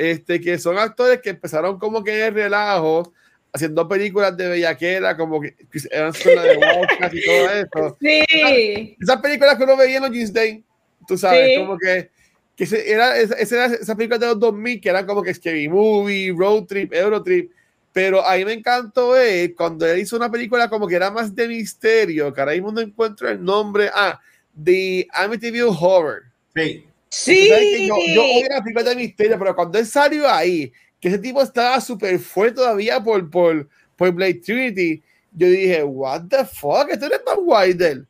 este, 0.00 0.40
que 0.40 0.58
son 0.58 0.78
actores 0.78 1.20
que 1.20 1.28
empezaron 1.28 1.78
como 1.78 2.02
que 2.02 2.24
en 2.24 2.32
relajo, 2.32 3.12
haciendo 3.52 3.88
películas 3.88 4.36
de 4.36 4.48
bellaquera, 4.48 5.16
como 5.16 5.40
que 5.40 5.54
eran 5.90 6.12
la 6.34 6.42
de 6.42 6.56
Walker 6.56 7.10
y 7.12 7.24
todo 7.24 7.50
eso. 7.50 7.96
Sí. 8.00 8.96
Esas 9.00 9.20
películas 9.20 9.56
que 9.56 9.64
uno 9.64 9.76
veía 9.76 9.96
en 9.96 10.02
los 10.02 10.12
Jeans 10.12 10.32
Day, 10.32 10.64
tú 11.06 11.18
sabes, 11.18 11.58
como 11.58 11.76
que, 11.78 12.10
que 12.56 12.84
era, 12.86 13.16
esa, 13.18 13.36
era, 13.36 13.66
esas 13.66 13.96
películas 13.96 14.20
de 14.20 14.26
los 14.26 14.38
2000 14.38 14.80
que 14.80 14.88
eran 14.88 15.06
como 15.06 15.22
que 15.22 15.34
Scary 15.34 15.68
Movie, 15.68 16.34
Road 16.36 16.64
Trip, 16.64 16.92
Eurotrip. 16.92 17.50
Pero 17.92 18.24
a 18.24 18.36
mí 18.36 18.44
me 18.44 18.52
encantó 18.52 19.10
ver 19.10 19.52
cuando 19.56 19.84
él 19.84 19.98
hizo 19.98 20.16
una 20.16 20.30
película 20.30 20.70
como 20.70 20.86
que 20.86 20.94
era 20.94 21.10
más 21.10 21.34
de 21.34 21.48
misterio, 21.48 22.32
que 22.32 22.40
ahora 22.40 22.52
mismo 22.52 22.70
no 22.70 22.80
encuentro 22.80 23.28
el 23.28 23.42
nombre. 23.42 23.90
Ah, 23.92 24.20
The 24.62 25.08
Amityville 25.12 25.76
Horror. 25.76 26.22
Sí. 26.54 26.84
Sí. 27.08 27.48
Yo, 27.88 27.96
yo 28.14 28.22
odio 28.22 28.48
la 28.48 28.62
película 28.62 28.90
de 28.90 28.94
misterio, 28.94 29.36
pero 29.36 29.56
cuando 29.56 29.76
él 29.76 29.86
salió 29.86 30.28
ahí, 30.28 30.72
que 31.00 31.08
ese 31.08 31.18
tipo 31.18 31.42
estaba 31.42 31.80
súper 31.80 32.18
fuerte 32.18 32.56
todavía 32.56 33.02
por, 33.02 33.28
por, 33.30 33.68
por 33.96 34.12
Blade 34.12 34.34
Trinity, 34.34 35.02
yo 35.32 35.46
dije, 35.46 35.82
what 35.82 36.24
the 36.28 36.44
fuck, 36.44 36.88
esto 36.90 37.08
no 37.08 37.14
es 37.14 37.24
tan 37.24 37.38
Wilder. 37.40 38.04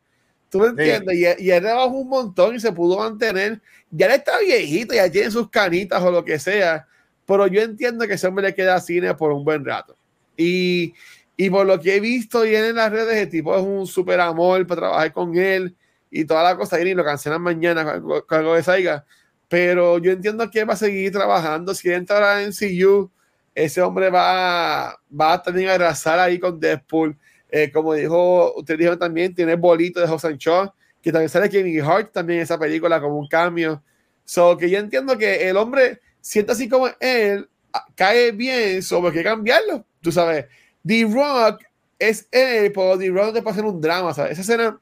¿Tú 0.49 0.59
me 0.59 0.67
entiendes? 0.69 1.17
Y, 1.17 1.45
y, 1.45 1.51
él 1.53 1.63
trabajó 1.63 1.97
un 1.97 2.09
montón 2.09 2.57
y 2.57 2.61
se 2.61 2.73
pudo 2.73 2.99
mantener. 2.99 3.61
Ya 3.91 4.07
él 4.07 4.13
está 4.13 4.39
viejito, 4.41 4.95
ya 4.95 5.09
tiene 5.11 5.31
sus 5.31 5.49
canitas 5.49 6.03
o 6.03 6.11
lo 6.11 6.25
que 6.25 6.39
sea, 6.41 6.87
pero 7.25 7.47
yo 7.47 7.63
entiendo 7.63 8.07
que 8.09 8.15
ese 8.15 8.27
hombre 8.27 8.49
le 8.49 8.55
queda 8.55 8.81
cine 8.81 9.15
por 9.15 9.31
un 9.31 9.45
buen 9.45 9.65
rato. 9.65 9.97
Y, 10.37 10.95
y 11.37 11.51
por 11.51 11.67
lo 11.67 11.79
que 11.79 11.97
he 11.97 12.01
visto 12.01 12.45
y 12.45 12.57
en 12.57 12.75
las 12.75 12.91
redes, 12.91 13.17
el 13.17 13.29
tipo 13.29 13.57
es 13.57 13.63
un 13.63 13.87
súper 13.87 14.19
amor 14.21 14.67
para 14.67 14.81
trabajar 14.81 15.13
con 15.13 15.37
él 15.37 15.77
y 16.11 16.25
toda 16.25 16.43
la 16.43 16.57
cosa 16.57 16.81
y 16.81 16.95
lo 16.95 17.05
cancelan 17.05 17.41
mañana 17.41 18.01
con 18.01 18.39
algo 18.39 18.55
de 18.55 18.63
Saiga. 18.63 19.05
Pero 19.51 19.99
yo 19.99 20.13
entiendo 20.13 20.49
que 20.49 20.65
va 20.65 20.75
a 20.75 20.77
seguir 20.77 21.11
trabajando. 21.11 21.75
Si 21.75 21.91
entra 21.91 22.41
en 22.41 22.53
CU, 22.53 23.11
ese 23.53 23.83
hombre 23.83 24.09
va, 24.09 24.97
va 25.11 25.33
a 25.33 25.43
tener 25.43 25.65
que 25.65 25.71
arrasar 25.73 26.21
ahí 26.21 26.39
con 26.39 26.61
Deadpool. 26.61 27.19
Eh, 27.51 27.73
como 27.73 27.95
dijo, 27.95 28.55
usted 28.55 28.79
dijo 28.79 28.97
también, 28.97 29.35
tiene 29.35 29.57
bolito 29.57 29.99
de 29.99 30.07
José 30.07 30.37
Shaw, 30.39 30.73
que 31.03 31.11
también 31.11 31.29
sale 31.29 31.51
Kevin 31.51 31.83
Hart 31.83 32.13
también 32.13 32.39
en 32.39 32.45
esa 32.45 32.61
película 32.61 33.01
como 33.01 33.19
un 33.19 33.27
cambio. 33.27 33.83
So 34.25 34.57
que 34.57 34.71
yo 34.71 34.79
entiendo 34.79 35.19
que 35.19 35.49
el 35.49 35.57
hombre 35.57 36.01
siente 36.21 36.53
así 36.53 36.69
como 36.69 36.89
él, 37.01 37.49
cae 37.97 38.31
bien 38.31 38.81
sobre 38.85 39.13
qué 39.13 39.25
cambiarlo. 39.25 39.85
Tú 40.01 40.13
sabes, 40.13 40.47
The 40.87 41.09
Rock 41.13 41.65
es 41.99 42.29
él, 42.31 42.71
pero 42.73 42.97
The 42.97 43.09
Rock 43.11 43.35
te 43.35 43.43
puede 43.43 43.55
hacer 43.55 43.65
un 43.65 43.81
drama, 43.81 44.15
¿sabes? 44.15 44.39
Esa 44.39 44.43
escena 44.43 44.81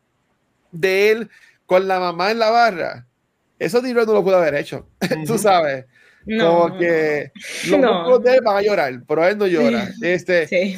de 0.70 1.10
él 1.10 1.30
con 1.64 1.88
la 1.88 1.98
mamá 1.98 2.30
en 2.30 2.38
la 2.38 2.50
barra, 2.50 3.07
eso 3.58 3.80
D 3.80 3.92
no 3.92 4.04
lo 4.04 4.22
pudo 4.24 4.36
haber 4.36 4.54
hecho. 4.54 4.88
Tú 5.26 5.38
sabes. 5.38 5.86
como 6.24 6.76
que 6.78 7.30
los 7.68 7.80
no. 7.80 8.18
de 8.18 8.34
él 8.34 8.40
van 8.44 8.56
a 8.56 8.62
llorar, 8.62 9.02
pero 9.06 9.26
él 9.26 9.38
no 9.38 9.46
llora. 9.46 9.88
Este, 10.02 10.46
sí. 10.46 10.76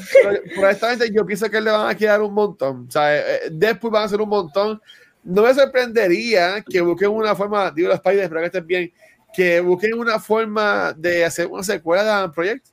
yo 1.12 1.26
pienso 1.26 1.50
que 1.50 1.60
le 1.60 1.70
van 1.70 1.90
a 1.90 1.94
quedar 1.94 2.20
un 2.22 2.32
montón. 2.32 2.86
O 2.88 2.90
sea, 2.90 3.18
eh, 3.18 3.40
después 3.50 3.92
van 3.92 4.04
a 4.04 4.08
ser 4.08 4.20
un 4.20 4.28
montón. 4.28 4.80
No 5.22 5.42
me 5.42 5.52
sorprendería 5.52 6.64
que 6.68 6.80
busquen 6.80 7.10
una 7.10 7.34
forma, 7.34 7.70
digo 7.70 7.88
los 7.88 7.98
Spiders, 7.98 8.28
pero 8.28 8.40
que 8.40 8.46
estén 8.46 8.66
bien, 8.66 8.92
que 9.34 9.60
busquen 9.60 9.98
una 9.98 10.18
forma 10.18 10.94
de 10.96 11.24
hacer 11.24 11.46
una 11.46 11.62
secuela 11.62 12.22
de 12.22 12.28
Project. 12.30 12.66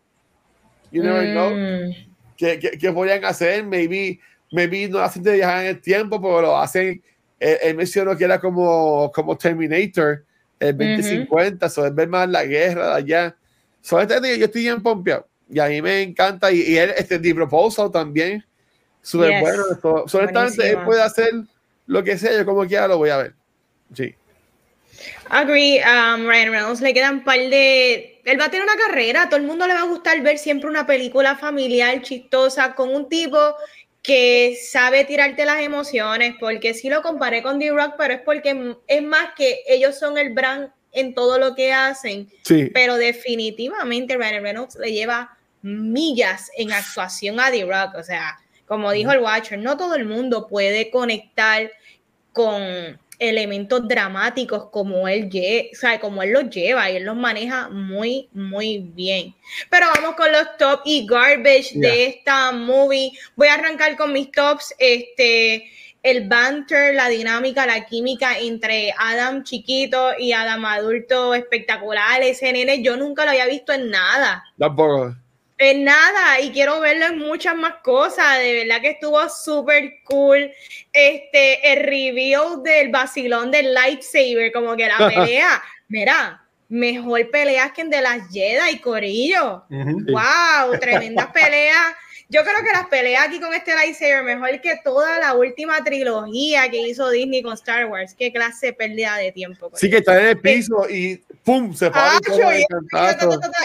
You 0.91 1.03
never 1.03 1.31
know. 1.31 1.49
Mm. 1.51 2.07
Que, 2.37 2.59
que, 2.59 2.77
que 2.77 2.91
podrían 2.91 3.25
hacer, 3.25 3.65
maybe 3.65 4.19
maybe 4.51 4.87
no 4.87 4.99
hacen 4.99 5.23
de 5.23 5.33
viajar 5.33 5.61
en 5.61 5.67
el 5.67 5.81
tiempo, 5.81 6.21
pero 6.21 6.41
lo 6.41 6.57
hacen. 6.57 7.01
Él, 7.39 7.75
mencionó 7.75 8.17
que 8.17 8.23
era 8.23 8.39
como, 8.39 9.11
como 9.13 9.37
Terminator, 9.37 10.25
el 10.59 10.77
2050, 10.77 11.67
uh 11.67 11.93
ver 11.93 12.07
más 12.07 12.29
la 12.29 12.45
guerra 12.45 12.87
de 12.87 12.93
allá. 12.95 13.35
So, 13.81 13.99
este, 13.99 14.37
yo 14.37 14.45
estoy 14.45 14.63
bien 14.63 14.81
pompeado 14.81 15.27
y 15.49 15.59
a 15.59 15.67
mí 15.67 15.81
me 15.81 16.01
encanta. 16.01 16.51
Y, 16.51 16.61
y 16.61 16.77
él, 16.77 16.93
este 16.97 17.19
The 17.19 17.35
Proposal 17.35 17.91
también, 17.91 18.43
súper 19.01 19.39
bueno. 19.39 19.63
Solamente 20.07 20.71
él 20.71 20.79
puede 20.83 21.01
hacer 21.01 21.31
lo 21.85 22.03
que 22.03 22.17
sea, 22.17 22.33
yo 22.33 22.45
como 22.45 22.65
quiera 22.65 22.87
lo 22.87 22.97
voy 22.97 23.09
a 23.09 23.17
ver. 23.17 23.33
Sí. 23.93 24.15
Agree, 25.29 25.79
um, 25.79 26.27
Ryan 26.27 26.51
Reynolds 26.51 26.81
le 26.81 26.93
quedan 26.93 27.15
un 27.15 27.23
par 27.23 27.37
de. 27.37 28.19
Él 28.25 28.39
va 28.39 28.45
a 28.45 28.51
tener 28.51 28.65
una 28.65 28.75
carrera, 28.75 29.23
a 29.23 29.29
todo 29.29 29.39
el 29.39 29.45
mundo 29.45 29.67
le 29.67 29.73
va 29.73 29.81
a 29.81 29.85
gustar 29.85 30.19
ver 30.21 30.37
siempre 30.37 30.69
una 30.69 30.85
película 30.85 31.35
familiar, 31.35 32.01
chistosa, 32.01 32.73
con 32.75 32.93
un 32.93 33.07
tipo 33.07 33.37
que 34.07 34.57
sabe 34.71 35.03
tirarte 35.03 35.43
las 35.43 35.59
emociones, 35.59 36.35
porque 36.39 36.73
sí 36.73 36.89
lo 36.89 37.01
comparé 37.01 37.43
con 37.43 37.59
D-Rock, 37.59 37.95
pero 37.97 38.13
es 38.13 38.21
porque 38.21 38.77
es 38.87 39.03
más 39.03 39.33
que 39.35 39.63
ellos 39.67 39.99
son 39.99 40.17
el 40.17 40.31
brand 40.31 40.71
en 40.93 41.13
todo 41.13 41.37
lo 41.37 41.55
que 41.55 41.73
hacen, 41.73 42.29
sí. 42.45 42.71
pero 42.73 42.95
definitivamente 42.95 44.15
Ryan 44.15 44.43
Reynolds 44.43 44.77
le 44.77 44.93
lleva 44.93 45.37
millas 45.61 46.49
en 46.55 46.71
actuación 46.71 47.37
a 47.41 47.51
D-Rock, 47.51 47.95
o 47.95 48.03
sea, 48.03 48.37
como 48.65 48.93
dijo 48.93 49.11
el 49.11 49.19
Watcher, 49.19 49.59
no 49.59 49.75
todo 49.75 49.95
el 49.95 50.05
mundo 50.05 50.47
puede 50.47 50.89
conectar 50.89 51.69
con 52.31 52.97
elementos 53.19 53.87
dramáticos 53.87 54.69
como 54.69 55.07
él, 55.07 55.29
o 55.31 55.99
como 55.99 56.23
él 56.23 56.33
los 56.33 56.49
lleva 56.49 56.89
y 56.89 56.97
él 56.97 57.03
los 57.03 57.15
maneja 57.15 57.69
muy, 57.69 58.29
muy 58.33 58.79
bien. 58.79 59.33
Pero 59.69 59.87
vamos 59.95 60.15
con 60.15 60.31
los 60.31 60.57
top 60.57 60.81
y 60.85 61.05
garbage 61.07 61.71
de 61.73 62.05
esta 62.05 62.51
movie. 62.51 63.11
Voy 63.35 63.47
a 63.47 63.55
arrancar 63.55 63.95
con 63.97 64.13
mis 64.13 64.31
tops. 64.31 64.73
Este, 64.77 65.69
el 66.03 66.27
banter, 66.27 66.95
la 66.95 67.09
dinámica, 67.09 67.65
la 67.65 67.85
química 67.85 68.37
entre 68.39 68.93
Adam 68.97 69.43
chiquito 69.43 70.11
y 70.17 70.31
Adam 70.31 70.63
adulto 70.65 71.33
espectacular. 71.33 72.21
Ese 72.21 72.51
nene 72.53 72.81
yo 72.81 72.95
nunca 72.97 73.25
lo 73.25 73.31
había 73.31 73.47
visto 73.47 73.73
en 73.73 73.89
nada. 73.89 74.43
Tampoco. 74.57 75.15
En 75.59 75.83
nada, 75.83 76.39
y 76.39 76.51
quiero 76.51 76.79
verlo 76.79 77.07
en 77.07 77.17
muchas 77.17 77.55
más 77.55 77.75
cosas. 77.83 78.37
De 78.39 78.53
verdad 78.53 78.81
que 78.81 78.91
estuvo 78.91 79.27
súper 79.29 80.03
cool. 80.03 80.51
Este, 80.93 81.73
el 81.73 81.83
reveal 81.83 82.61
del 82.63 82.89
vacilón 82.89 83.49
del 83.49 83.73
lightsaber, 83.73 84.51
como 84.51 84.75
que 84.75 84.87
la 84.87 84.97
pelea. 85.15 85.63
Mira, 85.87 86.43
mejor 86.69 87.29
pelea 87.31 87.73
que 87.73 87.81
en 87.81 87.89
de 87.89 88.01
las 88.01 88.31
Jedi, 88.31 88.77
Corillo. 88.79 89.63
¡Wow! 89.69 90.77
Tremendas 90.79 91.27
peleas. 91.31 91.95
Yo 92.29 92.43
creo 92.43 92.57
que 92.61 92.73
las 92.73 92.87
peleas 92.87 93.25
aquí 93.25 93.39
con 93.39 93.53
este 93.53 93.73
lightsaber 93.73 94.21
mejor 94.21 94.59
que 94.59 94.77
toda 94.83 95.17
la 95.19 95.33
última 95.33 95.81
trilogía 95.83 96.69
que 96.69 96.81
hizo 96.81 97.09
Disney 97.09 97.41
con 97.41 97.53
Star 97.53 97.85
Wars. 97.85 98.13
Qué 98.13 98.31
clase 98.33 98.67
de 98.67 98.73
pérdida 98.73 99.15
de 99.15 99.31
tiempo. 99.31 99.71
Sí, 99.75 99.89
que 99.89 99.97
está 99.97 100.19
en 100.19 100.27
el 100.27 100.39
piso 100.39 100.89
y 100.89 101.21
¡pum! 101.47 101.73
se 101.73 101.89
para. 101.89 102.19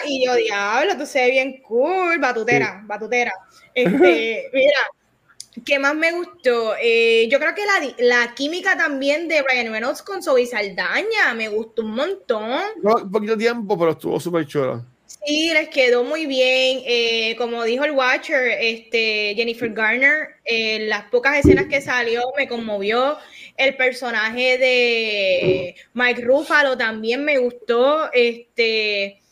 y, 0.07 0.25
yo, 0.25 0.35
diablo, 0.37 0.97
tú 0.97 1.05
se 1.05 1.29
bien 1.31 1.61
cool, 1.63 2.19
batutera, 2.21 2.81
batutera. 2.85 3.33
Este, 3.75 4.49
mira, 4.53 4.81
¿Qué 5.67 5.79
más 5.79 5.95
me 5.95 6.13
gustó? 6.13 6.75
Eh, 6.81 7.29
yo 7.31 7.39
creo 7.39 7.55
que 7.55 7.63
la, 7.67 7.95
la, 7.99 8.35
química 8.35 8.75
también 8.75 9.29
de 9.29 9.43
Ryan 9.43 9.71
Reynolds 9.71 10.03
con 10.03 10.23
Zoe 10.23 10.47
Saldaña 10.47 11.35
me 11.37 11.49
gustó 11.49 11.83
un 11.83 11.95
montón. 11.95 12.61
No, 12.83 12.95
un 12.95 13.11
poquito 13.11 13.37
tiempo, 13.37 13.79
pero 13.79 13.91
estuvo 13.91 14.19
súper 14.19 14.47
chulo. 14.47 14.83
Sí, 15.07 15.51
les 15.53 15.69
quedó 15.69 16.05
muy 16.05 16.25
bien. 16.27 16.81
Eh, 16.87 17.37
como 17.37 17.65
dijo 17.65 17.85
el 17.85 17.91
Watcher, 17.93 18.57
este, 18.61 19.35
Jennifer 19.37 19.71
Garner, 19.71 20.37
eh, 20.45 20.87
las 20.87 21.05
pocas 21.11 21.37
escenas 21.37 21.67
que 21.67 21.83
salió 21.83 22.23
me 22.37 22.49
conmovió. 22.49 23.19
El 23.63 23.77
personaje 23.77 24.59
de 24.59 25.75
Mike 25.95 26.23
Ruffalo 26.23 26.77
también 26.77 27.25
me 27.25 27.39
gustó. 27.39 28.11
Este, 28.13 29.23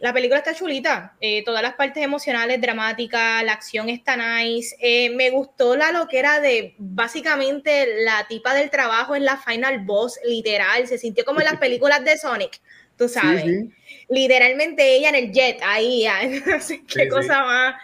la 0.00 0.12
película 0.12 0.38
está 0.38 0.54
chulita, 0.54 1.16
eh, 1.20 1.42
todas 1.44 1.60
las 1.60 1.74
partes 1.74 2.04
emocionales, 2.04 2.60
dramáticas, 2.60 3.42
la 3.42 3.52
acción 3.52 3.88
está 3.88 4.16
nice. 4.16 4.76
Eh, 4.80 5.10
me 5.10 5.30
gustó 5.30 5.76
la 5.76 5.90
loquera 5.90 6.40
de 6.40 6.74
básicamente 6.78 8.04
la 8.04 8.26
tipa 8.28 8.54
del 8.54 8.70
trabajo 8.70 9.16
en 9.16 9.24
la 9.24 9.38
final 9.38 9.80
boss, 9.80 10.20
literal. 10.24 10.86
Se 10.86 10.98
sintió 10.98 11.24
como 11.24 11.40
en 11.40 11.46
las 11.46 11.56
películas 11.56 12.04
de 12.04 12.16
Sonic, 12.16 12.60
tú 12.96 13.08
sabes. 13.08 13.44
Literalmente 14.08 14.94
ella 14.94 15.08
en 15.08 15.14
el 15.16 15.32
jet, 15.32 15.58
ahí, 15.64 16.06
no 16.46 16.60
sé 16.60 16.84
qué 16.84 17.08
cosa 17.08 17.42
más. 17.42 17.74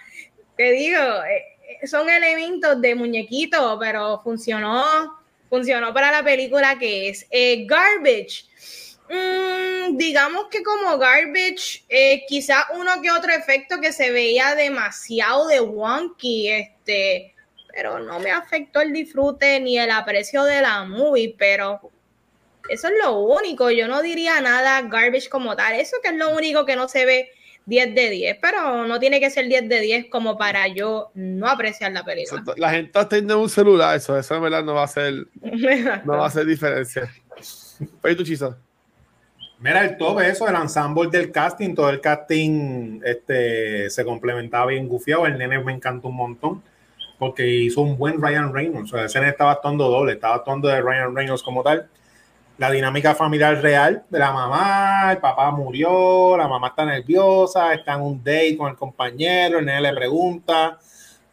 Te 0.56 0.70
digo, 0.70 1.00
eh, 1.00 1.86
son 1.86 2.08
elementos 2.08 2.80
de 2.80 2.94
muñequito, 2.94 3.76
pero 3.80 4.20
funcionó, 4.22 5.18
funcionó 5.48 5.92
para 5.94 6.10
la 6.10 6.22
película 6.22 6.78
que 6.78 7.08
es 7.08 7.26
Garbage. 7.30 8.44
Mm, 9.08 9.98
digamos 9.98 10.46
que 10.50 10.62
como 10.62 10.96
garbage, 10.96 11.84
eh, 11.90 12.24
quizá 12.26 12.66
uno 12.74 13.02
que 13.02 13.10
otro 13.10 13.32
efecto 13.32 13.78
que 13.80 13.92
se 13.92 14.10
veía 14.10 14.54
demasiado 14.54 15.46
de 15.46 15.60
wonky, 15.60 16.50
este, 16.50 17.34
pero 17.68 17.98
no 17.98 18.18
me 18.18 18.30
afectó 18.30 18.80
el 18.80 18.92
disfrute 18.94 19.60
ni 19.60 19.78
el 19.78 19.90
aprecio 19.90 20.44
de 20.44 20.62
la 20.62 20.84
movie, 20.84 21.34
pero 21.38 21.80
eso 22.70 22.88
es 22.88 22.94
lo 23.02 23.18
único, 23.18 23.70
yo 23.70 23.88
no 23.88 24.00
diría 24.00 24.40
nada 24.40 24.80
garbage 24.82 25.28
como 25.28 25.54
tal, 25.54 25.74
eso 25.74 25.98
que 26.02 26.08
es 26.08 26.14
lo 26.14 26.30
único 26.30 26.64
que 26.64 26.76
no 26.76 26.88
se 26.88 27.04
ve 27.04 27.30
10 27.66 27.94
de 27.94 28.10
10, 28.10 28.38
pero 28.40 28.86
no 28.86 28.98
tiene 28.98 29.20
que 29.20 29.30
ser 29.30 29.48
10 29.48 29.68
de 29.68 29.80
10 29.80 30.06
como 30.10 30.36
para 30.36 30.68
yo 30.68 31.10
no 31.14 31.48
apreciar 31.48 31.92
la 31.92 32.04
película. 32.04 32.42
La 32.56 32.70
gente 32.70 32.86
está 32.86 33.08
teniendo 33.08 33.40
un 33.40 33.48
celular, 33.48 33.96
eso, 33.96 34.18
eso 34.18 34.34
en 34.34 34.42
verdad 34.42 34.62
no 34.62 34.74
va 34.74 34.84
a 34.84 34.88
ser, 34.88 35.26
no 36.04 36.18
va 36.18 36.24
a 36.24 36.28
hacer 36.28 36.46
diferencia. 36.46 37.10
Oye, 38.02 38.14
tu 38.14 38.24
chisa. 38.24 38.58
Mira, 39.60 39.82
el 39.84 39.96
top, 39.96 40.20
eso, 40.20 40.46
el 40.46 40.56
ensemble 40.56 41.08
del 41.10 41.32
casting, 41.32 41.74
todo 41.74 41.88
el 41.88 42.00
casting 42.00 43.00
este, 43.02 43.88
se 43.88 44.04
complementaba 44.04 44.66
bien 44.66 44.86
gufiado. 44.86 45.24
El 45.24 45.38
nene 45.38 45.58
me 45.58 45.72
encantó 45.72 46.08
un 46.08 46.16
montón 46.16 46.62
porque 47.18 47.46
hizo 47.46 47.80
un 47.80 47.96
buen 47.96 48.20
Ryan 48.20 48.52
Reynolds. 48.52 48.92
O 48.92 48.96
sea, 48.96 49.06
ese 49.06 49.20
nene 49.20 49.30
estaba 49.30 49.52
actuando 49.52 49.88
doble, 49.88 50.12
estaba 50.12 50.34
actuando 50.34 50.68
de 50.68 50.82
Ryan 50.82 51.16
Reynolds 51.16 51.42
como 51.42 51.62
tal. 51.62 51.88
La 52.56 52.70
dinámica 52.70 53.14
familiar 53.14 53.60
real 53.60 54.04
de 54.08 54.18
la 54.18 54.32
mamá, 54.32 55.12
el 55.12 55.18
papá 55.18 55.50
murió, 55.50 56.36
la 56.36 56.46
mamá 56.46 56.68
está 56.68 56.84
nerviosa, 56.84 57.74
está 57.74 57.94
en 57.94 58.02
un 58.02 58.18
date 58.18 58.56
con 58.56 58.70
el 58.70 58.76
compañero, 58.76 59.58
el 59.58 59.66
nene 59.66 59.80
le 59.80 59.92
pregunta, 59.92 60.78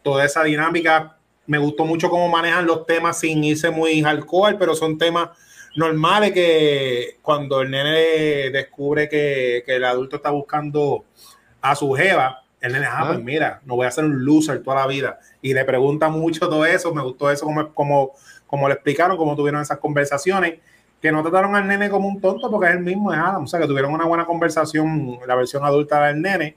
toda 0.02 0.24
esa 0.24 0.42
dinámica. 0.42 1.16
Me 1.46 1.58
gustó 1.58 1.84
mucho 1.84 2.10
cómo 2.10 2.28
manejan 2.28 2.66
los 2.66 2.86
temas 2.86 3.20
sin 3.20 3.44
irse 3.44 3.70
muy 3.70 4.02
alcohol, 4.02 4.56
pero 4.58 4.74
son 4.74 4.98
temas 4.98 5.30
normal 5.74 6.24
es 6.24 6.32
que 6.32 7.18
cuando 7.22 7.62
el 7.62 7.70
nene 7.70 8.50
descubre 8.50 9.08
que, 9.08 9.62
el 9.66 9.84
adulto 9.84 10.16
está 10.16 10.30
buscando 10.30 11.04
a 11.60 11.74
su 11.74 11.92
jeva, 11.92 12.42
el 12.60 12.72
nene, 12.72 12.86
ah, 12.88 13.04
pues 13.08 13.22
mira, 13.22 13.60
no 13.64 13.76
voy 13.76 13.86
a 13.86 13.90
ser 13.90 14.04
un 14.04 14.24
loser 14.24 14.62
toda 14.62 14.76
la 14.76 14.86
vida. 14.86 15.18
Y 15.40 15.54
le 15.54 15.64
pregunta 15.64 16.08
mucho 16.08 16.48
todo 16.48 16.64
eso, 16.64 16.94
me 16.94 17.02
gustó 17.02 17.30
eso 17.30 17.44
como, 17.44 17.72
como, 17.74 18.12
como 18.46 18.68
le 18.68 18.74
explicaron, 18.74 19.16
cómo 19.16 19.34
tuvieron 19.34 19.62
esas 19.62 19.78
conversaciones, 19.78 20.60
que 21.02 21.10
no 21.10 21.20
trataron 21.20 21.56
al 21.56 21.66
nene 21.66 21.90
como 21.90 22.06
un 22.06 22.20
tonto 22.20 22.48
porque 22.48 22.70
el 22.70 22.78
mismo 22.78 23.12
es 23.12 23.18
Adam, 23.18 23.42
o 23.42 23.46
sea, 23.48 23.58
que 23.58 23.66
tuvieron 23.66 23.92
una 23.92 24.04
buena 24.04 24.24
conversación, 24.24 25.18
la 25.26 25.34
versión 25.34 25.64
adulta 25.64 26.06
del 26.06 26.22
nene. 26.22 26.56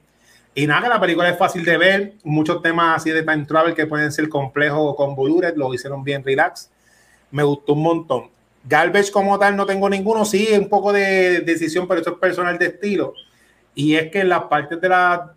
Y 0.54 0.68
nada, 0.68 0.82
que 0.82 0.88
la 0.88 1.00
película 1.00 1.28
es 1.28 1.36
fácil 1.36 1.64
de 1.64 1.76
ver, 1.76 2.12
muchos 2.22 2.62
temas 2.62 2.98
así 2.98 3.10
de 3.10 3.24
time 3.24 3.44
travel 3.44 3.74
que 3.74 3.86
pueden 3.86 4.12
ser 4.12 4.28
complejos 4.28 4.78
o 4.80 4.94
convoluted, 4.94 5.56
lo 5.56 5.74
hicieron 5.74 6.04
bien 6.04 6.22
relax. 6.24 6.70
Me 7.32 7.42
gustó 7.42 7.72
un 7.72 7.82
montón. 7.82 8.30
Garbage 8.64 9.10
como 9.10 9.36
tal 9.36 9.56
no 9.56 9.66
tengo 9.66 9.90
ninguno, 9.90 10.24
sí, 10.24 10.48
un 10.56 10.68
poco 10.68 10.92
de 10.92 11.40
decisión, 11.40 11.88
pero 11.88 11.98
esto 11.98 12.12
es 12.12 12.18
personal 12.18 12.56
de 12.56 12.66
estilo. 12.66 13.14
Y 13.74 13.96
es 13.96 14.12
que 14.12 14.20
en 14.20 14.28
las 14.28 14.44
partes 14.44 14.80
de 14.80 14.88
la 14.88 15.34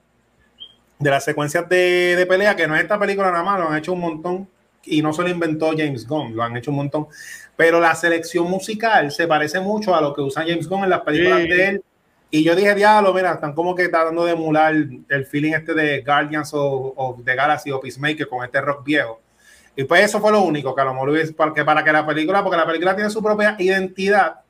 de 1.00 1.10
las 1.10 1.24
secuencias 1.24 1.68
de, 1.68 2.16
de, 2.16 2.26
pelea, 2.28 2.56
que 2.56 2.68
no 2.68 2.76
es 2.76 2.84
esta 2.84 3.00
película 3.00 3.32
nada 3.32 3.44
más, 3.44 3.60
lo 3.60 3.70
han 3.70 3.78
hecho 3.78 3.94
un 3.94 4.02
montón 4.02 4.48
y 4.84 5.02
no 5.02 5.14
se 5.14 5.22
lo 5.24 5.30
inventó 5.30 5.72
James 5.78 6.08
Gunn, 6.08 6.36
lo 6.36 6.44
han 6.44 6.56
hecho 6.58 6.72
un 6.72 6.78
montón. 6.78 7.08
Pero 7.56 7.80
la 7.80 7.94
selección 7.96 8.50
musical 8.50 9.12
se 9.12 9.28
parece 9.28 9.60
mucho 9.60 9.96
a 9.96 10.02
lo 10.02 10.14
que 10.14 10.22
usa 10.22 10.46
James 10.48 10.68
Gunn 10.68 10.84
en 10.84 10.90
las 10.90 11.02
películas 11.02 11.40
de 11.40 11.68
él. 11.68 11.84
Y 12.32 12.44
yo 12.44 12.56
dije, 12.56 12.76
diablo, 12.76 13.14
mira, 13.14 13.34
están 13.34 13.54
como 13.54 13.74
que 13.74 13.90
tratando 13.90 14.24
de 14.24 14.34
emular 14.34 14.74
el 14.74 15.26
feeling 15.26 15.54
este 15.54 15.74
de 15.74 16.02
Guardians 16.02 16.54
of, 16.54 16.94
of 16.96 17.26
the 17.26 17.36
Galaxy 17.36 17.72
o 17.72 17.80
Peacemaker 17.80 18.28
con 18.28 18.46
este 18.46 18.62
rock 18.62 18.84
viejo. 18.86 19.20
Y 19.76 19.84
pues 19.86 20.04
eso 20.04 20.20
fue 20.20 20.32
lo 20.32 20.42
único 20.42 20.76
que 20.76 20.82
a 20.82 20.86
lo 20.86 20.94
mejor 20.94 21.36
porque 21.36 21.64
para 21.64 21.84
que 21.84 21.92
la 21.92 22.06
película, 22.06 22.44
porque 22.44 22.58
la 22.58 22.66
película 22.66 22.96
tiene 22.96 23.10
su 23.10 23.24
propia 23.24 23.56
identidad, 23.60 24.42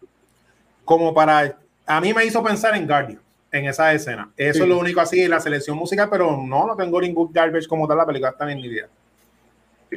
como 0.84 1.14
para, 1.14 1.58
a 1.86 2.02
mí 2.02 2.14
me 2.14 2.26
hizo 2.26 2.44
pensar 2.44 2.76
en 2.76 2.88
Guardian, 2.88 3.22
en 3.52 3.66
esa 3.68 3.94
escena. 3.94 4.32
Eso 4.36 4.64
es 4.64 4.70
lo 4.70 4.80
único 4.80 5.00
así, 5.00 5.28
la 5.28 5.40
selección 5.40 5.78
musical, 5.78 6.10
pero 6.10 6.36
no, 6.36 6.66
no 6.66 6.76
tengo 6.76 7.00
ningún 7.00 7.32
garbage 7.32 7.68
como 7.68 7.88
tal, 7.88 7.98
la 7.98 8.06
película 8.06 8.32
está 8.32 8.46
bien 8.46 8.60
idea. 8.60 8.88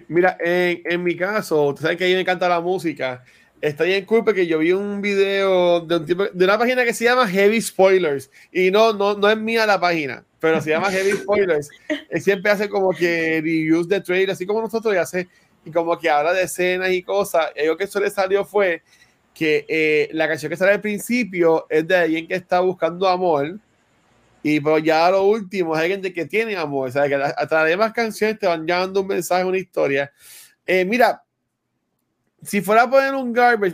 Mira, 0.08 0.36
en, 0.40 0.82
en, 0.84 1.02
mi 1.02 1.16
caso, 1.16 1.74
tú 1.74 1.82
sabes 1.82 1.96
que 1.96 2.04
a 2.04 2.08
mí 2.08 2.14
me 2.14 2.20
encanta 2.20 2.48
la 2.48 2.60
música. 2.60 3.24
Está 3.60 3.84
bien 3.84 4.04
cool 4.04 4.24
porque 4.24 4.46
yo 4.46 4.58
vi 4.58 4.72
un 4.72 5.00
video 5.00 5.80
de, 5.80 5.96
un 5.96 6.06
tipo, 6.06 6.24
de 6.24 6.44
una 6.44 6.58
página 6.58 6.84
que 6.84 6.94
se 6.94 7.04
llama 7.04 7.28
Heavy 7.28 7.60
Spoilers. 7.60 8.30
Y 8.50 8.70
no, 8.70 8.92
no, 8.92 9.14
no 9.14 9.30
es 9.30 9.36
mía 9.38 9.66
la 9.66 9.78
página 9.78 10.24
pero 10.42 10.60
se 10.60 10.70
llama 10.70 10.90
Heavy 10.90 11.12
Spoilers. 11.22 11.70
Él 12.10 12.20
siempre 12.20 12.50
hace 12.50 12.68
como 12.68 12.90
que 12.90 13.40
reviews 13.40 13.88
de 13.88 14.00
trailer, 14.00 14.32
así 14.32 14.44
como 14.44 14.60
nosotros, 14.60 14.92
y 14.92 14.96
hace, 14.96 15.28
y 15.64 15.70
como 15.70 15.96
que 15.96 16.10
habla 16.10 16.32
de 16.32 16.42
escenas 16.42 16.90
y 16.90 17.02
cosas. 17.04 17.52
Y 17.56 17.64
lo 17.64 17.76
que 17.76 17.84
eso 17.84 18.00
le 18.00 18.10
salió 18.10 18.44
fue 18.44 18.82
que 19.32 19.64
eh, 19.68 20.08
la 20.12 20.26
canción 20.26 20.50
que 20.50 20.56
sale 20.56 20.72
al 20.72 20.80
principio 20.80 21.66
es 21.70 21.86
de 21.86 21.96
alguien 21.96 22.26
que 22.26 22.34
está 22.34 22.58
buscando 22.58 23.08
amor, 23.08 23.56
y 24.42 24.60
pero 24.60 24.78
ya 24.78 25.10
lo 25.10 25.22
último 25.24 25.74
es 25.74 25.80
alguien 25.82 26.02
de 26.02 26.12
que 26.12 26.26
tiene 26.26 26.56
amor, 26.56 26.88
o 26.88 26.92
sea, 26.92 27.08
que 27.08 27.14
a, 27.14 27.46
través 27.46 27.78
de 27.78 27.92
canciones 27.92 28.38
te 28.38 28.46
van 28.46 28.66
llevando 28.66 29.00
un 29.00 29.06
mensaje, 29.06 29.44
una 29.44 29.58
historia. 29.58 30.12
Eh, 30.66 30.84
mira, 30.84 31.22
si 32.42 32.60
fuera 32.60 32.82
a 32.82 32.90
poner 32.90 33.14
un 33.14 33.32
garbage, 33.32 33.72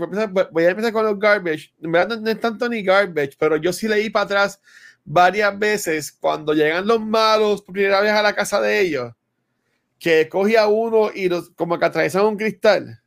voy 0.50 0.64
a 0.64 0.70
empezar 0.70 0.92
con 0.92 1.04
los 1.04 1.18
garbage, 1.18 1.72
en 1.82 1.92
verdad 1.92 2.18
no 2.18 2.30
es 2.30 2.40
tanto 2.40 2.68
ni 2.68 2.82
garbage, 2.82 3.32
pero 3.38 3.56
yo 3.56 3.72
sí 3.72 3.88
leí 3.88 4.10
para 4.10 4.24
atrás 4.26 4.60
varias 5.04 5.58
veces 5.58 6.12
cuando 6.12 6.52
llegan 6.52 6.86
los 6.86 7.00
malos 7.00 7.62
por 7.62 7.72
primera 7.72 8.00
vez 8.02 8.12
a 8.12 8.22
la 8.22 8.34
casa 8.34 8.60
de 8.60 8.80
ellos, 8.80 9.12
que 9.98 10.28
coge 10.28 10.58
a 10.58 10.68
uno 10.68 11.10
y 11.14 11.28
los, 11.28 11.50
como 11.50 11.78
que 11.78 11.86
atraviesan 11.86 12.26
un 12.26 12.36
cristal. 12.36 13.00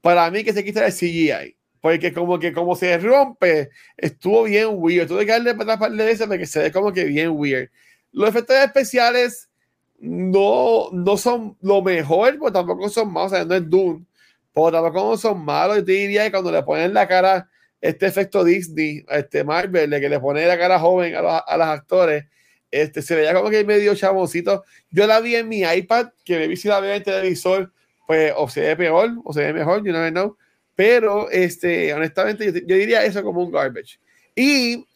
Para 0.00 0.30
mí 0.30 0.42
que 0.42 0.52
se 0.52 0.64
quita 0.64 0.84
el 0.84 0.92
CGI. 0.92 1.56
Porque 1.82 2.12
como 2.14 2.38
que 2.38 2.52
como 2.52 2.76
se 2.76 2.96
rompe, 2.96 3.70
estuvo 3.96 4.44
bien 4.44 4.68
weird. 4.70 5.08
Tuve 5.08 5.26
que 5.26 5.32
darle 5.32 5.54
para 5.54 5.74
atrás 5.74 5.94
de 5.94 6.04
veces 6.04 6.26
para 6.28 6.38
que 6.38 6.46
se 6.46 6.60
ve 6.60 6.72
como 6.72 6.92
que 6.92 7.04
bien 7.04 7.30
weird. 7.32 7.68
Los 8.12 8.28
efectos 8.30 8.56
especiales 8.56 9.50
no, 9.98 10.90
no 10.92 11.16
son 11.16 11.58
lo 11.60 11.82
mejor, 11.82 12.38
pero 12.38 12.52
tampoco 12.52 12.88
son 12.88 13.12
malos. 13.12 13.32
O 13.32 13.34
sea, 13.34 13.44
no 13.44 13.56
es 13.56 13.68
Doom. 13.68 14.06
Pero 14.54 14.70
tampoco 14.70 15.16
son 15.16 15.44
malos. 15.44 15.78
Yo 15.78 15.84
te 15.84 15.92
diría 15.92 16.24
que 16.24 16.30
cuando 16.30 16.52
le 16.52 16.62
ponen 16.62 16.94
la 16.94 17.08
cara 17.08 17.48
este 17.80 18.06
efecto 18.06 18.44
Disney, 18.44 19.04
este 19.08 19.42
Marvel, 19.42 19.90
de 19.90 20.00
que 20.00 20.08
le 20.08 20.20
pone 20.20 20.46
la 20.46 20.56
cara 20.56 20.78
joven 20.78 21.16
a 21.16 21.20
los, 21.20 21.42
a 21.44 21.56
los 21.56 21.66
actores, 21.66 22.26
este, 22.70 23.02
se 23.02 23.16
veía 23.16 23.34
como 23.34 23.50
que 23.50 23.64
medio 23.64 23.92
chaboncito. 23.96 24.62
Yo 24.90 25.08
la 25.08 25.18
vi 25.18 25.34
en 25.34 25.48
mi 25.48 25.62
iPad, 25.62 26.10
que 26.24 26.38
me 26.38 26.46
vi 26.46 26.56
si 26.56 26.68
la 26.68 26.78
veo 26.78 26.90
en 26.90 26.96
el 26.98 27.02
televisor, 27.02 27.72
pues 28.06 28.32
o 28.36 28.48
se 28.48 28.60
ve 28.60 28.76
peor 28.76 29.10
o 29.24 29.32
se 29.32 29.40
ve 29.40 29.52
mejor, 29.52 29.84
you 29.84 29.92
never 29.92 30.12
know. 30.12 30.36
Pero, 30.74 31.30
este, 31.30 31.92
honestamente, 31.92 32.46
yo, 32.46 32.52
yo 32.66 32.76
diría 32.76 33.04
eso 33.04 33.22
como 33.22 33.42
un 33.42 33.52
garbage. 33.52 33.98
Y 34.34 34.86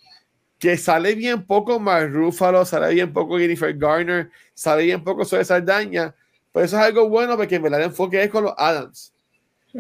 que 0.59 0.77
sale 0.77 1.15
bien 1.15 1.47
poco 1.47 1.79
más 1.79 2.11
Ruffalo, 2.11 2.65
sale 2.65 2.95
bien 2.95 3.13
poco 3.13 3.39
Jennifer 3.39 3.77
Garner, 3.77 4.31
sale 4.55 4.85
bien 4.85 5.05
poco 5.05 5.25
Zoe 5.25 5.45
Saldaña. 5.45 6.15
Pues 6.53 6.67
eso 6.67 6.77
es 6.79 6.83
algo 6.83 7.09
bueno 7.09 7.37
porque 7.37 7.57
en 7.57 7.63
verdad 7.63 7.81
el 7.81 7.87
enfoque 7.87 8.23
es 8.23 8.31
con 8.31 8.45
los 8.45 8.55
Adams 8.57 9.13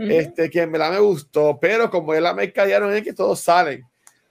este, 0.05 0.51
que 0.51 0.62
en 0.62 0.73
verdad 0.73 0.93
me 0.93 0.98
gustó, 0.98 1.59
pero 1.60 1.90
como 1.90 2.14
es 2.14 2.20
la 2.20 2.35
mercadearon 2.35 2.94
es 2.94 3.02
que 3.02 3.12
todos 3.12 3.40
salen. 3.40 3.85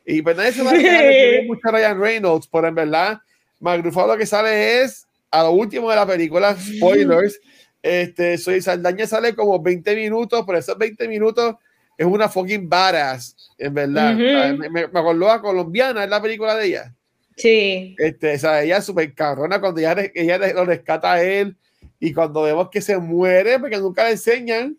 Y 0.06 0.22
pues 0.22 0.38
nadie 0.38 0.52
se 0.52 0.64
va 0.64 0.72
a 0.72 0.78
quedar 0.78 1.46
mucho 1.46 1.68
a 1.68 1.72
Ryan 1.72 2.00
Reynolds, 2.00 2.48
pero 2.52 2.68
en 2.68 2.76
verdad, 2.76 3.20
Magrufado 3.60 4.08
lo 4.08 4.18
que 4.18 4.26
sale 4.26 4.82
es 4.82 5.08
a 5.32 5.44
lo 5.44 5.52
último 5.52 5.90
de 5.90 5.96
la 5.96 6.06
película, 6.06 6.56
spoilers. 6.56 7.40
Este, 7.86 8.40
Soy 8.40 8.62
Saldaña 8.62 9.06
sale 9.06 9.36
como 9.36 9.62
20 9.62 9.96
minutos, 9.96 10.44
pero 10.44 10.58
esos 10.58 10.76
20 10.76 11.08
minutos 11.08 11.58
es 11.96 12.08
una 12.08 12.28
fucking 12.28 12.68
badass, 12.68 13.54
en 13.60 13.76
verdad. 13.76 14.16
me, 14.16 14.70
me, 14.70 14.82
acordó 14.82 15.30
a 15.30 15.40
Colombiana, 15.40 16.04
es 16.04 16.10
la 16.10 16.20
película 16.20 16.56
de 16.56 16.66
ella. 16.66 16.96
Sí. 17.38 17.96
Este, 18.00 18.34
o 18.34 18.40
sea, 18.40 18.64
ella 18.64 18.78
es 18.78 18.86
súper 18.86 19.14
cabrona 19.14 19.62
cuando 19.62 19.82
ella, 19.82 19.96
ella 20.16 20.54
lo 20.54 20.66
rescata 20.66 21.14
a 21.14 21.22
él 21.22 21.56
y 22.00 22.12
cuando 22.12 22.42
vemos 22.42 22.72
que 22.72 22.82
se 22.82 22.98
muere, 22.98 23.60
porque 23.60 23.78
nunca 23.78 24.06
le 24.06 24.14
enseñan. 24.14 24.76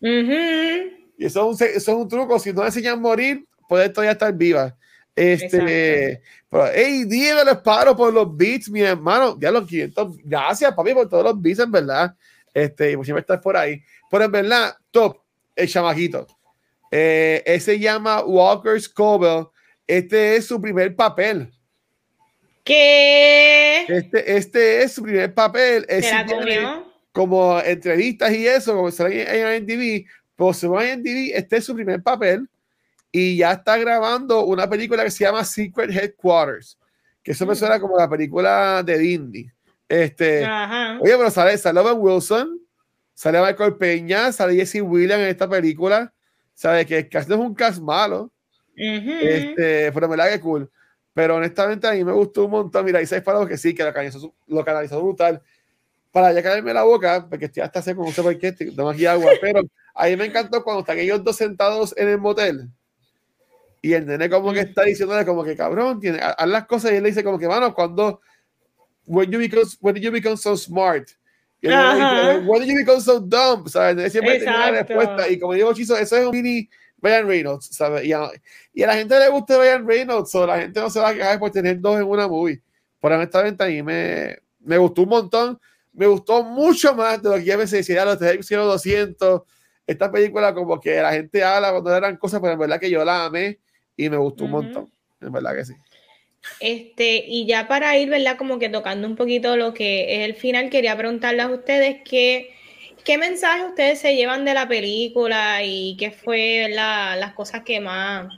Y 0.00 1.26
eso 1.26 1.50
es, 1.52 1.60
un, 1.60 1.68
eso 1.68 1.76
es 1.76 1.98
un 1.98 2.08
truco, 2.08 2.38
si 2.38 2.54
no 2.54 2.62
le 2.62 2.68
enseñan 2.68 2.94
a 2.94 3.02
morir, 3.02 3.44
puede 3.68 3.90
todavía 3.90 4.12
estar 4.12 4.32
viva. 4.32 4.74
Este, 5.14 6.22
pero, 6.48 6.68
hey, 6.72 7.04
dime 7.04 7.44
los 7.44 7.58
paro 7.58 7.94
por 7.94 8.10
los 8.10 8.34
beats, 8.34 8.70
mi 8.70 8.80
hermano. 8.80 9.36
Ya 9.38 9.50
los 9.50 9.68
500, 9.68 10.16
gracias, 10.24 10.74
papi, 10.74 10.94
por 10.94 11.10
todos 11.10 11.24
los 11.24 11.42
beats, 11.42 11.58
en 11.58 11.70
verdad. 11.70 12.14
Este, 12.62 12.92
y 12.92 12.96
pues 12.96 13.06
siempre 13.06 13.20
estás 13.20 13.40
por 13.40 13.56
ahí. 13.56 13.82
Pero 14.10 14.24
en 14.24 14.32
verdad, 14.32 14.76
top, 14.90 15.18
el 15.54 15.68
chamajito. 15.68 16.26
Eh, 16.90 17.42
ese 17.46 17.72
se 17.72 17.78
llama 17.78 18.22
Walker 18.24 18.80
Scoville. 18.80 19.46
Este 19.86 20.36
es 20.36 20.46
su 20.46 20.60
primer 20.60 20.94
papel. 20.96 21.52
¿Qué? 22.64 23.84
Este, 23.88 24.36
este 24.36 24.82
es 24.82 24.92
su 24.92 25.02
primer 25.02 25.32
papel. 25.32 25.86
Es 25.88 26.06
como 27.12 27.58
entrevistas 27.60 28.32
y 28.32 28.46
eso, 28.46 28.76
como 28.76 28.90
sale 28.90 29.22
en 29.22 29.62
IMDb, 29.62 30.06
pero 30.36 30.52
según 30.52 30.82
IMDb, 30.82 31.32
este 31.34 31.56
es 31.56 31.64
su 31.64 31.74
primer 31.74 32.02
papel 32.02 32.48
y 33.10 33.38
ya 33.38 33.52
está 33.52 33.76
grabando 33.76 34.44
una 34.44 34.68
película 34.68 35.02
que 35.02 35.10
se 35.10 35.24
llama 35.24 35.44
Secret 35.44 35.90
Headquarters, 35.90 36.78
que 37.22 37.32
eso 37.32 37.46
me 37.46 37.54
mm. 37.54 37.56
suena 37.56 37.80
como 37.80 37.96
la 37.96 38.08
película 38.08 38.82
de 38.84 38.98
Disney. 38.98 39.50
Este, 39.88 40.46
oye, 41.00 41.16
pero 41.16 41.30
sale, 41.30 41.56
Ben 41.56 41.96
Wilson, 41.96 42.60
sale 43.14 43.40
Michael 43.40 43.76
Peña, 43.76 44.32
sale 44.32 44.54
Jesse 44.54 44.82
Williams 44.82 45.22
en 45.22 45.28
esta 45.28 45.48
película, 45.48 46.12
sabe 46.52 46.84
que 46.84 46.98
el 46.98 47.08
cast 47.08 47.28
no 47.28 47.36
es 47.36 47.40
un 47.40 47.54
cast 47.54 47.80
malo, 47.80 48.30
este, 48.74 49.90
pero 49.92 50.08
me 50.08 50.16
la 50.16 50.28
que 50.28 50.40
cool. 50.40 50.70
Pero 51.18 51.34
honestamente 51.34 51.88
a 51.88 51.92
mí 51.94 52.04
me 52.04 52.12
gustó 52.12 52.44
un 52.44 52.52
montón. 52.52 52.84
Mira, 52.84 53.02
y 53.02 53.06
seis 53.06 53.22
para 53.22 53.44
que 53.44 53.58
sí, 53.58 53.74
que 53.74 53.82
lo 53.82 53.92
canalizó, 53.92 54.32
lo 54.46 54.64
canalizó 54.64 55.02
brutal. 55.02 55.42
Para 56.12 56.32
ya 56.32 56.44
caerme 56.44 56.72
la 56.72 56.84
boca, 56.84 57.26
porque 57.28 57.46
estoy 57.46 57.64
hasta 57.64 57.82
seco, 57.82 58.04
no 58.04 58.12
sé 58.12 58.22
por 58.22 58.38
qué, 58.38 58.54
no 58.76 58.88
aquí 58.88 59.04
agua. 59.04 59.32
Pero 59.40 59.62
a 59.94 60.06
mí 60.06 60.16
me 60.16 60.26
encantó 60.26 60.62
cuando 60.62 60.82
están 60.82 60.96
ellos 60.98 61.24
dos 61.24 61.34
sentados 61.34 61.92
en 61.96 62.08
el 62.08 62.18
motel. 62.18 62.68
Y 63.82 63.94
el 63.94 64.06
nene 64.06 64.30
como 64.30 64.52
que 64.52 64.60
está 64.60 64.82
diciéndole 64.82 65.24
como 65.26 65.42
que 65.42 65.56
cabrón, 65.56 65.98
tiene, 65.98 66.20
haz 66.20 66.48
las 66.48 66.66
cosas 66.66 66.92
y 66.92 66.94
él 66.94 67.02
le 67.02 67.08
dice 67.08 67.24
como 67.24 67.36
que, 67.36 67.48
mano, 67.48 67.74
cuando, 67.74 68.20
when 69.08 69.32
you 69.32 69.38
become, 69.38 69.64
when 69.80 69.96
you 69.96 70.10
become 70.10 70.36
so 70.36 70.54
smart, 70.56 71.10
when 71.60 72.62
you 72.66 72.76
become 72.76 73.00
so 73.00 73.18
dumb, 73.18 73.66
¿sabes? 73.68 74.12
Siempre 74.12 74.38
tiene 74.38 74.52
la 74.52 74.70
respuesta. 74.70 75.28
Y 75.28 75.38
como 75.38 75.54
digo, 75.54 75.72
Chizo, 75.72 75.96
eso 75.96 76.16
es 76.16 76.26
un 76.26 76.30
mini 76.30 76.68
Ryan 77.00 77.26
Reynolds, 77.26 77.68
¿sabes? 77.72 78.04
Y 78.04 78.12
a, 78.12 78.30
y 78.72 78.82
a, 78.82 78.86
la 78.88 78.94
gente 78.94 79.18
le 79.18 79.28
gusta 79.28 79.58
Ryan 79.58 79.86
Reynolds, 79.86 80.34
o 80.34 80.46
la 80.46 80.60
gente 80.60 80.80
no 80.80 80.90
se 80.90 81.00
va 81.00 81.08
a 81.08 81.14
quejar 81.14 81.38
por 81.38 81.50
tener 81.50 81.80
dos 81.80 81.98
en 81.98 82.06
una 82.06 82.28
movie. 82.28 82.62
Por 83.00 83.12
honestamente, 83.12 83.64
a 83.64 83.66
mí 83.68 83.82
me, 83.82 84.36
me 84.60 84.78
gustó 84.78 85.02
un 85.02 85.08
montón. 85.08 85.60
Me 85.92 86.06
gustó 86.06 86.44
mucho 86.44 86.94
más 86.94 87.20
de 87.22 87.28
lo 87.30 87.36
que 87.36 87.44
ya 87.44 87.56
me 87.56 87.64
decía, 87.64 88.04
los 88.04 88.18
200. 88.18 89.42
Esta 89.86 90.12
película, 90.12 90.54
como 90.54 90.78
que 90.78 91.00
la 91.00 91.12
gente 91.12 91.42
habla 91.42 91.72
cuando 91.72 91.96
eran 91.96 92.16
cosas, 92.18 92.40
pero 92.40 92.52
en 92.52 92.58
verdad 92.58 92.78
que 92.78 92.90
yo 92.90 93.04
la 93.04 93.24
amé 93.24 93.58
y 93.96 94.10
me 94.10 94.16
gustó 94.16 94.44
un 94.44 94.50
montón. 94.50 94.92
En 95.20 95.32
verdad 95.32 95.56
que 95.56 95.64
sí. 95.64 95.74
Este, 96.60 97.24
y 97.26 97.46
ya 97.46 97.68
para 97.68 97.96
ir, 97.96 98.10
¿verdad? 98.10 98.36
Como 98.36 98.58
que 98.58 98.68
tocando 98.68 99.06
un 99.06 99.16
poquito 99.16 99.56
lo 99.56 99.74
que 99.74 100.16
es 100.16 100.28
el 100.28 100.34
final, 100.34 100.70
quería 100.70 100.96
preguntarles 100.96 101.46
a 101.46 101.50
ustedes 101.50 102.02
que 102.04 102.52
¿Qué 103.08 103.16
mensaje 103.16 103.64
ustedes 103.64 104.00
se 104.00 104.16
llevan 104.16 104.44
de 104.44 104.52
la 104.52 104.68
película 104.68 105.62
y 105.64 105.96
qué 105.96 106.10
fue 106.10 106.68
las 106.68 107.32
cosas 107.32 107.62
que 107.64 107.80
más, 107.80 108.28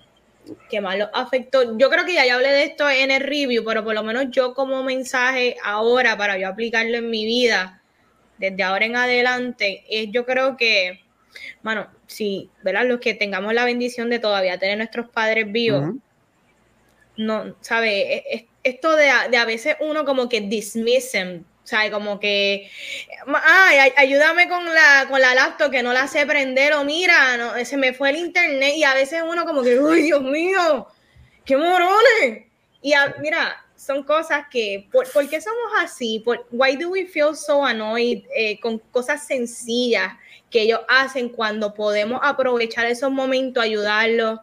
que 0.69 0.81
más 0.81 0.97
los 0.97 1.09
afectó? 1.13 1.77
Yo 1.77 1.91
creo 1.91 2.05
que 2.05 2.15
ya, 2.15 2.25
ya 2.25 2.37
hablé 2.37 2.51
de 2.51 2.63
esto 2.63 2.89
en 2.89 3.11
el 3.11 3.21
review, 3.21 3.65
pero 3.65 3.83
por 3.83 3.95
lo 3.95 4.05
menos 4.05 4.27
yo 4.31 4.55
como 4.55 4.85
mensaje 4.85 5.57
ahora 5.65 6.17
para 6.17 6.39
yo 6.39 6.47
aplicarlo 6.47 6.99
en 6.99 7.11
mi 7.11 7.25
vida, 7.25 7.83
desde 8.39 8.63
ahora 8.63 8.87
en 8.87 8.95
adelante, 8.95 9.83
es 9.91 10.07
yo 10.13 10.25
creo 10.25 10.57
que, 10.57 11.01
bueno, 11.65 11.89
si, 12.07 12.49
¿verdad? 12.63 12.87
Los 12.87 13.01
que 13.01 13.15
tengamos 13.15 13.53
la 13.53 13.65
bendición 13.65 14.09
de 14.09 14.21
todavía 14.21 14.59
tener 14.59 14.79
nuestros 14.79 15.09
padres 15.09 15.51
vivos, 15.51 15.97
no, 17.21 17.55
¿sabe? 17.61 18.49
Esto 18.63 18.97
de, 18.97 19.11
a 19.11 19.45
veces 19.45 19.77
uno 19.81 20.05
como 20.05 20.29
que 20.29 20.41
dismiss 20.41 21.15
sea, 21.71 21.91
como 21.91 22.19
que, 22.19 22.71
ay, 23.27 23.93
ayúdame 23.97 24.49
con 24.49 24.65
la, 24.65 25.07
con 25.09 25.21
la 25.21 25.35
laptop 25.35 25.71
que 25.71 25.83
no 25.83 25.93
la 25.93 26.09
sé 26.09 26.27
prender 26.27 26.73
o 26.73 26.85
mira, 26.85 27.37
no, 27.37 27.65
se 27.65 27.77
me 27.77 27.93
fue 27.93 28.11
el 28.11 28.17
internet 28.17 28.73
y 28.77 28.85
a 28.85 28.95
veces 28.95 29.23
uno 29.23 29.45
como 29.45 29.63
que, 29.63 29.79
uy, 29.79 30.03
Dios 30.03 30.23
mío, 30.23 30.89
qué 31.45 31.57
morones. 31.57 32.47
Y 32.83 32.95
mira, 33.21 33.65
son 33.77 34.03
cosas 34.03 34.47
que, 34.51 34.89
¿por, 34.91 35.07
qué 35.29 35.41
somos 35.41 35.73
así? 35.79 36.21
Por, 36.25 36.47
why 36.51 36.77
do 36.77 36.89
we 36.89 37.07
feel 37.07 37.37
so 37.37 37.65
annoyed 37.65 38.25
eh, 38.35 38.59
con 38.61 38.79
cosas 38.79 39.27
sencillas 39.27 40.15
que 40.51 40.63
ellos 40.63 40.81
hacen 40.89 41.29
cuando 41.29 41.75
podemos 41.75 42.21
aprovechar 42.23 42.87
esos 42.87 43.11
momentos, 43.11 43.63
ayudarlos? 43.63 44.41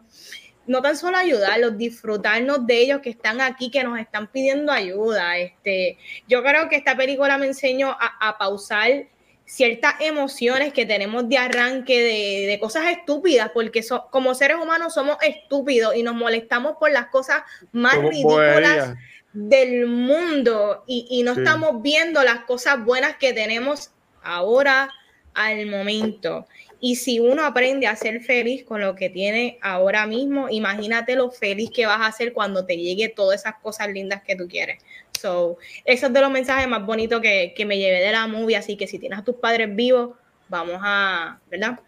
No 0.68 0.82
tan 0.82 0.96
solo 0.96 1.16
ayudarlos, 1.16 1.76
disfrutarnos 1.76 2.66
de 2.66 2.78
ellos 2.78 3.00
que 3.00 3.10
están 3.10 3.40
aquí, 3.40 3.70
que 3.70 3.82
nos 3.82 3.98
están 3.98 4.30
pidiendo 4.30 4.70
ayuda. 4.70 5.38
Este, 5.38 5.98
yo 6.28 6.42
creo 6.42 6.68
que 6.68 6.76
esta 6.76 6.96
película 6.96 7.38
me 7.38 7.46
enseñó 7.46 7.96
a, 7.98 8.36
pausar 8.38 9.06
ciertas 9.46 9.94
emociones 10.00 10.74
que 10.74 10.84
tenemos 10.84 11.26
de 11.26 11.38
arranque 11.38 12.46
de, 12.46 12.58
cosas 12.60 12.86
estúpidas, 12.90 13.50
porque 13.54 13.82
como 14.10 14.34
seres 14.34 14.58
humanos 14.62 14.92
somos 14.92 15.16
estúpidos 15.22 15.96
y 15.96 16.02
nos 16.02 16.14
molestamos 16.14 16.74
por 16.78 16.92
las 16.92 17.06
cosas 17.06 17.42
más 17.72 17.96
ridículas 17.96 18.94
del 19.32 19.86
mundo 19.86 20.84
y, 20.86 21.06
y 21.10 21.22
no 21.22 21.32
estamos 21.32 21.80
viendo 21.80 22.22
las 22.22 22.40
cosas 22.40 22.84
buenas 22.84 23.16
que 23.16 23.32
tenemos 23.32 23.90
ahora 24.22 24.90
al 25.32 25.66
momento. 25.66 26.46
Y 26.80 26.96
si 26.96 27.18
uno 27.18 27.44
aprende 27.44 27.86
a 27.86 27.96
ser 27.96 28.20
feliz 28.20 28.64
con 28.64 28.80
lo 28.80 28.94
que 28.94 29.10
tiene 29.10 29.58
ahora 29.62 30.06
mismo, 30.06 30.48
imagínate 30.48 31.16
lo 31.16 31.30
feliz 31.30 31.70
que 31.70 31.86
vas 31.86 32.00
a 32.02 32.12
ser 32.12 32.32
cuando 32.32 32.64
te 32.66 32.76
llegue 32.76 33.08
todas 33.08 33.40
esas 33.40 33.56
cosas 33.56 33.88
lindas 33.88 34.22
que 34.22 34.36
tú 34.36 34.46
quieres. 34.46 34.82
So, 35.18 35.58
eso 35.84 36.06
es 36.06 36.12
de 36.12 36.20
los 36.20 36.30
mensajes 36.30 36.68
más 36.68 36.86
bonitos 36.86 37.20
que, 37.20 37.64
me 37.66 37.78
llevé 37.78 38.00
de 38.00 38.12
la 38.12 38.26
movie. 38.28 38.56
Así 38.56 38.76
que 38.76 38.86
si 38.86 38.98
tienes 38.98 39.18
a 39.18 39.24
tus 39.24 39.36
padres 39.36 39.74
vivos, 39.74 40.16
vamos 40.48 40.78
a, 40.80 41.40
¿verdad? 41.50 41.80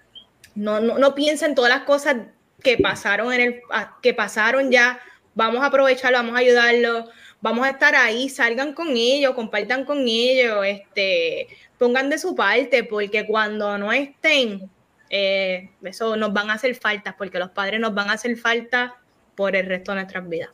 No, 0.56 0.80
no, 0.80 0.98
no 0.98 1.14
piensen 1.14 1.54
todas 1.54 1.70
las 1.70 1.82
cosas 1.82 2.16
que 2.62 2.76
pasaron 2.78 3.32
en 3.32 3.40
el, 3.40 3.60
que 4.02 4.12
pasaron 4.12 4.72
ya. 4.72 5.00
Vamos 5.34 5.62
a 5.62 5.66
aprovecharlo, 5.66 6.18
vamos 6.18 6.34
a 6.34 6.38
ayudarlo, 6.38 7.08
vamos 7.40 7.64
a 7.64 7.70
estar 7.70 7.94
ahí, 7.94 8.28
salgan 8.28 8.74
con 8.74 8.88
ellos, 8.96 9.34
compartan 9.34 9.84
con 9.84 10.06
ellos, 10.06 10.66
este, 10.66 11.46
pongan 11.78 12.10
de 12.10 12.18
su 12.18 12.34
parte, 12.34 12.82
porque 12.82 13.26
cuando 13.26 13.78
no 13.78 13.92
estén, 13.92 14.68
eh, 15.10 15.70
eso 15.82 16.16
nos 16.16 16.32
van 16.32 16.50
a 16.50 16.54
hacer 16.54 16.74
falta, 16.76 17.16
porque 17.18 17.38
los 17.38 17.50
padres 17.50 17.80
nos 17.80 17.92
van 17.92 18.08
a 18.08 18.12
hacer 18.12 18.36
falta 18.36 18.94
por 19.34 19.56
el 19.56 19.66
resto 19.66 19.90
de 19.90 19.96
nuestras 19.96 20.28
vidas. 20.28 20.50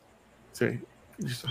Sí, 0.53 0.81
eso. 1.25 1.49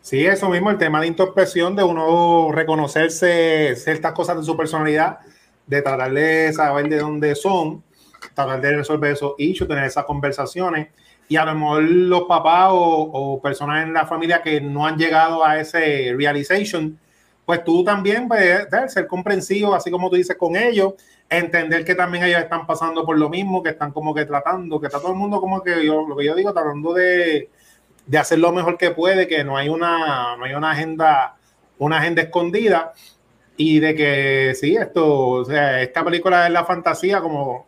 Sí, 0.00 0.24
eso 0.24 0.48
mismo, 0.48 0.70
el 0.70 0.78
tema 0.78 1.00
de 1.00 1.08
introspección, 1.08 1.74
de 1.74 1.82
uno 1.82 2.52
reconocerse 2.52 3.74
ciertas 3.74 4.12
cosas 4.12 4.36
de 4.36 4.44
su 4.44 4.56
personalidad, 4.56 5.18
de 5.66 5.82
tratar 5.82 6.12
de 6.12 6.52
saber 6.52 6.88
de 6.88 6.98
dónde 6.98 7.34
son, 7.34 7.82
tratar 8.32 8.60
de 8.60 8.76
resolver 8.76 9.14
esos 9.14 9.34
issues, 9.38 9.68
tener 9.68 9.82
esas 9.82 10.04
conversaciones. 10.04 10.90
Y 11.28 11.34
a 11.34 11.44
lo 11.44 11.56
mejor 11.56 11.82
los 11.82 12.22
papás 12.22 12.68
o, 12.70 13.10
o 13.12 13.42
personas 13.42 13.84
en 13.84 13.92
la 13.92 14.06
familia 14.06 14.42
que 14.42 14.60
no 14.60 14.86
han 14.86 14.96
llegado 14.96 15.44
a 15.44 15.58
ese 15.58 16.14
realization, 16.16 16.96
pues 17.44 17.64
tú 17.64 17.82
también 17.82 18.28
puedes 18.28 18.68
ser 18.92 19.08
comprensivo, 19.08 19.74
así 19.74 19.90
como 19.90 20.08
tú 20.08 20.14
dices 20.14 20.36
con 20.36 20.54
ellos, 20.54 20.94
entender 21.28 21.84
que 21.84 21.94
también 21.94 22.24
ellos 22.24 22.40
están 22.40 22.66
pasando 22.66 23.04
por 23.04 23.18
lo 23.18 23.28
mismo, 23.28 23.62
que 23.62 23.70
están 23.70 23.92
como 23.92 24.14
que 24.14 24.24
tratando, 24.24 24.80
que 24.80 24.86
está 24.86 25.00
todo 25.00 25.12
el 25.12 25.18
mundo 25.18 25.40
como 25.40 25.62
que 25.62 25.84
yo, 25.84 26.06
lo 26.06 26.16
que 26.16 26.24
yo 26.24 26.34
digo, 26.34 26.52
tratando 26.52 26.92
de, 26.94 27.50
de 28.06 28.18
hacer 28.18 28.38
lo 28.38 28.52
mejor 28.52 28.78
que 28.78 28.92
puede, 28.92 29.26
que 29.26 29.44
no 29.44 29.56
hay 29.56 29.68
una, 29.68 30.36
no 30.36 30.44
hay 30.44 30.54
una 30.54 30.70
agenda, 30.70 31.36
una 31.78 31.98
agenda 31.98 32.22
escondida. 32.22 32.92
Y 33.56 33.80
de 33.80 33.94
que 33.94 34.54
sí, 34.54 34.76
esto, 34.76 35.28
o 35.28 35.44
sea, 35.44 35.80
esta 35.80 36.04
película 36.04 36.46
es 36.46 36.52
la 36.52 36.64
fantasía 36.64 37.20
como 37.20 37.66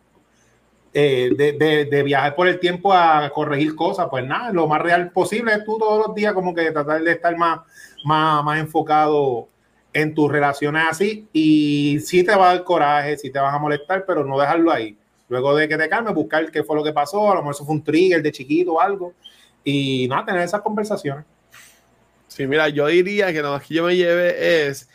eh, 0.93 1.31
de, 1.35 1.85
de, 1.85 2.03
viajar 2.03 2.35
por 2.35 2.47
el 2.47 2.59
tiempo 2.59 2.93
a 2.93 3.29
corregir 3.31 3.75
cosas, 3.75 4.07
pues 4.09 4.25
nada, 4.25 4.51
lo 4.51 4.67
más 4.67 4.81
real 4.81 5.11
posible 5.11 5.53
es 5.53 5.63
tú 5.63 5.77
todos 5.77 6.07
los 6.07 6.15
días 6.15 6.33
como 6.33 6.53
que 6.53 6.71
tratar 6.71 7.03
de 7.03 7.11
estar 7.11 7.35
más, 7.37 7.61
más, 8.03 8.43
más 8.43 8.59
enfocado 8.59 9.47
en 9.93 10.13
tus 10.13 10.31
relaciones 10.31 10.83
así 10.89 11.27
y 11.33 11.99
sí 12.01 12.23
te 12.23 12.35
va 12.35 12.51
a 12.51 12.55
dar 12.55 12.63
coraje, 12.63 13.17
sí 13.17 13.31
te 13.31 13.39
vas 13.39 13.53
a 13.53 13.59
molestar, 13.59 14.05
pero 14.05 14.23
no 14.23 14.39
dejarlo 14.39 14.71
ahí. 14.71 14.97
Luego 15.27 15.55
de 15.55 15.67
que 15.67 15.77
te 15.77 15.89
calmes, 15.89 16.13
buscar 16.13 16.51
qué 16.51 16.63
fue 16.63 16.75
lo 16.75 16.83
que 16.83 16.93
pasó, 16.93 17.31
a 17.31 17.35
lo 17.35 17.41
mejor 17.41 17.53
eso 17.55 17.65
fue 17.65 17.75
un 17.75 17.83
trigger 17.83 18.21
de 18.21 18.31
chiquito 18.31 18.73
o 18.73 18.81
algo, 18.81 19.13
y 19.63 20.07
nada, 20.07 20.25
tener 20.25 20.41
esas 20.41 20.61
conversaciones. 20.61 21.25
Sí, 22.27 22.47
mira, 22.47 22.69
yo 22.69 22.87
diría 22.87 23.33
que 23.33 23.41
lo 23.41 23.51
más 23.51 23.63
que 23.63 23.75
yo 23.75 23.83
me 23.83 23.95
lleve 23.95 24.67
es 24.67 24.89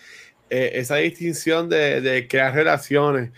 eh, 0.51 0.73
esa 0.75 0.97
distinción 0.97 1.69
de, 1.69 2.01
de, 2.01 2.29
crear 2.29 2.55
relaciones. 2.55 3.31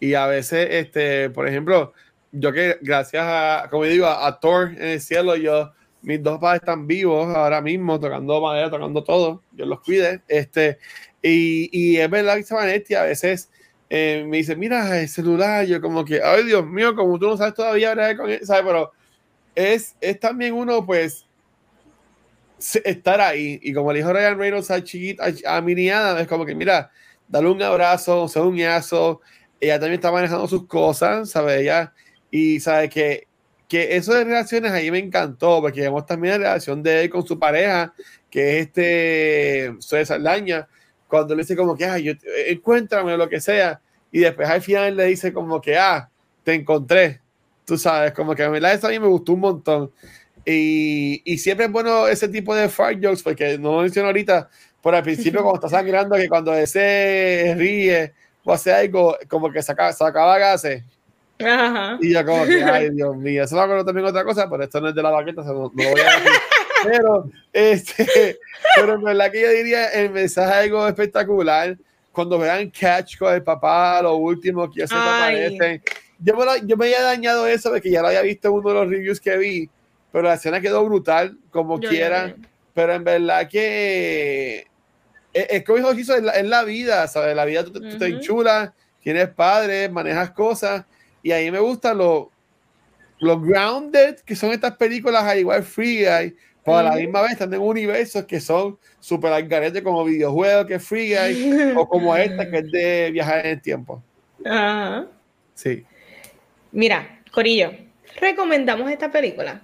Y 0.00 0.14
a 0.14 0.26
veces, 0.26 0.68
este, 0.70 1.30
por 1.30 1.46
ejemplo, 1.48 1.92
yo 2.32 2.52
que 2.52 2.78
gracias 2.80 3.24
a, 3.26 3.68
como 3.70 3.84
digo, 3.84 4.06
a, 4.06 4.40
Thor 4.40 4.72
en 4.76 4.88
el 4.88 5.00
cielo, 5.00 5.36
yo, 5.36 5.72
mis 6.02 6.22
dos 6.22 6.38
padres 6.38 6.62
están 6.62 6.86
vivos 6.86 7.34
ahora 7.34 7.60
mismo, 7.60 7.98
tocando 7.98 8.40
madera, 8.40 8.70
tocando 8.70 9.02
todo, 9.04 9.42
yo 9.52 9.66
los 9.66 9.80
cuide. 9.80 10.22
Este, 10.28 10.78
y, 11.22 11.68
y 11.72 11.98
es 11.98 12.10
verdad 12.10 12.36
que 12.36 12.54
Vanetti 12.54 12.94
a 12.94 13.04
veces 13.04 13.50
eh, 13.94 14.24
me 14.26 14.38
dice, 14.38 14.56
mira 14.56 15.00
el 15.00 15.08
celular, 15.08 15.66
yo 15.66 15.80
como 15.80 16.04
que, 16.04 16.22
ay 16.22 16.44
Dios 16.44 16.66
mío, 16.66 16.96
como 16.96 17.18
tú 17.18 17.26
no 17.26 17.36
sabes 17.36 17.52
todavía, 17.52 17.94
¿sabes? 17.94 18.64
Pero 18.64 18.90
es, 19.54 19.96
es 20.00 20.18
también 20.18 20.54
uno, 20.54 20.86
pues, 20.86 21.26
estar 22.84 23.20
ahí. 23.20 23.60
Y 23.62 23.74
como 23.74 23.92
le 23.92 23.98
dijo 23.98 24.12
Ryan 24.12 24.38
Reynolds 24.38 24.70
a 24.70 24.82
chiquita, 24.82 25.24
a, 25.46 25.60
mi 25.60 25.74
niñada, 25.74 26.18
es 26.20 26.26
como 26.26 26.46
que, 26.46 26.54
mira, 26.54 26.90
dale 27.28 27.48
un 27.50 27.62
abrazo, 27.62 28.28
sea 28.28 28.42
un 28.42 28.56
yazo. 28.56 29.20
Ella 29.60 29.78
también 29.78 29.94
está 29.94 30.10
manejando 30.10 30.48
sus 30.48 30.66
cosas, 30.66 31.30
¿sabes? 31.30 31.60
Ella, 31.60 31.92
y 32.30 32.60
sabe 32.60 32.88
que, 32.88 33.28
que 33.72 33.96
eso 33.96 34.12
de 34.12 34.24
relaciones 34.24 34.70
ahí 34.70 34.90
me 34.90 34.98
encantó, 34.98 35.62
porque 35.62 35.80
vemos 35.80 36.04
también 36.04 36.32
la 36.32 36.48
relación 36.48 36.82
de 36.82 37.04
él 37.04 37.08
con 37.08 37.26
su 37.26 37.38
pareja, 37.38 37.94
que 38.28 38.58
es 38.58 38.66
este 38.66 39.74
Soy 39.78 40.04
Saldaña, 40.04 40.68
cuando 41.08 41.34
le 41.34 41.40
dice 41.40 41.56
como 41.56 41.74
que, 41.74 41.86
ah, 41.86 41.98
yo, 41.98 42.12
encuéntrame 42.48 43.16
lo 43.16 43.30
que 43.30 43.40
sea, 43.40 43.80
y 44.10 44.20
después 44.20 44.46
al 44.46 44.60
final 44.60 44.94
le 44.94 45.06
dice 45.06 45.32
como 45.32 45.58
que, 45.58 45.78
ah, 45.78 46.10
te 46.44 46.52
encontré, 46.52 47.22
tú 47.64 47.78
sabes, 47.78 48.12
como 48.12 48.34
que 48.34 48.42
a 48.42 48.50
mí 48.50 48.58
eso 48.62 48.88
a 48.88 48.90
mí 48.90 48.98
me 48.98 49.06
gustó 49.06 49.32
un 49.32 49.40
montón. 49.40 49.90
Y, 50.44 51.22
y, 51.24 51.38
siempre 51.38 51.64
es 51.64 51.72
bueno 51.72 52.08
ese 52.08 52.28
tipo 52.28 52.54
de 52.54 52.68
fart 52.68 53.02
jokes, 53.02 53.22
porque 53.24 53.56
no 53.56 53.76
lo 53.76 53.80
menciono 53.80 54.08
ahorita, 54.08 54.50
por 54.82 54.94
al 54.94 55.02
principio 55.02 55.40
cuando 55.42 55.66
está 55.66 55.78
sangrando, 55.78 56.16
que 56.16 56.28
cuando 56.28 56.52
ese 56.52 57.54
ríe 57.56 58.12
o 58.44 58.52
hace 58.52 58.70
algo, 58.70 59.16
como 59.30 59.50
que 59.50 59.62
saca, 59.62 59.94
sacaba 59.94 60.36
gases. 60.36 60.84
Y 62.00 62.12
yo 62.12 62.24
como 62.24 62.44
que, 62.44 62.62
ay 62.62 62.90
Dios 62.94 63.16
mío, 63.16 63.44
eso 63.44 63.56
me 63.56 63.62
acuerdo 63.62 63.84
también 63.84 64.06
otra 64.06 64.24
cosa, 64.24 64.48
pero 64.48 64.64
esto 64.64 64.80
no 64.80 64.88
es 64.88 64.94
de 64.94 65.02
la 65.02 65.10
baqueta, 65.10 65.42
no, 65.42 65.52
no 65.52 65.60
lo 65.60 65.68
voy 65.70 66.00
a 66.00 66.04
decir. 66.04 66.32
Pero, 66.84 67.30
este, 67.52 68.40
pero 68.74 68.94
en 68.94 69.04
verdad 69.04 69.30
que 69.30 69.40
yo 69.40 69.48
diría 69.50 69.86
el 69.90 70.10
mensaje 70.10 70.52
algo 70.52 70.88
espectacular. 70.88 71.76
Cuando 72.10 72.40
vean 72.40 72.68
Catch 72.70 73.18
con 73.18 73.32
el 73.32 73.44
papá, 73.44 74.02
lo 74.02 74.16
último 74.16 74.68
que 74.68 74.80
ya 74.80 74.88
se 74.88 74.94
aparecen. 74.96 75.80
Yo 76.18 76.34
me, 76.34 76.44
lo, 76.44 76.56
yo 76.56 76.76
me 76.76 76.86
había 76.86 77.02
dañado 77.02 77.46
eso 77.46 77.70
porque 77.70 77.88
ya 77.88 78.02
lo 78.02 78.08
había 78.08 78.22
visto 78.22 78.48
en 78.48 78.54
uno 78.54 78.68
de 78.70 78.74
los 78.74 78.90
reviews 78.90 79.20
que 79.20 79.36
vi 79.36 79.70
pero 80.12 80.28
la 80.28 80.34
escena 80.34 80.60
quedó 80.60 80.84
brutal, 80.84 81.38
como 81.50 81.80
quiera. 81.80 82.36
Pero 82.74 82.92
en 82.92 83.02
verdad 83.02 83.48
que 83.48 84.66
es, 85.32 85.64
como 85.64 85.92
hizo 85.92 86.14
en 86.14 86.26
la, 86.26 86.38
en 86.38 86.50
la 86.50 86.64
vida, 86.64 87.08
¿sabes? 87.08 87.34
La 87.34 87.46
vida 87.46 87.64
tú, 87.64 87.72
te 87.72 88.20
chula, 88.20 88.74
tienes 89.00 89.28
padres, 89.28 89.90
manejas 89.90 90.30
cosas. 90.32 90.84
Y 91.22 91.32
ahí 91.32 91.50
me 91.50 91.60
gustan 91.60 91.98
los, 91.98 92.26
los 93.18 93.42
grounded, 93.42 94.16
que 94.20 94.34
son 94.34 94.52
estas 94.52 94.76
películas 94.76 95.24
al 95.24 95.38
igual 95.38 95.62
Free 95.62 96.04
Guy, 96.04 96.36
pero 96.64 96.78
a 96.78 96.82
la 96.82 96.96
misma 96.96 97.22
vez 97.22 97.32
están 97.32 97.52
en 97.54 97.60
universos 97.60 98.24
que 98.24 98.40
son 98.40 98.78
super 99.00 99.32
algarete 99.32 99.82
como 99.82 100.04
videojuegos 100.04 100.66
que 100.66 100.78
Free 100.78 101.14
Guy, 101.14 101.72
o 101.76 101.88
como 101.88 102.16
esta 102.16 102.50
que 102.50 102.58
es 102.58 102.72
de 102.72 103.10
viajar 103.12 103.46
en 103.46 103.52
el 103.52 103.62
tiempo. 103.62 104.02
Ajá. 104.44 105.06
Sí. 105.54 105.84
Mira, 106.72 107.20
Corillo, 107.30 107.72
recomendamos 108.20 108.90
esta 108.90 109.10
película. 109.10 109.62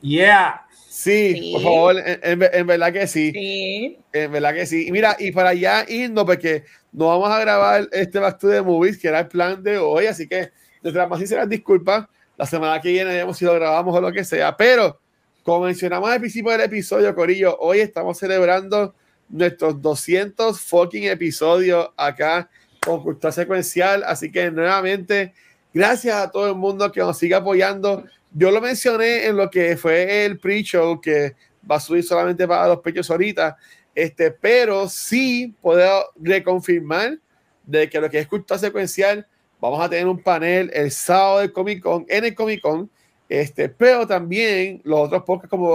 Yeah. 0.00 0.66
Sí, 0.88 1.50
por 1.54 1.62
favor, 1.62 1.96
en, 2.04 2.66
verdad 2.66 2.92
que 2.92 3.06
sí. 3.06 3.32
sí. 3.32 3.98
En 4.12 4.30
verdad 4.30 4.54
que 4.54 4.66
sí. 4.66 4.86
Y 4.86 4.92
mira, 4.92 5.16
y 5.18 5.32
para 5.32 5.48
allá 5.48 5.84
irnos, 5.88 6.24
porque 6.24 6.64
no 6.92 7.08
vamos 7.08 7.30
a 7.30 7.40
grabar 7.40 7.88
este 7.90 8.18
Back 8.18 8.38
to 8.38 8.48
the 8.48 8.62
Movies, 8.62 8.98
que 8.98 9.08
era 9.08 9.20
el 9.20 9.26
plan 9.26 9.62
de 9.62 9.78
hoy, 9.78 10.06
así 10.06 10.28
que 10.28 10.52
nuestras 10.84 11.08
más 11.08 11.18
sinceras 11.18 11.48
disculpas. 11.48 12.06
La 12.36 12.46
semana 12.46 12.80
que 12.80 12.92
viene 12.92 13.12
digamos 13.12 13.36
si 13.36 13.44
lo 13.44 13.54
grabamos 13.54 13.96
o 13.96 14.00
lo 14.00 14.12
que 14.12 14.22
sea. 14.22 14.56
Pero, 14.56 15.00
como 15.42 15.64
mencionamos 15.66 16.08
al 16.08 16.20
principio 16.20 16.52
del 16.52 16.60
episodio, 16.60 17.12
Corillo, 17.14 17.58
hoy 17.58 17.80
estamos 17.80 18.18
celebrando 18.18 18.94
nuestros 19.28 19.82
200 19.82 20.60
fucking 20.60 21.04
episodios 21.04 21.90
acá 21.96 22.48
con 22.84 23.02
Cultura 23.02 23.32
Secuencial. 23.32 24.04
Así 24.04 24.30
que, 24.30 24.52
nuevamente, 24.52 25.34
gracias 25.72 26.14
a 26.14 26.30
todo 26.30 26.48
el 26.48 26.54
mundo 26.54 26.92
que 26.92 27.00
nos 27.00 27.18
sigue 27.18 27.34
apoyando 27.34 28.04
yo 28.36 28.50
lo 28.50 28.60
mencioné 28.60 29.26
en 29.26 29.36
lo 29.36 29.48
que 29.48 29.76
fue 29.76 30.24
el 30.24 30.38
pre-show 30.38 31.00
que 31.00 31.36
va 31.70 31.76
a 31.76 31.80
subir 31.80 32.02
solamente 32.02 32.48
para 32.48 32.66
los 32.66 32.80
pechos 32.80 33.08
ahorita, 33.10 33.56
este, 33.94 34.32
pero 34.32 34.88
sí 34.88 35.54
puedo 35.62 36.10
reconfirmar 36.16 37.18
de 37.64 37.88
que 37.88 38.00
lo 38.00 38.10
que 38.10 38.18
es 38.18 38.26
cultura 38.26 38.58
secuencial, 38.58 39.26
vamos 39.64 39.80
a 39.80 39.88
tener 39.88 40.06
un 40.06 40.22
panel 40.22 40.70
el 40.74 40.90
sábado 40.90 41.38
del 41.38 41.50
Comic 41.50 41.82
Con, 41.82 42.04
en 42.10 42.26
el 42.26 42.34
Comic 42.34 42.60
Con, 42.60 42.90
este, 43.30 43.70
pero 43.70 44.06
también 44.06 44.82
los 44.84 45.06
otros 45.06 45.22
podcasts 45.22 45.48
como, 45.48 45.74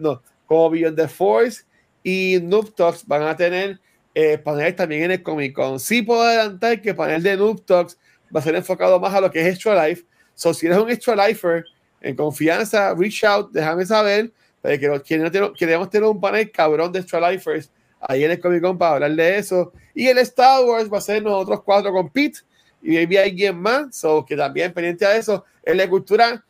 no, 0.00 0.22
como 0.44 0.68
Beyond 0.68 0.96
the 0.96 1.08
Force 1.08 1.62
y 2.02 2.38
Noob 2.42 2.74
Talks 2.74 3.06
van 3.06 3.22
a 3.22 3.34
tener 3.34 3.80
eh, 4.14 4.36
paneles 4.36 4.76
también 4.76 5.04
en 5.04 5.12
el 5.12 5.22
Comic 5.22 5.54
Con. 5.54 5.80
Sí 5.80 6.02
puedo 6.02 6.20
adelantar 6.20 6.82
que 6.82 6.90
el 6.90 6.96
panel 6.96 7.22
de 7.22 7.38
Noob 7.38 7.64
Talks 7.64 7.98
va 8.34 8.40
a 8.40 8.42
ser 8.42 8.54
enfocado 8.54 9.00
más 9.00 9.14
a 9.14 9.20
lo 9.22 9.30
que 9.30 9.40
es 9.40 9.46
Extra 9.46 9.88
Life. 9.88 10.04
So, 10.34 10.52
si 10.52 10.66
eres 10.66 10.76
un 10.76 10.90
Extra 10.90 11.26
Lifer, 11.26 11.64
en 12.02 12.14
confianza, 12.14 12.94
reach 12.94 13.24
out, 13.24 13.50
déjame 13.50 13.86
saber, 13.86 14.30
que 14.62 15.02
queremos 15.56 15.88
tener 15.88 16.06
un 16.06 16.20
panel 16.20 16.50
cabrón 16.50 16.92
de 16.92 16.98
Extra 16.98 17.30
Lifers 17.30 17.70
ahí 17.98 18.24
en 18.24 18.32
el 18.32 18.40
Comic 18.40 18.60
Con 18.60 18.76
para 18.76 18.96
hablar 18.96 19.12
de 19.12 19.38
eso. 19.38 19.72
Y 19.94 20.06
el 20.06 20.18
Star 20.18 20.62
Wars 20.66 20.92
va 20.92 20.98
a 20.98 21.00
ser 21.00 21.22
nosotros 21.22 21.62
cuatro 21.62 21.92
con 21.92 22.10
Pete 22.10 22.40
y 22.82 22.90
maybe 22.90 23.18
alguien 23.18 23.58
más, 23.58 23.96
so, 23.96 24.24
que 24.24 24.36
también 24.36 24.72
pendiente 24.72 25.06
a 25.06 25.16
eso. 25.16 25.44
En 25.62 25.76
la 25.76 25.88
cultura, 25.88 26.44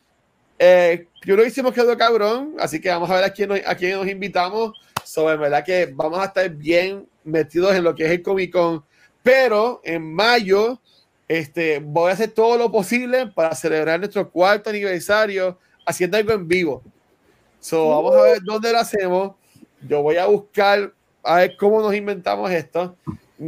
eh, 0.57 1.07
yo 1.23 1.35
lo 1.35 1.45
hicimos 1.45 1.73
quedó 1.73 1.97
cabrón, 1.97 2.55
así 2.59 2.81
que 2.81 2.89
vamos 2.89 3.09
a 3.09 3.15
ver 3.15 3.23
a 3.23 3.29
quién 3.29 3.49
nos, 3.49 3.59
a 3.65 3.75
quién 3.75 3.93
nos 3.93 4.07
invitamos. 4.07 4.73
sobre 5.03 5.37
verdad 5.37 5.63
que 5.63 5.91
vamos 5.93 6.19
a 6.19 6.25
estar 6.25 6.49
bien 6.49 7.07
metidos 7.23 7.75
en 7.75 7.83
lo 7.83 7.93
que 7.93 8.05
es 8.05 8.11
el 8.11 8.21
Comic 8.21 8.51
Con, 8.51 8.83
pero 9.21 9.81
en 9.83 10.13
mayo 10.13 10.79
este, 11.27 11.79
voy 11.79 12.09
a 12.09 12.13
hacer 12.13 12.31
todo 12.31 12.57
lo 12.57 12.71
posible 12.71 13.27
para 13.27 13.55
celebrar 13.55 13.99
nuestro 13.99 14.29
cuarto 14.29 14.69
aniversario 14.69 15.57
haciendo 15.85 16.17
algo 16.17 16.33
en 16.33 16.47
vivo. 16.47 16.83
So, 17.59 17.89
vamos 17.89 18.15
a 18.15 18.21
ver 18.23 18.39
dónde 18.43 18.71
lo 18.71 18.79
hacemos. 18.79 19.35
Yo 19.87 20.01
voy 20.01 20.17
a 20.17 20.25
buscar 20.25 20.93
a 21.23 21.35
ver 21.37 21.55
cómo 21.57 21.81
nos 21.81 21.95
inventamos 21.95 22.51
esto. 22.51 22.97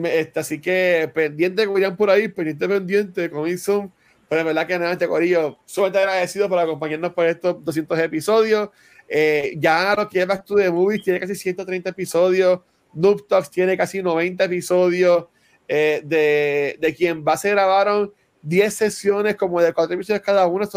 Este, 0.03 0.39
así 0.39 0.59
que 0.59 1.09
pendiente, 1.13 1.67
que 1.67 1.91
por 1.91 2.09
ahí, 2.09 2.27
pendiente, 2.27 2.67
pendiente, 2.67 3.29
con 3.29 3.57
Zoom. 3.57 3.91
Pero 4.27 4.41
en 4.41 4.47
verdad 4.47 4.67
que 4.67 4.79
nada, 4.79 4.93
este 4.93 5.07
corillo, 5.07 5.59
sumamente 5.65 5.99
agradecido 5.99 6.49
por 6.49 6.59
acompañarnos 6.59 7.13
por 7.13 7.27
estos 7.27 7.63
200 7.63 7.99
episodios. 7.99 8.69
Eh, 9.07 9.55
ya 9.57 9.93
lo 9.95 10.09
que 10.09 10.21
es 10.21 10.27
Back 10.27 10.45
to 10.45 10.55
the 10.55 10.69
Movies 10.71 11.03
tiene 11.03 11.19
casi 11.19 11.35
130 11.35 11.91
episodios. 11.91 12.61
Noob 12.93 13.27
Talks 13.27 13.51
tiene 13.51 13.77
casi 13.77 14.01
90 14.01 14.43
episodios. 14.45 15.25
Eh, 15.67 16.01
de, 16.03 16.77
de, 16.79 16.95
quien 16.95 17.25
va 17.25 17.37
se 17.37 17.49
grabaron 17.49 18.13
10 18.43 18.71
sesiones 18.71 19.35
como 19.35 19.59
de 19.61 19.73
4 19.73 19.95
episodios 19.95 20.23
cada 20.23 20.45
uno, 20.45 20.67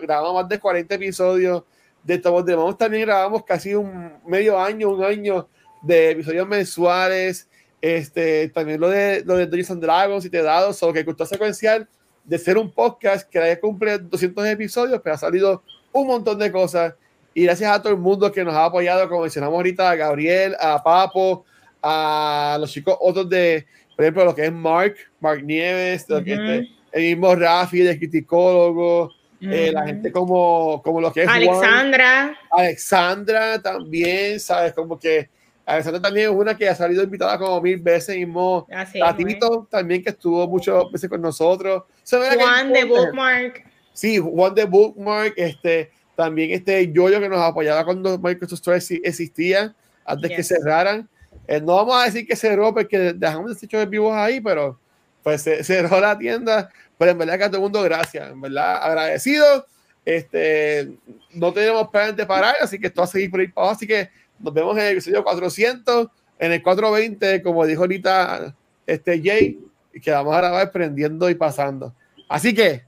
grabamos 0.00 0.42
más 0.42 0.48
de 0.48 0.58
40 0.58 0.94
episodios 0.94 1.64
de 2.02 2.16
Tomos 2.16 2.46
de 2.46 2.56
Mons, 2.56 2.78
también 2.78 3.04
grabamos 3.04 3.44
casi 3.44 3.74
un 3.74 4.14
medio 4.26 4.58
año, 4.58 4.88
un 4.88 5.04
año 5.04 5.46
de 5.82 6.12
episodios 6.12 6.48
mensuales, 6.48 7.48
este, 7.80 8.48
también 8.48 8.80
lo 8.80 8.88
de, 8.88 9.22
lo 9.24 9.36
de 9.36 9.46
Dungeons 9.46 9.70
and 9.70 9.82
Dragons 9.82 10.24
y 10.24 10.30
te 10.30 10.38
he 10.38 10.42
dado, 10.42 10.72
solo 10.72 10.92
que 10.92 11.04
costó 11.04 11.26
secuencial 11.26 11.88
de 12.24 12.38
ser 12.38 12.58
un 12.58 12.70
podcast 12.70 13.28
que 13.28 13.38
haya 13.38 13.60
cumple 13.60 13.98
200 13.98 14.46
episodios, 14.46 15.00
pero 15.02 15.14
ha 15.14 15.18
salido 15.18 15.62
un 15.92 16.06
montón 16.06 16.38
de 16.38 16.52
cosas 16.52 16.94
y 17.34 17.44
gracias 17.44 17.70
a 17.70 17.80
todo 17.80 17.92
el 17.92 17.98
mundo 17.98 18.30
que 18.32 18.44
nos 18.44 18.54
ha 18.54 18.64
apoyado, 18.64 19.08
como 19.08 19.22
mencionamos 19.22 19.56
ahorita, 19.56 19.90
a 19.90 19.96
Gabriel, 19.96 20.56
a 20.58 20.82
Papo, 20.82 21.44
a 21.82 22.58
los 22.60 22.70
chicos 22.72 22.96
otros 23.00 23.28
de 23.28 23.66
por 23.98 24.04
ejemplo, 24.04 24.26
lo 24.26 24.34
que 24.36 24.44
es 24.44 24.52
Mark, 24.52 24.94
Mark 25.18 25.42
Nieves, 25.42 26.06
el 26.08 26.68
mismo 26.92 27.34
Rafi, 27.34 27.80
el 27.80 27.98
criticólogo, 27.98 29.12
eh, 29.40 29.72
la 29.72 29.86
gente 29.86 30.12
como, 30.12 30.80
como 30.84 31.00
lo 31.00 31.12
que 31.12 31.24
es 31.24 31.28
Alexandra. 31.28 32.38
Alexandra 32.52 33.60
también, 33.60 34.38
¿sabes? 34.38 34.72
Como 34.72 35.00
que 35.00 35.28
Alexandra 35.68 36.00
también 36.00 36.30
es 36.30 36.34
una 36.34 36.56
que 36.56 36.66
ha 36.66 36.74
salido 36.74 37.02
invitada 37.02 37.38
como 37.38 37.60
mil 37.60 37.78
veces, 37.78 38.16
mismo 38.16 38.66
Tatito 38.98 39.68
también 39.70 40.02
que 40.02 40.08
estuvo 40.08 40.48
muchas 40.48 40.90
veces 40.90 41.10
con 41.10 41.20
nosotros. 41.20 41.82
Juan 42.10 42.72
de 42.72 42.84
Bookmark. 42.84 43.64
Sí, 43.92 44.16
Juan 44.16 44.54
de 44.54 44.64
Bookmark, 44.64 45.34
este, 45.36 45.90
también 46.16 46.52
este 46.52 46.90
Yoyo 46.90 47.20
que 47.20 47.28
nos 47.28 47.40
apoyaba 47.40 47.84
cuando 47.84 48.18
Microsoft 48.18 48.66
Store 48.66 48.78
existía, 49.04 49.74
antes 50.06 50.30
que 50.30 50.42
cerraran. 50.42 51.06
Eh, 51.46 51.60
no 51.60 51.76
vamos 51.76 51.96
a 51.96 52.06
decir 52.06 52.26
que 52.26 52.34
cerró 52.34 52.72
porque 52.72 53.12
dejamos 53.12 53.60
de 53.60 53.66
hecho 53.66 53.78
de 53.78 53.86
vivos 53.86 54.14
ahí, 54.14 54.40
pero 54.40 54.80
pues 55.22 55.42
cerró 55.42 56.00
la 56.00 56.16
tienda. 56.16 56.70
Pero 56.96 57.10
en 57.10 57.18
verdad 57.18 57.36
que 57.36 57.44
a 57.44 57.48
todo 57.48 57.58
el 57.58 57.62
mundo, 57.64 57.82
gracias. 57.82 58.30
En 58.30 58.40
verdad, 58.40 58.82
agradecido. 58.82 59.66
Este, 60.02 60.96
no 61.34 61.52
tenemos 61.52 61.88
plan 61.88 62.16
de 62.16 62.24
parar, 62.24 62.56
así 62.62 62.78
que 62.78 62.86
esto 62.86 63.02
va 63.02 63.04
a 63.04 63.08
seguir 63.08 63.30
por 63.30 63.40
ahí 63.40 63.48
para 63.48 63.66
abajo. 63.66 63.76
Así 63.76 63.86
que 63.86 64.08
nos 64.38 64.54
vemos 64.54 64.76
en 64.76 64.84
el 64.84 64.92
episodio 64.92 65.24
400, 65.24 66.08
en 66.38 66.52
el 66.52 66.62
420, 66.62 67.42
como 67.42 67.66
dijo 67.66 67.82
ahorita 67.82 68.54
este 68.86 69.20
Jay, 69.22 69.58
que 70.02 70.10
vamos 70.10 70.34
a 70.34 70.38
grabar 70.38 70.70
prendiendo 70.70 71.28
y 71.28 71.34
pasando. 71.34 71.94
Así 72.28 72.54
que, 72.54 72.84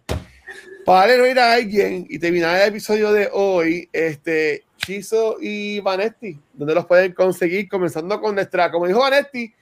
para 0.84 1.16
no 1.16 1.26
ir 1.26 1.38
a 1.38 1.52
alguien 1.54 2.06
y 2.08 2.18
terminar 2.18 2.60
el 2.60 2.68
episodio 2.68 3.12
de 3.12 3.28
hoy, 3.32 3.88
este, 3.92 4.64
Chizo 4.76 5.36
y 5.40 5.80
Vanetti, 5.80 6.38
donde 6.52 6.74
los 6.74 6.86
pueden 6.86 7.12
conseguir, 7.12 7.68
comenzando 7.68 8.20
con 8.20 8.34
nuestra, 8.34 8.70
como 8.70 8.86
dijo 8.86 9.00
Vanetti, 9.00 9.52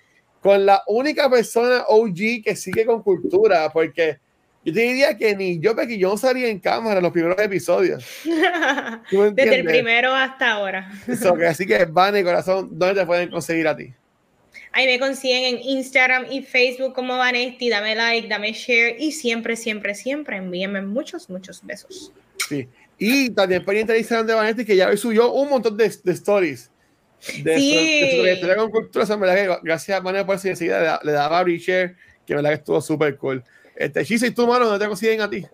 con 0.41 0.65
la 0.65 0.83
única 0.87 1.29
persona 1.29 1.85
OG 1.89 2.43
que 2.45 2.55
sigue 2.55 2.87
con 2.87 3.03
cultura, 3.03 3.71
porque 3.71 4.19
yo 4.65 4.75
te 4.75 4.81
diría 4.81 5.17
que 5.17 5.37
ni 5.37 5.59
yo, 5.61 5.75
yo 5.87 6.11
no 6.11 6.17
salía 6.17 6.49
en 6.49 6.59
cámara 6.59 6.99
en 6.99 7.03
los 7.03 7.13
primeros 7.13 7.39
episodios. 7.39 8.05
Desde 9.33 9.55
el 9.55 9.65
primero 9.65 10.15
hasta 10.15 10.53
ahora. 10.53 10.91
así 11.49 11.67
que, 11.67 11.85
Vane, 11.85 12.25
corazón, 12.25 12.69
¿dónde 12.73 13.01
te 13.01 13.07
pueden 13.07 13.31
conseguir 13.31 13.69
a 13.69 13.77
ti? 13.77 13.95
Ahí 14.73 14.87
me 14.87 14.99
consiguen 14.99 15.57
en 15.57 15.63
Instagram 15.63 16.27
y 16.31 16.43
Facebook 16.43 16.95
como 16.95 17.17
Vanesti. 17.17 17.71
Dame 17.71 17.95
like, 17.95 18.29
dame 18.29 18.53
share 18.53 18.97
y 18.99 19.13
siempre, 19.13 19.57
siempre, 19.57 19.95
siempre 19.95 20.37
envíenme 20.37 20.83
muchos, 20.83 21.31
muchos 21.31 21.65
besos. 21.65 22.13
Sí. 22.49 22.69
Y 22.99 23.31
también 23.31 23.65
por 23.65 23.75
Instagram 23.75 24.27
de 24.27 24.35
Vanesti 24.35 24.65
que 24.65 24.77
ya 24.77 24.95
subió 24.97 25.33
un 25.33 25.49
montón 25.49 25.77
de, 25.77 25.91
de 26.05 26.13
stories. 26.13 26.71
De, 27.43 27.59
sí. 27.59 28.23
de 28.25 28.57
con 28.57 28.71
cultura. 28.71 29.05
verdad 29.17 29.59
gracias, 29.63 30.03
Manuel, 30.03 30.27
por 30.27 30.35
enseguida 30.37 31.01
le, 31.03 31.13
daba 31.13 31.41
a 31.41 31.45
share, 31.45 31.97
que 32.27 32.35
verdad 32.35 32.51
que 32.51 32.57
estuvo 32.57 32.81
súper 32.81 33.17
cool. 33.17 33.43
Este, 33.79 34.05
Chisa, 34.05 34.27
¿y 34.27 34.33
tú, 34.33 34.45
mano, 34.45 34.65
dónde 34.65 34.85
te 34.85 34.89
consiguen 34.89 35.21
a 35.21 35.31
ti? 35.31 35.47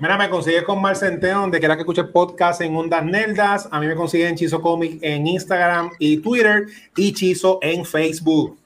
Mira, 0.00 0.16
me 0.16 0.30
consigues 0.30 0.62
con 0.62 0.80
Mar 0.80 0.96
Centeno, 0.96 1.42
donde 1.42 1.58
quiera 1.58 1.74
que 1.74 1.82
escuche 1.82 2.02
podcast 2.02 2.62
en 2.62 2.74
Ondas 2.74 3.04
Neldas. 3.04 3.68
A 3.70 3.78
mí 3.78 3.86
me 3.86 3.94
consiguen 3.94 4.36
Chizo 4.36 4.62
Comic 4.62 4.98
en 5.02 5.26
Instagram 5.26 5.90
y 5.98 6.16
Twitter 6.16 6.64
y 6.96 7.12
Chizo 7.12 7.58
en 7.60 7.84
Facebook. 7.84 8.58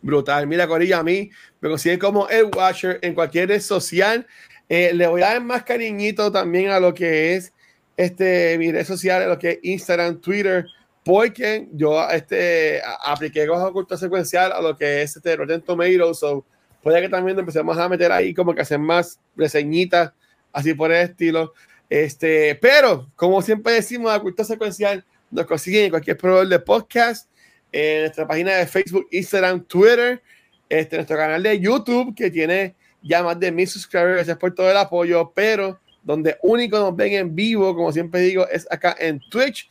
Brutal. 0.00 0.46
Mira, 0.46 0.68
Corilla, 0.68 1.00
a 1.00 1.02
mí 1.02 1.28
me 1.60 1.68
consiguen 1.68 1.98
como 1.98 2.28
el 2.28 2.44
Watcher 2.44 3.00
en 3.02 3.12
cualquier 3.12 3.48
red 3.48 3.60
social. 3.60 4.24
Eh, 4.68 4.92
le 4.94 5.08
voy 5.08 5.22
a 5.22 5.30
dar 5.30 5.42
más 5.42 5.64
cariñito 5.64 6.30
también 6.30 6.70
a 6.70 6.78
lo 6.78 6.94
que 6.94 7.34
es 7.34 7.52
este, 7.96 8.56
mi 8.56 8.70
red 8.70 8.86
social, 8.86 9.22
a 9.22 9.26
lo 9.26 9.36
que 9.36 9.50
es 9.50 9.58
Instagram, 9.64 10.20
Twitter, 10.20 10.64
porque 11.04 11.66
yo 11.72 12.08
este, 12.08 12.80
apliqué 13.02 13.48
con 13.48 13.72
cultura 13.72 13.98
secuencial 13.98 14.52
a 14.52 14.60
lo 14.60 14.76
que 14.76 15.02
es 15.02 15.16
este 15.16 15.34
Rotten 15.34 15.60
Tomatoes. 15.60 16.20
So, 16.20 16.44
puede 16.82 17.00
que 17.00 17.08
también 17.08 17.38
empecemos 17.38 17.76
a 17.78 17.88
meter 17.88 18.12
ahí 18.12 18.34
como 18.34 18.54
que 18.54 18.62
hacer 18.62 18.78
más 18.78 19.20
reseñitas 19.36 20.12
así 20.52 20.74
por 20.74 20.92
el 20.92 21.02
estilo. 21.02 21.52
Este, 21.88 22.54
pero, 22.56 23.10
como 23.16 23.40
siempre 23.42 23.72
decimos, 23.72 24.12
la 24.12 24.20
cultura 24.20 24.44
secuencial 24.44 25.04
nos 25.30 25.46
consiguen 25.46 25.84
en 25.84 25.90
cualquier 25.90 26.16
proveedor 26.16 26.48
de 26.48 26.58
podcast, 26.58 27.30
en 27.72 28.02
nuestra 28.02 28.26
página 28.26 28.52
de 28.56 28.66
Facebook, 28.66 29.06
Instagram, 29.10 29.64
Twitter, 29.64 30.22
este, 30.68 30.96
nuestro 30.96 31.16
canal 31.16 31.42
de 31.42 31.58
YouTube, 31.58 32.14
que 32.14 32.30
tiene 32.30 32.74
ya 33.02 33.22
más 33.22 33.38
de 33.38 33.52
mil 33.52 33.68
suscriptores. 33.68 34.16
Gracias 34.16 34.36
por 34.36 34.54
todo 34.54 34.70
el 34.70 34.76
apoyo, 34.76 35.32
pero 35.34 35.80
donde 36.02 36.36
único 36.42 36.78
nos 36.78 36.94
ven 36.96 37.12
en 37.12 37.34
vivo, 37.34 37.74
como 37.74 37.92
siempre 37.92 38.20
digo, 38.20 38.48
es 38.48 38.66
acá 38.70 38.96
en 38.98 39.20
Twitch, 39.30 39.68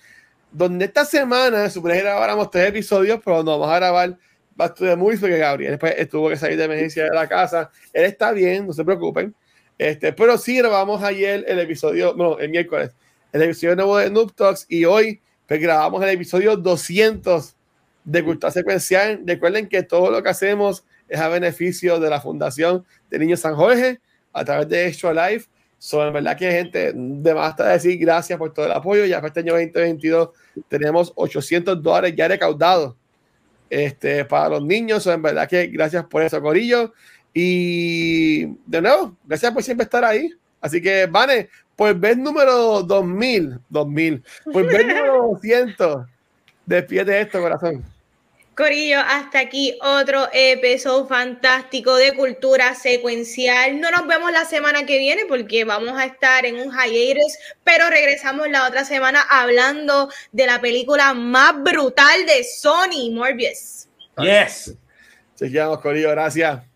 donde 0.52 0.86
esta 0.86 1.06
semana 1.06 1.70
supone 1.70 1.96
que 1.96 2.02
grabáramos 2.02 2.50
tres 2.52 2.70
episodios, 2.70 3.20
pero 3.24 3.44
no 3.44 3.52
vamos 3.60 3.70
a 3.70 3.78
grabar 3.78 4.18
Back 4.58 4.74
to 4.74 4.86
the 4.86 4.96
Movies 4.96 5.20
porque 5.20 5.38
Gabriel 5.38 5.72
después 5.72 6.10
tuvo 6.10 6.30
que 6.30 6.36
salir 6.36 6.58
de 6.58 6.64
emergencia 6.64 7.04
de 7.04 7.12
la 7.12 7.28
casa. 7.28 7.70
Él 7.94 8.06
está 8.06 8.32
bien, 8.32 8.66
no 8.66 8.74
se 8.74 8.84
preocupen. 8.84 9.34
Este, 9.78 10.12
pero 10.12 10.36
sí 10.40 10.58
grabamos 10.58 11.04
ayer 11.04 11.46
el 11.48 11.60
episodio, 11.60 12.16
no, 12.18 12.40
el 12.40 12.50
miércoles, 12.50 12.92
el 13.32 13.44
episodio 13.44 13.76
nuevo 13.76 13.98
de 13.98 14.10
Noob 14.10 14.34
Talks 14.34 14.66
y 14.68 14.86
hoy 14.86 15.22
pues, 15.48 15.62
grabamos 15.62 16.02
el 16.02 16.10
episodio 16.10 16.58
200 16.58 17.56
de 18.04 18.24
Cultura 18.24 18.52
Secuencial. 18.52 19.22
Recuerden 19.24 19.70
que 19.70 19.84
todo 19.84 20.10
lo 20.10 20.24
que 20.24 20.30
hacemos 20.30 20.84
es 21.08 21.20
a 21.20 21.30
beneficio 21.30 22.00
de 22.00 22.10
la 22.10 22.20
Fundación 22.20 22.84
de 23.12 23.20
Niños 23.20 23.42
San 23.42 23.56
Jorge 23.56 24.00
a 24.34 24.44
través 24.44 24.68
de 24.70 24.88
Extra 24.88 25.30
Life. 25.30 25.48
Son 25.78 26.08
en 26.08 26.14
verdad 26.14 26.36
que 26.36 26.52
gente, 26.52 26.94
de 26.96 27.34
más 27.36 27.52
hasta 27.52 27.68
decir 27.70 28.00
gracias 28.00 28.40
por 28.40 28.52
todo 28.52 28.66
el 28.66 28.72
apoyo. 28.72 29.06
Ya 29.06 29.18
para 29.18 29.28
este 29.28 29.42
año 29.42 29.54
2022 29.54 30.30
tenemos 30.68 31.14
800 31.16 31.84
dólares 31.84 32.16
ya 32.18 32.28
recaudados 32.28 32.96
este, 33.70 34.26
para 34.26 34.50
los 34.50 34.64
niños. 34.64 35.06
en 35.08 35.22
verdad 35.22 35.48
que 35.48 35.68
gracias 35.68 36.06
por 36.06 36.22
eso, 36.22 36.42
Corillo. 36.42 36.94
Y 37.34 38.46
de 38.66 38.82
nuevo, 38.82 39.16
gracias 39.26 39.52
por 39.52 39.64
siempre 39.64 39.84
estar 39.84 40.04
ahí. 40.04 40.30
Así 40.60 40.82
que, 40.82 41.06
Vane, 41.06 41.50
pues 41.76 42.00
ves 42.00 42.18
número 42.18 42.82
2000, 42.82 43.60
2000, 43.70 44.24
pues 44.52 44.68
ves 44.68 44.88
número 44.88 45.28
200. 45.34 46.06
Despídete 46.66 47.22
esto, 47.22 47.40
corazón. 47.40 47.84
Corillo, 48.58 49.00
hasta 49.00 49.38
aquí 49.38 49.78
otro 49.84 50.30
episodio 50.34 51.06
fantástico 51.06 51.96
de 51.96 52.14
cultura 52.14 52.74
secuencial. 52.74 53.80
No 53.80 53.92
nos 53.92 54.08
vemos 54.08 54.32
la 54.32 54.46
semana 54.46 54.84
que 54.84 54.98
viene 54.98 55.26
porque 55.28 55.64
vamos 55.64 55.92
a 55.96 56.06
estar 56.06 56.44
en 56.44 56.56
un 56.56 56.72
hiatus, 56.72 57.38
pero 57.64 57.88
regresamos 57.92 58.50
la 58.50 58.68
otra 58.68 58.84
semana 58.84 59.22
hablando 59.30 60.10
de 60.32 60.48
la 60.48 60.60
película 60.60 61.14
más 61.14 61.62
brutal 61.62 62.26
de 62.26 62.44
Sony, 62.44 63.12
Morbius. 63.12 63.90
Yes. 64.18 64.74
Chequeamos, 65.36 65.80
Corillo, 65.80 66.10
gracias. 66.10 66.67